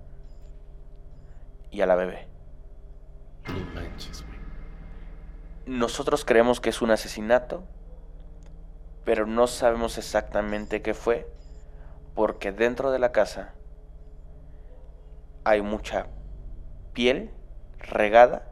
y 1.70 1.80
a 1.80 1.86
la 1.86 1.96
bebé. 1.96 2.28
No 3.46 3.60
manches, 3.74 4.24
güey. 4.26 4.38
Nosotros 5.66 6.24
creemos 6.24 6.60
que 6.60 6.70
es 6.70 6.80
un 6.82 6.90
asesinato, 6.90 7.64
pero 9.04 9.26
no 9.26 9.46
sabemos 9.46 9.98
exactamente 9.98 10.82
qué 10.82 10.94
fue, 10.94 11.30
porque 12.14 12.52
dentro 12.52 12.90
de 12.90 12.98
la 12.98 13.12
casa 13.12 13.54
hay 15.44 15.62
mucha 15.62 16.06
piel 16.92 17.30
regada 17.78 18.50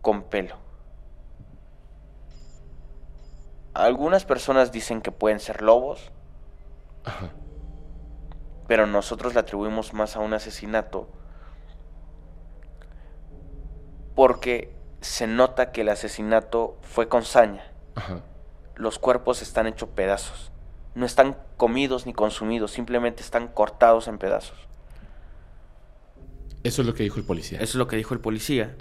con 0.00 0.24
pelo. 0.24 0.61
Algunas 3.74 4.24
personas 4.24 4.72
dicen 4.72 5.00
que 5.00 5.12
pueden 5.12 5.40
ser 5.40 5.62
lobos. 5.62 6.10
Pero 8.68 8.86
nosotros 8.86 9.34
le 9.34 9.40
atribuimos 9.40 9.92
más 9.94 10.16
a 10.16 10.20
un 10.20 10.34
asesinato. 10.34 11.08
Porque 14.14 14.74
se 15.00 15.26
nota 15.26 15.72
que 15.72 15.80
el 15.80 15.88
asesinato 15.88 16.78
fue 16.82 17.08
con 17.08 17.24
saña. 17.24 17.64
Los 18.74 18.98
cuerpos 18.98 19.42
están 19.42 19.66
hechos 19.66 19.88
pedazos. 19.88 20.52
No 20.94 21.06
están 21.06 21.36
comidos 21.56 22.06
ni 22.06 22.12
consumidos, 22.12 22.70
simplemente 22.72 23.22
están 23.22 23.48
cortados 23.48 24.08
en 24.08 24.18
pedazos. 24.18 24.58
Eso 26.62 26.82
es 26.82 26.86
lo 26.86 26.94
que 26.94 27.02
dijo 27.02 27.18
el 27.18 27.24
policía. 27.24 27.58
Eso 27.58 27.70
es 27.72 27.74
lo 27.76 27.88
que 27.88 27.96
dijo 27.96 28.14
el 28.14 28.20
policía. 28.20 28.76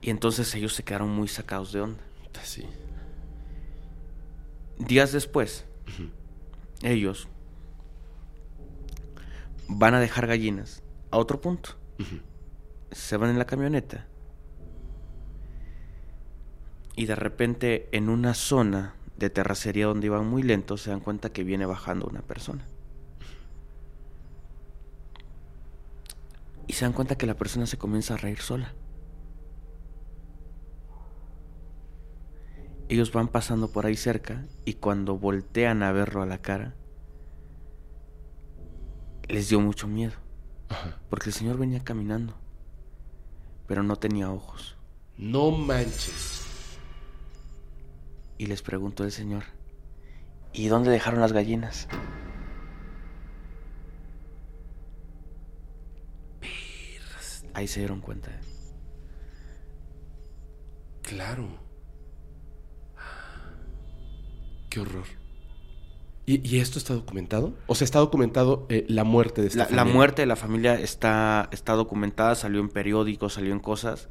Y 0.00 0.10
entonces 0.10 0.54
ellos 0.54 0.74
se 0.74 0.84
quedaron 0.84 1.10
muy 1.10 1.28
sacados 1.28 1.72
de 1.72 1.80
onda. 1.80 2.02
Sí. 2.42 2.66
Días 4.78 5.12
después, 5.12 5.64
ellos 6.82 7.28
van 9.68 9.94
a 9.94 10.00
dejar 10.00 10.26
gallinas 10.26 10.82
a 11.10 11.18
otro 11.18 11.40
punto. 11.40 11.70
Se 12.90 13.16
van 13.16 13.30
en 13.30 13.38
la 13.38 13.46
camioneta. 13.46 14.06
Y 16.96 17.06
de 17.06 17.14
repente 17.14 17.88
en 17.92 18.08
una 18.08 18.34
zona 18.34 18.94
de 19.16 19.30
terracería 19.30 19.86
donde 19.86 20.06
iban 20.06 20.26
muy 20.26 20.42
lentos 20.42 20.82
se 20.82 20.90
dan 20.90 21.00
cuenta 21.00 21.32
que 21.32 21.44
viene 21.44 21.66
bajando 21.66 22.06
una 22.06 22.22
persona. 22.22 22.66
Y 26.66 26.72
se 26.72 26.84
dan 26.84 26.92
cuenta 26.92 27.16
que 27.16 27.26
la 27.26 27.34
persona 27.34 27.66
se 27.66 27.78
comienza 27.78 28.14
a 28.14 28.16
reír 28.16 28.40
sola. 28.40 28.74
Ellos 32.88 33.12
van 33.12 33.28
pasando 33.28 33.68
por 33.72 33.86
ahí 33.86 33.96
cerca 33.96 34.44
y 34.64 34.74
cuando 34.74 35.18
voltean 35.18 35.82
a 35.82 35.92
verlo 35.92 36.22
a 36.22 36.26
la 36.26 36.38
cara, 36.38 36.74
les 39.28 39.48
dio 39.48 39.60
mucho 39.60 39.88
miedo. 39.88 40.14
Porque 41.08 41.30
el 41.30 41.34
señor 41.34 41.58
venía 41.58 41.82
caminando, 41.82 42.34
pero 43.66 43.82
no 43.82 43.96
tenía 43.96 44.30
ojos. 44.30 44.76
No 45.16 45.50
manches. 45.50 46.42
Y 48.36 48.46
les 48.46 48.62
preguntó 48.62 49.04
el 49.04 49.12
señor, 49.12 49.44
¿y 50.52 50.66
dónde 50.66 50.90
dejaron 50.90 51.20
las 51.20 51.32
gallinas? 51.32 51.88
Ahí 57.54 57.68
se 57.68 57.78
dieron 57.78 58.00
cuenta. 58.00 58.30
Claro. 61.02 61.63
Qué 64.74 64.80
horror. 64.80 65.04
¿Y, 66.26 66.58
esto 66.58 66.80
está 66.80 66.94
documentado? 66.94 67.54
O 67.68 67.76
sea, 67.76 67.84
está 67.84 68.00
documentado 68.00 68.66
eh, 68.70 68.84
la 68.88 69.04
muerte 69.04 69.40
de 69.40 69.46
esta 69.46 69.58
la, 69.58 69.64
familia. 69.66 69.84
La 69.84 69.92
muerte 69.92 70.22
de 70.22 70.26
la 70.26 70.34
familia 70.34 70.80
está, 70.80 71.48
está 71.52 71.74
documentada, 71.74 72.34
salió 72.34 72.60
en 72.60 72.68
periódicos, 72.68 73.34
salió 73.34 73.52
en 73.52 73.60
cosas. 73.60 74.08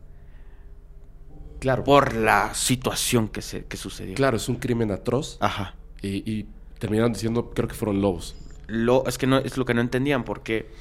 Claro. 1.60 1.84
Por 1.84 2.16
la 2.16 2.54
situación 2.54 3.28
que, 3.28 3.42
se, 3.42 3.66
que 3.66 3.76
sucedió. 3.76 4.16
Claro, 4.16 4.38
es 4.38 4.48
un 4.48 4.56
crimen 4.56 4.90
atroz. 4.92 5.36
Ajá. 5.42 5.76
Y, 6.02 6.46
terminaron 6.80 7.12
diciendo, 7.12 7.52
creo 7.54 7.68
que 7.68 7.76
fueron 7.76 8.00
lobos. 8.00 8.38
Lo, 8.68 9.06
es 9.06 9.18
que 9.18 9.28
no, 9.28 9.40
es 9.40 9.58
lo 9.58 9.66
que 9.66 9.74
no 9.74 9.82
entendían, 9.82 10.24
porque 10.24 10.72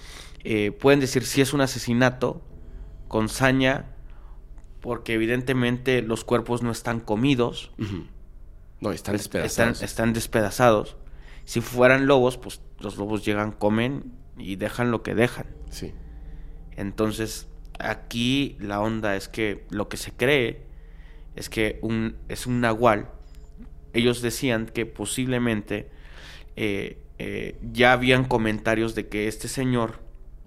eh, 0.45 0.71
pueden 0.71 1.01
decir 1.01 1.25
si 1.25 1.41
es 1.41 1.53
un 1.55 1.61
asesinato 1.61 2.41
con 3.09 3.29
saña, 3.29 3.87
porque 4.81 5.15
evidentemente 5.15 6.03
los 6.03 6.23
cuerpos 6.23 6.63
no 6.63 6.71
están 6.71 7.01
comidos. 7.01 7.73
No, 8.83 8.93
están 8.93 9.17
despedazados. 9.17 9.83
Están, 9.83 10.13
despedazados. 10.13 10.97
Si 11.45 11.61
fueran 11.61 12.07
lobos, 12.07 12.37
pues 12.37 12.61
los 12.81 12.97
lobos 12.97 13.25
llegan, 13.25 13.53
comen 13.53 14.13
y 14.37 14.57
dejan 14.57 14.91
lo 14.91 15.03
que 15.03 15.15
dejan. 15.15 15.47
Sí. 15.71 15.95
Entonces, 16.77 17.47
aquí 17.79 18.57
la 18.61 18.81
onda 18.81 19.17
es 19.17 19.29
que 19.29 19.65
lo 19.71 19.89
que 19.89 19.97
se 19.97 20.13
cree 20.13 20.63
es 21.37 21.49
que 21.49 21.79
un, 21.81 22.17
es 22.29 22.47
un 22.47 22.61
nahual 22.61 23.09
ellos 23.93 24.23
decían 24.23 24.67
que 24.67 24.87
posiblemente 24.87 25.89
eh, 26.57 26.99
eh, 27.19 27.59
ya 27.73 27.93
habían 27.93 28.25
comentarios 28.25 28.95
de 28.95 29.09
que 29.09 29.29
este 29.29 29.49
señor, 29.49 30.01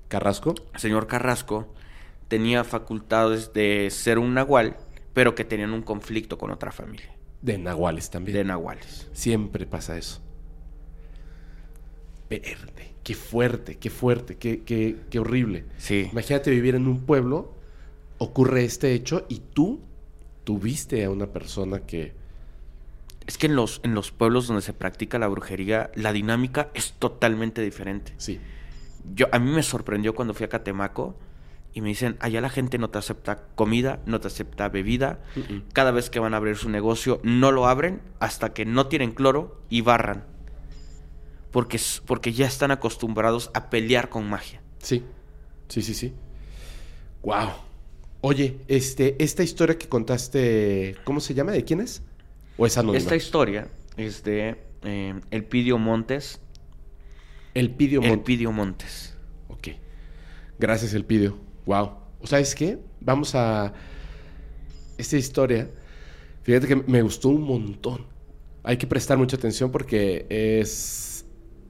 ¿Carrasco? 0.07 0.55
señor 0.75 1.07
Carrasco, 1.07 1.73
tenía 2.27 2.63
facultades 2.63 3.53
de 3.53 3.89
ser 3.91 4.19
un 4.19 4.33
nahual, 4.33 4.77
pero 5.13 5.35
que 5.35 5.45
tenían 5.45 5.73
un 5.73 5.83
conflicto 5.83 6.37
con 6.37 6.51
otra 6.51 6.71
familia 6.71 7.14
De 7.45 7.59
nahuales 7.59 8.09
también. 8.09 8.37
de 8.37 8.43
nahuales. 8.43 9.07
Siempre 9.13 9.67
pasa 9.67 9.97
eso. 9.97 10.19
Verde. 12.27 12.95
Qué 13.03 13.13
fuerte, 13.13 13.77
qué 13.77 13.91
fuerte, 13.91 14.37
qué, 14.37 14.63
qué, 14.63 14.97
qué 15.11 15.19
horrible. 15.19 15.65
Sí. 15.77 16.09
Imagínate 16.11 16.49
vivir 16.49 16.73
en 16.73 16.87
un 16.87 17.05
pueblo, 17.05 17.53
ocurre 18.17 18.63
este 18.63 18.93
hecho 18.93 19.27
y 19.29 19.41
tú 19.53 19.81
tuviste 20.43 21.03
a 21.05 21.11
una 21.11 21.27
persona 21.27 21.81
que... 21.81 22.13
Es 23.27 23.37
que 23.37 23.45
en 23.45 23.55
los, 23.55 23.79
en 23.83 23.93
los 23.93 24.11
pueblos 24.11 24.47
donde 24.47 24.63
se 24.63 24.73
practica 24.73 25.19
la 25.19 25.27
brujería, 25.27 25.91
la 25.93 26.13
dinámica 26.13 26.71
es 26.73 26.93
totalmente 26.93 27.61
diferente. 27.61 28.13
Sí. 28.17 28.39
Yo, 29.13 29.27
a 29.31 29.37
mí 29.37 29.51
me 29.51 29.61
sorprendió 29.61 30.15
cuando 30.15 30.33
fui 30.33 30.45
a 30.45 30.49
Catemaco 30.49 31.15
y 31.75 31.81
me 31.81 31.89
dicen, 31.89 32.15
allá 32.21 32.39
la 32.39 32.49
gente 32.49 32.77
no 32.77 32.89
te 32.89 32.99
acepta 32.99 33.49
comida, 33.53 33.99
no 34.05 34.21
te 34.21 34.27
acepta 34.27 34.69
bebida. 34.69 35.19
Cada 35.73 35.91
vez 35.91 36.09
que 36.09 36.19
van 36.19 36.33
a 36.33 36.37
abrir 36.37 36.55
su 36.55 36.69
negocio, 36.69 37.19
no 37.21 37.51
lo 37.51 37.67
abren 37.67 38.01
hasta 38.21 38.53
que 38.53 38.63
no 38.63 38.87
tienen 38.87 39.11
cloro 39.11 39.61
y 39.69 39.81
barran. 39.81 40.23
Porque, 41.51 41.77
porque 42.05 42.31
ya 42.31 42.47
están 42.47 42.71
acostumbrados 42.71 43.51
a 43.53 43.69
pelear 43.69 44.07
con 44.07 44.29
magia. 44.29 44.61
Sí, 44.77 45.03
sí, 45.67 45.81
sí, 45.81 45.93
sí. 45.93 46.13
Wow. 47.23 47.49
Oye, 48.21 48.61
este, 48.69 49.21
esta 49.21 49.43
historia 49.43 49.77
que 49.77 49.89
contaste, 49.89 50.95
¿cómo 51.03 51.19
se 51.19 51.33
llama? 51.33 51.51
¿De 51.51 51.65
quién 51.65 51.81
es? 51.81 52.03
¿O 52.55 52.65
es 52.65 52.77
anónima? 52.77 52.99
Esta 52.99 53.17
historia 53.17 53.67
es 53.97 54.23
de 54.23 54.63
eh, 54.83 55.13
Elpidio 55.29 55.77
Montes. 55.77 56.39
El 57.53 57.71
Pidio 57.71 57.99
Monte. 57.99 58.13
Elpidio 58.13 58.53
Montes. 58.53 59.17
Ok. 59.49 59.67
Gracias, 60.57 60.93
Elpidio. 60.93 61.44
Wow. 61.65 61.91
¿O 62.21 62.27
sabes 62.27 62.55
qué? 62.55 62.79
Vamos 62.99 63.35
a... 63.35 63.73
Esta 64.97 65.17
historia, 65.17 65.69
fíjate 66.43 66.67
que 66.67 66.75
me 66.75 67.01
gustó 67.01 67.29
un 67.29 67.41
montón. 67.41 68.05
Hay 68.63 68.77
que 68.77 68.87
prestar 68.87 69.17
mucha 69.17 69.35
atención 69.35 69.71
porque 69.71 70.25
es 70.29 71.25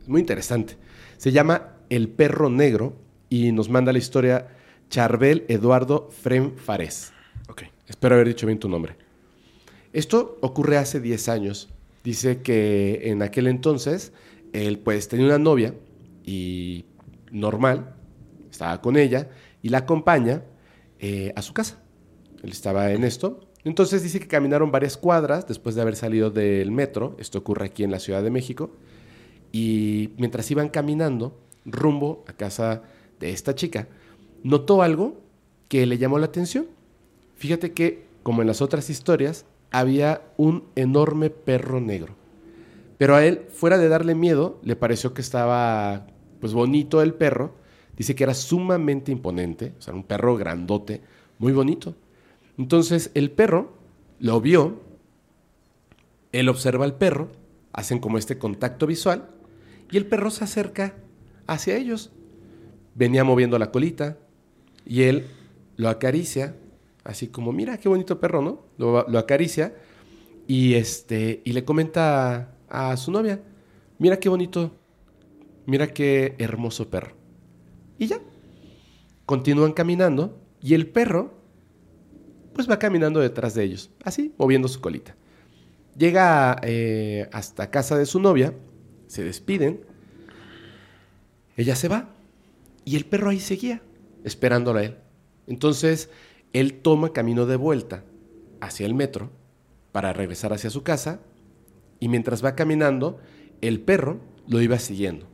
muy 0.06 0.22
interesante. 0.22 0.78
Se 1.18 1.32
llama 1.32 1.78
El 1.90 2.10
Perro 2.10 2.50
Negro 2.50 2.96
y 3.30 3.52
nos 3.52 3.68
manda 3.68 3.92
la 3.92 3.98
historia 3.98 4.48
Charbel 4.90 5.44
Eduardo 5.48 6.10
Frem 6.12 6.56
Fares. 6.56 7.12
Ok. 7.50 7.64
Espero 7.88 8.16
haber 8.16 8.28
dicho 8.28 8.46
bien 8.46 8.60
tu 8.60 8.70
nombre. 8.70 8.96
Esto 9.92 10.38
ocurre 10.42 10.78
hace 10.78 11.00
10 11.00 11.30
años. 11.30 11.70
Dice 12.04 12.42
que 12.42 13.02
en 13.06 13.24
aquel 13.24 13.48
entonces 13.48 14.14
él 14.54 14.78
pues 14.80 15.08
tenía 15.08 15.26
una 15.26 15.40
novia 15.40 15.74
y 16.24 16.86
normal, 17.32 17.96
estaba 18.52 18.82
con 18.82 18.98
ella 18.98 19.30
y 19.66 19.70
la 19.70 19.80
acompaña 19.80 20.44
eh, 21.00 21.34
a 21.36 21.42
su 21.42 21.56
casa. 21.56 21.82
Él 22.44 22.52
estaba 22.52 22.92
en 22.92 23.04
esto. 23.04 23.40
Entonces 23.64 24.04
dice 24.04 24.20
que 24.20 24.28
caminaron 24.28 24.72
varias 24.72 24.96
cuadras 24.96 25.48
después 25.48 25.74
de 25.74 25.82
haber 25.82 25.96
salido 25.96 26.30
del 26.30 26.70
metro. 26.70 27.16
Esto 27.18 27.40
ocurre 27.40 27.66
aquí 27.66 27.84
en 27.84 27.90
la 27.90 27.98
Ciudad 27.98 28.22
de 28.22 28.30
México. 28.30 28.70
Y 29.52 30.12
mientras 30.20 30.52
iban 30.52 30.70
caminando 30.70 31.42
rumbo 31.66 32.24
a 32.28 32.34
casa 32.34 32.84
de 33.20 33.32
esta 33.32 33.56
chica, 33.56 33.88
notó 34.44 34.84
algo 34.84 35.20
que 35.68 35.88
le 35.88 35.98
llamó 35.98 36.20
la 36.20 36.28
atención. 36.28 36.68
Fíjate 37.36 37.74
que, 37.74 38.06
como 38.22 38.44
en 38.44 38.48
las 38.48 38.62
otras 38.62 38.92
historias, 38.92 39.48
había 39.72 40.22
un 40.38 40.66
enorme 40.76 41.32
perro 41.32 41.82
negro. 41.82 42.14
Pero 43.00 43.16
a 43.16 43.26
él, 43.26 43.48
fuera 43.50 43.80
de 43.80 43.90
darle 43.90 44.14
miedo, 44.14 44.60
le 44.62 44.76
pareció 44.76 45.16
que 45.16 45.22
estaba 45.22 46.06
pues 46.40 46.54
bonito 46.54 47.02
el 47.02 47.16
perro. 47.16 47.65
Dice 47.98 48.16
que 48.16 48.24
era 48.24 48.34
sumamente 48.34 49.12
imponente, 49.12 49.74
o 49.78 49.82
sea, 49.82 49.94
un 49.94 50.04
perro 50.04 50.36
grandote, 50.36 51.02
muy 51.40 51.54
bonito. 51.54 51.96
Entonces 52.58 53.12
el 53.14 53.32
perro 53.32 53.74
lo 54.20 54.42
vio, 54.42 54.82
él 56.32 56.50
observa 56.50 56.86
al 56.86 56.96
perro, 56.96 57.30
hacen 57.74 58.00
como 58.00 58.18
este 58.18 58.38
contacto 58.38 58.88
visual 58.88 59.30
y 59.92 59.98
el 59.98 60.06
perro 60.06 60.30
se 60.30 60.44
acerca 60.44 60.96
hacia 61.48 61.78
ellos. 61.78 62.12
Venía 62.96 63.24
moviendo 63.24 63.60
la 63.60 63.72
colita 63.72 64.18
y 64.86 65.04
él 65.04 65.28
lo 65.78 65.90
acaricia, 65.90 66.56
así 67.04 67.28
como, 67.28 67.52
mira 67.52 67.78
qué 67.78 67.90
bonito 67.90 68.20
perro, 68.20 68.42
¿no? 68.42 68.66
Lo, 68.78 69.18
acaricia 69.18 69.74
y, 70.48 70.76
este, 70.76 71.42
y 71.44 71.54
le 71.54 71.66
comenta 71.66 72.56
a 72.70 72.96
su 72.98 73.12
novia, 73.12 73.42
mira 74.00 74.20
qué 74.20 74.30
bonito, 74.30 74.72
mira 75.66 75.88
qué 75.94 76.36
hermoso 76.38 76.90
perro. 76.90 77.25
Y 77.98 78.08
ya, 78.08 78.20
continúan 79.26 79.74
caminando 79.74 80.38
y 80.62 80.74
el 80.74 80.88
perro 80.88 81.34
pues 82.54 82.70
va 82.70 82.80
caminando 82.80 83.20
detrás 83.20 83.54
de 83.54 83.64
ellos, 83.64 83.92
así, 84.04 84.34
moviendo 84.38 84.68
su 84.68 84.80
colita. 84.80 85.16
Llega 85.98 86.58
eh, 86.64 87.28
hasta 87.34 87.70
casa 87.70 87.98
de 87.98 88.06
su 88.06 88.20
novia, 88.20 88.54
se 89.08 89.24
despiden, 89.24 89.86
ella 91.58 91.76
se 91.76 91.90
va 91.90 92.10
y 92.86 92.96
el 92.96 93.06
perro 93.06 93.30
ahí 93.30 93.40
seguía, 93.40 93.82
esperándola 94.24 94.80
a 94.80 94.84
él. 94.86 94.98
Entonces, 95.48 96.10
él 96.54 96.82
toma 96.82 97.12
camino 97.12 97.46
de 97.46 97.58
vuelta 97.58 98.04
hacia 98.62 98.86
el 98.86 98.94
metro 98.94 99.32
para 99.92 100.14
regresar 100.14 100.54
hacia 100.54 100.70
su 100.70 100.84
casa 100.84 101.20
y 102.00 102.08
mientras 102.08 102.44
va 102.44 102.56
caminando, 102.56 103.20
el 103.62 103.80
perro 103.82 104.20
lo 104.48 104.62
iba 104.62 104.80
siguiendo, 104.80 105.28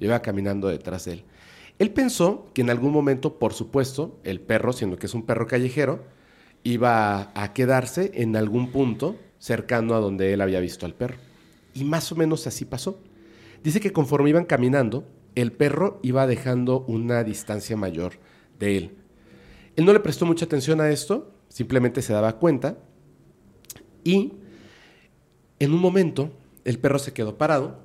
iba 0.00 0.20
caminando 0.22 0.68
detrás 0.68 1.04
de 1.04 1.12
él. 1.14 1.24
Él 1.78 1.90
pensó 1.92 2.50
que 2.54 2.62
en 2.62 2.70
algún 2.70 2.92
momento, 2.92 3.38
por 3.38 3.52
supuesto, 3.52 4.18
el 4.24 4.40
perro, 4.40 4.72
siendo 4.72 4.96
que 4.96 5.06
es 5.06 5.14
un 5.14 5.26
perro 5.26 5.46
callejero, 5.46 6.04
iba 6.62 7.30
a 7.34 7.52
quedarse 7.52 8.10
en 8.14 8.34
algún 8.34 8.72
punto 8.72 9.16
cercano 9.38 9.94
a 9.94 10.00
donde 10.00 10.32
él 10.32 10.40
había 10.40 10.60
visto 10.60 10.86
al 10.86 10.94
perro. 10.94 11.16
Y 11.74 11.84
más 11.84 12.10
o 12.12 12.16
menos 12.16 12.46
así 12.46 12.64
pasó. 12.64 13.00
Dice 13.62 13.80
que 13.80 13.92
conforme 13.92 14.30
iban 14.30 14.46
caminando, 14.46 15.06
el 15.34 15.52
perro 15.52 16.00
iba 16.02 16.26
dejando 16.26 16.80
una 16.88 17.22
distancia 17.22 17.76
mayor 17.76 18.14
de 18.58 18.78
él. 18.78 18.96
Él 19.76 19.84
no 19.84 19.92
le 19.92 20.00
prestó 20.00 20.24
mucha 20.24 20.46
atención 20.46 20.80
a 20.80 20.90
esto, 20.90 21.30
simplemente 21.48 22.00
se 22.00 22.14
daba 22.14 22.38
cuenta 22.38 22.78
y 24.02 24.32
en 25.58 25.72
un 25.72 25.80
momento 25.80 26.30
el 26.64 26.78
perro 26.78 26.98
se 26.98 27.12
quedó 27.12 27.36
parado, 27.36 27.80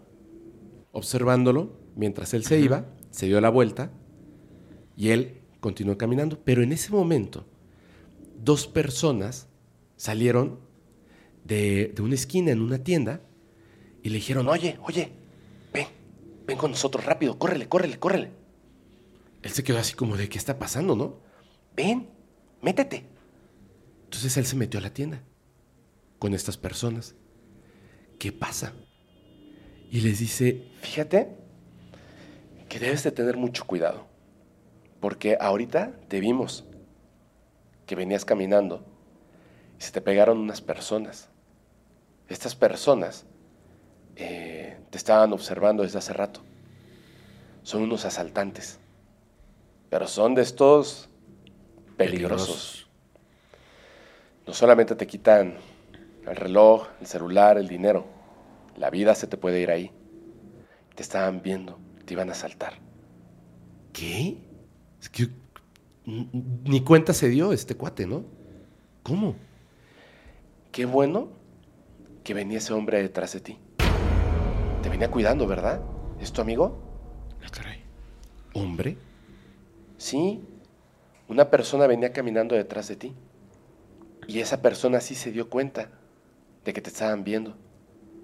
observándolo 0.93 1.73
mientras 1.95 2.33
él 2.33 2.45
se 2.45 2.59
iba, 2.59 2.85
se 3.11 3.27
dio 3.27 3.39
la 3.39 3.49
vuelta 3.49 3.91
y 4.97 5.09
él 5.09 5.41
continuó 5.59 5.97
caminando. 5.97 6.41
Pero 6.43 6.63
en 6.63 6.71
ese 6.71 6.91
momento, 6.91 7.45
dos 8.37 8.67
personas 8.67 9.47
salieron 9.95 10.59
de, 11.43 11.91
de 11.93 12.01
una 12.01 12.15
esquina 12.15 12.51
en 12.51 12.61
una 12.61 12.83
tienda 12.83 13.21
y 14.01 14.09
le 14.09 14.15
dijeron, 14.15 14.47
oye, 14.47 14.79
oye, 14.83 15.11
ven, 15.73 15.87
ven 16.47 16.57
con 16.57 16.71
nosotros 16.71 17.05
rápido, 17.05 17.37
córrele, 17.37 17.67
córrele, 17.67 17.99
córrele. 17.99 18.31
Él 19.43 19.51
se 19.51 19.63
quedó 19.63 19.77
así 19.77 19.93
como 19.93 20.17
de, 20.17 20.29
¿qué 20.29 20.37
está 20.37 20.57
pasando, 20.57 20.95
no? 20.95 21.19
Ven, 21.75 22.09
métete. 22.61 23.05
Entonces 24.05 24.37
él 24.37 24.45
se 24.45 24.55
metió 24.55 24.79
a 24.79 24.83
la 24.83 24.93
tienda 24.93 25.23
con 26.19 26.33
estas 26.33 26.57
personas. 26.57 27.15
¿Qué 28.19 28.31
pasa? 28.31 28.73
Y 29.89 30.01
les 30.01 30.19
dice, 30.19 30.67
fíjate 30.81 31.40
que 32.71 32.79
debes 32.79 33.03
de 33.03 33.11
tener 33.11 33.35
mucho 33.35 33.67
cuidado, 33.67 34.05
porque 35.01 35.37
ahorita 35.41 35.91
te 36.07 36.21
vimos 36.21 36.63
que 37.85 37.95
venías 37.95 38.23
caminando 38.23 38.81
y 39.77 39.83
se 39.83 39.91
te 39.91 39.99
pegaron 39.99 40.37
unas 40.37 40.61
personas. 40.61 41.27
Estas 42.29 42.55
personas 42.55 43.25
eh, 44.15 44.79
te 44.89 44.97
estaban 44.97 45.33
observando 45.33 45.83
desde 45.83 45.97
hace 45.97 46.13
rato. 46.13 46.39
Son 47.61 47.81
unos 47.81 48.05
asaltantes, 48.05 48.79
pero 49.89 50.07
son 50.07 50.33
de 50.33 50.43
estos 50.43 51.09
peligrosos. 51.97 52.87
No 54.47 54.53
solamente 54.53 54.95
te 54.95 55.07
quitan 55.07 55.55
el 56.25 56.35
reloj, 56.37 56.87
el 57.01 57.07
celular, 57.07 57.57
el 57.57 57.67
dinero, 57.67 58.05
la 58.77 58.89
vida 58.89 59.13
se 59.13 59.27
te 59.27 59.35
puede 59.35 59.59
ir 59.59 59.71
ahí. 59.71 59.91
Te 60.95 61.03
estaban 61.03 61.41
viendo, 61.41 61.77
te 62.11 62.15
iban 62.15 62.27
a 62.27 62.33
asaltar. 62.33 62.73
¿Qué? 63.93 64.37
Es 64.99 65.07
que 65.07 65.29
ni 66.03 66.83
cuenta 66.83 67.13
se 67.13 67.29
dio 67.29 67.53
este 67.53 67.75
cuate, 67.75 68.05
¿no? 68.05 68.25
¿Cómo? 69.01 69.35
Qué 70.73 70.83
bueno 70.83 71.29
que 72.25 72.33
venía 72.33 72.57
ese 72.57 72.73
hombre 72.73 73.01
detrás 73.01 73.31
de 73.31 73.39
ti. 73.39 73.57
Te 74.83 74.89
venía 74.89 75.09
cuidando, 75.09 75.47
¿verdad? 75.47 75.81
¿Es 76.19 76.33
tu 76.33 76.41
amigo? 76.41 76.81
Ah, 77.45 77.49
caray. 77.49 77.81
¿Hombre? 78.55 78.97
Sí. 79.97 80.41
Una 81.29 81.49
persona 81.49 81.87
venía 81.87 82.11
caminando 82.11 82.55
detrás 82.55 82.89
de 82.89 82.97
ti. 82.97 83.15
Y 84.27 84.41
esa 84.41 84.61
persona 84.61 84.99
sí 84.99 85.15
se 85.15 85.31
dio 85.31 85.49
cuenta 85.49 85.87
de 86.65 86.73
que 86.73 86.81
te 86.81 86.89
estaban 86.89 87.23
viendo. 87.23 87.55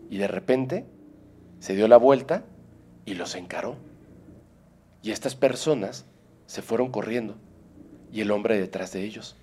Y 0.10 0.18
de 0.18 0.28
repente 0.28 0.86
se 1.62 1.74
dio 1.74 1.88
la 1.88 1.96
vuelta 1.96 2.44
y 3.08 3.16
los 3.16 3.34
encaró. 3.36 3.78
Y 5.02 5.12
estas 5.12 5.34
personas 5.34 6.06
se 6.46 6.62
fueron 6.62 6.92
corriendo 6.92 7.36
y 8.12 8.22
el 8.22 8.30
hombre 8.30 8.60
detrás 8.60 8.92
de 8.92 9.04
ellos. 9.04 9.36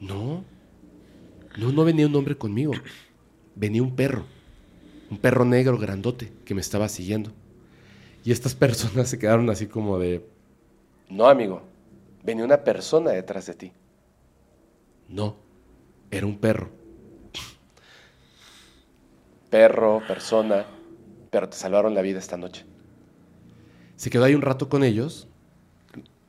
No, 0.00 0.44
no, 1.58 1.72
no 1.72 1.84
venía 1.84 2.06
un 2.06 2.14
hombre 2.14 2.38
conmigo, 2.38 2.72
venía 3.56 3.82
un 3.82 3.96
perro, 3.96 4.24
un 5.10 5.18
perro 5.18 5.44
negro 5.44 5.76
grandote 5.76 6.32
que 6.44 6.54
me 6.54 6.60
estaba 6.60 6.88
siguiendo. 6.88 7.32
Y 8.24 8.30
estas 8.30 8.54
personas 8.54 9.08
se 9.08 9.18
quedaron 9.18 9.50
así 9.50 9.66
como 9.66 9.98
de, 9.98 10.24
no 11.10 11.28
amigo, 11.28 11.62
venía 12.22 12.44
una 12.44 12.62
persona 12.62 13.10
detrás 13.10 13.46
de 13.46 13.54
ti. 13.54 13.72
No, 15.08 15.36
era 16.12 16.26
un 16.26 16.38
perro. 16.38 16.70
Perro, 19.50 20.00
persona, 20.06 20.66
pero 21.34 21.48
te 21.48 21.56
salvaron 21.56 21.94
la 21.94 22.00
vida 22.00 22.20
esta 22.20 22.36
noche. 22.36 22.64
Se 23.96 24.08
quedó 24.08 24.22
ahí 24.22 24.36
un 24.36 24.42
rato 24.42 24.68
con 24.68 24.84
ellos, 24.84 25.26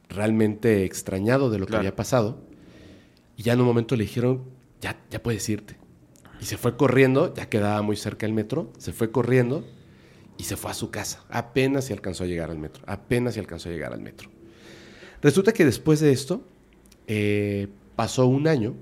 realmente 0.09 0.83
extrañado 0.83 1.51
de 1.51 1.59
lo 1.59 1.67
que 1.67 1.75
había 1.75 1.95
pasado, 1.95 2.39
y 3.37 3.43
ya 3.43 3.53
en 3.53 3.61
un 3.61 3.67
momento 3.67 3.95
le 3.95 4.05
dijeron, 4.05 4.45
ya, 4.81 4.99
ya 5.11 5.21
puedes 5.21 5.47
irte. 5.47 5.77
Y 6.41 6.45
se 6.45 6.57
fue 6.57 6.75
corriendo, 6.75 7.31
ya 7.35 7.47
quedaba 7.49 7.83
muy 7.83 7.97
cerca 7.97 8.25
el 8.25 8.33
metro, 8.33 8.71
se 8.79 8.93
fue 8.93 9.11
corriendo 9.11 9.63
y 10.39 10.45
se 10.45 10.57
fue 10.57 10.71
a 10.71 10.73
su 10.73 10.89
casa. 10.89 11.23
Apenas 11.29 11.85
se 11.85 11.93
alcanzó 11.93 12.23
a 12.23 12.27
llegar 12.27 12.49
al 12.49 12.57
metro, 12.57 12.83
apenas 12.87 13.35
se 13.35 13.39
alcanzó 13.39 13.69
a 13.69 13.73
llegar 13.73 13.93
al 13.93 14.01
metro. 14.01 14.31
Resulta 15.21 15.51
que 15.51 15.65
después 15.65 15.99
de 15.99 16.13
esto, 16.13 16.41
eh, 17.05 17.67
pasó 17.95 18.25
un 18.25 18.47
año, 18.47 18.73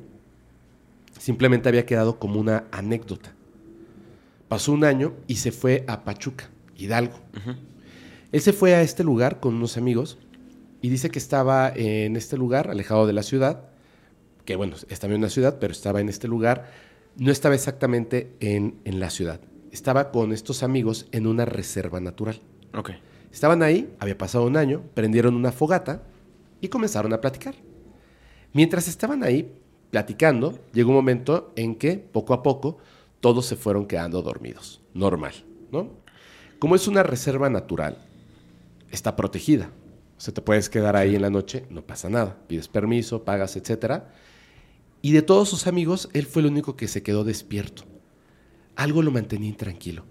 simplemente 1.20 1.68
había 1.68 1.86
quedado 1.86 2.18
como 2.18 2.40
una 2.40 2.64
anécdota. 2.72 3.36
Pasó 4.48 4.72
un 4.72 4.84
año 4.84 5.14
y 5.28 5.36
se 5.36 5.52
fue 5.52 5.84
a 5.88 6.04
Pachuca, 6.04 6.50
Hidalgo. 6.76 7.20
Él 8.32 8.42
se 8.42 8.54
fue 8.54 8.76
a 8.76 8.82
este 8.82 9.04
lugar 9.04 9.40
con 9.40 9.56
unos 9.56 9.78
amigos 9.78 10.18
y 10.82 10.90
dice 10.90 11.10
que 11.10 11.20
estaba 11.20 11.72
en 11.76 12.16
este 12.16 12.38
lugar, 12.38 12.70
alejado 12.70 13.08
de 13.08 13.14
la 13.14 13.24
ciudad, 13.24 13.70
que 14.46 14.56
bueno, 14.56 14.76
es 14.90 15.00
también 15.00 15.22
una 15.22 15.30
ciudad, 15.30 15.58
pero 15.60 15.72
estaba 15.72 16.02
en 16.02 16.10
este 16.10 16.28
lugar, 16.28 16.70
no 17.18 17.32
estaba 17.32 17.56
exactamente 17.56 18.36
en, 18.40 18.76
en 18.84 19.00
la 19.00 19.10
ciudad. 19.10 19.40
Estaba 19.72 20.12
con 20.12 20.34
estos 20.34 20.62
amigos 20.62 21.08
en 21.12 21.26
una 21.26 21.46
reserva 21.46 22.00
natural. 22.00 22.42
Ok. 22.74 22.92
Estaban 23.32 23.64
ahí, 23.64 23.94
había 24.00 24.18
pasado 24.18 24.46
un 24.46 24.58
año, 24.58 24.84
prendieron 24.94 25.36
una 25.36 25.52
fogata 25.52 26.04
y 26.62 26.68
comenzaron 26.68 27.14
a 27.14 27.22
platicar. 27.22 27.56
Mientras 28.54 28.88
estaban 28.88 29.24
ahí 29.24 29.52
platicando, 29.90 30.60
llegó 30.74 30.90
un 30.90 30.96
momento 30.96 31.54
en 31.56 31.76
que, 31.76 31.98
poco 31.98 32.34
a 32.34 32.44
poco, 32.44 32.78
todos 33.24 33.46
se 33.46 33.56
fueron 33.56 33.86
quedando 33.86 34.22
dormidos. 34.22 34.82
Normal, 34.94 35.34
¿no? 35.72 35.92
Como 36.60 36.76
es 36.76 36.90
una 36.90 37.04
reserva 37.04 37.50
natural, 37.50 37.98
está 38.92 39.16
protegida. 39.16 39.72
O 40.18 40.20
sea, 40.20 40.34
te 40.34 40.42
puedes 40.42 40.70
quedar 40.70 40.98
ahí 40.98 41.16
en 41.16 41.22
la 41.22 41.30
noche, 41.30 41.66
no 41.70 41.84
pasa 41.84 42.10
nada. 42.10 42.38
Pides 42.50 42.68
permiso, 42.68 43.24
pagas, 43.24 43.56
etc. 43.56 44.04
Y 45.02 45.14
de 45.14 45.22
todos 45.22 45.48
sus 45.48 45.68
amigos, 45.68 46.10
él 46.12 46.26
fue 46.26 46.42
el 46.42 46.50
único 46.50 46.76
que 46.76 46.90
se 46.90 47.02
quedó 47.02 47.24
despierto. 47.24 47.84
Algo 48.76 49.02
lo 49.02 49.12
mantenía 49.12 49.48
intranquilo. 49.48 50.04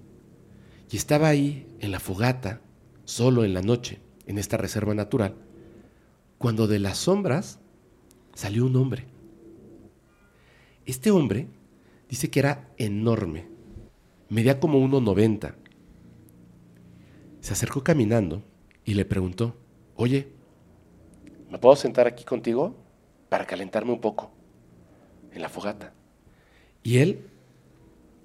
Y 0.91 0.97
estaba 0.97 1.29
ahí, 1.29 1.67
en 1.81 1.91
la 1.91 2.01
fogata, 2.01 2.63
solo 3.05 3.45
en 3.45 3.53
la 3.53 3.61
noche, 3.61 4.01
en 4.27 4.39
esta 4.39 4.57
reserva 4.57 4.95
natural, 4.95 5.35
cuando 6.39 6.67
de 6.67 6.79
las 6.79 6.97
sombras 6.97 7.59
salió 8.33 8.65
un 8.65 8.75
hombre. 8.77 9.05
Este 10.87 11.11
hombre 11.11 11.49
dice 12.13 12.29
que 12.29 12.41
era 12.41 12.69
enorme, 12.77 13.49
medía 14.29 14.61
como 14.61 14.79
1,90. 14.87 15.55
Se 17.41 17.55
acercó 17.55 17.83
caminando 17.83 18.43
y 18.85 18.93
le 18.93 19.07
preguntó, 19.07 19.57
oye, 19.97 20.29
¿me 21.51 21.57
puedo 21.57 21.75
sentar 21.75 22.07
aquí 22.07 22.23
contigo 22.25 22.77
para 23.31 23.47
calentarme 23.47 23.93
un 23.93 24.01
poco 24.03 24.31
en 25.33 25.41
la 25.41 25.49
fogata? 25.49 25.95
Y 26.83 26.99
él, 26.99 27.31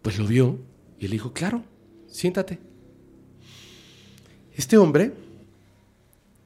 pues 0.02 0.20
lo 0.20 0.28
vio 0.28 0.60
y 1.00 1.08
le 1.08 1.14
dijo, 1.14 1.32
claro, 1.32 1.64
siéntate. 2.08 2.60
Este 4.54 4.78
hombre 4.78 5.14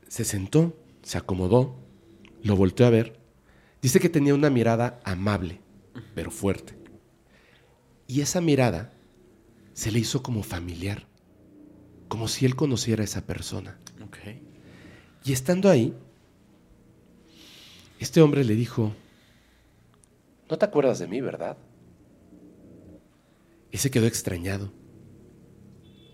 se 0.07 0.25
sentó 0.25 0.75
se 1.01 1.17
acomodó, 1.17 1.73
lo 2.43 2.55
volteó 2.55 2.85
a 2.85 2.91
ver. 2.91 3.19
Dice 3.81 3.99
que 3.99 4.09
tenía 4.09 4.35
una 4.35 4.51
mirada 4.51 4.99
amable, 5.03 5.59
pero 6.13 6.29
fuerte. 6.29 6.80
Y 8.11 8.19
esa 8.19 8.41
mirada 8.41 8.91
se 9.71 9.89
le 9.89 9.99
hizo 9.99 10.21
como 10.21 10.43
familiar, 10.43 11.07
como 12.09 12.27
si 12.27 12.45
él 12.45 12.57
conociera 12.57 13.03
a 13.03 13.05
esa 13.05 13.25
persona. 13.25 13.79
Y 15.23 15.31
estando 15.31 15.69
ahí, 15.69 15.95
este 17.99 18.21
hombre 18.21 18.43
le 18.43 18.55
dijo, 18.55 18.91
no 20.49 20.57
te 20.57 20.65
acuerdas 20.65 20.99
de 20.99 21.07
mí, 21.07 21.21
¿verdad? 21.21 21.55
Y 23.71 23.77
se 23.77 23.89
quedó 23.89 24.07
extrañado. 24.07 24.73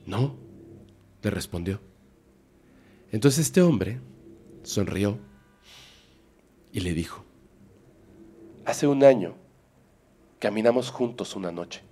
No, 0.05 0.37
le 1.23 1.31
respondió. 1.31 1.81
Entonces 3.11 3.47
este 3.47 3.63
hombre 3.63 4.01
sonrió 4.61 5.17
y 6.71 6.81
le 6.81 6.93
dijo, 6.93 7.25
Hace 8.65 8.85
un 8.85 9.03
año 9.03 9.33
caminamos 10.37 10.91
juntos 10.91 11.35
una 11.35 11.51
noche. 11.51 11.86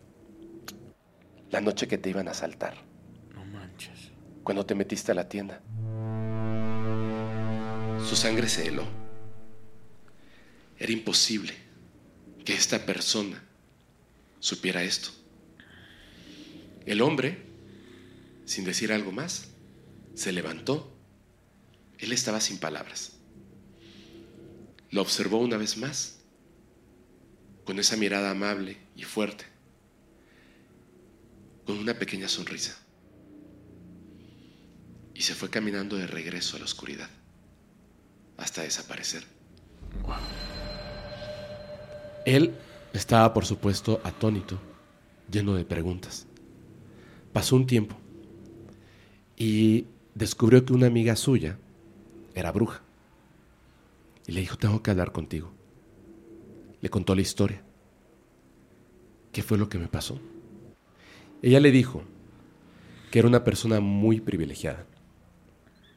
La 1.56 1.62
noche 1.62 1.88
que 1.88 1.97
te 1.97 2.10
iban 2.10 2.28
a 2.28 2.32
asaltar. 2.32 2.76
No 3.34 3.45
manches. 3.45 4.12
Cuando 4.43 4.66
te 4.66 4.76
metiste 4.76 5.14
a 5.14 5.16
la 5.16 5.30
tienda. 5.30 5.62
Su 8.06 8.18
sangre 8.18 8.49
se 8.49 8.68
heló. 8.68 8.84
Era 10.78 10.91
imposible 10.91 11.53
que 12.43 12.53
esta 12.53 12.86
persona 12.86 13.41
supiera 14.39 14.84
esto. 14.84 15.12
El 16.86 17.01
hombre, 17.01 17.45
sin 18.43 18.66
decir 18.66 18.91
algo 18.91 19.14
más, 19.14 19.47
se 20.14 20.34
levantó 20.34 20.93
él 21.99 22.12
estaba 22.12 22.41
sin 22.41 22.58
palabras. 22.58 23.14
Lo 24.89 25.01
observó 25.01 25.38
una 25.38 25.56
vez 25.56 25.78
más, 25.78 26.18
con 27.64 27.80
esa 27.80 27.95
mirada 27.95 28.30
amable 28.30 28.76
y 28.93 29.03
fuerte, 29.03 29.55
con 31.66 31.78
una 31.78 31.93
pequeña 31.95 32.28
sonrisa. 32.28 32.78
Y 35.13 35.22
se 35.22 35.34
fue 35.34 35.49
caminando 35.49 35.95
de 35.95 36.07
regreso 36.07 36.55
a 36.55 36.59
la 36.59 36.66
oscuridad, 36.66 37.09
hasta 38.38 38.61
desaparecer. 38.61 39.24
Él 42.26 42.53
estaba, 42.93 43.34
por 43.34 43.45
supuesto, 43.45 44.01
atónito, 44.03 44.59
lleno 45.32 45.55
de 45.55 45.66
preguntas. 45.66 46.28
Pasó 47.34 47.55
un 47.55 47.66
tiempo 47.66 47.95
y 49.38 49.88
descubrió 50.13 50.66
que 50.66 50.74
una 50.74 50.88
amiga 50.88 51.16
suya 51.16 51.57
era 52.34 52.51
bruja. 52.51 52.82
Y 54.28 54.32
le 54.32 54.41
dijo, 54.41 54.57
tengo 54.57 54.82
que 54.82 54.91
hablar 54.91 55.11
contigo. 55.11 55.51
Le 56.82 56.89
contó 56.89 57.16
la 57.16 57.22
historia. 57.22 57.61
¿Qué 59.32 59.43
fue 59.43 59.57
lo 59.57 59.70
que 59.70 59.78
me 59.78 59.88
pasó? 59.88 60.20
Ella 61.46 61.60
le 61.60 61.70
dijo 61.70 62.02
que 63.12 63.20
era 63.20 63.28
una 63.28 63.43
persona 63.43 63.80
muy 63.80 64.20
privilegiada, 64.20 64.84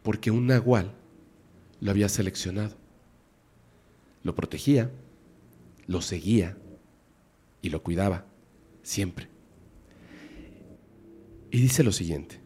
porque 0.02 0.30
un 0.30 0.46
nahual 0.46 0.92
lo 1.80 1.90
había 1.90 2.10
seleccionado. 2.10 2.76
Lo 4.22 4.34
protegía, 4.34 4.90
lo 5.86 6.02
seguía 6.02 6.58
y 7.62 7.70
lo 7.70 7.82
cuidaba 7.82 8.26
siempre. 8.82 9.30
Y 11.50 11.62
dice 11.62 11.82
lo 11.82 11.92
siguiente, 11.92 12.42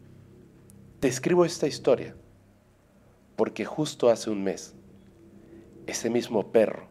te 1.01 1.09
escribo 1.09 1.45
esta 1.45 1.67
historia 1.67 2.15
porque 3.35 3.65
justo 3.65 4.11
hace 4.11 4.31
un 4.31 4.45
mes, 4.45 4.77
ese 5.89 6.09
mismo 6.09 6.53
perro 6.53 6.89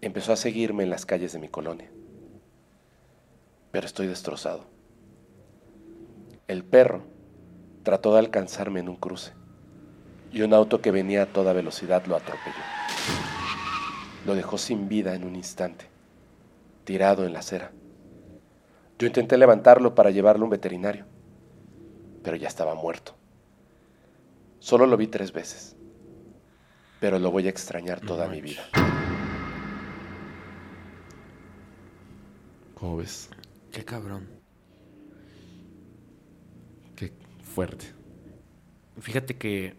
empezó 0.00 0.32
a 0.32 0.36
seguirme 0.36 0.82
en 0.82 0.90
las 0.90 1.06
calles 1.06 1.32
de 1.32 1.38
mi 1.38 1.48
colonia. 1.48 1.88
Pero 3.70 3.86
estoy 3.86 4.08
destrozado. 4.08 4.79
El 6.50 6.64
perro 6.64 7.04
trató 7.84 8.12
de 8.12 8.18
alcanzarme 8.18 8.80
en 8.80 8.88
un 8.88 8.96
cruce 8.96 9.34
y 10.32 10.42
un 10.42 10.52
auto 10.52 10.80
que 10.80 10.90
venía 10.90 11.22
a 11.22 11.26
toda 11.26 11.52
velocidad 11.52 12.04
lo 12.06 12.16
atropelló. 12.16 12.56
Lo 14.26 14.34
dejó 14.34 14.58
sin 14.58 14.88
vida 14.88 15.14
en 15.14 15.22
un 15.22 15.36
instante, 15.36 15.86
tirado 16.82 17.24
en 17.24 17.34
la 17.34 17.38
acera. 17.38 17.70
Yo 18.98 19.06
intenté 19.06 19.38
levantarlo 19.38 19.94
para 19.94 20.10
llevarlo 20.10 20.42
a 20.42 20.46
un 20.46 20.50
veterinario, 20.50 21.04
pero 22.24 22.36
ya 22.36 22.48
estaba 22.48 22.74
muerto. 22.74 23.14
Solo 24.58 24.86
lo 24.86 24.96
vi 24.96 25.06
tres 25.06 25.32
veces, 25.32 25.76
pero 26.98 27.20
lo 27.20 27.30
voy 27.30 27.46
a 27.46 27.50
extrañar 27.50 28.00
toda 28.00 28.26
mi 28.26 28.40
vida. 28.40 28.62
¿Cómo 32.74 32.96
ves? 32.96 33.30
Qué 33.70 33.84
cabrón. 33.84 34.39
Fuerte. 37.50 37.86
Fíjate 38.98 39.36
que 39.36 39.74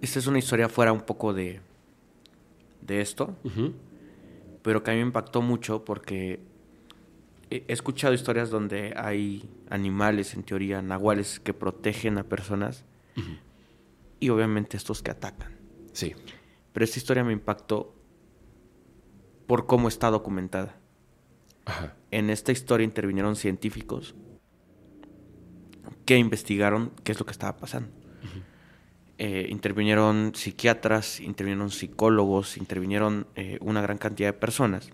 esta 0.00 0.18
es 0.18 0.26
una 0.26 0.38
historia 0.38 0.68
fuera 0.68 0.92
un 0.92 1.02
poco 1.02 1.32
de, 1.32 1.60
de 2.80 3.00
esto, 3.00 3.36
pero 4.62 4.82
que 4.82 4.90
a 4.90 4.94
mí 4.94 5.00
me 5.00 5.06
impactó 5.06 5.42
mucho 5.42 5.84
porque 5.84 6.40
he 7.50 7.64
he 7.68 7.72
escuchado 7.72 8.14
historias 8.14 8.50
donde 8.50 8.94
hay 8.96 9.48
animales, 9.70 10.34
en 10.34 10.42
teoría, 10.42 10.82
nahuales, 10.82 11.40
que 11.40 11.54
protegen 11.54 12.18
a 12.18 12.24
personas 12.24 12.84
y 14.20 14.28
obviamente 14.30 14.76
estos 14.76 15.02
que 15.02 15.10
atacan. 15.10 15.56
Sí. 15.92 16.14
Pero 16.72 16.84
esta 16.84 16.98
historia 16.98 17.24
me 17.24 17.32
impactó 17.32 17.94
por 19.46 19.66
cómo 19.66 19.88
está 19.88 20.10
documentada. 20.10 20.76
Ajá. 21.64 21.96
En 22.10 22.30
esta 22.30 22.52
historia 22.52 22.84
intervinieron 22.84 23.36
científicos 23.36 24.14
que 26.08 26.16
investigaron 26.16 26.90
qué 27.04 27.12
es 27.12 27.20
lo 27.20 27.26
que 27.26 27.32
estaba 27.32 27.58
pasando. 27.58 27.90
Eh, 29.18 29.46
intervinieron 29.50 30.32
psiquiatras, 30.34 31.20
intervinieron 31.20 31.70
psicólogos, 31.70 32.56
intervinieron 32.56 33.26
eh, 33.34 33.58
una 33.60 33.82
gran 33.82 33.98
cantidad 33.98 34.30
de 34.30 34.32
personas. 34.32 34.88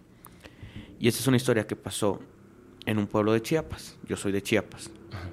Y 0.98 1.06
esta 1.06 1.20
es 1.20 1.26
una 1.28 1.36
historia 1.36 1.68
que 1.68 1.76
pasó 1.76 2.20
en 2.84 2.98
un 2.98 3.06
pueblo 3.06 3.32
de 3.32 3.42
Chiapas. 3.42 3.96
Yo 4.08 4.16
soy 4.16 4.32
de 4.32 4.42
Chiapas, 4.42 4.90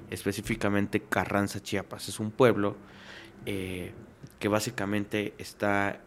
específicamente 0.08 1.00
Carranza, 1.00 1.60
Chiapas. 1.60 2.08
Es 2.08 2.20
un 2.20 2.30
pueblo 2.30 2.76
eh, 3.44 3.90
que 4.38 4.46
básicamente 4.46 5.34
está 5.36 6.00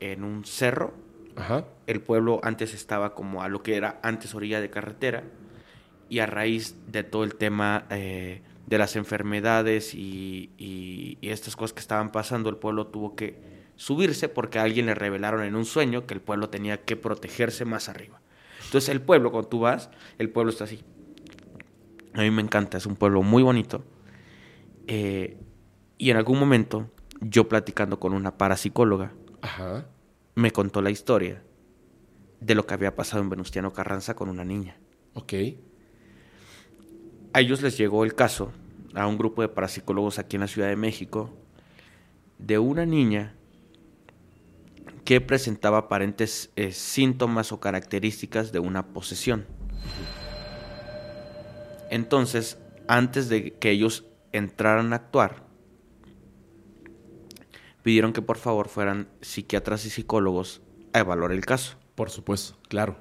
en 0.00 0.24
un 0.24 0.44
cerro 0.44 0.92
Ajá. 1.36 1.64
el 1.86 2.02
pueblo 2.02 2.38
antes 2.42 2.74
estaba 2.74 3.14
como 3.14 3.42
a 3.42 3.48
lo 3.48 3.62
que 3.62 3.76
era 3.76 3.98
antes 4.02 4.34
orilla 4.34 4.60
de 4.60 4.68
carretera 4.68 5.24
y 6.10 6.18
a 6.18 6.26
raíz 6.26 6.76
de 6.88 7.02
todo 7.02 7.24
el 7.24 7.36
tema 7.36 7.86
eh, 7.88 8.42
de 8.66 8.78
las 8.78 8.96
enfermedades 8.96 9.94
y, 9.94 10.50
y- 10.56 11.18
y 11.20 11.28
estas 11.30 11.56
cosas 11.56 11.72
que 11.74 11.80
estaban 11.80 12.12
pasando, 12.12 12.48
el 12.48 12.56
pueblo 12.56 12.86
tuvo 12.86 13.14
que 13.16 13.62
subirse 13.76 14.28
porque 14.28 14.58
a 14.58 14.62
alguien 14.62 14.86
le 14.86 14.94
revelaron 14.94 15.42
en 15.42 15.56
un 15.56 15.64
sueño 15.64 16.06
que 16.06 16.14
el 16.14 16.20
pueblo 16.20 16.48
tenía 16.48 16.82
que 16.82 16.96
protegerse 16.96 17.64
más 17.64 17.88
arriba. 17.88 18.20
Entonces 18.64 18.88
el 18.90 19.00
pueblo, 19.00 19.30
cuando 19.32 19.48
tú 19.48 19.60
vas, 19.60 19.90
el 20.18 20.30
pueblo 20.30 20.50
está 20.52 20.64
así. 20.64 20.82
A 22.14 22.20
mí 22.22 22.30
me 22.30 22.42
encanta, 22.42 22.78
es 22.78 22.86
un 22.86 22.96
pueblo 22.96 23.22
muy 23.22 23.42
bonito. 23.42 23.84
Eh, 24.86 25.38
y 25.98 26.10
en 26.10 26.16
algún 26.16 26.38
momento, 26.38 26.90
yo 27.20 27.48
platicando 27.48 27.98
con 27.98 28.12
una 28.12 28.36
parapsicóloga, 28.36 29.12
Ajá. 29.40 29.86
me 30.34 30.50
contó 30.50 30.82
la 30.82 30.90
historia 30.90 31.42
de 32.40 32.54
lo 32.54 32.66
que 32.66 32.74
había 32.74 32.94
pasado 32.96 33.22
en 33.22 33.30
Venustiano 33.30 33.72
Carranza 33.72 34.14
con 34.14 34.28
una 34.28 34.44
niña. 34.44 34.76
Ok. 35.14 35.32
A 37.34 37.40
ellos 37.40 37.62
les 37.62 37.78
llegó 37.78 38.04
el 38.04 38.14
caso, 38.14 38.52
a 38.94 39.06
un 39.06 39.16
grupo 39.16 39.40
de 39.40 39.48
parapsicólogos 39.48 40.18
aquí 40.18 40.36
en 40.36 40.40
la 40.40 40.48
Ciudad 40.48 40.68
de 40.68 40.76
México, 40.76 41.30
de 42.38 42.58
una 42.58 42.84
niña 42.84 43.34
que 45.06 45.20
presentaba 45.22 45.78
aparentes 45.78 46.50
eh, 46.56 46.72
síntomas 46.72 47.50
o 47.52 47.58
características 47.58 48.52
de 48.52 48.58
una 48.58 48.88
posesión. 48.88 49.46
Entonces, 51.88 52.58
antes 52.86 53.30
de 53.30 53.54
que 53.54 53.70
ellos 53.70 54.04
entraran 54.32 54.92
a 54.92 54.96
actuar, 54.96 55.46
pidieron 57.82 58.12
que 58.12 58.20
por 58.20 58.36
favor 58.36 58.68
fueran 58.68 59.08
psiquiatras 59.22 59.86
y 59.86 59.90
psicólogos 59.90 60.60
a 60.92 60.98
evaluar 60.98 61.32
el 61.32 61.46
caso. 61.46 61.78
Por 61.94 62.10
supuesto, 62.10 62.58
claro. 62.68 62.98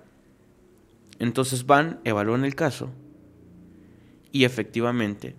Entonces 1.20 1.66
van, 1.66 2.00
evalúan 2.06 2.46
el 2.46 2.56
caso 2.56 2.92
y 4.32 4.46
efectivamente 4.46 5.36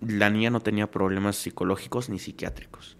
la 0.00 0.30
niña 0.30 0.50
no 0.50 0.60
tenía 0.60 0.90
problemas 0.90 1.36
psicológicos 1.36 2.08
ni 2.08 2.18
psiquiátricos. 2.18 2.96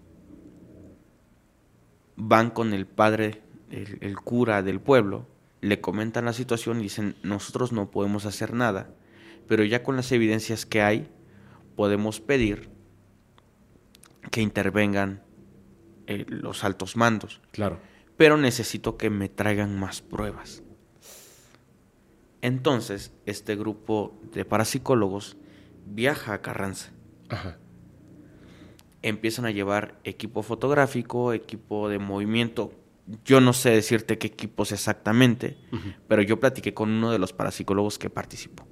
Van 2.15 2.51
con 2.51 2.73
el 2.73 2.85
padre, 2.85 3.41
el, 3.71 3.97
el 4.01 4.15
cura 4.17 4.61
del 4.61 4.79
pueblo, 4.79 5.27
le 5.61 5.81
comentan 5.81 6.25
la 6.25 6.33
situación 6.33 6.79
y 6.79 6.83
dicen, 6.83 7.15
nosotros 7.23 7.71
no 7.71 7.89
podemos 7.91 8.25
hacer 8.25 8.53
nada, 8.53 8.93
pero 9.47 9.63
ya 9.63 9.83
con 9.83 9.95
las 9.95 10.11
evidencias 10.11 10.65
que 10.65 10.81
hay, 10.81 11.09
podemos 11.75 12.19
pedir 12.19 12.69
que 14.31 14.41
intervengan 14.41 15.23
eh, 16.07 16.25
los 16.27 16.63
altos 16.63 16.95
mandos 16.97 17.41
Claro. 17.51 17.79
pero 18.17 18.37
necesito 18.37 18.97
que 18.97 19.09
me 19.09 19.29
traigan 19.29 19.79
más 19.79 20.01
pruebas. 20.01 20.63
Entonces, 22.43 23.13
este 23.25 23.55
grupo 23.55 24.19
de 24.33 24.43
parapsicólogos 24.43 25.37
viaja 25.85 26.33
a 26.33 26.41
Carranza. 26.41 26.91
Ajá. 27.29 27.57
Empiezan 29.01 29.45
a 29.45 29.51
llevar 29.51 29.97
equipo 30.03 30.43
fotográfico, 30.43 31.31
equipo 31.31 31.87
de 31.87 31.99
movimiento. 31.99 32.73
Yo 33.23 33.39
no 33.39 33.53
sé 33.53 33.69
decirte 33.69 34.17
qué 34.17 34.27
equipos 34.27 34.73
exactamente, 34.73 35.55
pero 36.09 36.21
yo 36.21 36.41
platiqué 36.41 36.73
con 36.73 36.89
uno 36.89 37.13
de 37.13 37.19
los 37.19 37.31
parapsicólogos 37.31 37.97
que 37.97 38.09
participó. 38.09 38.67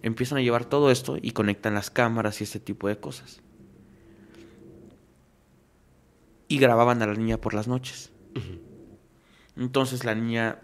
Empiezan 0.00 0.38
a 0.38 0.40
llevar 0.40 0.64
todo 0.64 0.90
esto 0.90 1.18
y 1.20 1.32
conectan 1.32 1.74
las 1.74 1.90
cámaras 1.90 2.40
y 2.40 2.44
este 2.44 2.60
tipo 2.60 2.88
de 2.88 2.96
cosas. 2.96 3.42
Y 6.48 6.56
grababan 6.56 7.02
a 7.02 7.06
la 7.06 7.14
niña 7.14 7.38
por 7.38 7.52
las 7.52 7.68
noches. 7.68 8.10
Entonces 9.54 10.04
la 10.04 10.14
niña 10.14 10.62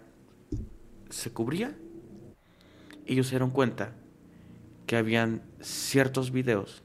se 1.11 1.31
cubría. 1.31 1.77
Ellos 3.11 3.27
se 3.27 3.31
dieron 3.31 3.49
cuenta 3.49 3.91
que 4.87 4.95
habían 4.95 5.41
ciertos 5.59 6.31
videos 6.31 6.81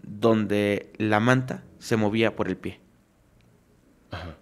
donde 0.00 0.92
la 0.96 1.18
manta 1.18 1.64
se 1.80 1.96
movía 1.96 2.36
por 2.36 2.46
el 2.46 2.56
pie. 2.56 2.78
Ajá. 4.12 4.36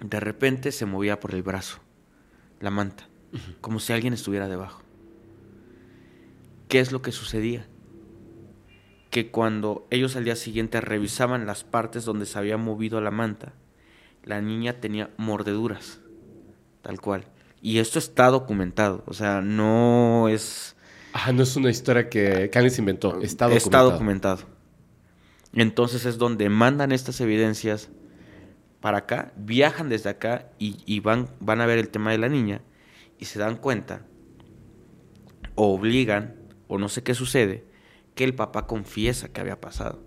De 0.00 0.20
repente 0.20 0.70
se 0.70 0.86
movía 0.86 1.18
por 1.18 1.34
el 1.34 1.42
brazo, 1.42 1.80
la 2.60 2.70
manta, 2.70 3.08
como 3.60 3.80
si 3.80 3.92
alguien 3.92 4.12
estuviera 4.12 4.46
debajo. 4.46 4.82
¿Qué 6.68 6.78
es 6.78 6.92
lo 6.92 7.02
que 7.02 7.10
sucedía? 7.10 7.66
Que 9.10 9.32
cuando 9.32 9.88
ellos 9.90 10.14
al 10.14 10.22
día 10.22 10.36
siguiente 10.36 10.80
revisaban 10.80 11.44
las 11.44 11.64
partes 11.64 12.04
donde 12.04 12.26
se 12.26 12.38
había 12.38 12.56
movido 12.56 13.00
la 13.00 13.10
manta, 13.10 13.52
la 14.22 14.40
niña 14.40 14.74
tenía 14.74 15.10
mordeduras, 15.16 15.98
tal 16.82 17.00
cual. 17.00 17.24
Y 17.62 17.78
esto 17.78 17.98
está 17.98 18.28
documentado, 18.28 19.02
o 19.06 19.12
sea, 19.12 19.40
no 19.40 20.28
es... 20.28 20.76
Ajá, 21.12 21.32
no 21.32 21.42
es 21.42 21.56
una 21.56 21.70
historia 21.70 22.08
que, 22.08 22.50
se 22.52 22.80
inventó. 22.80 23.20
Está 23.20 23.46
documentado. 23.46 23.56
Está 23.56 23.82
documentado. 23.82 24.38
Entonces 25.52 26.06
es 26.06 26.18
donde 26.18 26.48
mandan 26.48 26.92
estas 26.92 27.20
evidencias 27.20 27.90
para 28.80 28.98
acá, 28.98 29.32
viajan 29.36 29.88
desde 29.88 30.10
acá 30.10 30.50
y, 30.58 30.78
y 30.86 31.00
van, 31.00 31.28
van 31.40 31.60
a 31.60 31.66
ver 31.66 31.78
el 31.78 31.90
tema 31.90 32.12
de 32.12 32.18
la 32.18 32.28
niña 32.28 32.62
y 33.18 33.26
se 33.26 33.38
dan 33.38 33.56
cuenta, 33.56 34.06
o 35.54 35.74
obligan, 35.74 36.36
o 36.68 36.78
no 36.78 36.88
sé 36.88 37.02
qué 37.02 37.14
sucede, 37.14 37.64
que 38.14 38.24
el 38.24 38.34
papá 38.34 38.66
confiesa 38.66 39.28
que 39.28 39.40
había 39.40 39.60
pasado. 39.60 40.00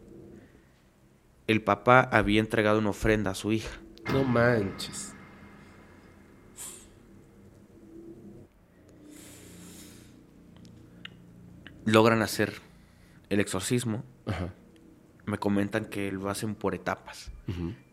El 1.45 1.61
papá 1.61 1.99
había 1.99 2.39
entregado 2.39 2.79
una 2.79 2.89
ofrenda 2.89 3.31
a 3.31 3.35
su 3.35 3.51
hija. 3.51 3.79
No 4.11 4.23
manches. 4.23 5.12
Logran 11.85 12.21
hacer 12.21 12.53
el 13.29 13.39
exorcismo. 13.39 14.03
Ajá. 14.25 14.53
Me 15.25 15.37
comentan 15.37 15.85
que 15.85 16.11
lo 16.11 16.29
hacen 16.29 16.55
por 16.55 16.75
etapas. 16.75 17.31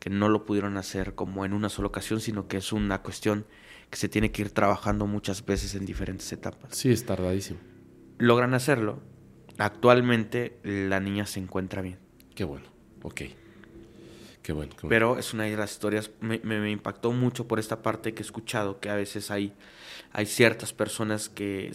Que 0.01 0.11
no 0.11 0.29
lo 0.29 0.45
pudieron 0.45 0.77
hacer 0.77 1.15
como 1.15 1.45
en 1.45 1.53
una 1.53 1.69
sola 1.69 1.89
ocasión, 1.89 2.21
sino 2.21 2.49
que 2.49 2.57
es 2.57 2.73
una 2.73 3.03
cuestión 3.03 3.47
que 3.91 3.97
se 3.97 4.09
tiene 4.09 4.31
que 4.33 4.43
ir 4.43 4.51
trabajando 4.51 5.07
muchas 5.07 5.45
veces 5.45 5.75
en 5.75 5.85
diferentes 5.87 6.33
etapas. 6.33 6.77
Sí, 6.77 6.91
es 6.91 7.05
tardadísimo. 7.07 7.59
Logran 8.19 8.55
hacerlo. 8.55 9.01
Actualmente 9.59 10.59
la 10.65 11.01
niña 11.01 11.27
se 11.27 11.39
encuentra 11.41 11.83
bien. 11.83 11.99
Qué 12.35 12.45
bueno. 12.45 12.67
Ok. 13.03 13.23
Qué 14.43 14.53
bueno. 14.53 14.71
qué 14.73 14.83
bueno. 14.83 14.89
Pero 14.89 15.19
es 15.19 15.35
una 15.35 15.45
de 15.45 15.57
las 15.57 15.73
historias, 15.73 16.11
me, 16.21 16.41
me- 16.43 16.61
me 16.61 16.71
impactó 16.71 17.13
mucho 17.13 17.47
por 17.47 17.59
esta 17.59 17.83
parte 17.83 18.15
que 18.15 18.23
he 18.23 18.25
escuchado, 18.25 18.81
que 18.81 18.89
a 18.89 18.95
veces 18.95 19.31
hay, 19.31 19.53
hay 20.13 20.27
ciertas 20.27 20.73
personas 20.73 21.29
que, 21.29 21.73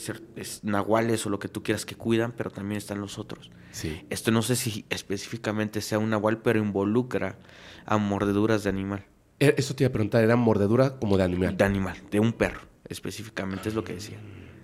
nahuales 0.63 1.25
o 1.25 1.29
lo 1.29 1.39
que 1.39 1.47
tú 1.47 1.63
quieras 1.63 1.85
que 1.85 1.95
cuidan, 1.95 2.33
pero 2.33 2.49
también 2.49 2.77
están 2.77 2.99
los 2.99 3.17
otros. 3.17 3.49
Sí. 3.71 4.05
Esto 4.09 4.31
no 4.31 4.41
sé 4.41 4.55
si 4.55 4.85
específicamente 4.89 5.81
sea 5.81 5.99
un 5.99 6.09
nahual, 6.09 6.41
pero 6.41 6.59
involucra 6.59 7.37
a 7.85 7.97
mordeduras 7.97 8.63
de 8.63 8.69
animal. 8.69 9.05
Eh, 9.39 9.55
Eso 9.57 9.75
te 9.75 9.83
iba 9.83 9.89
a 9.89 9.93
preguntar, 9.93 10.23
¿era 10.23 10.35
mordedura 10.35 10.97
como 10.97 11.17
de 11.17 11.23
animal? 11.23 11.55
De 11.55 11.63
animal, 11.63 11.97
de 12.11 12.19
un 12.19 12.33
perro, 12.33 12.61
específicamente 12.87 13.69
es 13.69 13.75
lo 13.75 13.83
que 13.83 13.93
decía. 13.93 14.17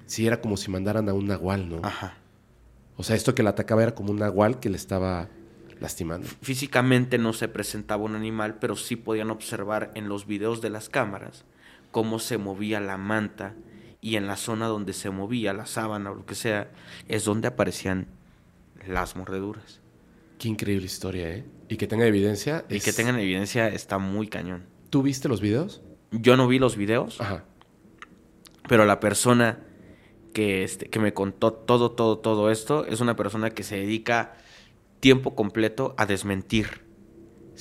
Sí, 0.05 0.27
era 0.27 0.41
como 0.41 0.57
si 0.57 0.69
mandaran 0.69 1.07
a 1.07 1.13
un 1.13 1.27
nahual, 1.27 1.69
¿no? 1.69 1.79
Ajá. 1.83 2.17
O 2.97 3.03
sea, 3.03 3.15
esto 3.15 3.33
que 3.33 3.43
la 3.43 3.51
atacaba 3.51 3.83
era 3.83 3.95
como 3.95 4.11
un 4.11 4.19
nahual 4.19 4.59
que 4.59 4.69
le 4.69 4.75
estaba 4.75 5.29
lastimando. 5.79 6.27
Físicamente 6.41 7.17
no 7.17 7.31
se 7.31 7.47
presentaba 7.47 8.03
un 8.03 8.15
animal, 8.15 8.59
pero 8.59 8.75
sí 8.75 8.97
podían 8.97 9.31
observar 9.31 9.91
en 9.95 10.09
los 10.09 10.27
videos 10.27 10.61
de 10.61 10.69
las 10.69 10.89
cámaras 10.89 11.45
cómo 11.91 12.19
se 12.19 12.37
movía 12.37 12.79
la 12.79 12.97
manta 12.97 13.55
y 14.01 14.15
en 14.15 14.27
la 14.27 14.35
zona 14.35 14.67
donde 14.67 14.93
se 14.93 15.09
movía 15.11 15.53
la 15.53 15.65
sábana 15.65 16.11
o 16.11 16.15
lo 16.15 16.25
que 16.25 16.35
sea, 16.35 16.71
es 17.07 17.23
donde 17.23 17.47
aparecían 17.47 18.07
las 18.87 19.15
mordeduras. 19.15 19.79
Qué 20.39 20.47
increíble 20.47 20.85
historia, 20.85 21.29
¿eh? 21.29 21.45
Y 21.69 21.77
que 21.77 21.87
tenga 21.87 22.05
evidencia. 22.07 22.65
Y 22.67 22.79
que 22.79 22.93
tengan 22.93 23.19
evidencia 23.19 23.67
está 23.67 23.99
muy 23.99 24.27
cañón. 24.27 24.65
¿Tú 24.89 25.03
viste 25.03 25.29
los 25.29 25.39
videos? 25.39 25.81
Yo 26.11 26.35
no 26.35 26.47
vi 26.47 26.57
los 26.59 26.75
videos, 26.75 27.21
Ajá. 27.21 27.45
pero 28.67 28.85
la 28.85 28.99
persona 28.99 29.59
que, 30.33 30.63
este, 30.63 30.89
que 30.89 30.99
me 30.99 31.13
contó 31.13 31.53
todo, 31.53 31.91
todo, 31.91 32.17
todo 32.17 32.51
esto 32.51 32.85
es 32.85 32.99
una 33.01 33.15
persona 33.15 33.51
que 33.51 33.63
se 33.63 33.77
dedica 33.77 34.33
tiempo 34.99 35.35
completo 35.35 35.93
a 35.97 36.05
desmentir 36.05 36.81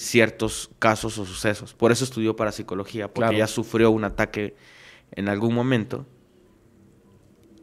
ciertos 0.00 0.70
casos 0.78 1.18
o 1.18 1.26
sucesos. 1.26 1.74
Por 1.74 1.92
eso 1.92 2.04
estudió 2.04 2.34
parapsicología, 2.34 3.08
porque 3.08 3.18
Claro. 3.20 3.36
ella 3.36 3.46
sufrió 3.46 3.90
un 3.90 4.04
ataque 4.04 4.54
en 5.12 5.28
algún 5.28 5.54
momento 5.54 6.06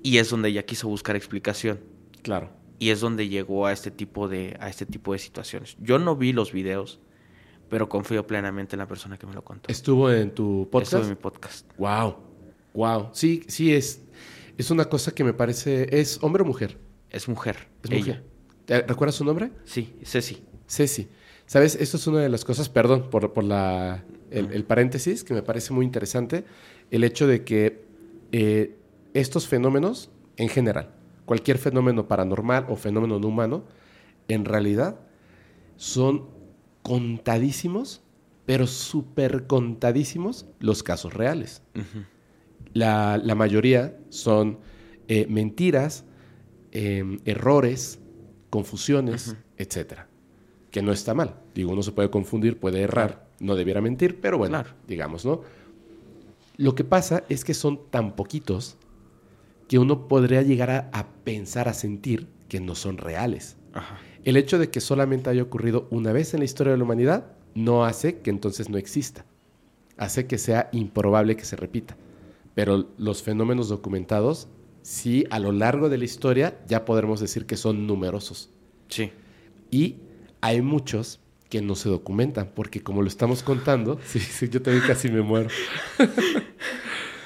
y 0.03 0.17
es 0.19 0.29
donde 0.29 0.49
ella 0.49 0.63
quiso 0.63 0.87
buscar 0.87 1.15
explicación 1.15 1.79
Claro. 2.21 2.49
y 2.79 2.89
es 2.91 2.99
donde 2.99 3.27
llegó 3.27 3.65
a 3.65 3.71
este 3.73 3.89
tipo 3.91 4.27
de 4.27 4.55
a 4.59 4.69
este 4.69 4.85
tipo 4.85 5.13
de 5.13 5.19
situaciones. 5.19 5.75
Yo 5.79 5.97
no 5.99 6.15
vi 6.15 6.31
los 6.33 6.51
videos, 6.51 6.99
pero 7.69 7.89
confío 7.89 8.27
plenamente 8.27 8.75
en 8.75 8.79
la 8.79 8.87
persona 8.87 9.17
que 9.17 9.25
me 9.25 9.33
lo 9.33 9.43
contó. 9.43 9.71
¿Estuvo 9.71 10.11
en 10.11 10.31
tu 10.33 10.69
podcast? 10.71 10.93
Estuvo 10.93 11.03
en 11.03 11.09
mi 11.09 11.15
podcast. 11.15 11.71
Wow. 11.77 12.17
Wow. 12.73 13.09
Sí, 13.13 13.43
sí, 13.47 13.73
es, 13.73 14.03
es 14.57 14.69
una 14.69 14.85
cosa 14.85 15.11
que 15.11 15.23
me 15.23 15.33
parece. 15.33 15.87
¿Es 15.99 16.19
hombre 16.21 16.43
o 16.43 16.45
mujer? 16.45 16.77
Es 17.09 17.27
mujer. 17.27 17.67
Es 17.83 17.89
ella. 17.91 17.97
mujer. 17.99 18.23
¿Te- 18.65 18.81
¿Recuerdas 18.83 19.15
su 19.15 19.25
nombre? 19.25 19.51
Sí, 19.65 19.95
Ceci. 20.03 20.43
Ceci. 20.67 21.07
¿Sabes? 21.47 21.75
Esto 21.75 21.95
es 21.95 22.05
una 22.07 22.19
de 22.19 22.29
las 22.29 22.43
cosas, 22.43 22.67
perdón 22.67 23.09
por, 23.09 23.31
por 23.31 23.43
la, 23.43 24.03
el, 24.31 24.51
el 24.51 24.65
paréntesis, 24.65 25.23
que 25.23 25.33
me 25.33 25.41
parece 25.41 25.73
muy 25.73 25.85
interesante. 25.85 26.43
El 26.91 27.05
hecho 27.05 27.25
de 27.25 27.45
que 27.45 27.85
eh, 28.33 28.75
estos 29.13 29.47
fenómenos, 29.47 30.11
en 30.35 30.49
general, 30.49 30.93
cualquier 31.25 31.57
fenómeno 31.57 32.07
paranormal 32.07 32.65
o 32.67 32.75
fenómeno 32.75 33.17
no 33.17 33.29
humano, 33.29 33.63
en 34.27 34.43
realidad 34.43 34.99
son 35.77 36.27
contadísimos, 36.83 38.01
pero 38.45 38.67
súper 38.67 39.47
contadísimos 39.47 40.47
los 40.59 40.83
casos 40.83 41.13
reales. 41.13 41.61
La, 42.73 43.17
la 43.17 43.35
mayoría 43.35 43.97
son 44.09 44.59
eh, 45.07 45.25
mentiras, 45.29 46.03
eh, 46.73 47.19
errores, 47.23 47.99
confusiones, 48.49 49.37
etcétera. 49.57 50.09
Que 50.71 50.81
no 50.81 50.91
está 50.91 51.13
mal. 51.13 51.35
Digo, 51.55 51.71
uno 51.71 51.83
se 51.83 51.91
puede 51.91 52.09
confundir, 52.09 52.59
puede 52.59 52.81
errar, 52.81 53.25
no 53.39 53.55
debiera 53.55 53.81
mentir, 53.81 54.19
pero 54.19 54.37
bueno, 54.37 54.61
Claro. 54.61 54.75
digamos, 54.87 55.25
¿no? 55.25 55.41
Lo 56.57 56.75
que 56.75 56.83
pasa 56.83 57.23
es 57.29 57.45
que 57.45 57.53
son 57.53 57.79
tan 57.89 58.15
poquitos 58.15 58.77
que 59.67 59.79
uno 59.79 60.07
podría 60.07 60.41
llegar 60.41 60.69
a, 60.71 60.89
a 60.91 61.07
pensar, 61.23 61.67
a 61.69 61.73
sentir 61.73 62.27
que 62.49 62.59
no 62.59 62.73
son 62.75 62.97
reales. 62.97 63.57
Ajá. 63.73 63.99
El 64.23 64.37
hecho 64.37 64.57
de 64.59 64.69
que 64.69 64.81
solamente 64.81 65.29
haya 65.29 65.43
ocurrido 65.43 65.87
una 65.91 66.11
vez 66.11 66.33
en 66.33 66.39
la 66.39 66.45
historia 66.45 66.71
de 66.71 66.77
la 66.77 66.83
humanidad 66.83 67.31
no 67.53 67.85
hace 67.85 68.19
que 68.19 68.29
entonces 68.29 68.69
no 68.69 68.77
exista. 68.77 69.25
Hace 69.97 70.27
que 70.27 70.37
sea 70.37 70.69
improbable 70.73 71.35
que 71.37 71.45
se 71.45 71.55
repita. 71.55 71.95
Pero 72.55 72.87
los 72.97 73.23
fenómenos 73.23 73.69
documentados, 73.69 74.47
sí, 74.81 75.25
a 75.29 75.39
lo 75.39 75.51
largo 75.51 75.89
de 75.89 75.97
la 75.97 76.05
historia 76.05 76.59
ya 76.67 76.85
podremos 76.85 77.19
decir 77.19 77.45
que 77.45 77.55
son 77.57 77.87
numerosos. 77.87 78.49
Sí. 78.89 79.11
Y 79.69 79.97
hay 80.41 80.61
muchos 80.61 81.19
que 81.49 81.61
no 81.61 81.75
se 81.75 81.87
documentan, 81.89 82.51
porque 82.53 82.81
como 82.83 83.01
lo 83.01 83.07
estamos 83.07 83.41
contando, 83.43 83.99
sí, 84.05 84.19
sí, 84.19 84.49
yo 84.49 84.61
también 84.61 84.83
casi 84.85 85.09
me 85.09 85.21
muero. 85.21 85.49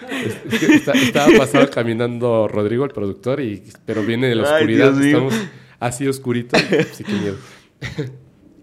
Es- 0.09 0.53
es 0.53 0.59
que 0.59 0.73
está- 0.75 0.91
estaba 0.93 1.27
pasado 1.37 1.69
caminando 1.69 2.47
Rodrigo, 2.47 2.83
el 2.85 2.91
productor, 2.91 3.39
y, 3.41 3.63
pero 3.85 4.03
viene 4.03 4.27
de 4.27 4.35
la 4.35 4.43
Ay, 4.47 4.53
oscuridad, 4.55 4.93
Dios 4.93 5.05
estamos 5.05 5.33
así 5.79 6.07
oscuritos, 6.07 6.61
sí 6.93 7.03
que 7.03 7.13
miedo. 7.13 7.37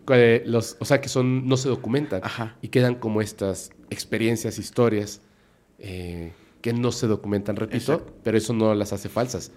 Que 0.07 0.43
los, 0.47 0.77
o 0.79 0.85
sea, 0.85 1.01
que 1.01 1.09
son, 1.09 1.49
no 1.49 1.57
se 1.57 1.69
documentan 1.69 2.20
Ajá. 2.23 2.57
y 2.62 2.69
quedan 2.69 2.95
como 2.97 3.20
estas 3.23 3.70
experiencias, 3.91 4.59
historias 4.59 5.20
eh, 5.79 6.33
que 6.61 6.73
no 6.73 6.93
se 6.93 7.07
documentan, 7.07 7.57
repito, 7.57 7.93
Exacto. 7.95 8.15
pero 8.23 8.37
eso 8.39 8.53
no 8.53 8.75
las 8.75 8.93
hace 8.93 9.09
falsas. 9.09 9.51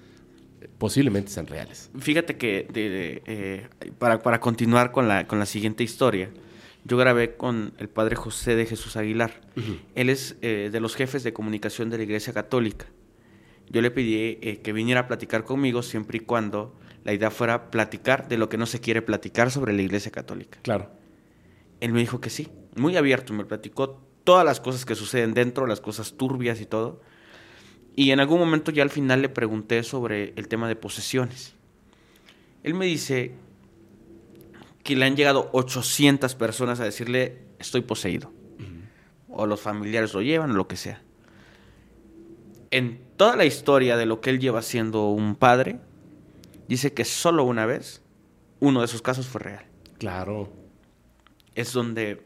Posiblemente 0.77 1.31
sean 1.31 1.47
reales. 1.47 1.89
Fíjate 1.99 2.37
que 2.37 2.67
de- 2.71 2.89
de, 2.89 3.23
eh, 3.25 3.67
para, 3.99 4.19
para 4.19 4.39
continuar 4.39 4.91
con 4.91 5.07
la, 5.07 5.27
con 5.27 5.39
la 5.39 5.45
siguiente 5.45 5.83
historia, 5.83 6.29
yo 6.83 6.97
grabé 6.97 7.35
con 7.35 7.73
el 7.77 7.89
padre 7.89 8.15
José 8.15 8.55
de 8.55 8.65
Jesús 8.65 8.95
Aguilar. 8.97 9.41
Él 9.95 10.09
es 10.09 10.35
eh, 10.41 10.69
de 10.71 10.79
los 10.79 10.95
jefes 10.95 11.23
de 11.23 11.33
comunicación 11.33 11.89
de 11.89 11.97
la 11.97 12.03
Iglesia 12.03 12.33
Católica. 12.33 12.87
Yo 13.69 13.81
le 13.81 13.91
pedí 13.91 14.15
eh, 14.41 14.59
que 14.63 14.73
viniera 14.73 15.01
a 15.01 15.07
platicar 15.07 15.43
conmigo 15.45 15.81
siempre 15.83 16.17
y 16.17 16.21
cuando 16.21 16.75
la 17.03 17.13
idea 17.13 17.31
fuera 17.31 17.69
platicar 17.71 18.27
de 18.27 18.37
lo 18.37 18.49
que 18.49 18.57
no 18.57 18.65
se 18.65 18.79
quiere 18.79 19.01
platicar 19.01 19.49
sobre 19.51 19.73
la 19.73 19.81
Iglesia 19.81 20.11
Católica. 20.11 20.59
Claro. 20.61 20.89
Él 21.79 21.93
me 21.93 21.99
dijo 21.99 22.19
que 22.21 22.29
sí, 22.29 22.47
muy 22.75 22.95
abierto, 22.97 23.33
me 23.33 23.45
platicó 23.45 24.01
todas 24.23 24.45
las 24.45 24.59
cosas 24.59 24.85
que 24.85 24.93
suceden 24.95 25.33
dentro, 25.33 25.65
las 25.67 25.81
cosas 25.81 26.13
turbias 26.13 26.61
y 26.61 26.65
todo. 26.65 27.01
Y 27.95 28.11
en 28.11 28.19
algún 28.19 28.39
momento 28.39 28.71
ya 28.71 28.83
al 28.83 28.89
final 28.89 29.21
le 29.21 29.29
pregunté 29.29 29.83
sobre 29.83 30.33
el 30.35 30.47
tema 30.47 30.67
de 30.67 30.75
posesiones. 30.75 31.53
Él 32.63 32.73
me 32.73 32.85
dice 32.85 33.33
que 34.83 34.95
le 34.95 35.05
han 35.05 35.15
llegado 35.15 35.49
800 35.53 36.35
personas 36.35 36.79
a 36.79 36.83
decirle 36.83 37.39
estoy 37.59 37.81
poseído. 37.81 38.31
O 39.29 39.45
los 39.45 39.61
familiares 39.61 40.13
lo 40.13 40.21
llevan 40.21 40.51
o 40.51 40.53
lo 40.53 40.67
que 40.67 40.75
sea. 40.75 41.01
En 42.69 42.99
toda 43.17 43.35
la 43.35 43.45
historia 43.45 43.97
de 43.97 44.05
lo 44.05 44.21
que 44.21 44.29
él 44.29 44.39
lleva 44.39 44.61
siendo 44.61 45.09
un 45.09 45.35
padre, 45.35 45.79
dice 46.67 46.93
que 46.93 47.05
solo 47.05 47.43
una 47.43 47.65
vez 47.65 48.01
uno 48.59 48.79
de 48.79 48.85
esos 48.85 49.01
casos 49.01 49.27
fue 49.27 49.41
real. 49.41 49.65
Claro. 49.97 50.51
Es 51.55 51.73
donde 51.73 52.21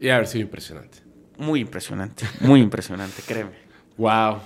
Y 0.00 0.08
haber 0.08 0.26
sido 0.26 0.42
impresionante. 0.42 0.98
Muy 1.36 1.60
impresionante, 1.60 2.24
muy 2.40 2.60
impresionante, 2.60 3.22
créeme. 3.26 3.52
Wow. 3.96 4.38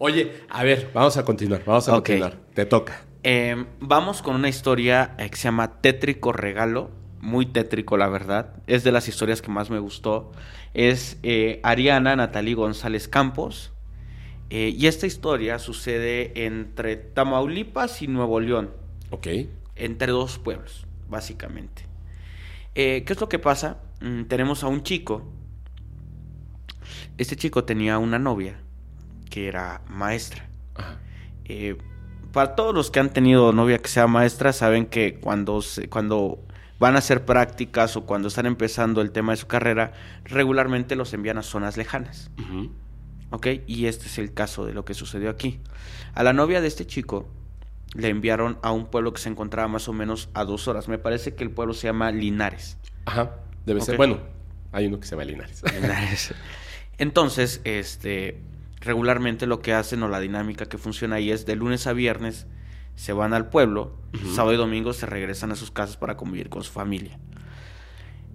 Oye, 0.00 0.32
a 0.48 0.62
ver, 0.62 0.90
vamos 0.94 1.16
a 1.16 1.24
continuar, 1.24 1.64
vamos 1.64 1.88
a 1.88 1.92
continuar. 1.92 2.38
Te 2.54 2.66
toca. 2.66 3.04
Eh, 3.24 3.66
vamos 3.80 4.22
con 4.22 4.36
una 4.36 4.48
historia 4.48 5.16
eh, 5.18 5.28
que 5.28 5.36
se 5.36 5.44
llama 5.44 5.80
Tétrico 5.80 6.32
Regalo. 6.32 6.90
Muy 7.20 7.46
tétrico, 7.46 7.96
la 7.96 8.08
verdad. 8.08 8.54
Es 8.68 8.84
de 8.84 8.92
las 8.92 9.08
historias 9.08 9.42
que 9.42 9.50
más 9.50 9.70
me 9.70 9.80
gustó. 9.80 10.30
Es 10.72 11.18
eh, 11.24 11.58
Ariana 11.64 12.14
Natalie 12.14 12.54
González 12.54 13.08
Campos. 13.08 13.72
Eh, 14.50 14.72
y 14.76 14.86
esta 14.86 15.06
historia 15.06 15.58
sucede 15.58 16.46
entre 16.46 16.96
Tamaulipas 16.96 18.00
y 18.00 18.06
Nuevo 18.06 18.38
León. 18.40 18.70
Ok. 19.10 19.26
entre 19.74 20.12
dos 20.12 20.38
pueblos, 20.38 20.86
básicamente. 21.08 21.86
¿Qué 22.74 23.04
es 23.04 23.20
lo 23.20 23.28
que 23.28 23.40
pasa? 23.40 23.78
Mm, 24.00 24.24
tenemos 24.24 24.62
a 24.62 24.68
un 24.68 24.84
chico. 24.84 25.24
Este 27.16 27.34
chico 27.34 27.64
tenía 27.64 27.98
una 27.98 28.20
novia 28.20 28.60
que 29.30 29.48
era 29.48 29.82
maestra. 29.88 30.48
Ajá. 30.74 30.98
Eh, 31.44 31.76
para 32.32 32.54
todos 32.54 32.74
los 32.74 32.90
que 32.90 33.00
han 33.00 33.10
tenido 33.10 33.52
novia 33.52 33.78
que 33.78 33.88
sea 33.88 34.06
maestra, 34.06 34.52
saben 34.52 34.86
que 34.86 35.18
cuando, 35.20 35.62
se- 35.62 35.88
cuando 35.88 36.38
van 36.78 36.94
a 36.94 36.98
hacer 36.98 37.24
prácticas 37.24 37.96
o 37.96 38.04
cuando 38.06 38.28
están 38.28 38.46
empezando 38.46 39.00
el 39.00 39.10
tema 39.10 39.32
de 39.32 39.36
su 39.38 39.46
carrera, 39.46 39.92
regularmente 40.24 40.94
los 40.94 41.12
envían 41.14 41.38
a 41.38 41.42
zonas 41.42 41.76
lejanas. 41.76 42.30
Ujú. 42.38 42.70
¿Ok? 43.30 43.46
Y 43.66 43.86
este 43.86 44.06
es 44.06 44.18
el 44.18 44.32
caso 44.32 44.64
de 44.66 44.72
lo 44.74 44.84
que 44.84 44.94
sucedió 44.94 45.30
aquí. 45.30 45.60
A 46.14 46.22
la 46.22 46.32
novia 46.32 46.60
de 46.60 46.68
este 46.68 46.86
chico 46.86 47.28
le 47.94 48.08
enviaron 48.08 48.58
a 48.62 48.70
un 48.72 48.86
pueblo 48.86 49.12
que 49.12 49.20
se 49.20 49.28
encontraba 49.30 49.66
más 49.68 49.88
o 49.88 49.92
menos 49.92 50.28
a 50.34 50.44
dos 50.44 50.68
horas. 50.68 50.88
Me 50.88 50.98
parece 50.98 51.34
que 51.34 51.42
el 51.44 51.50
pueblo 51.50 51.72
se 51.74 51.86
llama 51.88 52.10
Linares. 52.12 52.76
Ajá. 53.06 53.32
Debe 53.66 53.80
ser. 53.80 53.96
Bueno, 53.96 54.18
hay 54.72 54.86
uno 54.86 55.00
que 55.00 55.06
se 55.06 55.12
llama 55.12 55.24
Linares. 55.24 55.62
Linares. 55.74 56.34
Entonces, 56.98 57.60
este, 57.64 58.40
regularmente 58.80 59.46
lo 59.46 59.60
que 59.60 59.72
hacen 59.72 60.02
o 60.02 60.08
la 60.08 60.20
dinámica 60.20 60.66
que 60.66 60.78
funciona 60.78 61.16
ahí 61.16 61.30
es 61.30 61.46
de 61.46 61.56
lunes 61.56 61.86
a 61.86 61.92
viernes 61.92 62.46
se 62.94 63.12
van 63.12 63.32
al 63.32 63.48
pueblo, 63.48 63.96
Ujú. 64.14 64.34
sábado 64.34 64.54
y 64.54 64.56
domingo 64.56 64.92
se 64.92 65.06
regresan 65.06 65.52
a 65.52 65.56
sus 65.56 65.70
casas 65.70 65.96
para 65.96 66.16
convivir 66.16 66.48
con 66.48 66.64
su 66.64 66.72
familia. 66.72 67.18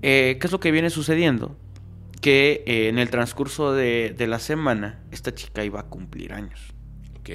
Eh, 0.01 0.37
¿Qué 0.39 0.47
es 0.47 0.51
lo 0.51 0.59
que 0.59 0.71
viene 0.71 0.89
sucediendo? 0.89 1.57
Que 2.21 2.63
eh, 2.65 2.87
en 2.87 2.97
el 2.99 3.09
transcurso 3.09 3.73
de, 3.73 4.13
de 4.17 4.27
la 4.27 4.39
semana 4.39 5.01
esta 5.11 5.35
chica 5.35 5.63
iba 5.65 5.81
a 5.81 5.83
cumplir 5.89 6.33
años. 6.33 6.73
ok. 7.19 7.29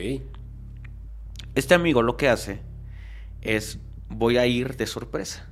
Este 1.54 1.74
amigo 1.74 2.02
lo 2.02 2.16
que 2.16 2.28
hace 2.28 2.62
es 3.42 3.78
voy 4.08 4.36
a 4.38 4.46
ir 4.46 4.76
de 4.76 4.86
sorpresa. 4.86 5.46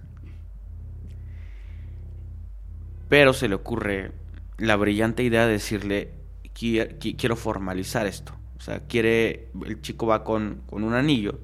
Pero 3.09 3.33
se 3.33 3.49
le 3.49 3.55
ocurre 3.55 4.13
la 4.59 4.77
brillante 4.77 5.23
idea 5.23 5.47
de 5.47 5.53
decirle 5.53 6.11
"Qui- 6.59 6.97
qui- 6.99 7.15
quiero 7.17 7.37
formalizar 7.37 8.07
esto. 8.07 8.33
O 8.59 8.61
sea, 8.61 8.81
quiere 8.81 9.51
el 9.67 9.81
chico 9.83 10.07
va 10.07 10.25
con, 10.25 10.63
con 10.67 10.83
un 10.85 10.95
anillo 10.95 11.39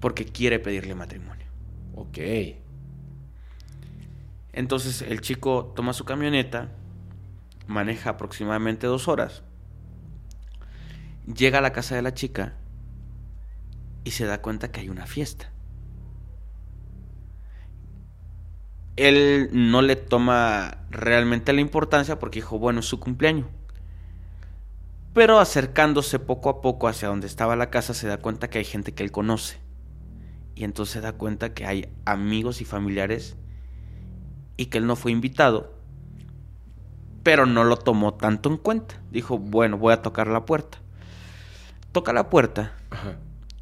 porque 0.00 0.24
quiere 0.26 0.58
pedirle 0.58 0.94
matrimonio. 0.94 1.46
Ok. 1.94 2.18
Entonces 4.52 5.02
el 5.02 5.20
chico 5.20 5.72
toma 5.74 5.92
su 5.92 6.04
camioneta, 6.04 6.70
maneja 7.66 8.10
aproximadamente 8.10 8.86
dos 8.86 9.08
horas 9.08 9.42
llega 11.34 11.58
a 11.58 11.62
la 11.62 11.72
casa 11.72 11.94
de 11.94 12.02
la 12.02 12.14
chica 12.14 12.54
y 14.04 14.12
se 14.12 14.24
da 14.24 14.40
cuenta 14.40 14.70
que 14.70 14.80
hay 14.80 14.88
una 14.88 15.06
fiesta. 15.06 15.50
Él 18.98 19.50
no 19.52 19.80
le 19.80 19.94
toma 19.94 20.78
realmente 20.90 21.52
la 21.52 21.60
importancia 21.60 22.18
porque 22.18 22.40
dijo, 22.40 22.58
bueno, 22.58 22.80
es 22.80 22.86
su 22.86 22.98
cumpleaños. 22.98 23.46
Pero 25.14 25.38
acercándose 25.38 26.18
poco 26.18 26.50
a 26.50 26.60
poco 26.60 26.88
hacia 26.88 27.06
donde 27.06 27.28
estaba 27.28 27.54
la 27.54 27.70
casa 27.70 27.94
se 27.94 28.08
da 28.08 28.16
cuenta 28.16 28.50
que 28.50 28.58
hay 28.58 28.64
gente 28.64 28.94
que 28.94 29.04
él 29.04 29.12
conoce. 29.12 29.58
Y 30.56 30.64
entonces 30.64 30.94
se 30.94 31.00
da 31.00 31.12
cuenta 31.12 31.54
que 31.54 31.64
hay 31.64 31.88
amigos 32.06 32.60
y 32.60 32.64
familiares 32.64 33.36
y 34.56 34.66
que 34.66 34.78
él 34.78 34.88
no 34.88 34.96
fue 34.96 35.12
invitado. 35.12 35.72
Pero 37.22 37.46
no 37.46 37.62
lo 37.62 37.76
tomó 37.76 38.14
tanto 38.14 38.48
en 38.48 38.56
cuenta. 38.56 39.00
Dijo, 39.12 39.38
bueno, 39.38 39.78
voy 39.78 39.92
a 39.92 40.02
tocar 40.02 40.26
la 40.26 40.44
puerta. 40.44 40.78
Toca 41.92 42.12
la 42.12 42.30
puerta 42.30 42.72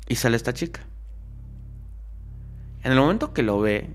y 0.09 0.17
sale 0.17 0.39
esta 0.39 0.55
chica. 0.55 0.81
En 2.83 2.93
el 2.93 2.99
momento 2.99 3.35
que 3.35 3.43
lo 3.43 3.61
ve, 3.61 3.95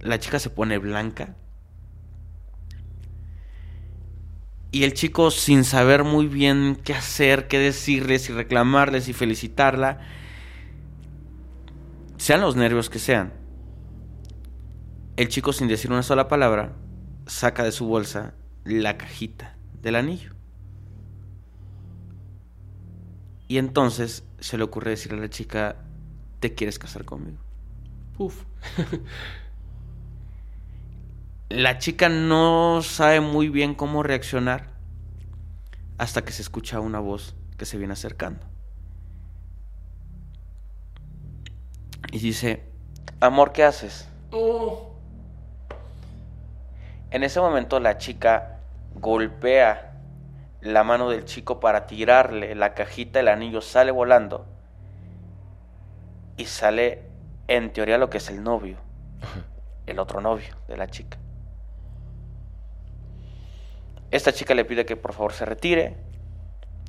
la 0.00 0.18
chica 0.18 0.38
se 0.38 0.50
pone 0.50 0.78
blanca. 0.78 1.36
Y 4.70 4.84
el 4.84 4.92
chico, 4.92 5.30
sin 5.30 5.64
saber 5.64 6.04
muy 6.04 6.26
bien 6.26 6.78
qué 6.84 6.94
hacer, 6.94 7.48
qué 7.48 7.58
decirles 7.58 8.28
y 8.28 8.32
reclamarles 8.32 9.08
y 9.08 9.14
felicitarla, 9.14 10.00
sean 12.18 12.42
los 12.42 12.54
nervios 12.54 12.90
que 12.90 12.98
sean, 12.98 13.32
el 15.16 15.28
chico, 15.28 15.52
sin 15.52 15.66
decir 15.66 15.90
una 15.90 16.04
sola 16.04 16.28
palabra, 16.28 16.76
saca 17.26 17.64
de 17.64 17.72
su 17.72 17.86
bolsa 17.86 18.34
la 18.64 18.96
cajita 18.96 19.56
del 19.82 19.96
anillo. 19.96 20.32
Y 23.48 23.58
entonces 23.58 24.24
se 24.38 24.58
le 24.58 24.64
ocurre 24.64 24.90
decirle 24.90 25.18
a 25.18 25.22
la 25.22 25.30
chica, 25.30 25.76
¿te 26.38 26.54
quieres 26.54 26.78
casar 26.78 27.04
conmigo? 27.04 27.38
Uf. 28.18 28.44
la 31.48 31.78
chica 31.78 32.08
no 32.08 32.82
sabe 32.82 33.20
muy 33.20 33.48
bien 33.48 33.74
cómo 33.74 34.02
reaccionar 34.02 34.68
hasta 35.96 36.22
que 36.22 36.32
se 36.32 36.42
escucha 36.42 36.80
una 36.80 37.00
voz 37.00 37.34
que 37.56 37.64
se 37.64 37.78
viene 37.78 37.94
acercando. 37.94 38.46
Y 42.12 42.18
dice, 42.18 42.64
Amor, 43.20 43.52
¿qué 43.52 43.64
haces? 43.64 44.08
Oh. 44.30 44.94
En 47.10 47.24
ese 47.24 47.40
momento 47.40 47.80
la 47.80 47.96
chica 47.96 48.60
golpea 48.94 49.96
la 50.60 50.84
mano 50.84 51.08
del 51.08 51.24
chico 51.24 51.60
para 51.60 51.86
tirarle 51.86 52.54
la 52.54 52.74
cajita, 52.74 53.20
el 53.20 53.28
anillo 53.28 53.62
sale 53.62 53.90
volando 53.90 54.44
y 56.36 56.44
sale 56.44 57.02
en 57.46 57.72
teoría 57.72 57.96
lo 57.96 58.10
que 58.10 58.18
es 58.18 58.28
el 58.28 58.42
novio, 58.42 58.76
el 59.86 59.98
otro 59.98 60.20
novio 60.20 60.54
de 60.68 60.76
la 60.76 60.86
chica. 60.88 61.18
Esta 64.10 64.32
chica 64.32 64.54
le 64.54 64.64
pide 64.64 64.86
que 64.86 64.96
por 64.96 65.12
favor 65.12 65.32
se 65.32 65.44
retire, 65.44 65.96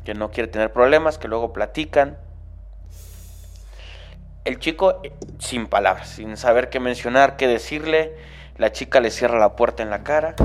que 0.05 0.13
no 0.13 0.31
quiere 0.31 0.47
tener 0.47 0.71
problemas, 0.71 1.17
que 1.17 1.27
luego 1.27 1.51
platican. 1.51 2.17
El 4.45 4.59
chico, 4.59 5.01
eh, 5.03 5.13
sin 5.37 5.67
palabras, 5.67 6.09
sin 6.09 6.37
saber 6.37 6.69
qué 6.69 6.79
mencionar, 6.79 7.35
qué 7.35 7.47
decirle, 7.47 8.15
la 8.57 8.71
chica 8.71 9.01
le 9.01 9.11
cierra 9.11 9.37
la 9.37 9.55
puerta 9.55 9.83
en 9.83 9.89
la 9.89 10.03
cara. 10.03 10.35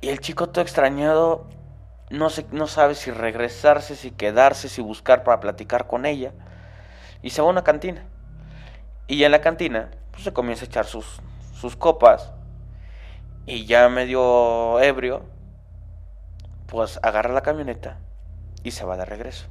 Y 0.00 0.08
el 0.08 0.20
chico 0.20 0.48
todo 0.48 0.62
extrañado 0.62 1.46
no, 2.10 2.30
se, 2.30 2.46
no 2.52 2.66
sabe 2.66 2.94
si 2.94 3.10
regresarse, 3.10 3.96
si 3.96 4.10
quedarse, 4.10 4.68
si 4.68 4.80
buscar 4.82 5.24
para 5.24 5.40
platicar 5.40 5.86
con 5.86 6.04
ella. 6.04 6.32
Y 7.22 7.30
se 7.30 7.42
va 7.42 7.48
a 7.48 7.50
una 7.50 7.64
cantina. 7.64 8.04
Y 9.06 9.22
en 9.24 9.32
la 9.32 9.40
cantina 9.40 9.90
pues, 10.10 10.24
se 10.24 10.32
comienza 10.32 10.64
a 10.64 10.68
echar 10.68 10.86
sus, 10.86 11.20
sus 11.54 11.76
copas. 11.76 12.32
Y 13.46 13.64
ya 13.64 13.88
medio 13.88 14.80
ebrio, 14.80 15.22
pues 16.66 16.98
agarra 17.02 17.32
la 17.32 17.42
camioneta 17.42 17.98
y 18.64 18.72
se 18.72 18.84
va 18.84 18.96
de 18.96 19.04
regreso. 19.04 19.46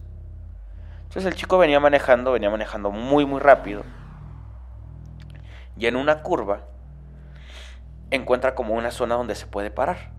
Entonces 1.03 1.25
el 1.25 1.35
chico 1.35 1.57
venía 1.57 1.79
manejando, 1.79 2.33
venía 2.33 2.49
manejando 2.49 2.91
muy, 2.91 3.25
muy 3.25 3.39
rápido. 3.39 3.83
Y 5.77 5.87
en 5.87 5.95
una 5.95 6.23
curva 6.23 6.61
encuentra 8.11 8.53
como 8.53 8.73
una 8.73 8.91
zona 8.91 9.15
donde 9.15 9.35
se 9.35 9.47
puede 9.47 9.71
parar. 9.71 10.11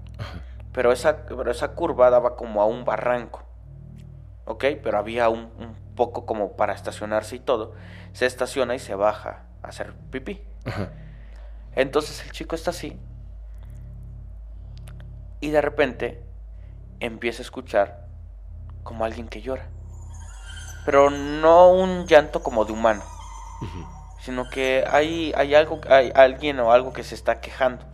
Pero 0.72 0.92
esa, 0.92 1.26
pero 1.26 1.50
esa 1.50 1.72
curva 1.72 2.08
daba 2.10 2.36
como 2.36 2.62
a 2.62 2.66
un 2.66 2.84
barranco. 2.84 3.42
¿Ok? 4.46 4.64
Pero 4.82 4.98
había 4.98 5.28
un, 5.28 5.50
un 5.58 5.76
poco 5.94 6.24
como 6.24 6.56
para 6.56 6.72
estacionarse 6.72 7.36
y 7.36 7.40
todo. 7.40 7.74
Se 8.12 8.24
estaciona 8.24 8.74
y 8.74 8.78
se 8.78 8.94
baja 8.94 9.44
a 9.62 9.68
hacer 9.68 9.92
pipí. 10.10 10.42
Ajá. 10.64 10.90
Entonces 11.74 12.24
el 12.24 12.32
chico 12.32 12.54
está 12.54 12.70
así. 12.70 12.98
Y 15.40 15.50
de 15.50 15.60
repente 15.60 16.22
empieza 17.00 17.40
a 17.40 17.44
escuchar 17.44 18.06
como 18.82 19.04
alguien 19.04 19.28
que 19.28 19.42
llora. 19.42 19.68
Pero 20.84 21.10
no 21.10 21.70
un 21.70 22.06
llanto 22.06 22.42
como 22.42 22.64
de 22.64 22.72
humano. 22.72 23.02
Sino 24.20 24.48
que 24.48 24.84
hay, 24.90 25.32
hay 25.36 25.54
algo, 25.54 25.80
hay 25.88 26.12
alguien 26.14 26.58
o 26.60 26.72
algo 26.72 26.92
que 26.92 27.04
se 27.04 27.14
está 27.14 27.40
quejando. 27.40 27.84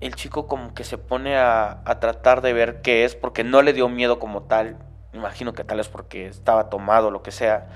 El 0.00 0.14
chico 0.14 0.46
como 0.46 0.74
que 0.74 0.84
se 0.84 0.98
pone 0.98 1.36
a, 1.36 1.82
a 1.84 2.00
tratar 2.00 2.40
de 2.42 2.52
ver 2.52 2.82
qué 2.82 3.04
es, 3.04 3.14
porque 3.14 3.44
no 3.44 3.62
le 3.62 3.72
dio 3.72 3.88
miedo 3.88 4.18
como 4.18 4.42
tal. 4.42 4.76
Imagino 5.12 5.52
que 5.52 5.64
tal 5.64 5.78
es 5.78 5.88
porque 5.88 6.26
estaba 6.26 6.70
tomado 6.70 7.08
o 7.08 7.10
lo 7.10 7.22
que 7.22 7.30
sea. 7.30 7.68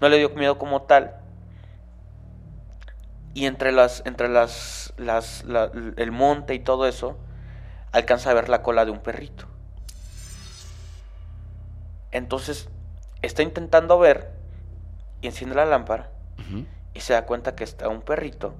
No 0.00 0.08
le 0.08 0.18
dio 0.18 0.30
miedo 0.30 0.58
como 0.58 0.82
tal. 0.82 1.16
Y 3.38 3.46
entre 3.46 3.70
las, 3.70 4.02
entre 4.04 4.28
las, 4.28 4.92
las, 4.96 5.44
la- 5.44 5.70
el 5.96 6.10
monte 6.10 6.54
y 6.54 6.58
todo 6.58 6.88
eso, 6.88 7.16
alcanza 7.92 8.30
a 8.30 8.34
ver 8.34 8.48
la 8.48 8.62
cola 8.62 8.84
de 8.84 8.90
un 8.90 8.98
perrito. 8.98 9.46
Entonces, 12.10 12.68
está 13.22 13.42
intentando 13.42 13.98
ver 13.98 14.32
y 15.20 15.26
enciende 15.26 15.54
la 15.56 15.66
lámpara 15.66 16.10
y 16.94 17.00
se 17.00 17.12
da 17.12 17.26
cuenta 17.26 17.54
que 17.54 17.64
está 17.64 17.88
un 17.88 18.02
perrito, 18.02 18.54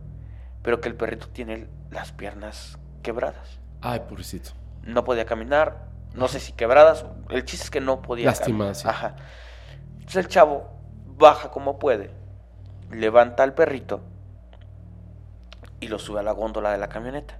pero 0.62 0.80
que 0.80 0.88
el 0.88 0.94
perrito 0.94 1.28
tiene 1.28 1.66
las 1.90 2.12
piernas 2.12 2.78
quebradas. 3.02 3.59
Ay, 3.80 4.00
pobrecito. 4.09 4.50
No 4.82 5.05
podía 5.05 5.24
caminar, 5.24 5.86
no 6.14 6.28
sé 6.28 6.38
si 6.40 6.52
quebradas, 6.52 7.05
el 7.30 7.44
chiste 7.44 7.64
es 7.64 7.70
que 7.70 7.80
no 7.80 8.00
podía 8.02 8.26
caminar. 8.44 8.74
sí. 8.76 8.86
Ajá. 8.88 9.16
Entonces 9.94 10.16
el 10.24 10.28
chavo 10.28 10.70
baja 11.16 11.50
como 11.50 11.78
puede, 11.78 12.10
levanta 12.90 13.42
al 13.42 13.55
perrito 13.55 14.02
y 15.80 15.88
lo 15.88 15.98
sube 15.98 16.20
a 16.20 16.22
la 16.22 16.32
góndola 16.32 16.72
de 16.72 16.78
la 16.78 16.88
camioneta. 16.88 17.38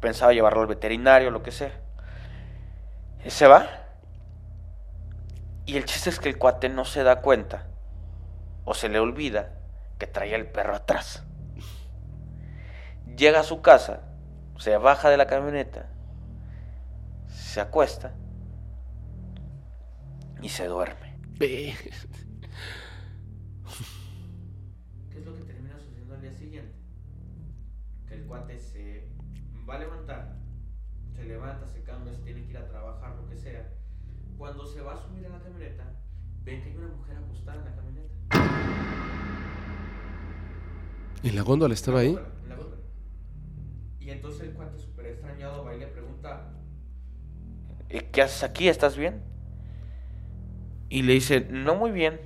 Pensaba 0.00 0.32
llevarlo 0.32 0.62
al 0.62 0.66
veterinario, 0.66 1.30
lo 1.30 1.42
que 1.42 1.52
sea. 1.52 1.72
Y 3.24 3.30
se 3.30 3.46
va. 3.46 3.68
Y 5.66 5.76
el 5.76 5.84
chiste 5.84 6.10
es 6.10 6.18
que 6.18 6.28
el 6.28 6.38
cuate 6.38 6.68
no 6.68 6.84
se 6.84 7.02
da 7.02 7.20
cuenta 7.20 7.66
o 8.64 8.74
se 8.74 8.88
le 8.88 8.98
olvida 8.98 9.54
que 9.98 10.06
traía 10.06 10.36
el 10.36 10.46
perro 10.46 10.74
atrás. 10.74 11.22
Llega 13.16 13.40
a 13.40 13.44
su 13.44 13.60
casa, 13.60 14.00
se 14.58 14.76
baja 14.76 15.10
de 15.10 15.16
la 15.16 15.26
camioneta, 15.26 15.90
se 17.28 17.60
acuesta 17.60 18.12
y 20.40 20.48
se 20.48 20.66
duerme. 20.66 21.18
Cuate 28.30 28.56
se 28.60 29.08
va 29.68 29.74
a 29.74 29.78
levantar, 29.80 30.36
se 31.16 31.24
levanta, 31.24 31.66
se 31.66 31.82
cambia, 31.82 32.12
se 32.12 32.22
tiene 32.22 32.44
que 32.44 32.50
ir 32.52 32.58
a 32.58 32.68
trabajar, 32.68 33.16
lo 33.16 33.28
que 33.28 33.36
sea. 33.36 33.72
Cuando 34.38 34.64
se 34.64 34.80
va 34.80 34.94
a 34.94 34.96
subir 34.96 35.26
a 35.26 35.30
la 35.30 35.40
camioneta, 35.40 35.96
ve 36.44 36.62
que 36.62 36.70
hay 36.70 36.76
una 36.76 36.94
mujer 36.94 37.16
acostada 37.16 37.58
en 37.58 37.64
la 37.64 37.74
camioneta. 37.74 38.14
¿Y 41.24 41.30
la 41.30 41.42
góndola 41.42 41.74
estaba 41.74 41.98
ahí? 42.00 42.10
En 42.44 42.48
la 42.48 42.54
góndola. 42.54 42.82
Y 43.98 44.10
entonces 44.10 44.42
el 44.42 44.52
cuate 44.54 44.78
súper 44.78 45.06
extrañado 45.06 45.64
va 45.64 45.74
y 45.74 45.80
le 45.80 45.88
pregunta. 45.88 46.52
"¿Y 47.88 47.98
¿Qué 47.98 48.22
haces 48.22 48.44
aquí? 48.44 48.68
¿Estás 48.68 48.96
bien? 48.96 49.24
Y 50.88 51.02
le 51.02 51.14
dice, 51.14 51.40
No 51.50 51.74
muy 51.74 51.90
bien. 51.90 52.20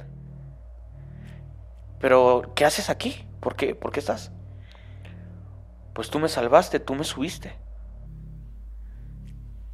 Pero, 1.99 2.53
¿qué 2.55 2.67
haces 2.67 2.91
aquí? 2.91 3.27
¿Por 3.41 3.57
qué? 3.57 3.75
¿Por 3.75 3.91
qué 3.91 4.01
estás? 4.01 4.34
Pues 5.95 6.11
tú 6.11 6.19
me 6.19 6.29
salvaste, 6.29 6.81
tú 6.81 6.95
me 6.95 7.05
subiste. 7.05 7.57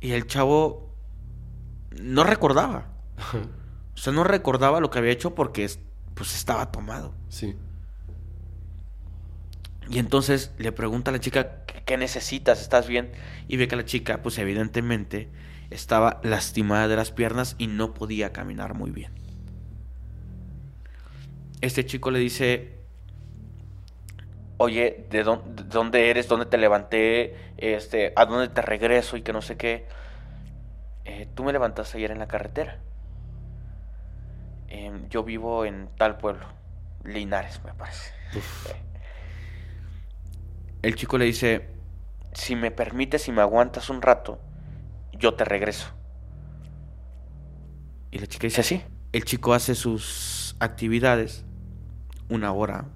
y 0.02 0.12
el 0.12 0.26
chavo 0.26 0.94
no 2.00 2.24
recordaba. 2.24 2.86
O 3.92 4.02
sea, 4.02 4.14
no 4.14 4.24
recordaba 4.24 4.80
lo 4.80 4.88
que 4.88 4.98
había 4.98 5.12
hecho 5.12 5.34
porque 5.34 5.68
pues 6.14 6.34
estaba 6.34 6.70
tomado. 6.72 7.12
Sí. 7.28 7.54
Y 9.90 9.98
entonces 9.98 10.52
le 10.56 10.72
pregunta 10.72 11.10
a 11.10 11.12
la 11.12 11.20
chica, 11.20 11.66
"¿Qué- 11.66 11.82
¿qué 11.84 11.98
necesitas? 11.98 12.62
¿Estás 12.62 12.86
bien? 12.86 13.12
Y 13.46 13.58
ve 13.58 13.68
que 13.68 13.76
la 13.76 13.84
chica, 13.84 14.22
pues 14.22 14.38
evidentemente, 14.38 15.28
estaba 15.68 16.18
lastimada 16.22 16.88
de 16.88 16.96
las 16.96 17.10
piernas 17.12 17.56
y 17.58 17.66
no 17.66 17.92
podía 17.92 18.32
caminar 18.32 18.72
muy 18.72 18.90
bien. 18.90 19.12
Este 21.60 21.84
chico 21.84 22.10
le 22.10 22.20
dice, 22.20 22.79
Oye, 24.62 25.06
¿de 25.08 25.22
dónde, 25.22 25.62
de 25.62 25.68
dónde 25.70 26.10
eres? 26.10 26.28
¿Dónde 26.28 26.44
te 26.44 26.58
levanté? 26.58 27.34
Este, 27.56 28.12
¿A 28.14 28.26
dónde 28.26 28.48
te 28.48 28.60
regreso? 28.60 29.16
Y 29.16 29.22
que 29.22 29.32
no 29.32 29.40
sé 29.40 29.56
qué. 29.56 29.86
"Eh, 31.06 31.26
Tú 31.34 31.44
me 31.44 31.52
levantaste 31.52 31.96
ayer 31.96 32.10
en 32.10 32.18
la 32.18 32.28
carretera. 32.28 32.78
Em, 34.68 35.08
yo 35.08 35.24
vivo 35.24 35.64
en 35.64 35.88
tal 35.96 36.18
pueblo. 36.18 36.44
Linares, 37.04 37.64
me 37.64 37.72
parece. 37.72 38.12
El 40.82 40.94
chico 40.94 41.16
le 41.16 41.24
dice, 41.24 41.70
si 42.34 42.54
me 42.54 42.70
permites 42.70 43.28
y 43.28 43.32
me 43.32 43.40
aguantas 43.40 43.88
un 43.88 44.02
rato, 44.02 44.40
yo 45.14 45.32
te 45.34 45.44
regreso. 45.46 45.90
y 48.12 48.18
la 48.18 48.26
chica 48.26 48.46
dice 48.46 48.60
así. 48.60 48.82
El 49.12 49.24
chico 49.24 49.54
hace 49.54 49.74
sus 49.74 50.54
actividades, 50.60 51.44
una 52.28 52.52
hora, 52.52 52.86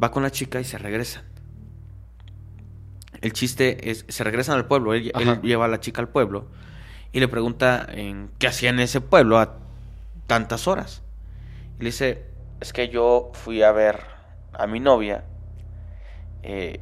va 0.00 0.10
con 0.10 0.22
la 0.22 0.30
chica 0.30 0.60
y 0.60 0.64
se 0.64 0.78
regresan. 0.78 1.24
El 3.20 3.32
chiste 3.32 3.90
es, 3.90 4.04
se 4.08 4.24
regresan 4.24 4.56
al 4.56 4.66
pueblo, 4.66 4.94
él, 4.94 5.12
lleva 5.42 5.66
a 5.66 5.68
la 5.68 5.80
chica 5.80 6.00
al 6.00 6.08
pueblo 6.08 6.48
y 7.12 7.20
le 7.20 7.28
pregunta 7.28 7.86
en 7.88 8.30
qué 8.38 8.48
hacía 8.48 8.70
en 8.70 8.80
ese 8.80 9.00
pueblo 9.00 9.38
a 9.38 9.56
tantas 10.26 10.66
horas. 10.66 11.02
Y 11.78 11.84
le 11.84 11.86
dice, 11.90 12.26
Es 12.60 12.72
que 12.72 12.88
yo 12.88 13.30
fui 13.34 13.62
a 13.62 13.72
ver 13.72 14.00
a 14.52 14.66
mi 14.66 14.80
novia. 14.80 15.24
eh, 16.42 16.80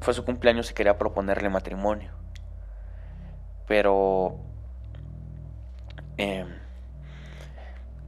fue 0.00 0.14
su 0.14 0.24
cumpleaños 0.24 0.70
y 0.70 0.74
quería 0.74 0.96
proponerle 0.98 1.50
matrimonio. 1.50 2.12
Pero... 3.66 4.38
em, 6.16 6.48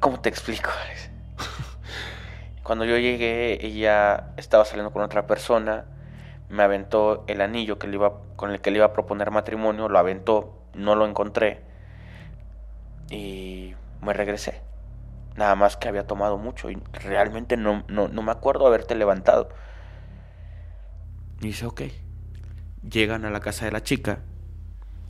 ¿Cómo 0.00 0.20
te 0.20 0.28
explico? 0.28 0.70
Alex? 0.86 1.10
Cuando 2.62 2.84
yo 2.84 2.96
llegué, 2.96 3.64
ella 3.66 4.32
estaba 4.36 4.64
saliendo 4.64 4.92
con 4.92 5.02
otra 5.02 5.26
persona. 5.26 5.86
Me 6.48 6.62
aventó 6.62 7.24
el 7.26 7.40
anillo 7.40 7.78
que 7.78 7.88
le 7.88 7.96
iba, 7.96 8.20
con 8.36 8.50
el 8.50 8.60
que 8.60 8.70
le 8.70 8.76
iba 8.76 8.86
a 8.86 8.92
proponer 8.92 9.30
matrimonio. 9.30 9.88
Lo 9.88 9.98
aventó, 9.98 10.62
no 10.74 10.94
lo 10.94 11.06
encontré. 11.06 11.62
Y 13.10 13.74
me 14.00 14.12
regresé. 14.12 14.62
Nada 15.36 15.54
más 15.54 15.76
que 15.76 15.88
había 15.88 16.06
tomado 16.06 16.36
mucho 16.36 16.70
y 16.70 16.76
realmente 16.92 17.56
no, 17.56 17.84
no, 17.88 18.08
no 18.08 18.22
me 18.22 18.32
acuerdo 18.32 18.66
haberte 18.66 18.94
levantado. 18.94 19.48
Dice, 21.40 21.66
ok. 21.66 21.82
Llegan 22.88 23.24
a 23.24 23.30
la 23.30 23.40
casa 23.40 23.64
de 23.64 23.72
la 23.72 23.82
chica. 23.82 24.20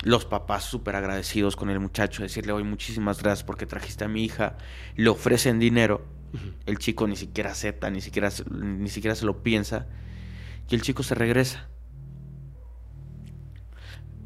Los 0.02 0.24
papás 0.24 0.64
súper 0.64 0.96
agradecidos 0.96 1.56
con 1.56 1.70
el 1.70 1.80
muchacho. 1.80 2.22
Decirle, 2.22 2.52
oye, 2.52 2.64
muchísimas 2.64 3.22
gracias 3.22 3.44
porque 3.44 3.66
trajiste 3.66 4.04
a 4.04 4.08
mi 4.08 4.24
hija. 4.24 4.56
Le 4.96 5.08
ofrecen 5.10 5.58
dinero. 5.58 6.02
El 6.66 6.78
chico 6.78 7.06
ni 7.06 7.16
siquiera 7.16 7.52
acepta, 7.52 7.90
ni 7.90 8.00
siquiera, 8.00 8.30
ni 8.50 8.88
siquiera 8.88 9.14
se 9.14 9.26
lo 9.26 9.42
piensa. 9.42 9.86
Y 10.68 10.74
el 10.74 10.82
chico 10.82 11.02
se 11.02 11.14
regresa. 11.14 11.68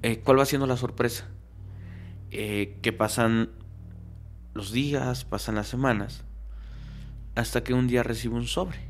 Eh, 0.03 0.21
¿Cuál 0.25 0.39
va 0.39 0.45
siendo 0.45 0.67
la 0.67 0.77
sorpresa? 0.77 1.29
Eh, 2.31 2.79
que 2.83 2.93
pasan 2.93 3.51
los 4.55 4.73
días, 4.73 5.25
pasan 5.25 5.57
las 5.57 5.69
semanas. 5.69 6.25
Hasta 7.35 7.65
que 7.65 7.75
un 7.75 7.89
día 7.89 8.03
recibe 8.03 8.35
un 8.35 8.47
sobre 8.47 8.87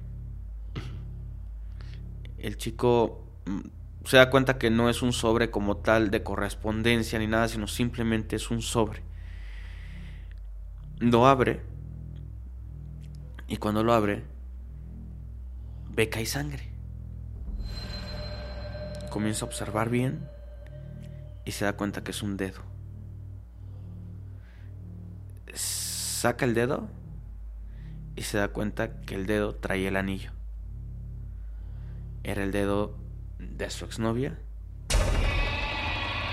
el 2.47 2.57
chico 2.57 3.25
mm, 3.47 3.61
se 4.05 4.17
da 4.19 4.31
cuenta 4.31 4.59
que 4.59 4.71
no 4.71 4.89
es 4.89 5.03
un 5.03 5.13
sobre 5.13 5.51
como 5.51 5.79
tal 5.79 6.11
de 6.11 6.23
correspondencia 6.23 7.19
ni 7.19 7.27
nada, 7.27 7.49
sino 7.49 7.67
simplemente 7.67 8.37
es 8.37 8.51
un 8.51 8.63
sobre. 8.63 9.03
Lo 10.99 11.27
abre 11.27 11.61
y 13.49 13.57
cuando 13.59 13.83
lo 13.83 13.93
abre 13.93 14.25
ve 15.91 16.09
que 16.09 16.21
hay 16.21 16.27
sangre. 16.27 16.71
Comienza 19.11 19.45
a 19.45 19.49
observar 19.49 19.89
bien 19.89 20.29
y 21.45 21.53
se 21.53 21.65
da 21.65 21.75
cuenta 21.75 22.05
que 22.05 22.11
es 22.11 22.23
un 22.23 22.37
dedo. 22.37 22.61
Saca 25.55 26.45
el 26.45 26.55
dedo 26.55 26.89
y 28.15 28.23
se 28.23 28.39
da 28.39 28.49
cuenta 28.49 29.01
que 29.01 29.15
el 29.15 29.27
dedo 29.27 29.55
traía 29.55 29.89
el 29.89 29.97
anillo 29.97 30.37
era 32.27 32.43
el 32.43 32.51
dedo 32.51 32.97
de 33.39 33.71
su 33.71 33.85
exnovia, 33.85 34.37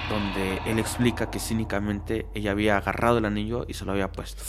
donde 0.09 0.59
él 0.65 0.79
explica 0.79 1.29
que 1.29 1.39
cínicamente 1.39 2.25
ella 2.33 2.49
había 2.49 2.77
agarrado 2.77 3.19
el 3.19 3.25
anillo 3.25 3.65
y 3.67 3.75
se 3.75 3.85
lo 3.85 3.91
había 3.91 4.11
puesto. 4.11 4.43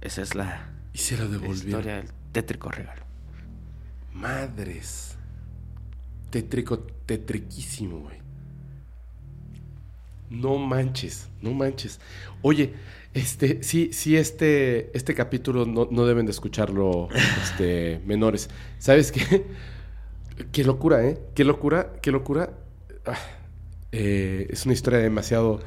Esa 0.00 0.22
es 0.22 0.34
la, 0.34 0.70
Y 0.94 0.98
se 0.98 1.16
lo 1.16 1.52
historia 1.52 1.96
del 1.96 2.08
tétrico 2.32 2.70
regalo. 2.70 3.02
Madres. 4.12 5.16
Tétrico, 6.30 6.78
tétriquísimo, 6.78 7.98
güey. 8.00 8.18
No 10.30 10.58
manches, 10.58 11.28
no 11.42 11.52
manches. 11.52 12.00
Oye, 12.40 12.72
este, 13.12 13.62
sí, 13.62 13.90
sí, 13.92 14.16
este, 14.16 14.96
este 14.96 15.14
capítulo 15.14 15.66
no, 15.66 15.88
no 15.90 16.06
deben 16.06 16.26
de 16.26 16.32
escucharlo 16.32 17.08
este, 17.42 18.00
menores. 18.06 18.48
¿Sabes 18.78 19.10
qué? 19.10 19.46
Qué 20.52 20.64
locura, 20.64 21.04
¿eh? 21.04 21.20
Qué 21.34 21.44
locura, 21.44 21.92
qué 22.00 22.12
locura. 22.12 22.52
Ah, 23.04 23.18
eh, 23.92 24.46
es 24.50 24.64
una 24.64 24.74
historia 24.74 25.00
demasiado 25.00 25.60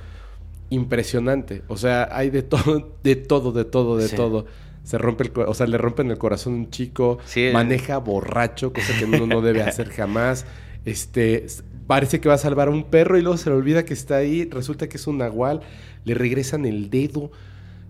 impresionante. 0.73 1.63
O 1.67 1.77
sea, 1.77 2.09
hay 2.11 2.29
de 2.29 2.43
todo, 2.43 2.97
de 3.03 3.15
todo, 3.15 3.51
de 3.51 3.65
todo, 3.65 3.97
de 3.97 4.07
Sí. 4.07 4.15
todo. 4.15 4.45
Se 4.83 4.97
rompe 4.97 5.23
el, 5.23 5.31
o 5.47 5.53
sea, 5.53 5.65
le 5.67 5.77
rompen 5.77 6.11
el 6.11 6.17
corazón 6.17 6.53
a 6.53 6.55
un 6.57 6.69
chico, 6.69 7.17
Sí. 7.25 7.49
maneja 7.53 7.97
borracho, 7.99 8.73
cosa 8.73 8.97
que 8.97 9.05
uno 9.05 9.25
no 9.27 9.41
debe 9.41 9.61
hacer 9.63 9.89
jamás. 9.89 10.45
Este, 10.83 11.45
parece 11.87 12.19
que 12.19 12.27
va 12.27 12.35
a 12.35 12.37
salvar 12.37 12.67
a 12.67 12.71
un 12.71 12.83
perro 12.83 13.17
y 13.17 13.21
luego 13.21 13.37
se 13.37 13.49
le 13.49 13.55
olvida 13.55 13.85
que 13.85 13.93
está 13.93 14.17
ahí, 14.17 14.45
resulta 14.51 14.89
que 14.89 14.97
es 14.97 15.07
un 15.07 15.19
nahual, 15.19 15.61
le 16.03 16.13
regresan 16.15 16.65
el 16.65 16.89
dedo. 16.89 17.31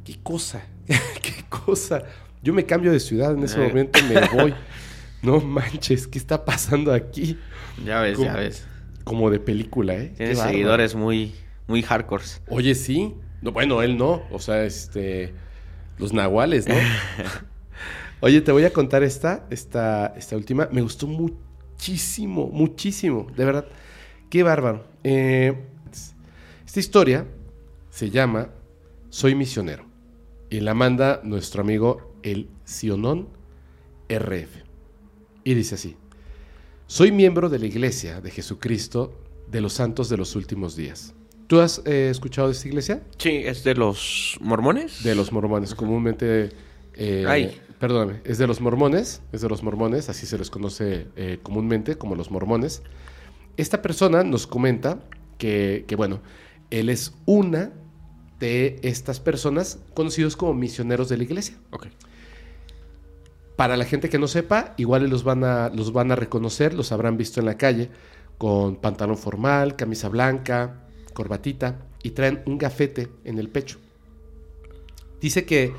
¿Qué 0.05 0.18
cosa? 0.22 0.68
¿Qué 0.88 1.43
cosa? 1.49 2.03
Yo 2.43 2.53
me 2.53 2.65
cambio 2.65 2.91
de 2.91 2.99
ciudad 2.99 3.34
en 3.34 3.43
ese 3.43 3.64
Eh. 3.64 3.68
momento, 3.68 3.99
me 4.07 4.19
voy. 4.43 4.53
No 5.23 5.39
manches, 5.39 6.05
¿qué 6.07 6.19
está 6.19 6.45
pasando 6.45 6.93
aquí? 6.93 7.39
Ya 7.85 8.01
ves, 8.01 8.19
ya 8.19 8.35
ves. 8.35 8.68
Como 9.03 9.30
de 9.31 9.39
película, 9.39 9.95
¿eh? 9.95 10.10
Qué 10.10 10.18
Tiene 10.18 10.34
bárbaro. 10.35 10.51
seguidores 10.51 10.95
muy, 10.95 11.34
muy 11.68 11.81
hardcore. 11.81 12.23
Oye, 12.49 12.76
sí. 12.76 13.14
No, 13.41 13.52
bueno, 13.52 13.81
él 13.81 13.98
no. 13.98 14.23
O 14.31 14.40
sea, 14.40 14.64
este. 14.65 15.34
Los 15.98 16.14
nahuales, 16.14 16.68
¿no? 16.68 16.76
Oye, 18.22 18.41
te 18.41 18.52
voy 18.52 18.64
a 18.64 18.73
contar 18.73 19.03
esta, 19.03 19.45
esta, 19.49 20.14
esta 20.18 20.35
última. 20.35 20.69
Me 20.72 20.81
gustó 20.81 21.07
muchísimo, 21.07 22.48
muchísimo. 22.48 23.27
De 23.35 23.45
verdad. 23.45 23.68
Qué 24.30 24.44
bárbaro. 24.44 24.85
Eh, 25.03 25.53
esta 26.65 26.80
historia 26.80 27.27
se 27.90 28.10
llama 28.10 28.49
Soy 29.10 29.35
misionero. 29.35 29.85
Y 30.49 30.60
la 30.60 30.73
manda 30.73 31.22
nuestro 31.23 31.61
amigo 31.61 32.15
el 32.23 32.49
Sionón 32.64 33.30
RF. 34.10 34.64
Y 35.44 35.53
dice 35.53 35.76
así. 35.76 35.98
Soy 36.88 37.11
miembro 37.11 37.49
de 37.49 37.60
la 37.60 37.65
Iglesia 37.65 38.22
de 38.22 38.31
Jesucristo 38.31 39.19
de 39.49 39.61
los 39.61 39.73
Santos 39.73 40.10
de 40.10 40.18
los 40.18 40.35
Últimos 40.35 40.76
Días. 40.76 41.14
¿Tú 41.48 41.60
has 41.60 41.82
eh, 41.86 42.10
escuchado 42.10 42.48
de 42.48 42.53
esta 42.53 42.68
iglesia? 42.68 43.03
Sí, 43.18 43.41
es 43.45 43.64
de 43.64 43.76
los 43.76 44.38
mormones. 44.41 45.03
De 45.03 45.15
los 45.15 45.32
mormones, 45.32 45.76
comúnmente... 45.76 46.49
eh, 46.95 47.26
Ay. 47.28 47.60
Perdóname, 47.80 48.22
es 48.24 48.38
de 48.38 48.48
los 48.48 48.61
mormones, 48.61 49.22
es 49.34 49.41
de 49.41 49.49
los 49.49 49.61
mormones, 49.61 50.07
así 50.07 50.26
se 50.26 50.38
les 50.38 50.49
conoce 50.49 51.07
eh, 51.18 51.40
comúnmente 51.44 51.98
como 51.98 52.15
los 52.15 52.32
mormones. 52.32 52.82
Esta 53.57 53.82
persona 53.82 54.24
nos 54.24 54.48
comenta 54.48 54.99
que, 55.38 55.84
que, 55.86 55.98
bueno, 55.98 56.22
él 56.70 56.88
es 56.88 57.14
una 57.26 57.74
de 58.40 58.80
estas 58.84 59.20
personas 59.20 59.80
conocidos 59.94 60.38
como 60.38 60.53
misioneros 60.53 61.10
de 61.10 61.18
la 61.18 61.24
iglesia. 61.24 61.57
Ok. 61.72 61.88
Para 63.57 63.76
la 63.76 63.84
gente 63.84 64.10
que 64.10 64.18
no 64.18 64.28
sepa, 64.28 64.76
igual 64.78 65.10
los 65.10 65.26
van 65.26 65.44
a, 65.44 65.70
los 65.70 65.91
van 65.91 66.11
a 66.14 66.15
reconocer, 66.15 66.74
los 66.74 66.94
habrán 66.94 67.18
visto 67.18 67.41
en 67.41 67.48
la 67.48 67.57
calle 67.57 67.90
con 68.38 68.78
pantalón 68.78 69.18
formal, 69.18 69.76
camisa 69.76 70.07
blanca, 70.07 70.88
corbatita 71.14 71.88
y 72.03 72.11
traen 72.11 72.44
un 72.45 72.57
gafete 72.57 73.10
en 73.23 73.40
el 73.40 73.49
pecho. 73.49 73.80
Dice 75.22 75.45
que 75.45 75.73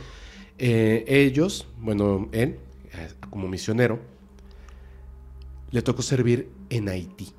eh, 0.59 1.05
ellos, 1.06 1.66
bueno, 1.78 2.28
él, 2.32 2.59
eh, 2.93 3.12
como 3.31 3.48
misionero, 3.48 4.01
le 5.70 5.82
tocó 5.82 6.02
servir 6.02 6.51
en 6.70 6.89
Haití. 6.89 7.32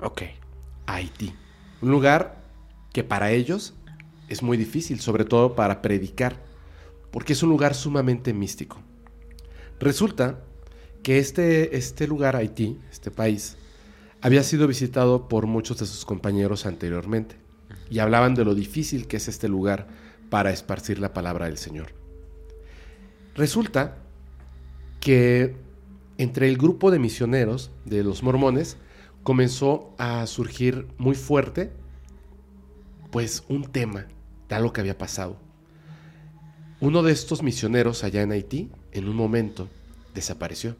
Ok. 0.00 0.22
Haití. 0.86 1.34
Un 1.82 1.90
lugar 1.90 2.42
que 2.92 3.04
para 3.04 3.30
ellos 3.32 3.74
es 4.28 4.42
muy 4.42 4.56
difícil, 4.56 5.00
sobre 5.00 5.24
todo 5.24 5.54
para 5.54 5.82
predicar, 5.82 6.42
porque 7.10 7.32
es 7.32 7.42
un 7.42 7.48
lugar 7.48 7.74
sumamente 7.74 8.32
místico. 8.32 8.78
Resulta 9.80 10.44
que 11.02 11.18
este, 11.18 11.76
este 11.76 12.06
lugar, 12.06 12.36
Haití, 12.36 12.78
este 12.90 13.10
país, 13.10 13.56
había 14.20 14.42
sido 14.42 14.66
visitado 14.66 15.28
por 15.28 15.46
muchos 15.46 15.78
de 15.78 15.86
sus 15.86 16.04
compañeros 16.04 16.66
anteriormente 16.66 17.36
y 17.90 18.00
hablaban 18.00 18.34
de 18.34 18.44
lo 18.44 18.54
difícil 18.54 19.06
que 19.06 19.18
es 19.18 19.28
este 19.28 19.48
lugar 19.48 19.88
para 20.30 20.50
esparcir 20.50 20.98
la 20.98 21.12
palabra 21.12 21.46
del 21.46 21.58
Señor. 21.58 21.88
Resulta 23.34 23.96
que 25.00 25.56
entre 26.18 26.48
el 26.48 26.58
grupo 26.58 26.90
de 26.90 26.98
misioneros 26.98 27.70
de 27.84 28.02
los 28.02 28.22
mormones 28.22 28.76
comenzó 29.22 29.94
a 29.98 30.26
surgir 30.26 30.88
muy 30.98 31.14
fuerte 31.14 31.70
pues 33.10 33.44
un 33.48 33.64
tema 33.64 34.06
de 34.48 34.54
algo 34.54 34.72
que 34.72 34.80
había 34.80 34.98
pasado. 34.98 35.36
Uno 36.80 37.02
de 37.02 37.12
estos 37.12 37.42
misioneros 37.42 38.04
allá 38.04 38.22
en 38.22 38.32
Haití 38.32 38.70
en 38.92 39.08
un 39.08 39.16
momento 39.16 39.68
desapareció. 40.14 40.76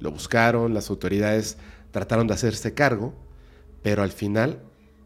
Lo 0.00 0.10
buscaron, 0.10 0.74
las 0.74 0.90
autoridades 0.90 1.58
trataron 1.96 2.26
de 2.26 2.34
hacerse 2.34 2.74
cargo, 2.74 3.14
pero 3.82 4.02
al 4.02 4.12
final 4.12 4.60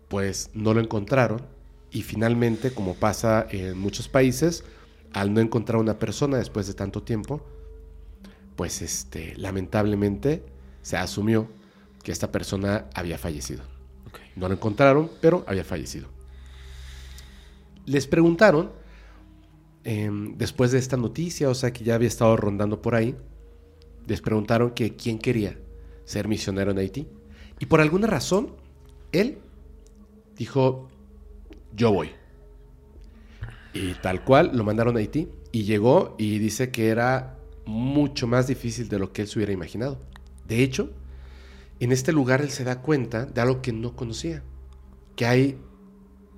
pues 0.09 0.51
no 0.55 0.75
lo 0.75 0.81
encontraron 0.81 1.47
y 1.93 2.03
finalmente, 2.03 2.73
como 2.75 2.97
pasa 2.97 3.47
en 3.49 3.79
muchos 3.79 4.09
países, 4.09 4.65
al 5.13 5.33
no 5.33 5.41
encontrar 5.41 5.79
una 5.79 6.01
persona 6.01 6.39
después 6.39 6.67
de 6.67 6.75
tanto 6.75 7.05
tiempo, 7.05 7.47
pues 8.57 8.83
este, 8.83 9.37
lamentablemente 9.37 10.43
se 10.83 10.97
asumió 10.97 11.49
que 12.03 12.11
esta 12.11 12.33
persona 12.33 12.87
había 12.93 13.19
fallecido. 13.19 13.63
No 14.35 14.49
lo 14.49 14.55
encontraron, 14.55 15.13
pero 15.21 15.45
había 15.47 15.63
fallecido. 15.63 16.09
Les 17.87 18.09
preguntaron, 18.09 18.73
em, 19.85 20.37
después 20.37 20.73
de 20.73 20.79
esta 20.79 20.97
noticia, 20.97 21.51
o 21.51 21.55
sea 21.55 21.73
que 21.73 21.85
ya 21.85 21.95
había 21.95 22.09
estado 22.09 22.37
rondando 22.37 22.83
por 22.83 22.97
ahí, 22.97 23.15
les 24.09 24.21
preguntaron 24.21 24.73
que 24.73 24.97
quién 24.97 25.21
quería 25.21 25.57
ser 26.11 26.27
misionero 26.27 26.73
en 26.73 26.79
Haití. 26.79 27.07
Y 27.61 27.67
por 27.67 27.81
alguna 27.81 28.09
razón, 28.09 28.57
él 29.13 29.39
dijo, 30.35 30.89
yo 31.73 31.93
voy. 31.93 32.11
Y 33.73 33.95
tal 33.95 34.25
cual 34.25 34.51
lo 34.55 34.65
mandaron 34.65 34.97
a 34.97 34.99
Haití 34.99 35.29
y 35.53 35.63
llegó 35.63 36.17
y 36.19 36.41
dice 36.41 36.73
que 36.73 36.89
era 36.89 37.39
mucho 37.65 38.27
más 38.27 38.49
difícil 38.49 38.89
de 38.89 38.99
lo 38.99 39.13
que 39.13 39.23
él 39.23 39.29
se 39.29 39.39
hubiera 39.39 39.53
imaginado. 39.53 40.01
De 40.49 40.65
hecho, 40.65 40.91
en 41.79 41.93
este 41.93 42.11
lugar 42.11 42.41
él 42.41 42.51
se 42.51 42.65
da 42.65 42.83
cuenta 42.83 43.25
de 43.25 43.41
algo 43.41 43.63
que 43.63 43.73
no 43.73 43.95
conocía, 43.95 44.43
que 45.15 45.27
hay 45.27 45.59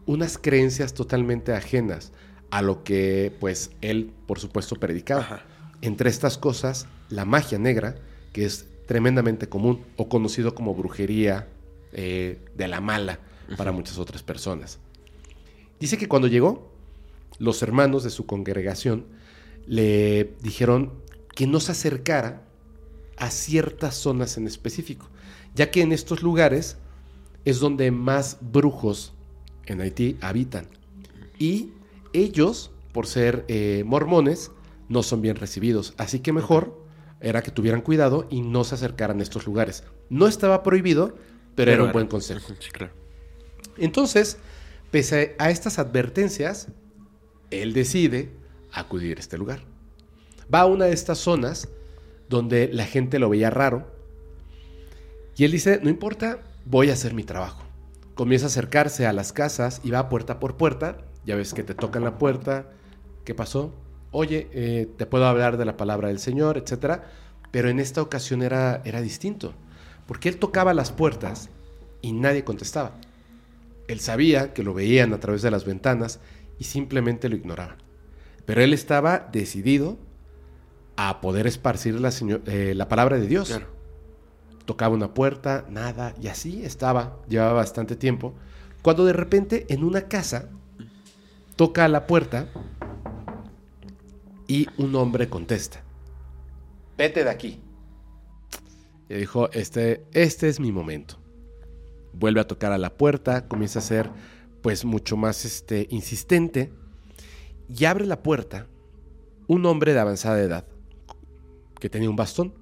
unas 0.04 0.36
creencias 0.36 0.92
totalmente 0.92 1.54
ajenas 1.54 2.12
a 2.50 2.60
lo 2.60 2.84
que 2.84 3.34
pues 3.40 3.70
él 3.80 4.12
por 4.26 4.38
supuesto 4.38 4.76
predicaba. 4.76 5.46
Entre 5.80 6.10
estas 6.10 6.36
cosas, 6.36 6.86
la 7.08 7.24
magia 7.24 7.58
negra, 7.58 7.94
que 8.34 8.44
es 8.44 8.66
tremendamente 8.92 9.48
común 9.48 9.86
o 9.96 10.06
conocido 10.10 10.54
como 10.54 10.74
brujería 10.74 11.48
eh, 11.94 12.44
de 12.54 12.68
la 12.68 12.82
mala 12.82 13.20
para 13.56 13.72
muchas 13.72 13.96
otras 13.96 14.22
personas. 14.22 14.80
Dice 15.80 15.96
que 15.96 16.08
cuando 16.08 16.28
llegó, 16.28 16.70
los 17.38 17.62
hermanos 17.62 18.04
de 18.04 18.10
su 18.10 18.26
congregación 18.26 19.06
le 19.66 20.34
dijeron 20.42 20.92
que 21.34 21.46
no 21.46 21.58
se 21.58 21.72
acercara 21.72 22.42
a 23.16 23.30
ciertas 23.30 23.94
zonas 23.94 24.36
en 24.36 24.46
específico, 24.46 25.08
ya 25.54 25.70
que 25.70 25.80
en 25.80 25.92
estos 25.92 26.22
lugares 26.22 26.76
es 27.46 27.60
donde 27.60 27.90
más 27.92 28.36
brujos 28.42 29.14
en 29.64 29.80
Haití 29.80 30.18
habitan. 30.20 30.66
Y 31.38 31.70
ellos, 32.12 32.70
por 32.92 33.06
ser 33.06 33.46
eh, 33.48 33.84
mormones, 33.86 34.50
no 34.90 35.02
son 35.02 35.22
bien 35.22 35.36
recibidos. 35.36 35.94
Así 35.96 36.18
que 36.18 36.34
mejor 36.34 36.81
era 37.22 37.42
que 37.42 37.50
tuvieran 37.50 37.80
cuidado 37.80 38.26
y 38.30 38.42
no 38.42 38.64
se 38.64 38.74
acercaran 38.74 39.20
a 39.20 39.22
estos 39.22 39.46
lugares. 39.46 39.84
No 40.10 40.26
estaba 40.26 40.62
prohibido, 40.62 41.16
pero, 41.54 41.70
era 41.70 41.84
un 41.84 41.92
buen 41.92 42.06
consejo. 42.06 42.52
Entonces, 43.76 44.38
pese 44.90 45.34
a 45.38 45.50
estas 45.50 45.78
advertencias, 45.78 46.68
él 47.50 47.72
decide 47.72 48.30
acudir 48.72 49.18
a 49.18 49.20
este 49.20 49.38
lugar. 49.38 49.60
Va 50.52 50.60
a 50.60 50.66
una 50.66 50.86
de 50.86 50.92
estas 50.92 51.18
zonas 51.18 51.68
donde 52.28 52.68
la 52.72 52.84
gente 52.84 53.18
lo 53.18 53.28
veía 53.28 53.50
raro 53.50 53.86
y 55.36 55.44
él 55.44 55.52
dice, 55.52 55.80
no 55.82 55.88
importa, 55.88 56.40
voy 56.64 56.90
a 56.90 56.92
hacer 56.92 57.14
mi 57.14 57.24
trabajo. 57.24 57.62
Comienza 58.14 58.46
a 58.46 58.48
acercarse 58.48 59.06
a 59.06 59.12
las 59.12 59.32
casas 59.32 59.80
y 59.82 59.90
va 59.90 60.08
puerta 60.08 60.38
por 60.38 60.56
puerta. 60.56 60.98
Ya 61.24 61.36
ves 61.36 61.54
que 61.54 61.62
te 61.62 61.74
tocan 61.74 62.04
la 62.04 62.18
puerta. 62.18 62.70
¿Qué 63.24 63.34
pasó? 63.34 63.72
Oye, 64.12 64.48
eh, 64.52 64.88
te 64.96 65.06
puedo 65.06 65.26
hablar 65.26 65.56
de 65.56 65.64
la 65.64 65.76
palabra 65.76 66.08
del 66.08 66.18
Señor, 66.18 66.58
etcétera. 66.58 67.10
Pero 67.50 67.68
en 67.68 67.80
esta 67.80 68.00
ocasión 68.00 68.42
era, 68.42 68.80
era 68.84 69.00
distinto. 69.00 69.54
Porque 70.06 70.28
él 70.28 70.38
tocaba 70.38 70.74
las 70.74 70.92
puertas 70.92 71.48
y 72.00 72.12
nadie 72.12 72.44
contestaba. 72.44 72.92
Él 73.88 74.00
sabía 74.00 74.52
que 74.52 74.62
lo 74.62 74.74
veían 74.74 75.12
a 75.12 75.20
través 75.20 75.42
de 75.42 75.50
las 75.50 75.64
ventanas 75.64 76.20
y 76.58 76.64
simplemente 76.64 77.28
lo 77.28 77.36
ignoraban. 77.36 77.76
Pero 78.46 78.60
él 78.62 78.72
estaba 78.72 79.28
decidido 79.32 79.98
a 80.96 81.20
poder 81.20 81.46
esparcir 81.46 81.98
la, 82.00 82.10
eh, 82.46 82.74
la 82.76 82.88
palabra 82.88 83.18
de 83.18 83.26
Dios. 83.26 83.60
Tocaba 84.64 84.94
una 84.94 85.14
puerta, 85.14 85.66
nada, 85.68 86.14
y 86.20 86.28
así 86.28 86.64
estaba, 86.64 87.18
llevaba 87.28 87.54
bastante 87.54 87.96
tiempo, 87.96 88.34
cuando 88.82 89.04
de 89.04 89.12
repente 89.12 89.66
en 89.68 89.84
una 89.84 90.02
casa 90.02 90.50
toca 91.56 91.84
a 91.84 91.88
la 91.88 92.06
puerta 92.06 92.48
y 94.52 94.68
un 94.76 94.94
hombre 94.96 95.30
contesta, 95.30 95.82
vete 96.98 97.24
de 97.24 97.30
aquí. 97.30 97.58
Y 99.08 99.14
dijo, 99.14 99.50
este, 99.52 100.04
este 100.12 100.50
es 100.50 100.60
mi 100.60 100.70
momento. 100.70 101.16
Vuelve 102.12 102.42
a 102.42 102.46
tocar 102.46 102.70
a 102.70 102.76
la 102.76 102.94
puerta, 102.94 103.48
comienza 103.48 103.78
a 103.78 103.82
ser 103.82 104.10
pues 104.60 104.84
mucho 104.84 105.16
más 105.16 105.46
este, 105.46 105.86
insistente 105.88 106.70
y 107.66 107.86
abre 107.86 108.04
la 108.04 108.22
puerta 108.22 108.66
un 109.46 109.64
hombre 109.64 109.94
de 109.94 110.00
avanzada 110.00 110.38
edad 110.42 110.66
que 111.80 111.88
tenía 111.88 112.10
un 112.10 112.16
bastón. 112.16 112.52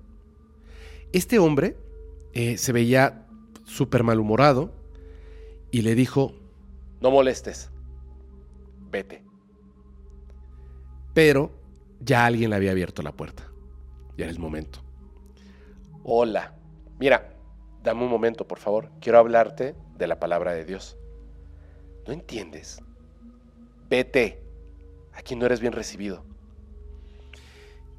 Este 1.12 1.41
hombre 1.41 1.77
eh, 2.35 2.57
se 2.57 2.71
veía 2.71 3.27
súper 3.65 4.05
malhumorado 4.05 4.73
y 5.73 5.83
le 5.83 5.97
dijo, 5.97 6.37
no 7.01 7.11
molestes, 7.11 7.69
vete. 8.93 9.25
Pero 11.15 11.59
ya 12.01 12.27
alguien 12.27 12.51
le 12.51 12.56
había 12.56 12.72
abierto 12.72 13.02
la 13.02 13.12
puerta. 13.12 13.44
Ya 14.16 14.24
era 14.24 14.32
el 14.32 14.39
momento. 14.39 14.81
Hola, 16.02 16.55
mira, 16.98 17.35
dame 17.82 18.05
un 18.05 18.10
momento, 18.10 18.47
por 18.47 18.59
favor. 18.59 18.90
Quiero 19.01 19.18
hablarte 19.18 19.74
de 19.97 20.06
la 20.06 20.18
palabra 20.18 20.52
de 20.52 20.64
Dios. 20.64 20.97
¿No 22.06 22.12
entiendes? 22.12 22.82
Vete. 23.89 24.43
Aquí 25.12 25.36
no 25.36 25.47
eres 25.47 25.60
bien 25.60 25.72
recibido. 25.72 26.24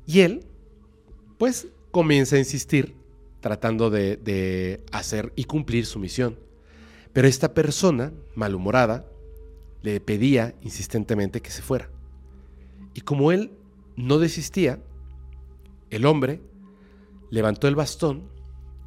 Y 0.05 0.21
él 0.21 0.45
pues 1.37 1.67
comienza 1.91 2.35
a 2.35 2.39
insistir 2.39 2.95
tratando 3.39 3.89
de, 3.89 4.83
hacer 4.91 5.33
y 5.35 5.45
cumplir 5.45 5.85
su 5.85 5.99
misión. 5.99 6.37
Pero 7.13 7.27
esta 7.27 7.53
persona, 7.53 8.13
malhumorada, 8.35 9.05
le 9.81 9.99
pedía 9.99 10.53
insistentemente 10.61 11.41
que 11.41 11.49
se 11.49 11.61
fuera. 11.61 11.89
Y 12.93 13.01
como 13.01 13.31
él 13.31 13.51
no 13.95 14.19
desistía, 14.19 14.79
el 15.89 16.05
hombre 16.05 16.41
levantó 17.29 17.67
el 17.67 17.75
bastón 17.75 18.29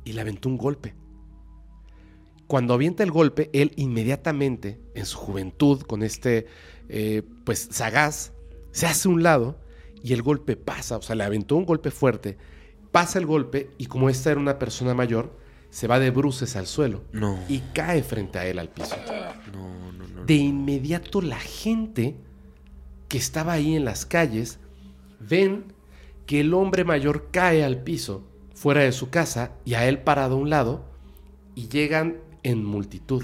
y 0.05 0.13
le 0.13 0.21
aventó 0.21 0.49
un 0.49 0.57
golpe. 0.57 0.95
Cuando 2.47 2.75
avienta 2.75 3.03
el 3.03 3.11
golpe, 3.11 3.51
él 3.53 3.73
inmediatamente, 3.77 4.81
en 4.95 5.07
su 5.07 5.19
juventud, 5.19 5.83
con 5.83 6.03
este, 6.03 6.47
eh, 6.89 7.23
pues, 7.45 7.69
sagaz, 7.71 8.33
se 8.71 8.87
hace 8.87 9.09
un 9.09 9.23
lado 9.23 9.59
y 10.03 10.13
el 10.13 10.23
golpe 10.23 10.57
pasa, 10.57 10.99
o 10.99 11.03
sea, 11.03 11.17
le 11.17 11.25
aventó 11.25 11.57
un 11.57 11.65
golpe 11.65 11.91
fuerte, 11.91 12.37
pasa 12.93 13.19
el 13.19 13.27
golpe 13.27 13.71
y 13.79 13.87
como 13.87 14.11
esta 14.11 14.31
era 14.31 14.41
una 14.41 14.59
persona 14.59 14.95
mayor, 14.95 15.39
se 15.71 15.89
va 15.89 15.99
de 15.99 16.11
bruces 16.11 16.55
al 16.55 16.67
suelo 16.67 17.03
no. 17.13 17.39
y 17.49 17.59
cae 17.73 18.03
frente 18.03 18.39
a 18.39 18.47
él 18.47 18.59
al 18.59 18.69
piso. 18.69 18.95
No, 19.53 19.93
no, 19.93 20.07
no. 20.07 20.25
De 20.25 20.35
inmediato 20.35 21.21
la 21.21 21.41
gente 21.41 22.17
que 23.09 23.19
estaba 23.19 23.55
ahí 23.55 23.75
en 23.75 23.85
las 23.85 24.07
calles 24.07 24.61
ven 25.29 25.73
que 26.27 26.41
el 26.41 26.55
hombre 26.55 26.85
mayor 26.85 27.29
cae 27.31 27.65
al 27.65 27.83
piso 27.83 28.25
fuera 28.55 28.83
de 28.83 28.93
su 28.93 29.11
casa 29.11 29.53
y 29.65 29.75
a 29.75 29.87
él 29.87 29.99
parado 29.99 30.37
a 30.37 30.39
un 30.39 30.51
lado 30.51 30.85
y 31.55 31.69
llegan 31.69 32.19
en 32.43 32.65
multitud. 32.65 33.23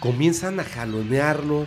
Comienzan 0.00 0.58
a 0.58 0.64
jalonearlo, 0.64 1.66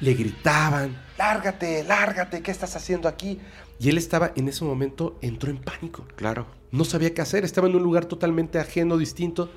le 0.00 0.14
gritaban, 0.14 1.00
lárgate, 1.16 1.84
lárgate, 1.84 2.42
¿qué 2.42 2.50
estás 2.50 2.74
haciendo 2.76 3.08
aquí? 3.08 3.40
Y 3.78 3.88
él 3.88 3.98
estaba 3.98 4.32
en 4.34 4.48
ese 4.48 4.64
momento, 4.64 5.16
entró 5.20 5.50
en 5.50 5.58
pánico. 5.58 6.06
Claro. 6.16 6.46
No 6.72 6.84
sabía 6.84 7.14
qué 7.14 7.22
hacer, 7.22 7.44
estaba 7.44 7.68
en 7.68 7.76
un 7.76 7.82
lugar 7.82 8.06
totalmente 8.06 8.58
ajeno, 8.58 8.96
distinto. 8.96 9.50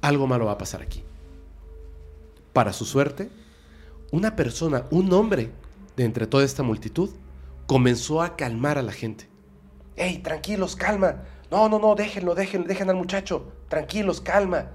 Algo 0.00 0.26
malo 0.26 0.46
va 0.46 0.52
a 0.52 0.58
pasar 0.58 0.82
aquí. 0.82 1.02
Para 2.52 2.72
su 2.72 2.84
suerte, 2.84 3.28
una 4.10 4.34
persona, 4.34 4.84
un 4.90 5.12
hombre 5.12 5.50
de 5.98 6.04
entre 6.04 6.28
toda 6.28 6.44
esta 6.44 6.62
multitud, 6.62 7.10
comenzó 7.66 8.22
a 8.22 8.36
calmar 8.36 8.78
a 8.78 8.82
la 8.82 8.92
gente. 8.92 9.28
¡Ey, 9.96 10.18
tranquilos, 10.18 10.76
calma! 10.76 11.24
No, 11.50 11.68
no, 11.68 11.80
no, 11.80 11.96
déjenlo, 11.96 12.36
déjenlo, 12.36 12.68
dejen 12.68 12.88
al 12.88 12.96
muchacho. 12.96 13.52
Tranquilos, 13.68 14.20
calma. 14.20 14.70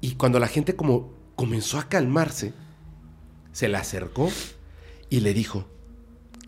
Y 0.00 0.14
cuando 0.14 0.38
la 0.38 0.46
gente 0.46 0.76
como 0.76 1.12
comenzó 1.34 1.78
a 1.78 1.88
calmarse, 1.88 2.54
se 3.50 3.68
le 3.68 3.76
acercó 3.76 4.30
y 5.08 5.18
le 5.20 5.34
dijo, 5.34 5.64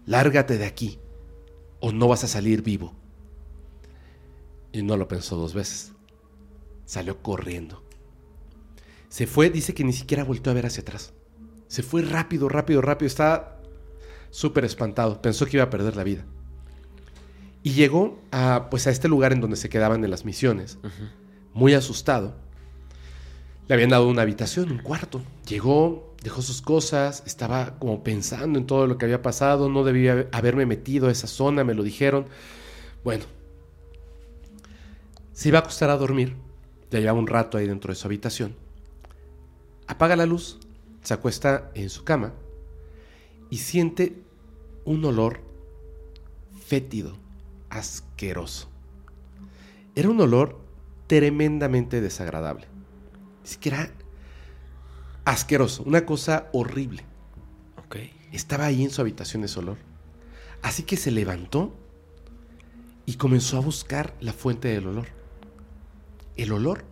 lárgate 0.07 0.59
de 0.59 0.67
aquí 0.67 1.01
o 1.81 1.91
no 1.91 2.07
vas 2.07 2.23
a 2.23 2.29
salir 2.29 2.63
vivo. 2.63 2.95
Y 4.71 4.83
no 4.83 4.97
lo 4.97 5.09
pensó 5.09 5.37
dos 5.37 5.55
veces. 5.55 5.93
Salió 6.85 7.21
corriendo. 7.21 7.83
Se 9.09 9.27
fue, 9.27 9.51
dice 9.51 9.75
que 9.75 9.83
ni 9.83 9.93
siquiera 9.93 10.23
volvió 10.23 10.53
a 10.53 10.55
ver 10.55 10.67
hacia 10.67 10.83
atrás. 10.83 11.15
Se 11.67 11.83
fue 11.83 12.03
rápido, 12.03 12.49
rápido, 12.49 12.81
rápido. 12.81 13.09
Estaba 13.09 13.62
súper 14.33 14.65
espantado. 14.65 15.23
Pensó 15.23 15.47
que 15.47 15.59
iba 15.59 15.65
a 15.65 15.71
perder 15.71 15.95
la 15.95 16.03
vida. 16.03 16.25
Y 17.63 17.75
llegó 17.75 18.19
a, 18.33 18.67
pues, 18.71 18.89
a 18.89 18.91
este 18.91 19.07
lugar 19.07 19.33
en 19.33 19.41
donde 19.41 19.57
se 19.57 19.69
quedaban 19.69 20.03
en 20.05 20.11
las 20.11 20.25
misiones. 20.25 20.79
Muy 21.55 21.75
asustado. 21.75 22.35
Le 23.69 23.75
habían 23.75 23.91
dado 23.91 24.09
una 24.09 24.23
habitación, 24.23 24.73
un 24.73 24.79
cuarto. 24.79 25.23
Llegó, 25.47 26.17
dejó 26.25 26.43
sus 26.43 26.61
cosas, 26.61 27.23
estaba 27.25 27.79
como 27.79 28.03
pensando 28.03 28.59
en 28.59 28.67
todo 28.67 28.89
lo 28.89 28.99
que 28.99 29.05
había 29.05 29.23
pasado. 29.23 29.69
No 29.69 29.85
debía 29.85 30.27
haberme 30.33 30.67
metido 30.67 31.07
a 31.07 31.13
esa 31.13 31.29
zona, 31.29 31.63
me 31.63 31.75
lo 31.75 31.85
dijeron. 31.85 32.27
Bueno, 33.05 33.25
se 35.33 35.51
iba 35.51 35.59
a 35.59 35.63
acostar 35.63 35.91
a 35.91 35.97
dormir. 35.97 36.35
Ya 36.91 36.99
llevaba 36.99 37.19
un 37.19 37.29
rato 37.29 37.59
ahí 37.59 37.67
dentro 37.67 37.93
de 37.93 37.97
su 37.97 38.09
habitación. 38.09 38.57
Apaga 39.87 40.17
la 40.17 40.27
luz, 40.27 40.59
se 41.03 41.15
acuesta 41.15 41.71
en 41.75 41.91
su 41.91 42.03
cama 42.03 42.33
y 43.53 43.59
siente 43.59 44.17
un 44.87 45.05
olor 45.05 45.43
fétido, 46.65 47.19
asqueroso. 47.69 48.71
Era 49.95 50.09
un 50.09 50.19
olor 50.23 50.59
tremendamente 51.07 52.01
desagradable. 52.01 52.67
Ni 53.43 53.49
siquiera 53.51 53.91
asqueroso, 55.27 55.83
una 55.83 56.07
cosa 56.07 56.49
horrible. 56.55 57.05
Estaba 58.33 58.65
ahí 58.65 58.83
en 58.85 58.91
su 58.91 59.03
habitación 59.03 59.45
ese 59.45 59.59
olor. 59.59 59.77
Así 60.63 60.85
que 60.85 60.97
se 60.97 61.11
levantó 61.11 61.77
y 63.05 63.17
comenzó 63.17 63.59
a 63.59 63.61
buscar 63.61 64.15
la 64.19 64.33
fuente 64.33 64.69
del 64.69 64.87
olor. 64.87 65.09
El 66.39 66.53
olor 66.53 66.87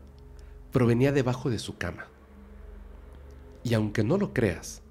provenía 0.73 1.11
debajo 1.11 1.49
de 1.49 1.59
su 1.59 1.79
cama. 1.79 2.09
Y 3.65 3.73
aunque 3.73 4.05
no 4.05 4.19
lo 4.19 4.35
creas, 4.35 4.83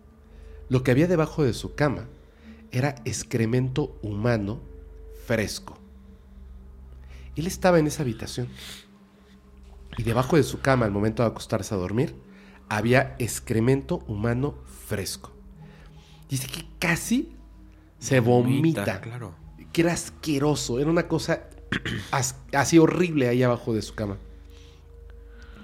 lo 0.69 0.83
que 0.83 0.91
había 0.91 1.07
debajo 1.07 1.43
de 1.43 1.53
su 1.53 1.75
cama 1.75 2.07
era 2.71 2.95
excremento 3.05 3.97
humano 4.01 4.61
fresco. 5.25 5.77
Él 7.35 7.47
estaba 7.47 7.79
en 7.79 7.87
esa 7.87 8.03
habitación. 8.03 8.47
Y 9.97 10.03
debajo 10.03 10.35
de 10.35 10.43
su 10.43 10.61
cama, 10.61 10.85
al 10.85 10.91
momento 10.91 11.23
de 11.23 11.29
acostarse 11.29 11.73
a 11.73 11.77
dormir, 11.77 12.15
había 12.69 13.15
excremento 13.19 14.03
humano 14.07 14.55
fresco. 14.87 15.31
Dice 16.29 16.47
que 16.47 16.65
casi 16.77 17.31
se 17.97 18.19
vomita. 18.19 19.01
claro. 19.01 19.33
Que 19.73 19.81
era 19.81 19.93
asqueroso. 19.93 20.79
Era 20.79 20.89
una 20.89 21.07
cosa 21.07 21.43
as- 22.11 22.35
así 22.53 22.77
horrible 22.77 23.27
ahí 23.27 23.41
abajo 23.43 23.73
de 23.73 23.81
su 23.81 23.95
cama. 23.95 24.17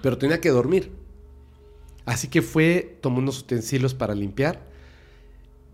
Pero 0.01 0.17
tenía 0.17 0.41
que 0.41 0.49
dormir. 0.49 0.91
Así 2.05 2.27
que 2.27 2.41
fue, 2.41 2.97
tomó 3.01 3.19
unos 3.19 3.39
utensilios 3.39 3.93
para 3.93 4.13
limpiar 4.15 4.73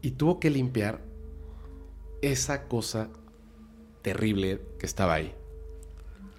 y 0.01 0.11
tuvo 0.11 0.39
que 0.39 0.49
limpiar 0.49 1.01
esa 2.21 2.67
cosa 2.67 3.09
terrible 4.01 4.61
que 4.79 4.85
estaba 4.85 5.13
ahí. 5.13 5.33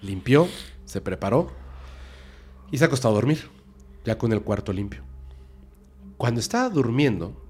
Limpió, 0.01 0.49
se 0.85 1.01
preparó 1.01 1.51
y 2.71 2.79
se 2.79 2.85
acostó 2.85 3.09
a 3.09 3.13
dormir, 3.13 3.49
ya 4.05 4.19
con 4.19 4.33
el 4.33 4.43
cuarto 4.43 4.73
limpio. 4.73 5.03
Cuando 6.17 6.41
estaba 6.41 6.69
durmiendo, 6.69 7.41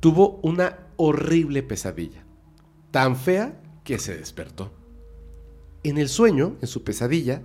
tuvo 0.00 0.40
una 0.42 0.78
horrible 0.96 1.62
pesadilla, 1.62 2.24
tan 2.90 3.16
fea 3.16 3.60
que 3.84 3.98
se 3.98 4.16
despertó. 4.16 4.72
En 5.82 5.98
el 5.98 6.08
sueño, 6.08 6.56
en 6.60 6.68
su 6.68 6.84
pesadilla, 6.84 7.42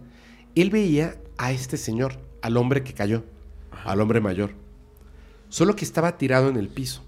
él 0.56 0.70
veía 0.70 1.22
a 1.38 1.52
este 1.52 1.78
señor, 1.78 2.20
al 2.42 2.58
hombre 2.58 2.84
que 2.84 2.94
cayó, 2.94 3.24
al 3.86 4.02
hombre 4.02 4.20
mayor, 4.20 4.52
solo 5.50 5.76
que 5.76 5.86
estaba 5.86 6.18
tirado 6.18 6.50
en 6.50 6.58
el 6.58 6.70
piso, 6.70 7.04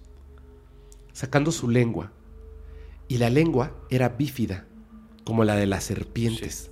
sacando 1.14 1.52
su 1.52 1.70
lengua, 1.70 2.12
y 3.08 3.18
la 3.18 3.30
lengua 3.30 3.72
era 3.90 4.10
bífida, 4.10 4.66
como 5.24 5.44
la 5.44 5.56
de 5.56 5.68
las 5.68 5.84
serpientes. 5.84 6.70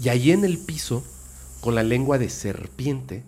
Y 0.00 0.08
allí 0.08 0.32
en 0.32 0.44
el 0.44 0.58
piso, 0.58 1.04
con 1.60 1.74
la 1.74 1.82
lengua 1.82 2.18
de 2.18 2.28
serpiente, 2.28 3.24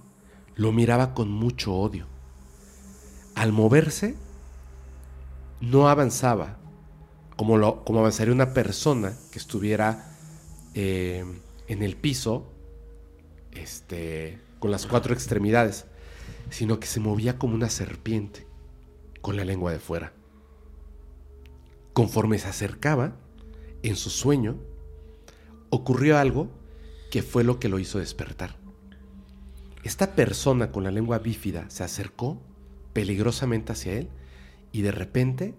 lo 0.56 0.72
miraba 0.72 1.14
con 1.14 1.30
mucho 1.30 1.74
odio. 1.74 2.06
Al 3.34 3.52
moverse, 3.52 4.16
no 5.60 5.88
avanzaba 5.88 6.58
como, 7.36 7.58
lo, 7.58 7.84
como 7.84 8.00
avanzaría 8.00 8.32
una 8.32 8.54
persona 8.54 9.14
que 9.30 9.38
estuviera 9.38 10.16
eh, 10.74 11.24
en 11.68 11.82
el 11.82 11.96
piso, 11.96 12.46
este, 13.52 14.38
con 14.58 14.70
las 14.70 14.86
cuatro 14.86 15.14
extremidades, 15.14 15.86
sino 16.50 16.78
que 16.78 16.86
se 16.86 17.00
movía 17.00 17.38
como 17.38 17.54
una 17.54 17.70
serpiente, 17.70 18.46
con 19.24 19.38
la 19.38 19.44
lengua 19.46 19.72
de 19.72 19.78
fuera. 19.78 20.12
Conforme 21.94 22.38
se 22.38 22.46
acercaba, 22.46 23.16
en 23.82 23.96
su 23.96 24.10
sueño, 24.10 24.58
ocurrió 25.70 26.18
algo 26.18 26.50
que 27.10 27.22
fue 27.22 27.42
lo 27.42 27.58
que 27.58 27.70
lo 27.70 27.78
hizo 27.78 27.98
despertar. 27.98 28.58
Esta 29.82 30.14
persona 30.14 30.70
con 30.72 30.84
la 30.84 30.90
lengua 30.90 31.20
bífida 31.20 31.70
se 31.70 31.84
acercó 31.84 32.42
peligrosamente 32.92 33.72
hacia 33.72 33.94
él 33.94 34.10
y 34.72 34.82
de 34.82 34.92
repente 34.92 35.54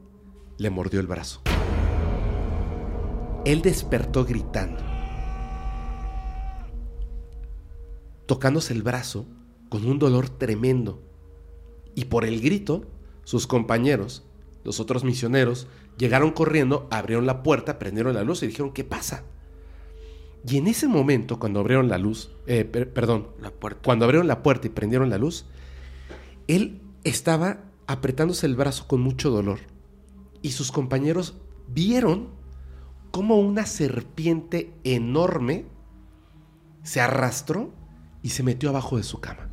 le 0.59 0.69
mordió 0.69 0.99
el 0.99 1.07
brazo. 1.07 1.41
Él 3.45 3.63
despertó 3.63 4.25
gritando, 4.25 4.83
tocándose 8.27 8.73
el 8.73 8.83
brazo 8.83 9.25
con 9.69 9.87
un 9.87 9.97
dolor 9.97 10.29
tremendo. 10.29 11.01
Y 11.95 12.05
por 12.05 12.25
el 12.25 12.41
grito, 12.41 12.91
sus 13.25 13.45
compañeros, 13.45 14.23
los 14.63 14.79
otros 14.79 15.03
misioneros, 15.03 15.67
llegaron 15.97 16.31
corriendo, 16.31 16.87
abrieron 16.91 17.25
la 17.25 17.43
puerta, 17.43 17.77
prendieron 17.77 18.13
la 18.15 18.23
luz 18.23 18.41
y 18.41 18.47
dijeron, 18.47 18.71
¿qué 18.71 18.83
pasa? 18.85 19.23
Y 20.47 20.57
en 20.57 20.67
ese 20.67 20.87
momento, 20.87 21.37
cuando 21.39 21.59
abrieron 21.59 21.89
la 21.89 21.97
luz, 21.97 22.31
eh, 22.47 22.63
per- 22.65 22.93
perdón, 22.93 23.27
La 23.41 23.51
puerta. 23.51 23.81
cuando 23.83 24.05
abrieron 24.05 24.27
la 24.27 24.41
puerta 24.43 24.67
y 24.67 24.69
prendieron 24.69 25.09
la 25.09 25.17
luz, 25.17 25.45
él 26.47 26.81
estaba 27.03 27.59
apretándose 27.87 28.45
el 28.45 28.55
brazo 28.55 28.87
con 28.87 29.01
mucho 29.01 29.29
dolor. 29.31 29.59
Y 30.41 30.51
sus 30.51 30.71
compañeros 30.71 31.35
vieron 31.67 32.29
cómo 33.11 33.39
una 33.39 33.65
serpiente 33.65 34.71
enorme 34.83 35.65
se 36.83 37.01
arrastró 37.01 37.73
y 38.21 38.29
se 38.29 38.43
metió 38.43 38.69
abajo 38.69 38.97
de 38.97 39.03
su 39.03 39.19
cama. 39.19 39.49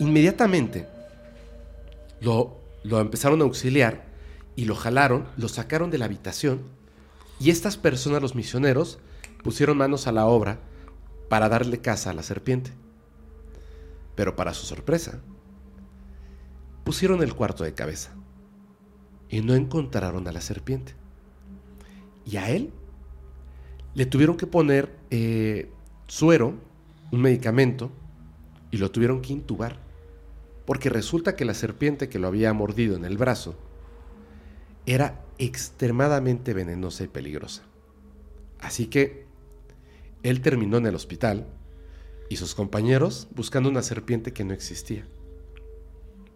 Inmediatamente 0.00 0.88
lo, 2.20 2.60
lo 2.84 3.00
empezaron 3.00 3.40
a 3.40 3.44
auxiliar 3.44 4.06
y 4.56 4.64
lo 4.64 4.74
jalaron, 4.74 5.26
lo 5.36 5.48
sacaron 5.48 5.90
de 5.90 5.98
la 5.98 6.06
habitación 6.06 6.78
y 7.40 7.50
estas 7.50 7.76
personas, 7.76 8.20
los 8.20 8.34
misioneros, 8.34 8.98
pusieron 9.42 9.78
manos 9.78 10.06
a 10.06 10.12
la 10.12 10.26
obra 10.26 10.58
para 11.28 11.48
darle 11.48 11.80
caza 11.80 12.10
a 12.10 12.14
la 12.14 12.22
serpiente. 12.22 12.72
Pero 14.16 14.34
para 14.34 14.54
su 14.54 14.66
sorpresa, 14.66 15.20
pusieron 16.84 17.22
el 17.22 17.34
cuarto 17.34 17.62
de 17.62 17.74
cabeza 17.74 18.12
y 19.28 19.40
no 19.40 19.54
encontraron 19.54 20.26
a 20.26 20.32
la 20.32 20.40
serpiente. 20.40 20.94
Y 22.26 22.36
a 22.36 22.50
él 22.50 22.72
le 23.94 24.06
tuvieron 24.06 24.36
que 24.36 24.46
poner 24.46 24.98
eh, 25.10 25.70
suero, 26.08 26.54
un 27.12 27.20
medicamento, 27.22 27.90
y 28.70 28.78
lo 28.78 28.90
tuvieron 28.90 29.22
que 29.22 29.32
intubar. 29.32 29.78
Porque 30.68 30.90
resulta 30.90 31.34
que 31.34 31.46
la 31.46 31.54
serpiente 31.54 32.10
que 32.10 32.18
lo 32.18 32.28
había 32.28 32.52
mordido 32.52 32.94
en 32.94 33.06
el 33.06 33.16
brazo 33.16 33.56
era 34.84 35.24
extremadamente 35.38 36.52
venenosa 36.52 37.04
y 37.04 37.08
peligrosa. 37.08 37.62
Así 38.60 38.88
que 38.88 39.24
él 40.22 40.42
terminó 40.42 40.76
en 40.76 40.84
el 40.84 40.94
hospital 40.94 41.46
y 42.28 42.36
sus 42.36 42.54
compañeros 42.54 43.28
buscando 43.34 43.70
una 43.70 43.80
serpiente 43.80 44.34
que 44.34 44.44
no 44.44 44.52
existía. 44.52 45.08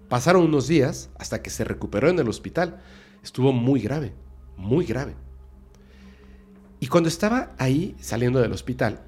Pasaron 0.08 0.44
unos 0.44 0.66
días 0.66 1.10
hasta 1.18 1.42
que 1.42 1.50
se 1.50 1.64
recuperó 1.64 2.08
en 2.08 2.18
el 2.18 2.30
hospital. 2.30 2.80
Estuvo 3.22 3.52
muy 3.52 3.82
grave, 3.82 4.14
muy 4.56 4.86
grave. 4.86 5.14
Y 6.80 6.86
cuando 6.86 7.10
estaba 7.10 7.54
ahí 7.58 7.96
saliendo 8.00 8.40
del 8.40 8.52
hospital, 8.52 9.02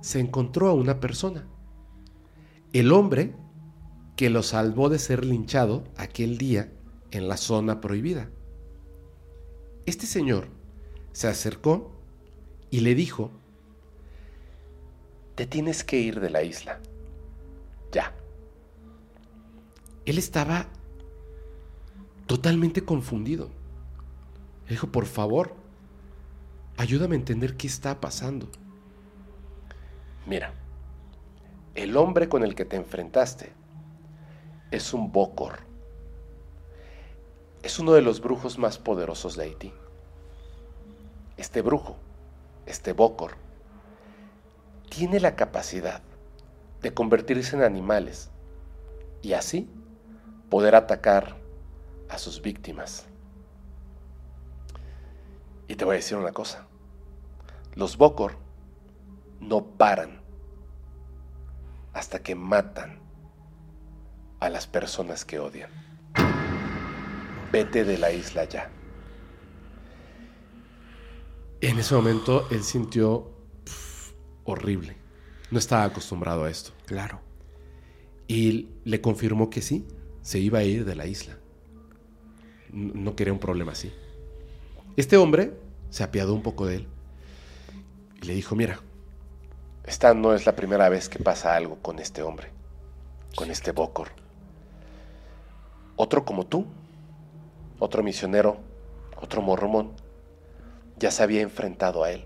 se 0.00 0.20
encontró 0.20 0.68
a 0.68 0.72
una 0.72 1.00
persona. 1.00 1.44
El 2.72 2.92
hombre 2.92 3.34
que 4.18 4.30
lo 4.30 4.42
salvó 4.42 4.88
de 4.88 4.98
ser 4.98 5.24
linchado 5.24 5.84
aquel 5.96 6.38
día 6.38 6.72
en 7.12 7.28
la 7.28 7.36
zona 7.36 7.80
prohibida. 7.80 8.28
Este 9.86 10.06
señor 10.06 10.48
se 11.12 11.28
acercó 11.28 11.92
y 12.68 12.80
le 12.80 12.96
dijo, 12.96 13.30
te 15.36 15.46
tienes 15.46 15.84
que 15.84 16.00
ir 16.00 16.18
de 16.18 16.30
la 16.30 16.42
isla. 16.42 16.80
Ya. 17.92 18.12
Él 20.04 20.18
estaba 20.18 20.66
totalmente 22.26 22.84
confundido. 22.84 23.50
Le 24.64 24.70
dijo, 24.70 24.88
por 24.88 25.06
favor, 25.06 25.54
ayúdame 26.76 27.14
a 27.14 27.20
entender 27.20 27.56
qué 27.56 27.68
está 27.68 28.00
pasando. 28.00 28.48
Mira, 30.26 30.54
el 31.76 31.96
hombre 31.96 32.28
con 32.28 32.42
el 32.42 32.56
que 32.56 32.64
te 32.64 32.74
enfrentaste 32.74 33.57
es 34.70 34.92
un 34.92 35.12
Bokor. 35.12 35.60
Es 37.62 37.78
uno 37.78 37.92
de 37.92 38.02
los 38.02 38.20
brujos 38.20 38.58
más 38.58 38.78
poderosos 38.78 39.36
de 39.36 39.44
Haití. 39.44 39.72
Este 41.36 41.62
brujo, 41.62 41.96
este 42.66 42.92
Bokor, 42.92 43.36
tiene 44.90 45.20
la 45.20 45.36
capacidad 45.36 46.02
de 46.82 46.94
convertirse 46.94 47.56
en 47.56 47.62
animales 47.62 48.30
y 49.22 49.32
así 49.32 49.68
poder 50.50 50.74
atacar 50.74 51.36
a 52.08 52.18
sus 52.18 52.42
víctimas. 52.42 53.06
Y 55.66 55.76
te 55.76 55.84
voy 55.84 55.94
a 55.94 55.96
decir 55.96 56.16
una 56.16 56.32
cosa, 56.32 56.66
los 57.74 57.96
Bokor 57.96 58.36
no 59.40 59.64
paran 59.64 60.20
hasta 61.92 62.22
que 62.22 62.34
matan 62.34 63.07
a 64.40 64.48
las 64.48 64.66
personas 64.66 65.24
que 65.24 65.38
odian. 65.38 65.70
Vete 67.52 67.84
de 67.84 67.98
la 67.98 68.12
isla 68.12 68.44
ya. 68.44 68.70
En 71.60 71.78
ese 71.78 71.94
momento 71.94 72.46
él 72.50 72.62
sintió 72.62 73.32
horrible. 74.44 74.96
No 75.50 75.58
estaba 75.58 75.84
acostumbrado 75.84 76.44
a 76.44 76.50
esto. 76.50 76.72
Claro. 76.86 77.20
Y 78.26 78.68
le 78.84 79.00
confirmó 79.00 79.50
que 79.50 79.62
sí, 79.62 79.86
se 80.22 80.38
iba 80.38 80.58
a 80.58 80.62
ir 80.62 80.84
de 80.84 80.94
la 80.94 81.06
isla. 81.06 81.38
No 82.70 83.16
quería 83.16 83.32
un 83.32 83.38
problema 83.38 83.72
así. 83.72 83.92
Este 84.96 85.16
hombre 85.16 85.54
se 85.90 86.04
apiadó 86.04 86.34
un 86.34 86.42
poco 86.42 86.66
de 86.66 86.76
él 86.76 86.88
y 88.20 88.26
le 88.26 88.34
dijo, 88.34 88.54
mira, 88.54 88.80
esta 89.84 90.12
no 90.12 90.34
es 90.34 90.44
la 90.44 90.54
primera 90.54 90.88
vez 90.90 91.08
que 91.08 91.18
pasa 91.18 91.56
algo 91.56 91.78
con 91.80 91.98
este 91.98 92.22
hombre, 92.22 92.50
con 93.34 93.50
este 93.50 93.72
Bokor. 93.72 94.27
Otro 96.00 96.24
como 96.24 96.46
tú, 96.46 96.64
otro 97.80 98.04
misionero, 98.04 98.60
otro 99.20 99.42
mormón, 99.42 99.90
ya 100.96 101.10
se 101.10 101.24
había 101.24 101.40
enfrentado 101.40 102.04
a 102.04 102.12
él, 102.12 102.24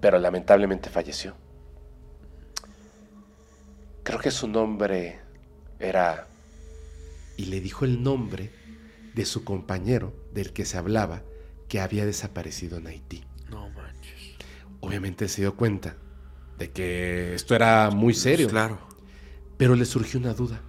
pero 0.00 0.18
lamentablemente 0.18 0.90
falleció. 0.90 1.36
Creo 4.02 4.18
que 4.18 4.32
su 4.32 4.48
nombre 4.48 5.20
era... 5.78 6.26
Y 7.36 7.44
le 7.44 7.60
dijo 7.60 7.84
el 7.84 8.02
nombre 8.02 8.50
de 9.14 9.24
su 9.24 9.44
compañero 9.44 10.12
del 10.32 10.52
que 10.52 10.64
se 10.64 10.78
hablaba 10.78 11.22
que 11.68 11.80
había 11.80 12.04
desaparecido 12.04 12.78
en 12.78 12.88
Haití. 12.88 13.22
No 13.48 13.70
manches. 13.70 14.34
Obviamente 14.80 15.28
se 15.28 15.42
dio 15.42 15.54
cuenta 15.54 15.94
de 16.58 16.72
que 16.72 17.36
esto 17.36 17.54
era 17.54 17.90
muy 17.90 18.12
serio. 18.12 18.48
claro. 18.48 18.80
Pero 19.56 19.76
le 19.76 19.84
surgió 19.84 20.18
una 20.18 20.34
duda. 20.34 20.60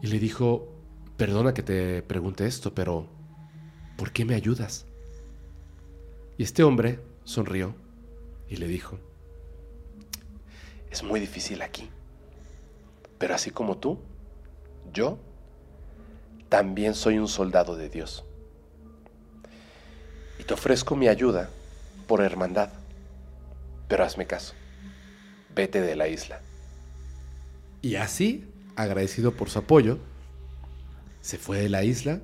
Y 0.00 0.06
le 0.06 0.18
dijo, 0.18 0.68
perdona 1.16 1.54
que 1.54 1.62
te 1.62 2.02
pregunte 2.02 2.46
esto, 2.46 2.74
pero 2.74 3.06
¿por 3.96 4.12
qué 4.12 4.24
me 4.24 4.34
ayudas? 4.34 4.86
Y 6.36 6.44
este 6.44 6.62
hombre 6.62 7.00
sonrió 7.24 7.74
y 8.48 8.56
le 8.56 8.68
dijo, 8.68 8.98
es 10.90 11.02
muy 11.02 11.18
difícil 11.18 11.62
aquí, 11.62 11.90
pero 13.18 13.34
así 13.34 13.50
como 13.50 13.76
tú, 13.76 13.98
yo 14.92 15.18
también 16.48 16.94
soy 16.94 17.18
un 17.18 17.28
soldado 17.28 17.76
de 17.76 17.88
Dios. 17.88 18.24
Y 20.38 20.44
te 20.44 20.54
ofrezco 20.54 20.94
mi 20.94 21.08
ayuda 21.08 21.50
por 22.06 22.22
hermandad, 22.22 22.70
pero 23.88 24.04
hazme 24.04 24.26
caso, 24.26 24.54
vete 25.54 25.80
de 25.80 25.96
la 25.96 26.06
isla. 26.06 26.40
Y 27.82 27.96
así, 27.96 28.48
agradecido 28.78 29.32
por 29.32 29.50
su 29.50 29.58
apoyo, 29.58 29.98
se 31.20 31.36
fue 31.36 31.58
de 31.58 31.68
la 31.68 31.84
isla 31.84 32.20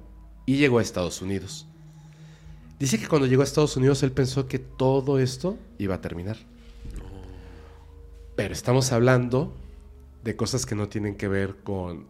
y 0.47 0.57
llegó 0.57 0.79
a 0.79 0.83
Estados 0.83 1.21
Unidos. 1.21 1.67
Dice 2.79 2.99
que 2.99 3.09
cuando 3.09 3.27
llegó 3.27 3.43
a 3.43 3.45
Estados 3.45 3.77
Unidos 3.77 4.03
él 4.03 4.13
pensó 4.13 4.47
que 4.47 4.59
todo 4.59 5.19
esto 5.19 5.59
iba 5.79 5.97
a 5.97 6.01
terminar. 6.01 6.37
Pero 8.37 8.53
estamos 8.53 8.93
hablando 8.93 9.55
de 10.23 10.37
cosas 10.37 10.65
que 10.65 10.75
no 10.75 10.89
tienen 10.89 11.17
que 11.17 11.29
ver 11.29 11.57
con 11.63 12.07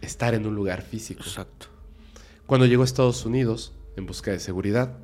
estar 0.00 0.34
en 0.34 0.46
un 0.46 0.54
lugar 0.54 0.82
físico. 0.82 1.22
Exacto. 1.22 1.66
Cuando 2.46 2.66
llegó 2.66 2.82
a 2.82 2.86
Estados 2.86 3.24
Unidos 3.26 3.72
en 3.96 4.06
busca 4.06 4.30
de 4.30 4.38
seguridad 4.38 4.96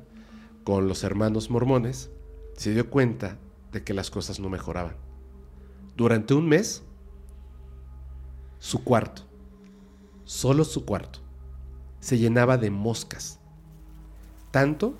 con 0.63 0.87
los 0.87 1.03
hermanos 1.03 1.49
mormones, 1.49 2.09
se 2.55 2.73
dio 2.73 2.89
cuenta 2.89 3.37
de 3.71 3.83
que 3.83 3.93
las 3.93 4.09
cosas 4.09 4.39
no 4.39 4.49
mejoraban. 4.49 4.95
Durante 5.95 6.33
un 6.33 6.47
mes, 6.47 6.83
su 8.65 8.83
cuarto, 8.83 9.21
solo 10.23 10.63
su 10.63 10.85
cuarto, 10.85 11.19
se 11.99 12.17
llenaba 12.17 12.57
de 12.57 12.71
moscas, 12.71 13.37
tanto 14.49 14.95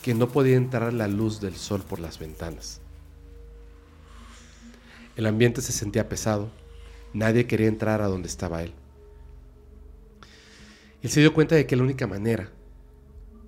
que 0.00 0.14
no 0.14 0.30
podía 0.30 0.56
entrar 0.56 0.90
la 0.94 1.06
luz 1.06 1.38
del 1.38 1.54
sol 1.54 1.82
por 1.82 2.00
las 2.00 2.18
ventanas. 2.18 2.80
El 5.16 5.26
ambiente 5.26 5.60
se 5.60 5.72
sentía 5.72 6.08
pesado, 6.08 6.48
nadie 7.12 7.46
quería 7.46 7.66
entrar 7.66 8.00
a 8.00 8.08
donde 8.08 8.28
estaba 8.28 8.62
él. 8.62 8.72
Él 11.02 11.10
se 11.10 11.20
dio 11.20 11.34
cuenta 11.34 11.56
de 11.56 11.66
que 11.66 11.76
la 11.76 11.82
única 11.82 12.06
manera 12.06 12.52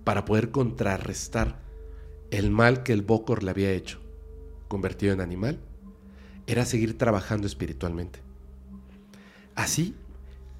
para 0.05 0.27
poder 0.27 0.51
contrarrestar 0.51 1.59
el 2.31 2.51
mal 2.51 2.83
que 2.83 2.93
el 2.93 3.01
Bokor 3.01 3.43
le 3.43 3.53
había 3.53 3.73
hecho, 3.73 4.01
convertido 4.69 5.15
en 5.15 5.23
animal, 5.23 5.59
era 6.47 6.67
seguir 6.67 6.99
trabajando 6.99 7.47
espiritualmente. 7.47 8.26
Así 9.57 9.97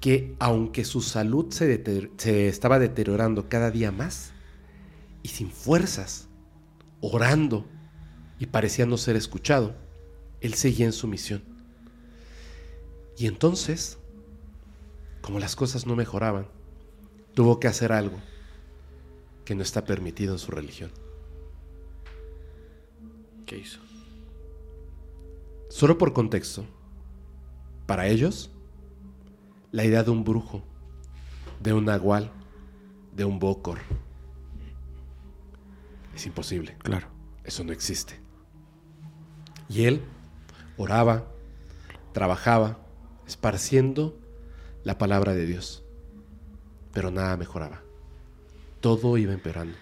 que 0.01 0.35
aunque 0.39 0.83
su 0.83 1.01
salud 1.01 1.51
se, 1.51 1.83
se, 2.17 2.47
estaba 2.47 2.79
deteriorando 2.79 3.47
cada 3.47 3.71
día 3.71 3.91
más, 3.91 4.33
y 5.23 5.29
sin 5.29 5.49
fuerzas, 5.49 6.27
orando, 7.01 7.65
y 8.39 8.47
parecía 8.47 8.85
no 8.85 8.97
ser 8.97 9.15
escuchado, 9.15 9.75
él 10.41 10.53
seguía 10.53 10.85
en 10.85 10.93
su 10.93 11.07
misión. 11.07 11.43
Y 13.17 13.25
entonces, 13.25 13.97
como 15.21 15.39
las 15.39 15.55
cosas 15.55 15.85
no 15.87 15.95
mejoraban, 15.95 16.47
tuvo 17.33 17.59
que 17.59 17.67
hacer 17.67 17.91
algo 17.91 18.17
que 19.45 19.55
no 19.55 19.63
está 19.63 19.85
permitido 19.85 20.33
en 20.33 20.39
su 20.39 20.51
religión. 20.51 20.91
¿Qué 23.45 23.57
hizo? 23.57 23.79
Solo 25.69 25.97
por 25.97 26.13
contexto, 26.13 26.65
para 27.85 28.07
ellos, 28.07 28.51
la 29.71 29.83
idea 29.85 30.03
de 30.03 30.11
un 30.11 30.23
brujo, 30.23 30.63
de 31.59 31.73
un 31.73 31.85
nahual, 31.85 32.31
de 33.13 33.25
un 33.25 33.39
bocor, 33.39 33.79
es 36.15 36.25
imposible. 36.25 36.75
Claro. 36.83 37.07
Eso 37.43 37.63
no 37.63 37.71
existe. 37.71 38.19
Y 39.69 39.85
él 39.85 40.01
oraba, 40.77 41.27
trabajaba, 42.11 42.79
esparciendo 43.25 44.17
la 44.83 44.97
palabra 44.97 45.33
de 45.33 45.45
Dios, 45.45 45.83
pero 46.91 47.11
nada 47.11 47.37
mejoraba. 47.37 47.81
Todo 48.81 49.17
iba 49.17 49.33
empeorando. 49.33 49.77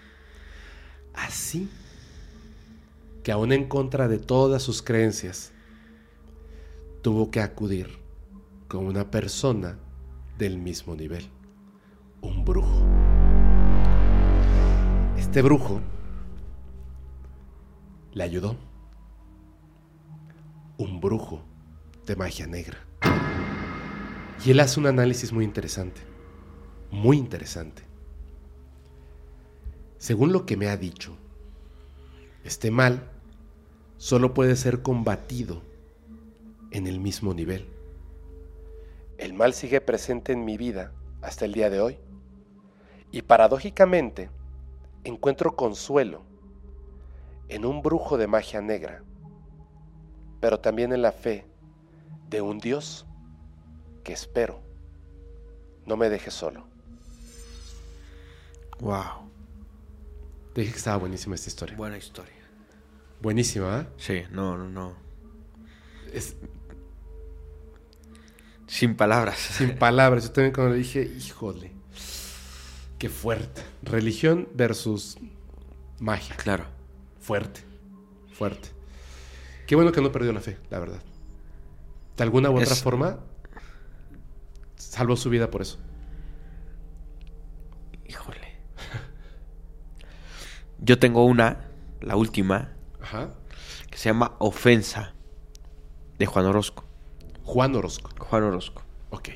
Así 1.14 1.70
que 3.24 3.32
aún 3.32 3.52
en 3.52 3.68
contra 3.68 4.08
de 4.08 4.20
todas 4.20 4.62
sus 4.62 4.82
creencias, 4.82 5.52
tuvo 7.02 7.32
que 7.32 7.40
acudir 7.40 8.05
con 8.76 8.88
una 8.88 9.10
persona 9.10 9.80
del 10.38 10.58
mismo 10.58 10.98
nivel, 10.98 11.24
un 12.20 12.44
brujo. 12.44 12.86
Este 15.18 15.42
brujo 15.42 15.80
le 18.12 18.22
ayudó, 18.22 18.58
un 20.78 21.00
brujo 21.00 21.42
de 22.06 22.18
magia 22.18 22.48
negra. 22.48 22.78
Y 24.46 24.52
él 24.52 24.60
hace 24.60 24.82
un 24.82 24.88
análisis 24.88 25.32
muy 25.32 25.46
interesante, 25.46 26.02
muy 26.92 27.18
interesante. 27.18 27.82
Según 30.00 30.34
lo 30.34 30.46
que 30.46 30.58
me 30.58 30.68
ha 30.68 30.76
dicho, 30.76 31.16
este 32.44 32.72
mal 32.72 33.10
solo 33.96 34.34
puede 34.34 34.58
ser 34.58 34.82
combatido 34.82 35.62
en 36.72 36.88
el 36.88 37.00
mismo 37.00 37.34
nivel. 37.34 37.75
El 39.36 39.40
mal 39.40 39.54
sigue 39.54 39.82
presente 39.82 40.32
en 40.32 40.46
mi 40.46 40.56
vida 40.56 40.94
hasta 41.22 41.44
el 41.44 41.52
día 41.52 41.70
de 41.70 41.82
hoy. 41.82 42.00
Y 43.12 43.24
paradójicamente, 43.24 44.30
encuentro 45.04 45.58
consuelo 45.58 46.24
en 47.50 47.66
un 47.66 47.82
brujo 47.82 48.18
de 48.18 48.28
magia 48.28 48.62
negra, 48.62 49.04
pero 50.40 50.62
también 50.62 50.94
en 50.94 51.02
la 51.02 51.12
fe 51.12 51.46
de 52.30 52.40
un 52.40 52.60
Dios 52.60 53.08
que 54.06 54.14
espero 54.14 54.62
no 55.86 55.98
me 55.98 56.10
deje 56.10 56.32
solo. 56.32 56.66
Wow. 58.80 59.30
Dije 60.56 60.72
que 60.72 60.78
estaba 60.78 60.96
buenísima 60.96 61.36
esta 61.36 61.50
historia. 61.50 61.76
Buena 61.76 61.98
historia. 61.98 62.32
Buenísima, 63.22 63.82
¿eh? 63.82 63.88
Sí, 63.98 64.24
no, 64.32 64.58
no, 64.58 64.70
no. 64.70 64.94
Es 66.14 66.38
Sin 68.68 68.96
palabras. 68.96 69.38
sin 69.40 69.78
palabras. 69.78 70.24
Yo 70.26 70.32
también 70.32 70.54
cuando 70.54 70.74
le 70.74 70.80
dije, 70.80 71.04
híjole, 71.04 71.72
qué 72.98 73.10
fuerte. 73.10 73.62
Religión 73.84 74.48
versus 74.54 75.18
magia. 76.00 76.36
Claro. 76.38 76.66
Fuerte, 77.20 77.62
fuerte. 78.34 78.70
Qué 79.68 79.76
bueno 79.76 79.92
que 79.92 80.02
no 80.02 80.12
perdió 80.12 80.32
la 80.34 80.42
fe, 80.42 80.58
la 80.70 80.80
verdad. 80.80 81.02
De 82.18 82.24
alguna 82.24 82.50
u 82.50 82.56
otra 82.58 82.74
Es- 82.74 82.84
forma, 82.84 83.20
salvó 84.78 85.16
su 85.16 85.30
vida 85.30 85.50
por 85.50 85.62
eso. 85.62 85.80
Híjole. 88.08 88.56
Yo 90.80 91.00
tengo 91.00 91.26
una, 91.26 91.66
la 92.02 92.16
última, 92.16 92.74
Ajá. 93.02 93.32
que 93.90 93.98
se 93.98 94.10
llama 94.10 94.36
Ofensa, 94.40 95.14
de 96.20 96.26
Juan 96.26 96.46
Orozco. 96.46 96.85
Juan 97.46 97.76
Orozco. 97.76 98.10
Juan 98.18 98.44
Orozco. 98.44 98.84
Ok. 99.12 99.30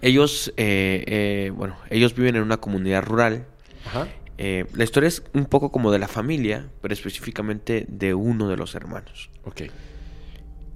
Ellos, 0.00 0.52
eh, 0.56 1.04
eh, 1.06 1.52
bueno, 1.54 1.76
ellos 1.90 2.14
viven 2.14 2.36
en 2.36 2.42
una 2.42 2.58
comunidad 2.58 3.02
rural. 3.02 3.46
Ajá. 3.86 4.06
Eh, 4.36 4.66
la 4.74 4.84
historia 4.84 5.08
es 5.08 5.24
un 5.32 5.46
poco 5.46 5.72
como 5.72 5.90
de 5.90 5.98
la 5.98 6.06
familia, 6.06 6.68
pero 6.80 6.94
específicamente 6.94 7.86
de 7.88 8.14
uno 8.14 8.48
de 8.48 8.56
los 8.56 8.74
hermanos. 8.74 9.30
Ok. 9.44 9.62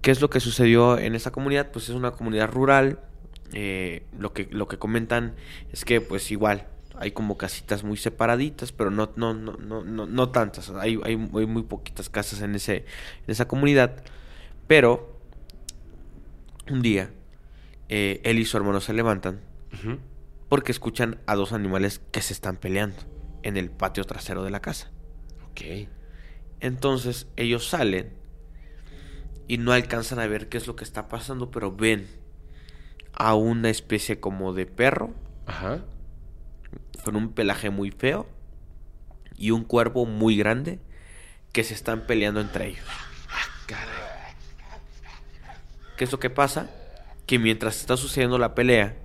¿Qué 0.00 0.10
es 0.10 0.20
lo 0.20 0.30
que 0.30 0.40
sucedió 0.40 0.98
en 0.98 1.14
esa 1.14 1.30
comunidad? 1.30 1.70
Pues 1.70 1.88
es 1.88 1.94
una 1.94 2.10
comunidad 2.10 2.50
rural. 2.50 2.98
lo, 3.52 4.32
que, 4.32 4.48
lo 4.50 4.66
que 4.66 4.78
comentan 4.78 5.34
es 5.70 5.84
que 5.84 6.00
pues 6.00 6.30
igual 6.32 6.66
hay 6.98 7.12
como 7.12 7.36
casitas 7.36 7.84
muy 7.84 7.98
separaditas, 7.98 8.72
pero 8.72 8.90
no, 8.90 9.10
no, 9.16 9.34
no, 9.34 9.52
no, 9.58 9.84
no, 9.84 10.06
no 10.06 10.28
tantas. 10.30 10.70
Hay, 10.70 10.98
hay, 11.04 11.12
hay 11.12 11.46
muy 11.46 11.62
poquitas 11.62 12.08
casas 12.08 12.40
en, 12.40 12.54
ese, 12.56 12.78
en 13.26 13.30
esa 13.30 13.46
comunidad. 13.46 14.02
Pero 14.66 15.11
un 16.70 16.82
día 16.82 17.10
eh, 17.88 18.20
él 18.24 18.38
y 18.38 18.44
su 18.44 18.56
hermano 18.56 18.80
se 18.80 18.92
levantan 18.92 19.40
porque 20.48 20.70
escuchan 20.72 21.18
a 21.26 21.34
dos 21.34 21.52
animales 21.52 22.00
que 22.10 22.20
se 22.22 22.32
están 22.32 22.56
peleando 22.56 22.96
en 23.42 23.56
el 23.56 23.70
patio 23.70 24.04
trasero 24.04 24.44
de 24.44 24.50
la 24.50 24.60
casa. 24.60 24.90
Ok. 25.50 25.88
Entonces 26.60 27.26
ellos 27.36 27.66
salen 27.68 28.12
y 29.48 29.58
no 29.58 29.72
alcanzan 29.72 30.18
a 30.20 30.26
ver 30.26 30.48
qué 30.48 30.58
es 30.58 30.66
lo 30.66 30.76
que 30.76 30.84
está 30.84 31.08
pasando, 31.08 31.50
pero 31.50 31.74
ven 31.74 32.06
a 33.14 33.34
una 33.34 33.70
especie 33.70 34.20
como 34.20 34.52
de 34.52 34.66
perro 34.66 35.14
Ajá. 35.46 35.84
con 37.04 37.16
un 37.16 37.32
pelaje 37.32 37.70
muy 37.70 37.90
feo 37.90 38.28
y 39.36 39.50
un 39.50 39.64
cuervo 39.64 40.06
muy 40.06 40.36
grande 40.36 40.78
que 41.52 41.64
se 41.64 41.74
están 41.74 42.06
peleando 42.06 42.40
entre 42.40 42.68
ellos. 42.68 42.86
Caray. 43.66 44.01
¿Qué 45.96 46.04
es 46.04 46.12
lo 46.12 46.18
que 46.18 46.30
pasa? 46.30 46.70
Que 47.26 47.38
mientras 47.38 47.76
está 47.80 47.96
sucediendo 47.96 48.38
la 48.38 48.54
pelea, 48.54 48.96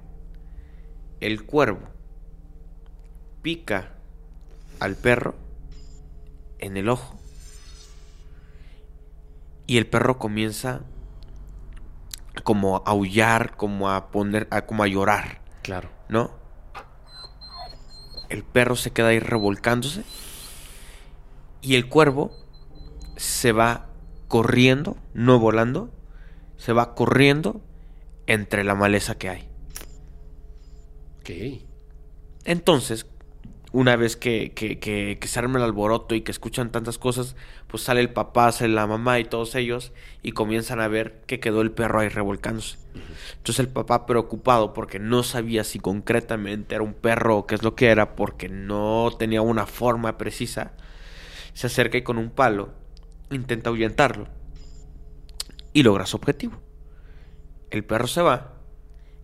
el 1.20 1.46
cuervo 1.46 1.80
pica 3.42 3.94
al 4.80 4.96
perro 4.96 5.36
en 6.60 6.78
el 6.78 6.90
ojo. 6.90 7.18
Y 9.68 9.78
el 9.78 9.88
perro 9.88 10.18
comienza 10.18 10.82
como 12.44 12.78
a 12.78 12.84
aullar, 12.86 13.56
como 13.58 13.90
a 13.92 14.10
poner, 14.12 14.48
a- 14.52 14.62
como 14.66 14.84
a 14.84 14.88
llorar, 14.88 15.42
Claro. 15.64 15.90
¿no? 16.08 16.32
El 18.30 18.44
perro 18.44 18.76
se 18.76 18.92
queda 18.92 19.10
ahí 19.10 19.20
revolcándose. 19.20 20.04
Y 21.62 21.76
el 21.76 21.90
cuervo 21.90 22.32
se 23.18 23.52
va 23.52 23.88
corriendo, 24.28 24.96
no 25.14 25.40
volando, 25.40 25.90
se 26.58 26.74
va 26.74 26.96
corriendo 26.96 27.62
entre 28.28 28.64
la 28.64 28.76
maleza 28.76 29.18
que 29.18 29.30
hay. 29.30 29.50
Ok. 31.20 31.30
Entonces, 32.46 33.06
una 33.74 33.96
vez 33.96 34.18
que, 34.18 34.54
que, 34.54 34.80
que- 34.80 35.18
que 35.20 35.28
se 35.28 35.40
arma 35.40 35.60
el 35.60 35.66
alboroto 35.66 36.16
y 36.16 36.22
que 36.22 36.32
escuchan 36.32 36.72
tantas 36.72 36.98
cosas, 36.98 37.36
pues 37.68 37.84
sale 37.84 38.02
el 38.02 38.12
papá, 38.12 38.52
sale 38.52 38.74
la 38.74 38.88
mamá 38.88 39.20
y 39.20 39.26
todos 39.26 39.56
ellos 39.56 39.92
y 40.24 40.32
comienzan 40.32 40.80
a 40.80 40.88
ver 40.88 41.22
que 41.28 41.40
quedó 41.40 41.62
el 41.62 41.72
perro 41.72 42.00
ahí 42.00 42.10
revolcándose. 42.10 42.78
Entonces 43.38 43.60
el 43.60 43.70
papá 43.70 44.06
preocupado 44.06 44.74
porque 44.74 45.00
no 45.00 45.24
sabía 45.24 45.64
si 45.64 45.80
concretamente 45.80 46.76
era 46.76 46.84
un 46.84 46.94
perro 46.94 47.38
o 47.40 47.48
qué 47.48 47.56
es 47.56 47.64
lo 47.64 47.76
que 47.76 47.88
era, 47.88 48.16
porque 48.16 48.50
no 48.50 49.12
tenía 49.20 49.42
una 49.42 49.66
forma 49.68 50.18
precisa, 50.18 50.74
se 51.54 51.68
acerca 51.68 51.98
y 51.98 52.04
con 52.04 52.18
un 52.18 52.30
palo 52.32 52.74
intenta 53.32 53.70
ahuyentarlo 53.70 54.28
y 55.78 55.84
logra 55.84 56.08
su 56.08 56.18
objetivo. 56.18 56.60
El 57.70 57.84
perro 57.84 58.08
se 58.08 58.24
va 58.24 58.56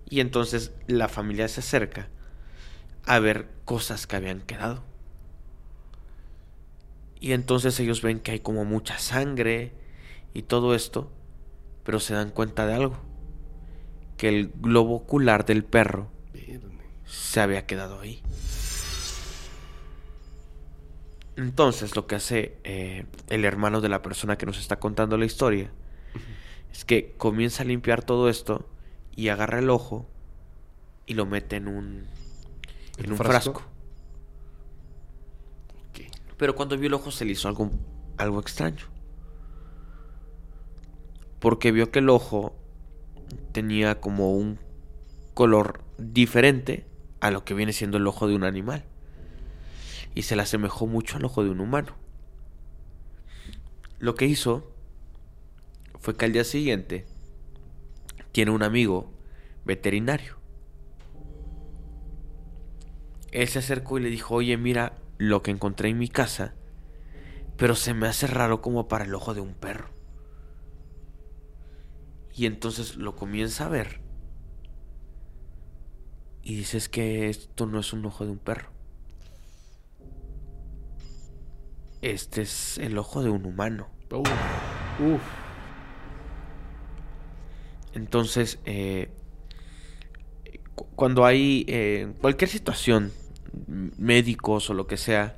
y 0.07 0.19
entonces 0.19 0.71
la 0.85 1.07
familia 1.07 1.47
se 1.47 1.61
acerca 1.61 2.09
a 3.07 3.17
ver 3.17 3.49
cosas 3.65 4.05
que 4.05 4.17
habían 4.17 4.41
quedado. 4.41 4.83
Y 7.19 7.31
entonces 7.31 7.79
ellos 7.79 8.03
ven 8.03 8.19
que 8.19 8.33
hay 8.33 8.39
como 8.39 8.65
mucha 8.65 8.99
sangre 8.99 9.71
y 10.35 10.43
todo 10.43 10.75
esto, 10.75 11.11
pero 11.83 11.99
se 11.99 12.13
dan 12.13 12.29
cuenta 12.29 12.67
de 12.67 12.75
algo, 12.75 12.99
que 14.15 14.29
el 14.29 14.51
globo 14.55 14.97
ocular 14.97 15.47
del 15.47 15.63
perro 15.63 16.11
se 17.07 17.41
había 17.41 17.65
quedado 17.65 17.99
ahí. 17.99 18.21
Entonces 21.35 21.95
lo 21.95 22.05
que 22.05 22.13
hace 22.13 22.59
eh, 22.63 23.07
el 23.29 23.43
hermano 23.43 23.81
de 23.81 23.89
la 23.89 24.03
persona 24.03 24.37
que 24.37 24.45
nos 24.45 24.59
está 24.59 24.75
contando 24.75 25.17
la 25.17 25.25
historia 25.25 25.71
es 26.73 26.85
que 26.85 27.13
comienza 27.17 27.63
a 27.63 27.65
limpiar 27.67 28.03
todo 28.03 28.29
esto 28.29 28.67
y 29.15 29.29
agarra 29.29 29.59
el 29.59 29.69
ojo 29.69 30.09
y 31.05 31.13
lo 31.13 31.27
mete 31.27 31.57
en 31.57 31.67
un, 31.67 32.07
en 32.97 33.11
un 33.11 33.17
frasco. 33.17 33.61
Pero 36.35 36.55
cuando 36.55 36.77
vio 36.77 36.87
el 36.87 36.95
ojo 36.95 37.11
se 37.11 37.25
le 37.25 37.33
hizo 37.33 37.47
algo, 37.47 37.69
algo 38.17 38.39
extraño. 38.39 38.85
Porque 41.39 41.71
vio 41.71 41.91
que 41.91 41.99
el 41.99 42.09
ojo 42.09 42.55
tenía 43.51 44.01
como 44.01 44.33
un 44.33 44.59
color 45.35 45.81
diferente 45.99 46.87
a 47.19 47.29
lo 47.29 47.45
que 47.45 47.53
viene 47.53 47.71
siendo 47.71 47.97
el 47.97 48.07
ojo 48.07 48.27
de 48.27 48.35
un 48.35 48.43
animal. 48.43 48.83
Y 50.15 50.23
se 50.23 50.35
le 50.35 50.41
asemejó 50.41 50.87
mucho 50.87 51.17
al 51.17 51.25
ojo 51.25 51.43
de 51.43 51.51
un 51.51 51.59
humano. 51.59 51.95
Lo 53.99 54.15
que 54.15 54.25
hizo 54.25 54.72
fue 56.03 56.17
que 56.17 56.25
al 56.25 56.33
día 56.33 56.43
siguiente 56.43 57.05
tiene 58.33 58.51
un 58.51 58.61
amigo 58.61 59.09
veterinario. 59.63 60.35
Él 63.31 63.47
se 63.47 63.59
acercó 63.59 63.97
y 63.97 64.01
le 64.03 64.09
dijo, 64.09 64.35
oye, 64.35 64.57
mira 64.57 64.97
lo 65.17 65.41
que 65.41 65.51
encontré 65.51 65.87
en 65.87 65.97
mi 65.97 66.09
casa, 66.09 66.55
pero 67.55 67.73
se 67.75 67.93
me 67.93 68.07
hace 68.07 68.27
raro 68.27 68.61
como 68.61 68.89
para 68.89 69.05
el 69.05 69.15
ojo 69.15 69.33
de 69.33 69.39
un 69.39 69.53
perro. 69.53 69.91
Y 72.33 72.47
entonces 72.47 72.97
lo 72.97 73.15
comienza 73.15 73.67
a 73.67 73.69
ver. 73.69 74.01
Y 76.41 76.57
dices 76.57 76.89
que 76.89 77.29
esto 77.29 77.65
no 77.65 77.79
es 77.79 77.93
un 77.93 78.05
ojo 78.05 78.25
de 78.25 78.31
un 78.31 78.39
perro. 78.39 78.71
Este 82.01 82.41
es 82.41 82.77
el 82.77 82.97
ojo 82.97 83.23
de 83.23 83.29
un 83.29 83.45
humano. 83.45 83.87
Uf. 84.11 85.42
Entonces, 87.93 88.59
eh, 88.65 89.09
cu- 90.75 90.87
cuando 90.95 91.25
hay 91.25 91.65
eh, 91.67 92.13
cualquier 92.21 92.49
situación, 92.49 93.11
médicos 93.97 94.69
o 94.69 94.73
lo 94.73 94.87
que 94.87 94.97
sea, 94.97 95.35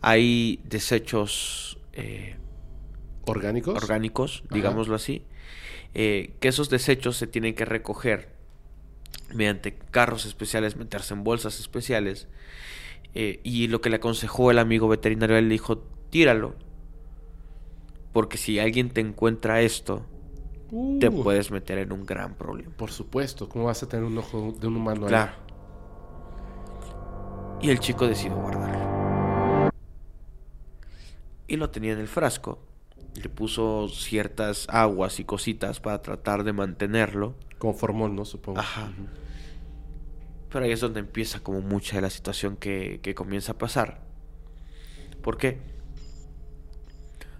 hay 0.00 0.60
desechos 0.64 1.78
eh, 1.92 2.36
¿Orgánicos? 3.24 3.82
orgánicos, 3.82 4.42
Ajá. 4.46 4.54
digámoslo 4.54 4.94
así, 4.94 5.24
eh, 5.94 6.34
que 6.40 6.48
esos 6.48 6.70
desechos 6.70 7.16
se 7.16 7.26
tienen 7.26 7.54
que 7.54 7.64
recoger 7.64 8.28
mediante 9.34 9.76
carros 9.90 10.24
especiales, 10.26 10.76
meterse 10.76 11.14
en 11.14 11.24
bolsas 11.24 11.58
especiales. 11.60 12.28
eh, 13.14 13.40
y 13.44 13.68
lo 13.68 13.80
que 13.80 13.88
le 13.90 13.96
aconsejó 13.96 14.50
el 14.50 14.58
amigo 14.58 14.88
veterinario, 14.88 15.38
él 15.38 15.48
le 15.48 15.54
dijo, 15.54 15.78
tíralo. 16.10 16.54
Porque 18.12 18.36
si 18.38 18.58
alguien 18.58 18.90
te 18.90 19.00
encuentra 19.00 19.62
esto, 19.62 20.06
te 21.00 21.08
Uh, 21.08 21.22
puedes 21.22 21.50
meter 21.50 21.78
en 21.78 21.92
un 21.92 22.04
gran 22.04 22.34
problema. 22.34 22.72
Por 22.76 22.90
supuesto. 22.90 23.48
¿Cómo 23.48 23.66
vas 23.66 23.82
a 23.82 23.88
tener 23.88 24.04
un 24.04 24.18
ojo 24.18 24.54
de 24.58 24.66
un 24.66 24.76
humano 24.76 25.02
ahí? 25.06 25.08
Claro. 25.08 25.32
Y 27.60 27.70
el 27.70 27.80
chico 27.80 28.06
decidió 28.06 28.36
guardarlo. 28.36 29.70
Y 31.48 31.56
lo 31.56 31.70
tenía 31.70 31.92
en 31.92 32.00
el 32.00 32.08
frasco. 32.08 32.58
Le 33.14 33.28
puso 33.28 33.88
ciertas 33.88 34.66
aguas 34.68 35.20
y 35.20 35.24
cositas 35.24 35.80
para 35.80 36.02
tratar 36.02 36.44
de 36.44 36.52
mantenerlo. 36.52 37.34
Como 37.58 37.72
formol, 37.72 38.14
¿no? 38.14 38.24
Supongo. 38.24 38.60
Ajá. 38.60 38.90
Pero 40.50 40.64
ahí 40.64 40.72
es 40.72 40.80
donde 40.80 41.00
empieza 41.00 41.40
como 41.40 41.60
mucha 41.60 41.96
de 41.96 42.02
la 42.02 42.10
situación 42.10 42.56
que, 42.56 43.00
que 43.02 43.14
comienza 43.14 43.52
a 43.52 43.58
pasar. 43.58 44.02
¿Por 45.22 45.38
qué? 45.38 45.60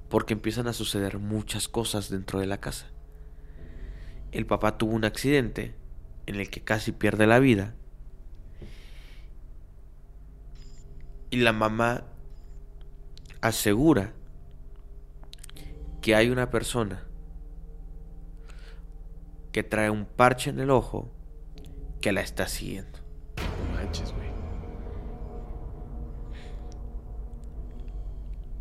Porque 0.09 0.33
empiezan 0.35 0.67
a 0.67 0.73
suceder 0.73 1.19
muchas 1.19 1.69
cosas 1.69 2.09
dentro 2.09 2.41
de 2.41 2.47
la 2.47 2.59
casa. 2.59 2.87
El 4.37 4.45
papá 4.45 4.77
tuvo 4.77 4.93
un 4.93 5.07
accidente 5.07 5.75
en 6.27 6.35
el 6.35 6.51
que 6.51 6.61
casi 6.61 6.93
pierde 6.93 7.27
la 7.27 7.39
vida. 7.39 7.73
Y 11.31 11.39
la 11.39 11.55
mamá 11.55 12.05
asegura 13.41 14.13
que 16.03 16.15
hay 16.15 16.29
una 16.29 16.51
persona 16.51 17.03
que 19.53 19.63
trae 19.63 19.89
un 19.89 20.05
parche 20.05 20.51
en 20.51 20.61
el 20.61 20.69
ojo 20.69 21.11
que 22.03 22.13
la 22.13 22.21
está 22.21 22.47
siguiendo. 22.47 22.99
No 23.39 23.75
manches, 23.75 24.13
güey. 24.13 24.29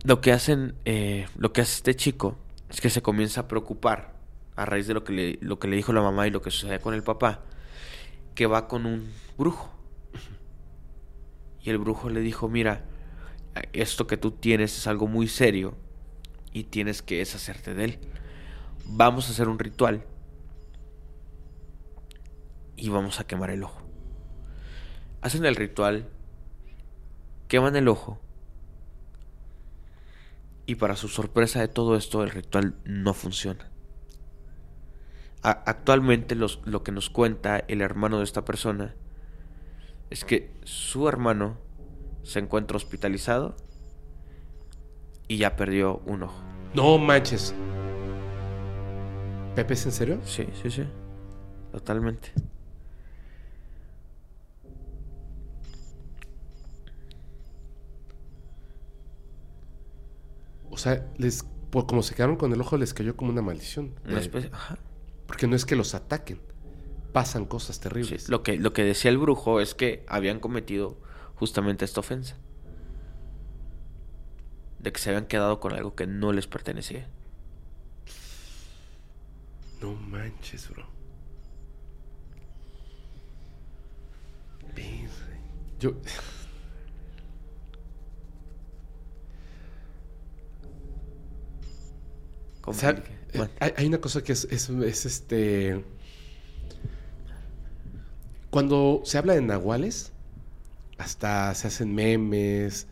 Lo 0.05 0.21
que 0.21 0.31
hacen, 0.31 0.75
eh, 0.85 1.27
lo 1.37 1.51
que 1.51 1.59
hace 1.59 1.73
este 1.73 1.97
chico 1.97 2.37
es 2.69 2.79
que 2.79 2.89
se 2.89 3.01
comienza 3.01 3.41
a 3.41 3.47
preocupar 3.49 4.14
a 4.55 4.65
raíz 4.65 4.87
de 4.87 4.93
lo 4.93 5.03
que 5.03 5.13
le, 5.13 5.39
lo 5.41 5.59
que 5.59 5.67
le 5.67 5.75
dijo 5.75 5.93
la 5.93 6.01
mamá 6.01 6.27
y 6.27 6.31
lo 6.31 6.41
que 6.41 6.51
sucede 6.51 6.79
con 6.79 6.93
el 6.93 7.03
papá, 7.03 7.43
que 8.33 8.47
va 8.47 8.67
con 8.67 8.85
un 8.85 9.11
brujo. 9.37 9.71
Y 11.61 11.69
el 11.69 11.77
brujo 11.77 12.09
le 12.09 12.21
dijo, 12.21 12.47
mira, 12.47 12.85
esto 13.73 14.07
que 14.07 14.17
tú 14.17 14.31
tienes 14.31 14.77
es 14.77 14.87
algo 14.87 15.07
muy 15.07 15.27
serio 15.27 15.75
y 16.53 16.65
tienes 16.65 17.01
que 17.01 17.17
deshacerte 17.17 17.73
de 17.73 17.85
él. 17.85 17.99
Vamos 18.85 19.27
a 19.27 19.31
hacer 19.31 19.47
un 19.49 19.59
ritual 19.59 20.05
y 22.75 22.89
vamos 22.89 23.19
a 23.19 23.27
quemar 23.27 23.49
el 23.49 23.63
ojo. 23.63 23.81
Hacen 25.21 25.45
el 25.45 25.55
ritual, 25.55 26.07
queman 27.47 27.75
el 27.75 27.87
ojo 27.87 28.19
y 30.67 30.75
para 30.75 30.95
su 30.95 31.07
sorpresa 31.07 31.59
de 31.59 31.67
todo 31.67 31.95
esto 31.95 32.23
el 32.23 32.29
ritual 32.29 32.75
no 32.85 33.13
funciona. 33.13 33.69
Actualmente 35.47 36.33
los, 36.33 36.59
lo 36.65 36.81
que 36.81 36.91
nos 36.91 37.09
cuenta 37.11 37.59
el 37.67 37.81
hermano 37.81 38.17
de 38.17 38.23
esta 38.23 38.43
persona 38.45 38.95
es 40.09 40.25
que 40.25 40.51
su 40.63 41.07
hermano 41.07 41.57
se 42.23 42.39
encuentra 42.39 42.77
hospitalizado 42.77 43.55
y 45.27 45.37
ya 45.37 45.55
perdió 45.55 45.97
un 46.07 46.23
ojo. 46.23 46.41
No 46.73 46.97
manches. 46.97 47.53
¿Pepe 49.55 49.75
es 49.75 49.85
en 49.85 49.91
serio? 49.91 50.19
Sí, 50.25 50.47
sí, 50.61 50.71
sí. 50.71 50.83
Totalmente. 51.71 52.31
O 60.69 60.77
sea, 60.77 61.05
les, 61.17 61.43
por 61.69 61.85
como 61.85 62.03
se 62.03 62.15
quedaron 62.15 62.35
con 62.35 62.51
el 62.51 62.59
ojo, 62.61 62.77
les 62.77 62.93
cayó 62.93 63.15
como 63.15 63.31
una 63.31 63.41
maldición. 63.41 63.91
Una 64.05 64.19
especie- 64.19 64.49
ajá. 64.51 64.77
Porque 65.27 65.47
no 65.47 65.55
es 65.55 65.65
que 65.65 65.75
los 65.75 65.95
ataquen. 65.95 66.39
Pasan 67.13 67.45
cosas 67.45 67.79
terribles. 67.79 68.23
Sí, 68.23 68.31
Lo 68.31 68.43
que, 68.43 68.57
lo 68.57 68.73
que 68.73 68.83
decía 68.83 69.09
el 69.09 69.17
brujo 69.17 69.61
es 69.61 69.73
que 69.73 70.05
habían 70.07 70.39
cometido 70.39 70.97
justamente 71.35 71.85
esta 71.85 72.01
ofensa. 72.01 72.37
De 74.79 74.91
que 74.91 74.99
se 74.99 75.09
habían 75.09 75.25
quedado 75.25 75.59
con 75.59 75.73
algo 75.73 75.95
que 75.95 76.07
no 76.07 76.33
les 76.33 76.47
pertenecía. 76.47 77.07
No 79.81 79.93
manches, 79.93 80.69
bro. 80.69 80.95
Yo. 85.79 85.93
O 92.65 92.73
sea, 92.73 92.91
eh, 92.91 93.03
Bueno, 93.37 93.51
hay, 93.59 93.73
hay 93.77 93.85
una 93.87 93.99
cosa 93.99 94.23
que 94.23 94.33
es, 94.33 94.45
es, 94.51 94.69
es, 94.69 95.05
este. 95.05 95.83
Cuando 98.49 99.01
se 99.03 99.17
habla 99.17 99.33
de 99.33 99.41
nahuales, 99.41 100.13
hasta 100.97 101.53
se 101.55 101.67
hacen 101.67 101.93
memes, 101.93 102.87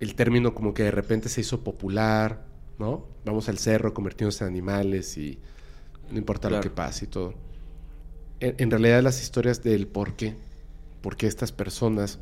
el 0.00 0.14
término 0.14 0.54
como 0.54 0.72
que 0.74 0.84
de 0.84 0.90
repente 0.90 1.28
se 1.28 1.40
hizo 1.42 1.64
popular, 1.64 2.46
¿no? 2.78 3.06
Vamos 3.24 3.48
al 3.48 3.58
cerro, 3.58 3.92
convertirnos 3.92 4.40
en 4.40 4.48
animales 4.48 5.16
y 5.18 5.38
no 6.10 6.18
importa 6.18 6.48
lo 6.50 6.60
que 6.60 6.70
pase 6.70 7.06
y 7.06 7.08
todo. 7.08 7.34
En, 8.40 8.54
en 8.58 8.70
realidad 8.70 9.02
las 9.02 9.20
historias 9.22 9.62
del 9.62 9.86
por 9.88 10.14
qué, 10.16 10.36
por 11.02 11.16
qué 11.16 11.26
estas 11.26 11.52
personas 11.52 12.20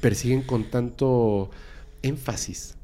persiguen 0.00 0.42
con 0.42 0.70
tanto 0.70 1.50
énfasis 2.02 2.77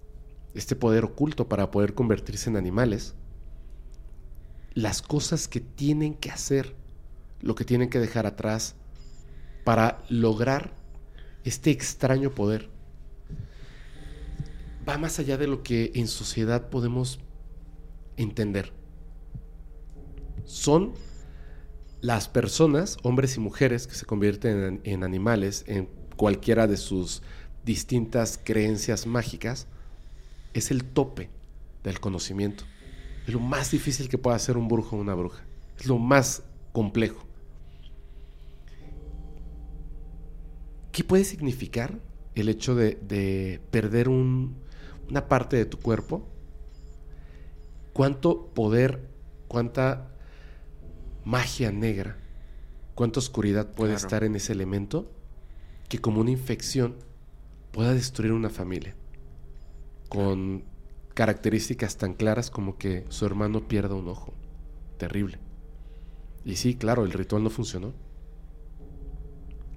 este 0.55 0.77
poder 0.77 1.05
oculto 1.05 1.49
para 1.49 1.71
poder 1.71 1.95
convertirse 1.95 2.49
en 2.49 2.57
animales, 2.57 3.15
las 4.75 5.03
cosas 5.03 5.49
que 5.49 5.61
tienen 5.61 6.15
que 6.15 6.31
hacer, 6.31 6.75
lo 7.41 7.55
que 7.55 7.65
tienen 7.65 7.91
que 7.91 8.01
dejar 8.01 8.27
atrás 8.27 8.75
para 9.65 10.03
lograr 10.09 10.75
este 11.45 11.71
extraño 11.71 12.31
poder, 12.31 12.71
va 14.89 14.99
más 14.99 15.19
allá 15.19 15.37
de 15.37 15.47
lo 15.47 15.63
que 15.63 15.93
en 15.95 16.09
sociedad 16.09 16.69
podemos 16.69 17.21
entender. 18.17 18.73
Son 20.45 20.95
las 22.01 22.29
personas, 22.29 22.99
hombres 23.03 23.37
y 23.37 23.41
mujeres, 23.41 23.87
que 23.87 23.95
se 23.95 24.05
convierten 24.05 24.63
en, 24.63 24.81
en 24.85 25.05
animales 25.05 25.65
en 25.67 25.89
cualquiera 26.17 26.67
de 26.67 26.77
sus 26.77 27.23
distintas 27.65 28.39
creencias 28.43 29.07
mágicas, 29.07 29.67
es 30.55 30.71
el 30.71 30.85
tope 30.85 31.29
del 31.83 32.01
conocimiento. 32.01 32.65
Es 33.27 33.33
lo 33.35 33.41
más 33.41 33.71
difícil 33.71 34.09
que 34.09 34.19
pueda 34.19 34.37
hacer 34.37 34.57
un 34.57 34.69
brujo 34.69 34.97
o 34.97 35.01
una 35.01 35.15
bruja. 35.15 35.45
Es 35.79 35.87
lo 35.87 35.99
más 35.99 36.43
complejo. 36.73 37.25
¿Qué 40.93 41.05
puede 41.05 41.25
significar 41.25 41.99
el 42.35 42.49
hecho 42.49 42.75
de, 42.75 42.95
de 42.97 43.61
perder 43.71 44.09
un- 44.09 44.57
una 45.09 45.29
parte 45.29 45.57
de 45.57 45.67
tu 45.67 45.79
cuerpo? 45.79 46.27
¿Cuánto 47.93 48.49
poder, 48.55 49.09
cuánta 49.49 50.13
magia 51.25 51.73
negra, 51.73 52.17
cuánta 52.95 53.19
oscuridad 53.21 53.73
puede 53.73 53.93
Claro. 53.95 54.07
estar 54.07 54.25
en 54.25 54.37
ese 54.37 54.53
elemento 54.53 55.11
que 55.89 55.99
como 55.99 56.21
una 56.21 56.31
infección 56.31 56.97
pueda 57.73 57.93
destruir 57.95 58.33
una 58.33 58.51
familia? 58.51 58.95
Con 60.15 60.65
características 61.15 61.97
tan 61.97 62.15
claras 62.15 62.51
como 62.51 62.79
que 62.79 63.05
su 63.09 63.27
hermano 63.27 63.67
pierda 63.67 63.95
un 63.95 64.09
ojo. 64.09 64.33
Terrible. 64.97 65.39
Y 66.45 66.57
sí, 66.57 66.77
claro, 66.77 67.05
el 67.05 67.13
ritual 67.13 67.43
no 67.43 67.51
funcionó. 67.51 67.93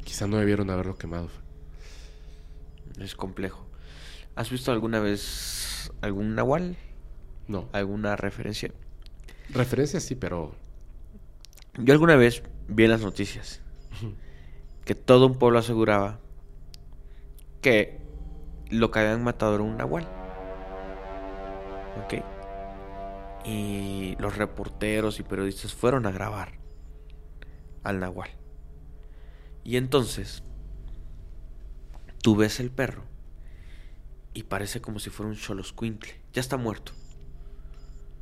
Quizá 0.03 0.27
no 0.27 0.37
debieron 0.37 0.69
haberlo 0.69 0.95
quemado. 0.97 1.29
es 2.99 3.15
complejo. 3.15 3.65
¿Has 4.35 4.51
visto 4.51 4.71
alguna 4.71 4.99
vez 4.99 5.91
algún 6.01 6.35
nahual? 6.35 6.77
No. 7.47 7.69
¿Alguna 7.71 8.15
referencia? 8.15 8.71
Referencias 9.49 10.03
sí, 10.03 10.15
pero 10.15 10.53
Yo 11.77 11.93
alguna 11.93 12.15
vez 12.15 12.43
vi 12.67 12.83
en 12.83 12.91
las 12.91 13.01
noticias 13.01 13.61
que 14.85 14.95
todo 14.95 15.27
un 15.27 15.37
pueblo 15.37 15.59
aseguraba 15.59 16.19
que 17.61 17.99
lo 18.69 18.91
que 18.91 18.99
habían 18.99 19.23
matado 19.23 19.55
era 19.55 19.63
un 19.63 19.77
nahual. 19.77 20.16
Ok. 22.05 22.23
Y 23.45 24.15
los 24.19 24.37
reporteros 24.37 25.19
y 25.19 25.23
periodistas 25.23 25.73
fueron 25.73 26.05
a 26.05 26.11
grabar 26.11 26.53
al 27.83 27.99
nahual. 27.99 28.29
Y 29.63 29.77
entonces 29.77 30.43
tú 32.21 32.35
ves 32.35 32.59
el 32.59 32.71
perro 32.71 33.03
y 34.33 34.43
parece 34.43 34.81
como 34.81 34.99
si 34.99 35.09
fuera 35.09 35.29
un 35.29 35.37
choloscuintle. 35.37 36.13
Ya 36.33 36.41
está 36.41 36.57
muerto. 36.57 36.91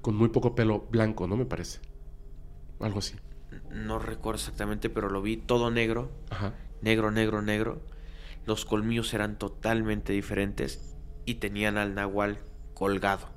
con 0.02 0.16
muy 0.16 0.30
poco 0.30 0.54
pelo 0.54 0.82
blanco, 0.92 1.28
¿no? 1.28 1.36
Me 1.36 1.46
parece. 1.46 1.80
Algo 2.80 3.00
así. 3.00 3.16
No 3.72 3.98
recuerdo 3.98 4.40
exactamente, 4.40 4.90
pero 4.90 5.10
lo 5.10 5.22
vi 5.22 5.38
todo 5.38 5.72
negro. 5.72 6.12
Ajá. 6.30 6.54
negro, 6.82 7.10
negro, 7.10 7.42
negro. 7.42 7.82
Los 8.46 8.66
colmillos 8.66 9.14
eran 9.16 9.38
totalmente 9.40 10.14
diferentes 10.14 10.96
y 11.26 11.36
tenían 11.36 11.78
al 11.78 11.96
nahual 11.96 12.40
colgado. 12.76 13.30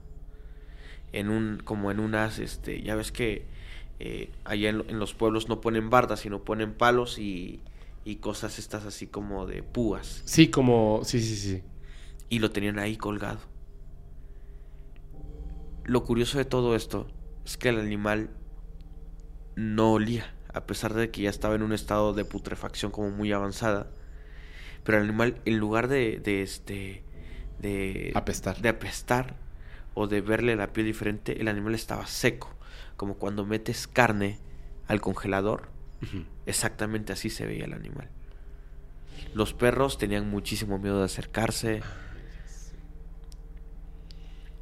En 1.13 1.31
un, 1.31 1.59
como 1.65 1.91
en 1.91 2.01
unas, 2.01 2.39
este, 2.39 2.83
ya 2.83 2.95
ves 2.95 3.13
que 3.13 3.47
eh, 4.01 4.31
allá 4.45 4.69
en, 4.71 4.79
lo- 4.79 4.89
en 4.89 4.99
los 4.99 5.15
pueblos 5.15 5.49
no 5.49 5.61
ponen 5.61 5.91
bardas, 5.91 6.21
sino 6.21 6.45
ponen 6.45 6.75
palos 6.75 7.19
y, 7.19 7.61
y 8.05 8.17
cosas 8.17 8.59
estas 8.59 8.85
así 8.85 9.07
como 9.07 9.47
de 9.47 9.63
púas. 9.63 10.23
Sí, 10.25 10.49
como. 10.49 11.01
Sí, 11.05 11.21
sí, 11.21 11.37
sí. 11.37 11.63
Y 12.29 12.41
lo 12.41 12.51
tenían 12.51 12.79
ahí 12.79 12.97
colgado. 12.97 13.41
lo 15.85 16.05
curioso 16.05 16.39
de 16.39 16.45
todo 16.45 16.77
esto 16.77 17.07
es 17.45 17.57
que 17.57 17.71
el 17.71 17.79
animal 17.81 18.31
no 19.57 19.93
olía, 19.93 20.33
a 20.53 20.67
pesar 20.67 20.95
de 20.95 21.11
que 21.11 21.23
ya 21.23 21.31
estaba 21.31 21.55
en 21.55 21.63
un 21.63 21.73
estado 21.73 22.13
de 22.13 22.25
putrefacción 22.25 22.91
como 22.93 23.11
muy 23.11 23.33
avanzada. 23.33 23.89
Pero 24.85 24.99
el 24.99 25.05
animal, 25.05 25.41
en 25.45 25.59
lugar 25.59 25.89
de, 25.89 26.21
de 26.21 26.43
este, 26.43 27.03
de 27.61 28.13
apestar. 28.15 28.61
de 28.61 28.69
apestar 28.69 29.37
o 30.01 30.07
de 30.07 30.21
verle 30.21 30.55
la 30.55 30.73
piel 30.73 30.87
diferente, 30.87 31.41
el 31.41 31.49
animal 31.49 31.75
estaba 31.75 32.07
seco, 32.07 32.55
como 32.97 33.15
cuando 33.15 33.45
metes 33.45 33.89
carne 33.89 34.39
al 34.87 35.01
congelador. 35.01 35.71
Exactamente 36.47 37.13
así 37.13 37.31
se 37.31 37.47
veía 37.47 37.65
el 37.65 37.73
animal. 37.73 38.09
Los 39.35 39.55
perros 39.55 39.99
tenían 39.99 40.31
muchísimo 40.31 40.79
miedo 40.79 41.01
de 41.01 41.07
acercarse. 41.07 41.83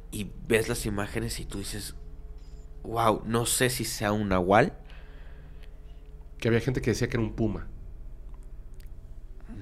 Y 0.09 0.31
ves 0.47 0.69
las 0.69 0.87
imágenes 0.87 1.39
y 1.39 1.45
tú 1.45 1.59
dices, 1.59 1.93
wow, 2.81 3.21
no 3.23 3.45
sé 3.45 3.69
si 3.69 3.85
sea 3.85 4.13
un 4.13 4.29
nahual. 4.29 4.75
Que 6.39 6.47
había 6.47 6.61
gente 6.61 6.81
que 6.81 6.89
decía 6.89 7.09
que 7.09 7.17
era 7.17 7.23
un 7.23 7.35
puma. 7.35 7.67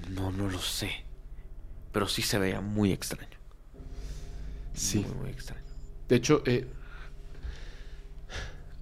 No, 0.10 0.32
no 0.32 0.50
lo 0.50 0.60
sé. 0.60 1.04
Pero 1.92 2.08
sí 2.08 2.22
se 2.22 2.40
veía 2.40 2.62
muy 2.62 2.94
extraño. 2.94 3.35
Sí. 4.76 5.00
Muy, 5.00 5.14
muy 5.16 5.30
extraño. 5.30 5.64
De 6.08 6.16
hecho, 6.16 6.44
eh, 6.46 6.68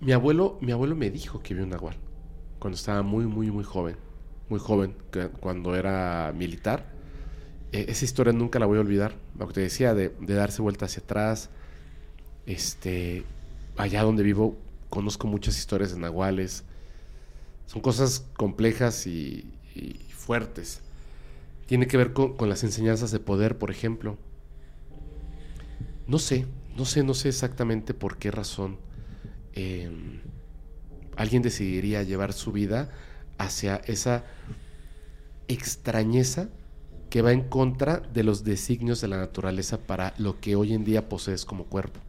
mi 0.01 0.11
abuelo, 0.11 0.57
mi 0.61 0.71
abuelo 0.71 0.95
me 0.95 1.09
dijo 1.09 1.41
que 1.41 1.53
vio 1.53 1.63
un 1.63 1.69
nahual 1.69 1.95
cuando 2.59 2.75
estaba 2.75 3.01
muy, 3.03 3.25
muy, 3.25 3.51
muy 3.51 3.63
joven. 3.63 3.97
Muy 4.49 4.59
joven, 4.59 4.95
cuando 5.39 5.75
era 5.75 6.33
militar. 6.35 6.85
Eh, 7.71 7.85
esa 7.87 8.05
historia 8.05 8.33
nunca 8.33 8.59
la 8.59 8.65
voy 8.65 8.77
a 8.77 8.81
olvidar. 8.81 9.15
Lo 9.37 9.47
que 9.47 9.53
te 9.53 9.61
decía 9.61 9.93
de, 9.93 10.09
de 10.19 10.33
darse 10.33 10.61
vuelta 10.61 10.85
hacia 10.85 11.01
atrás. 11.01 11.49
Este, 12.45 13.25
allá 13.77 14.03
donde 14.03 14.23
vivo, 14.23 14.57
conozco 14.89 15.27
muchas 15.27 15.57
historias 15.57 15.93
de 15.93 15.99
nahuales. 15.99 16.65
Son 17.65 17.81
cosas 17.81 18.25
complejas 18.37 19.07
y, 19.07 19.53
y 19.75 19.93
fuertes. 20.13 20.81
Tiene 21.65 21.87
que 21.87 21.97
ver 21.97 22.13
con, 22.13 22.35
con 22.37 22.49
las 22.49 22.63
enseñanzas 22.63 23.11
de 23.11 23.19
poder, 23.19 23.57
por 23.57 23.71
ejemplo. 23.71 24.17
No 26.07 26.19
sé, 26.19 26.45
no 26.75 26.85
sé, 26.85 27.03
no 27.03 27.13
sé 27.13 27.30
exactamente 27.30 27.93
por 27.93 28.17
qué 28.17 28.31
razón 28.31 28.77
eh, 29.53 29.91
alguien 31.15 31.41
decidiría 31.41 32.03
llevar 32.03 32.34
su 32.34 32.51
vida 32.51 32.89
hacia 33.38 33.77
esa 33.85 34.23
extrañeza 35.47 36.49
que 37.09 37.21
va 37.21 37.31
en 37.31 37.47
contra 37.47 37.99
de 37.99 38.23
los 38.23 38.43
designios 38.43 38.99
de 39.01 39.07
la 39.07 39.17
naturaleza 39.17 39.77
para 39.77 40.13
lo 40.17 40.39
que 40.39 40.55
hoy 40.55 40.73
en 40.73 40.84
día 40.84 41.09
posees 41.09 41.45
como 41.45 41.65
cuerpo. 41.65 41.99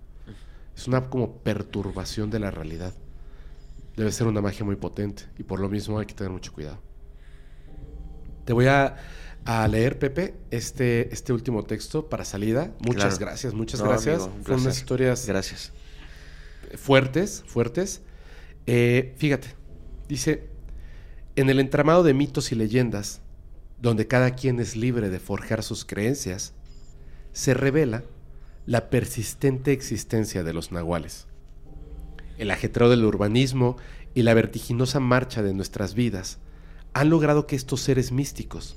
Es 0.74 0.88
una 0.88 1.08
como 1.10 1.36
perturbación 1.38 2.30
de 2.30 2.40
la 2.40 2.50
realidad. 2.50 2.94
Debe 3.96 4.10
ser 4.12 4.26
una 4.26 4.40
magia 4.40 4.64
muy 4.64 4.76
potente 4.76 5.24
y 5.38 5.42
por 5.42 5.60
lo 5.60 5.68
mismo 5.68 5.98
hay 5.98 6.06
que 6.06 6.14
tener 6.14 6.32
mucho 6.32 6.52
cuidado. 6.52 6.78
Te 8.44 8.52
voy 8.52 8.66
a, 8.66 8.96
a 9.44 9.66
leer, 9.68 9.98
Pepe, 9.98 10.34
este, 10.50 11.12
este 11.12 11.32
último 11.32 11.64
texto 11.64 12.08
para 12.08 12.24
salida. 12.24 12.72
Muchas 12.80 13.18
Claro. 13.18 13.26
gracias, 13.26 13.54
muchas 13.54 13.80
No, 13.80 13.88
gracias. 13.88 14.22
amigo, 14.22 14.34
un 14.36 14.44
Fueron 14.44 14.62
unas 14.62 14.76
historias 14.78 15.26
Gracias. 15.26 15.72
fuertes, 16.76 17.44
fuertes. 17.46 18.02
Eh, 18.66 19.14
fíjate, 19.18 19.48
dice, 20.08 20.48
en 21.36 21.50
el 21.50 21.60
entramado 21.60 22.02
de 22.02 22.14
mitos 22.14 22.52
y 22.52 22.54
leyendas, 22.54 23.20
donde 23.80 24.06
cada 24.06 24.30
quien 24.34 24.60
es 24.60 24.76
libre 24.76 25.10
de 25.10 25.18
forjar 25.20 25.62
sus 25.62 25.84
creencias, 25.84 26.54
se 27.32 27.52
revela 27.52 28.04
la 28.66 28.88
persistente 28.88 29.72
existencia 29.72 30.42
de 30.42 30.54
los 30.54 30.72
nahuales. 30.72 31.26
El 32.38 32.50
ajetreo 32.50 32.88
del 32.88 33.04
urbanismo 33.04 33.76
y 34.14 34.22
la 34.22 34.32
vertiginosa 34.32 35.00
marcha 35.00 35.42
de 35.42 35.52
nuestras 35.52 35.94
vidas 35.94 36.38
han 36.94 37.10
logrado 37.10 37.46
que 37.46 37.56
estos 37.56 37.80
seres 37.82 38.10
místicos 38.10 38.76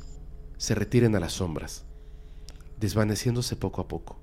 se 0.57 0.75
retiren 0.75 1.15
a 1.15 1.19
las 1.19 1.33
sombras, 1.33 1.85
desvaneciéndose 2.79 3.55
poco 3.55 3.81
a 3.81 3.87
poco. 3.87 4.19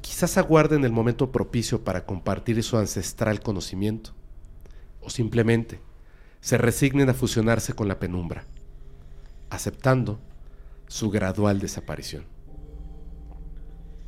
Quizás 0.00 0.38
aguarden 0.38 0.84
el 0.84 0.92
momento 0.92 1.30
propicio 1.30 1.84
para 1.84 2.06
compartir 2.06 2.62
su 2.62 2.76
ancestral 2.76 3.40
conocimiento, 3.40 4.12
o 5.00 5.10
simplemente 5.10 5.80
se 6.40 6.58
resignen 6.58 7.08
a 7.10 7.14
fusionarse 7.14 7.74
con 7.74 7.88
la 7.88 7.98
penumbra, 7.98 8.44
aceptando 9.50 10.20
su 10.86 11.10
gradual 11.10 11.60
desaparición. 11.60 12.24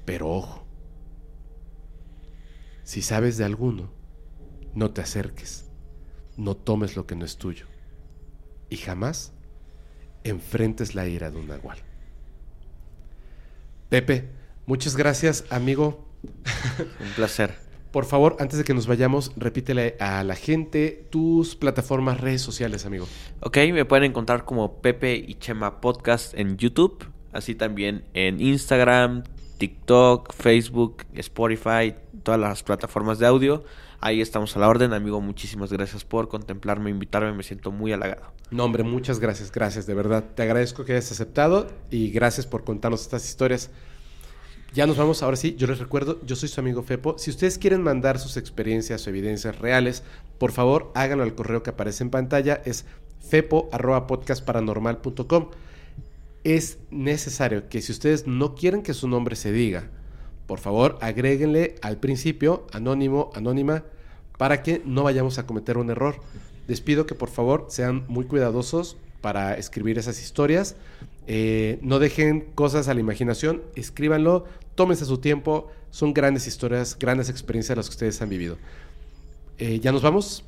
Pero 0.04 0.30
ojo, 0.30 0.64
si 2.82 3.02
sabes 3.02 3.36
de 3.36 3.44
alguno, 3.44 3.90
no 4.74 4.90
te 4.90 5.02
acerques, 5.02 5.66
no 6.36 6.56
tomes 6.56 6.96
lo 6.96 7.06
que 7.06 7.14
no 7.14 7.24
es 7.24 7.36
tuyo, 7.36 7.66
y 8.70 8.78
jamás 8.78 9.32
enfrentes 10.24 10.94
la 10.94 11.06
ira 11.06 11.30
de 11.30 11.38
un 11.38 11.48
nahual. 11.48 11.78
Pepe, 13.88 14.28
muchas 14.66 14.96
gracias, 14.96 15.44
amigo. 15.50 16.06
Un 17.00 17.12
placer. 17.14 17.54
Por 17.92 18.06
favor, 18.06 18.36
antes 18.40 18.56
de 18.56 18.64
que 18.64 18.72
nos 18.72 18.86
vayamos, 18.86 19.32
repítele 19.36 19.96
a 20.00 20.24
la 20.24 20.34
gente 20.34 21.06
tus 21.10 21.56
plataformas, 21.56 22.20
redes 22.20 22.40
sociales, 22.40 22.86
amigo. 22.86 23.06
Ok, 23.40 23.58
me 23.72 23.84
pueden 23.84 24.04
encontrar 24.04 24.46
como 24.46 24.80
Pepe 24.80 25.16
y 25.16 25.34
Chema 25.34 25.82
Podcast 25.82 26.32
en 26.32 26.56
YouTube, 26.56 27.04
así 27.32 27.54
también 27.54 28.04
en 28.14 28.40
Instagram, 28.40 29.24
TikTok, 29.58 30.32
Facebook, 30.32 31.04
Spotify, 31.12 31.94
todas 32.22 32.40
las 32.40 32.62
plataformas 32.62 33.18
de 33.18 33.26
audio. 33.26 33.62
Ahí 34.04 34.20
estamos 34.20 34.56
a 34.56 34.58
la 34.58 34.68
orden, 34.68 34.94
amigo. 34.94 35.20
Muchísimas 35.20 35.72
gracias 35.72 36.04
por 36.04 36.26
contemplarme, 36.26 36.90
invitarme. 36.90 37.32
Me 37.32 37.44
siento 37.44 37.70
muy 37.70 37.92
halagado. 37.92 38.32
No, 38.50 38.64
hombre, 38.64 38.82
muchas 38.82 39.20
gracias, 39.20 39.52
gracias, 39.52 39.86
de 39.86 39.94
verdad. 39.94 40.24
Te 40.34 40.42
agradezco 40.42 40.84
que 40.84 40.90
hayas 40.90 41.12
aceptado 41.12 41.68
y 41.88 42.10
gracias 42.10 42.44
por 42.44 42.64
contarnos 42.64 43.02
estas 43.02 43.24
historias. 43.24 43.70
Ya 44.74 44.88
nos 44.88 44.96
vamos, 44.96 45.22
ahora 45.22 45.36
sí, 45.36 45.54
yo 45.56 45.68
les 45.68 45.78
recuerdo, 45.78 46.20
yo 46.26 46.34
soy 46.34 46.48
su 46.48 46.58
amigo 46.58 46.82
Fepo. 46.82 47.16
Si 47.16 47.30
ustedes 47.30 47.58
quieren 47.58 47.80
mandar 47.80 48.18
sus 48.18 48.36
experiencias 48.36 49.06
o 49.06 49.10
evidencias 49.10 49.60
reales, 49.60 50.02
por 50.38 50.50
favor 50.50 50.90
háganlo 50.96 51.22
al 51.22 51.36
correo 51.36 51.62
que 51.62 51.70
aparece 51.70 52.02
en 52.02 52.10
pantalla, 52.10 52.60
es 52.64 52.86
fepo.podcastparanormal.com. 53.20 55.50
Es 56.42 56.80
necesario 56.90 57.68
que 57.68 57.80
si 57.80 57.92
ustedes 57.92 58.26
no 58.26 58.56
quieren 58.56 58.82
que 58.82 58.94
su 58.94 59.06
nombre 59.06 59.36
se 59.36 59.52
diga, 59.52 59.90
por 60.46 60.58
favor 60.58 60.98
agréguenle 61.02 61.76
al 61.82 61.98
principio 61.98 62.66
anónimo, 62.72 63.30
anónima, 63.34 63.84
para 64.42 64.64
que 64.64 64.82
no 64.84 65.04
vayamos 65.04 65.38
a 65.38 65.46
cometer 65.46 65.78
un 65.78 65.88
error. 65.88 66.16
Les 66.66 66.80
pido 66.80 67.06
que 67.06 67.14
por 67.14 67.28
favor 67.28 67.66
sean 67.68 68.04
muy 68.08 68.24
cuidadosos 68.24 68.96
para 69.20 69.54
escribir 69.54 70.00
esas 70.00 70.20
historias. 70.20 70.74
Eh, 71.28 71.78
no 71.80 72.00
dejen 72.00 72.40
cosas 72.56 72.88
a 72.88 72.94
la 72.94 72.98
imaginación, 72.98 73.62
escríbanlo, 73.76 74.46
tómense 74.74 75.04
su 75.04 75.18
tiempo. 75.18 75.70
Son 75.92 76.12
grandes 76.12 76.48
historias, 76.48 76.98
grandes 76.98 77.28
experiencias 77.28 77.76
las 77.76 77.86
que 77.86 77.92
ustedes 77.92 78.20
han 78.20 78.30
vivido. 78.30 78.58
Eh, 79.58 79.78
ya 79.78 79.92
nos 79.92 80.02
vamos. 80.02 80.42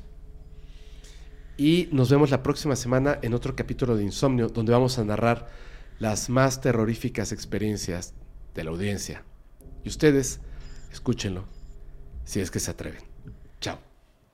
Y 1.55 1.87
nos 1.93 2.09
vemos 2.09 2.31
la 2.31 2.43
próxima 2.43 2.75
semana 2.75 3.17
en 3.21 3.33
otro 3.33 3.55
capítulo 3.55 3.95
de 3.95 4.03
Insomnio, 4.03 4.49
donde 4.49 4.73
vamos 4.73 4.99
a 4.99 5.05
narrar 5.05 5.47
las 5.99 6.29
más 6.29 6.59
terroríficas 6.59 7.31
experiencias 7.31 8.13
de 8.55 8.65
la 8.65 8.71
audiencia. 8.71 9.23
Y 9.85 9.87
ustedes, 9.87 10.41
escúchenlo, 10.91 11.45
si 12.25 12.41
es 12.41 12.51
que 12.51 12.59
se 12.59 12.71
atreven. 12.71 13.14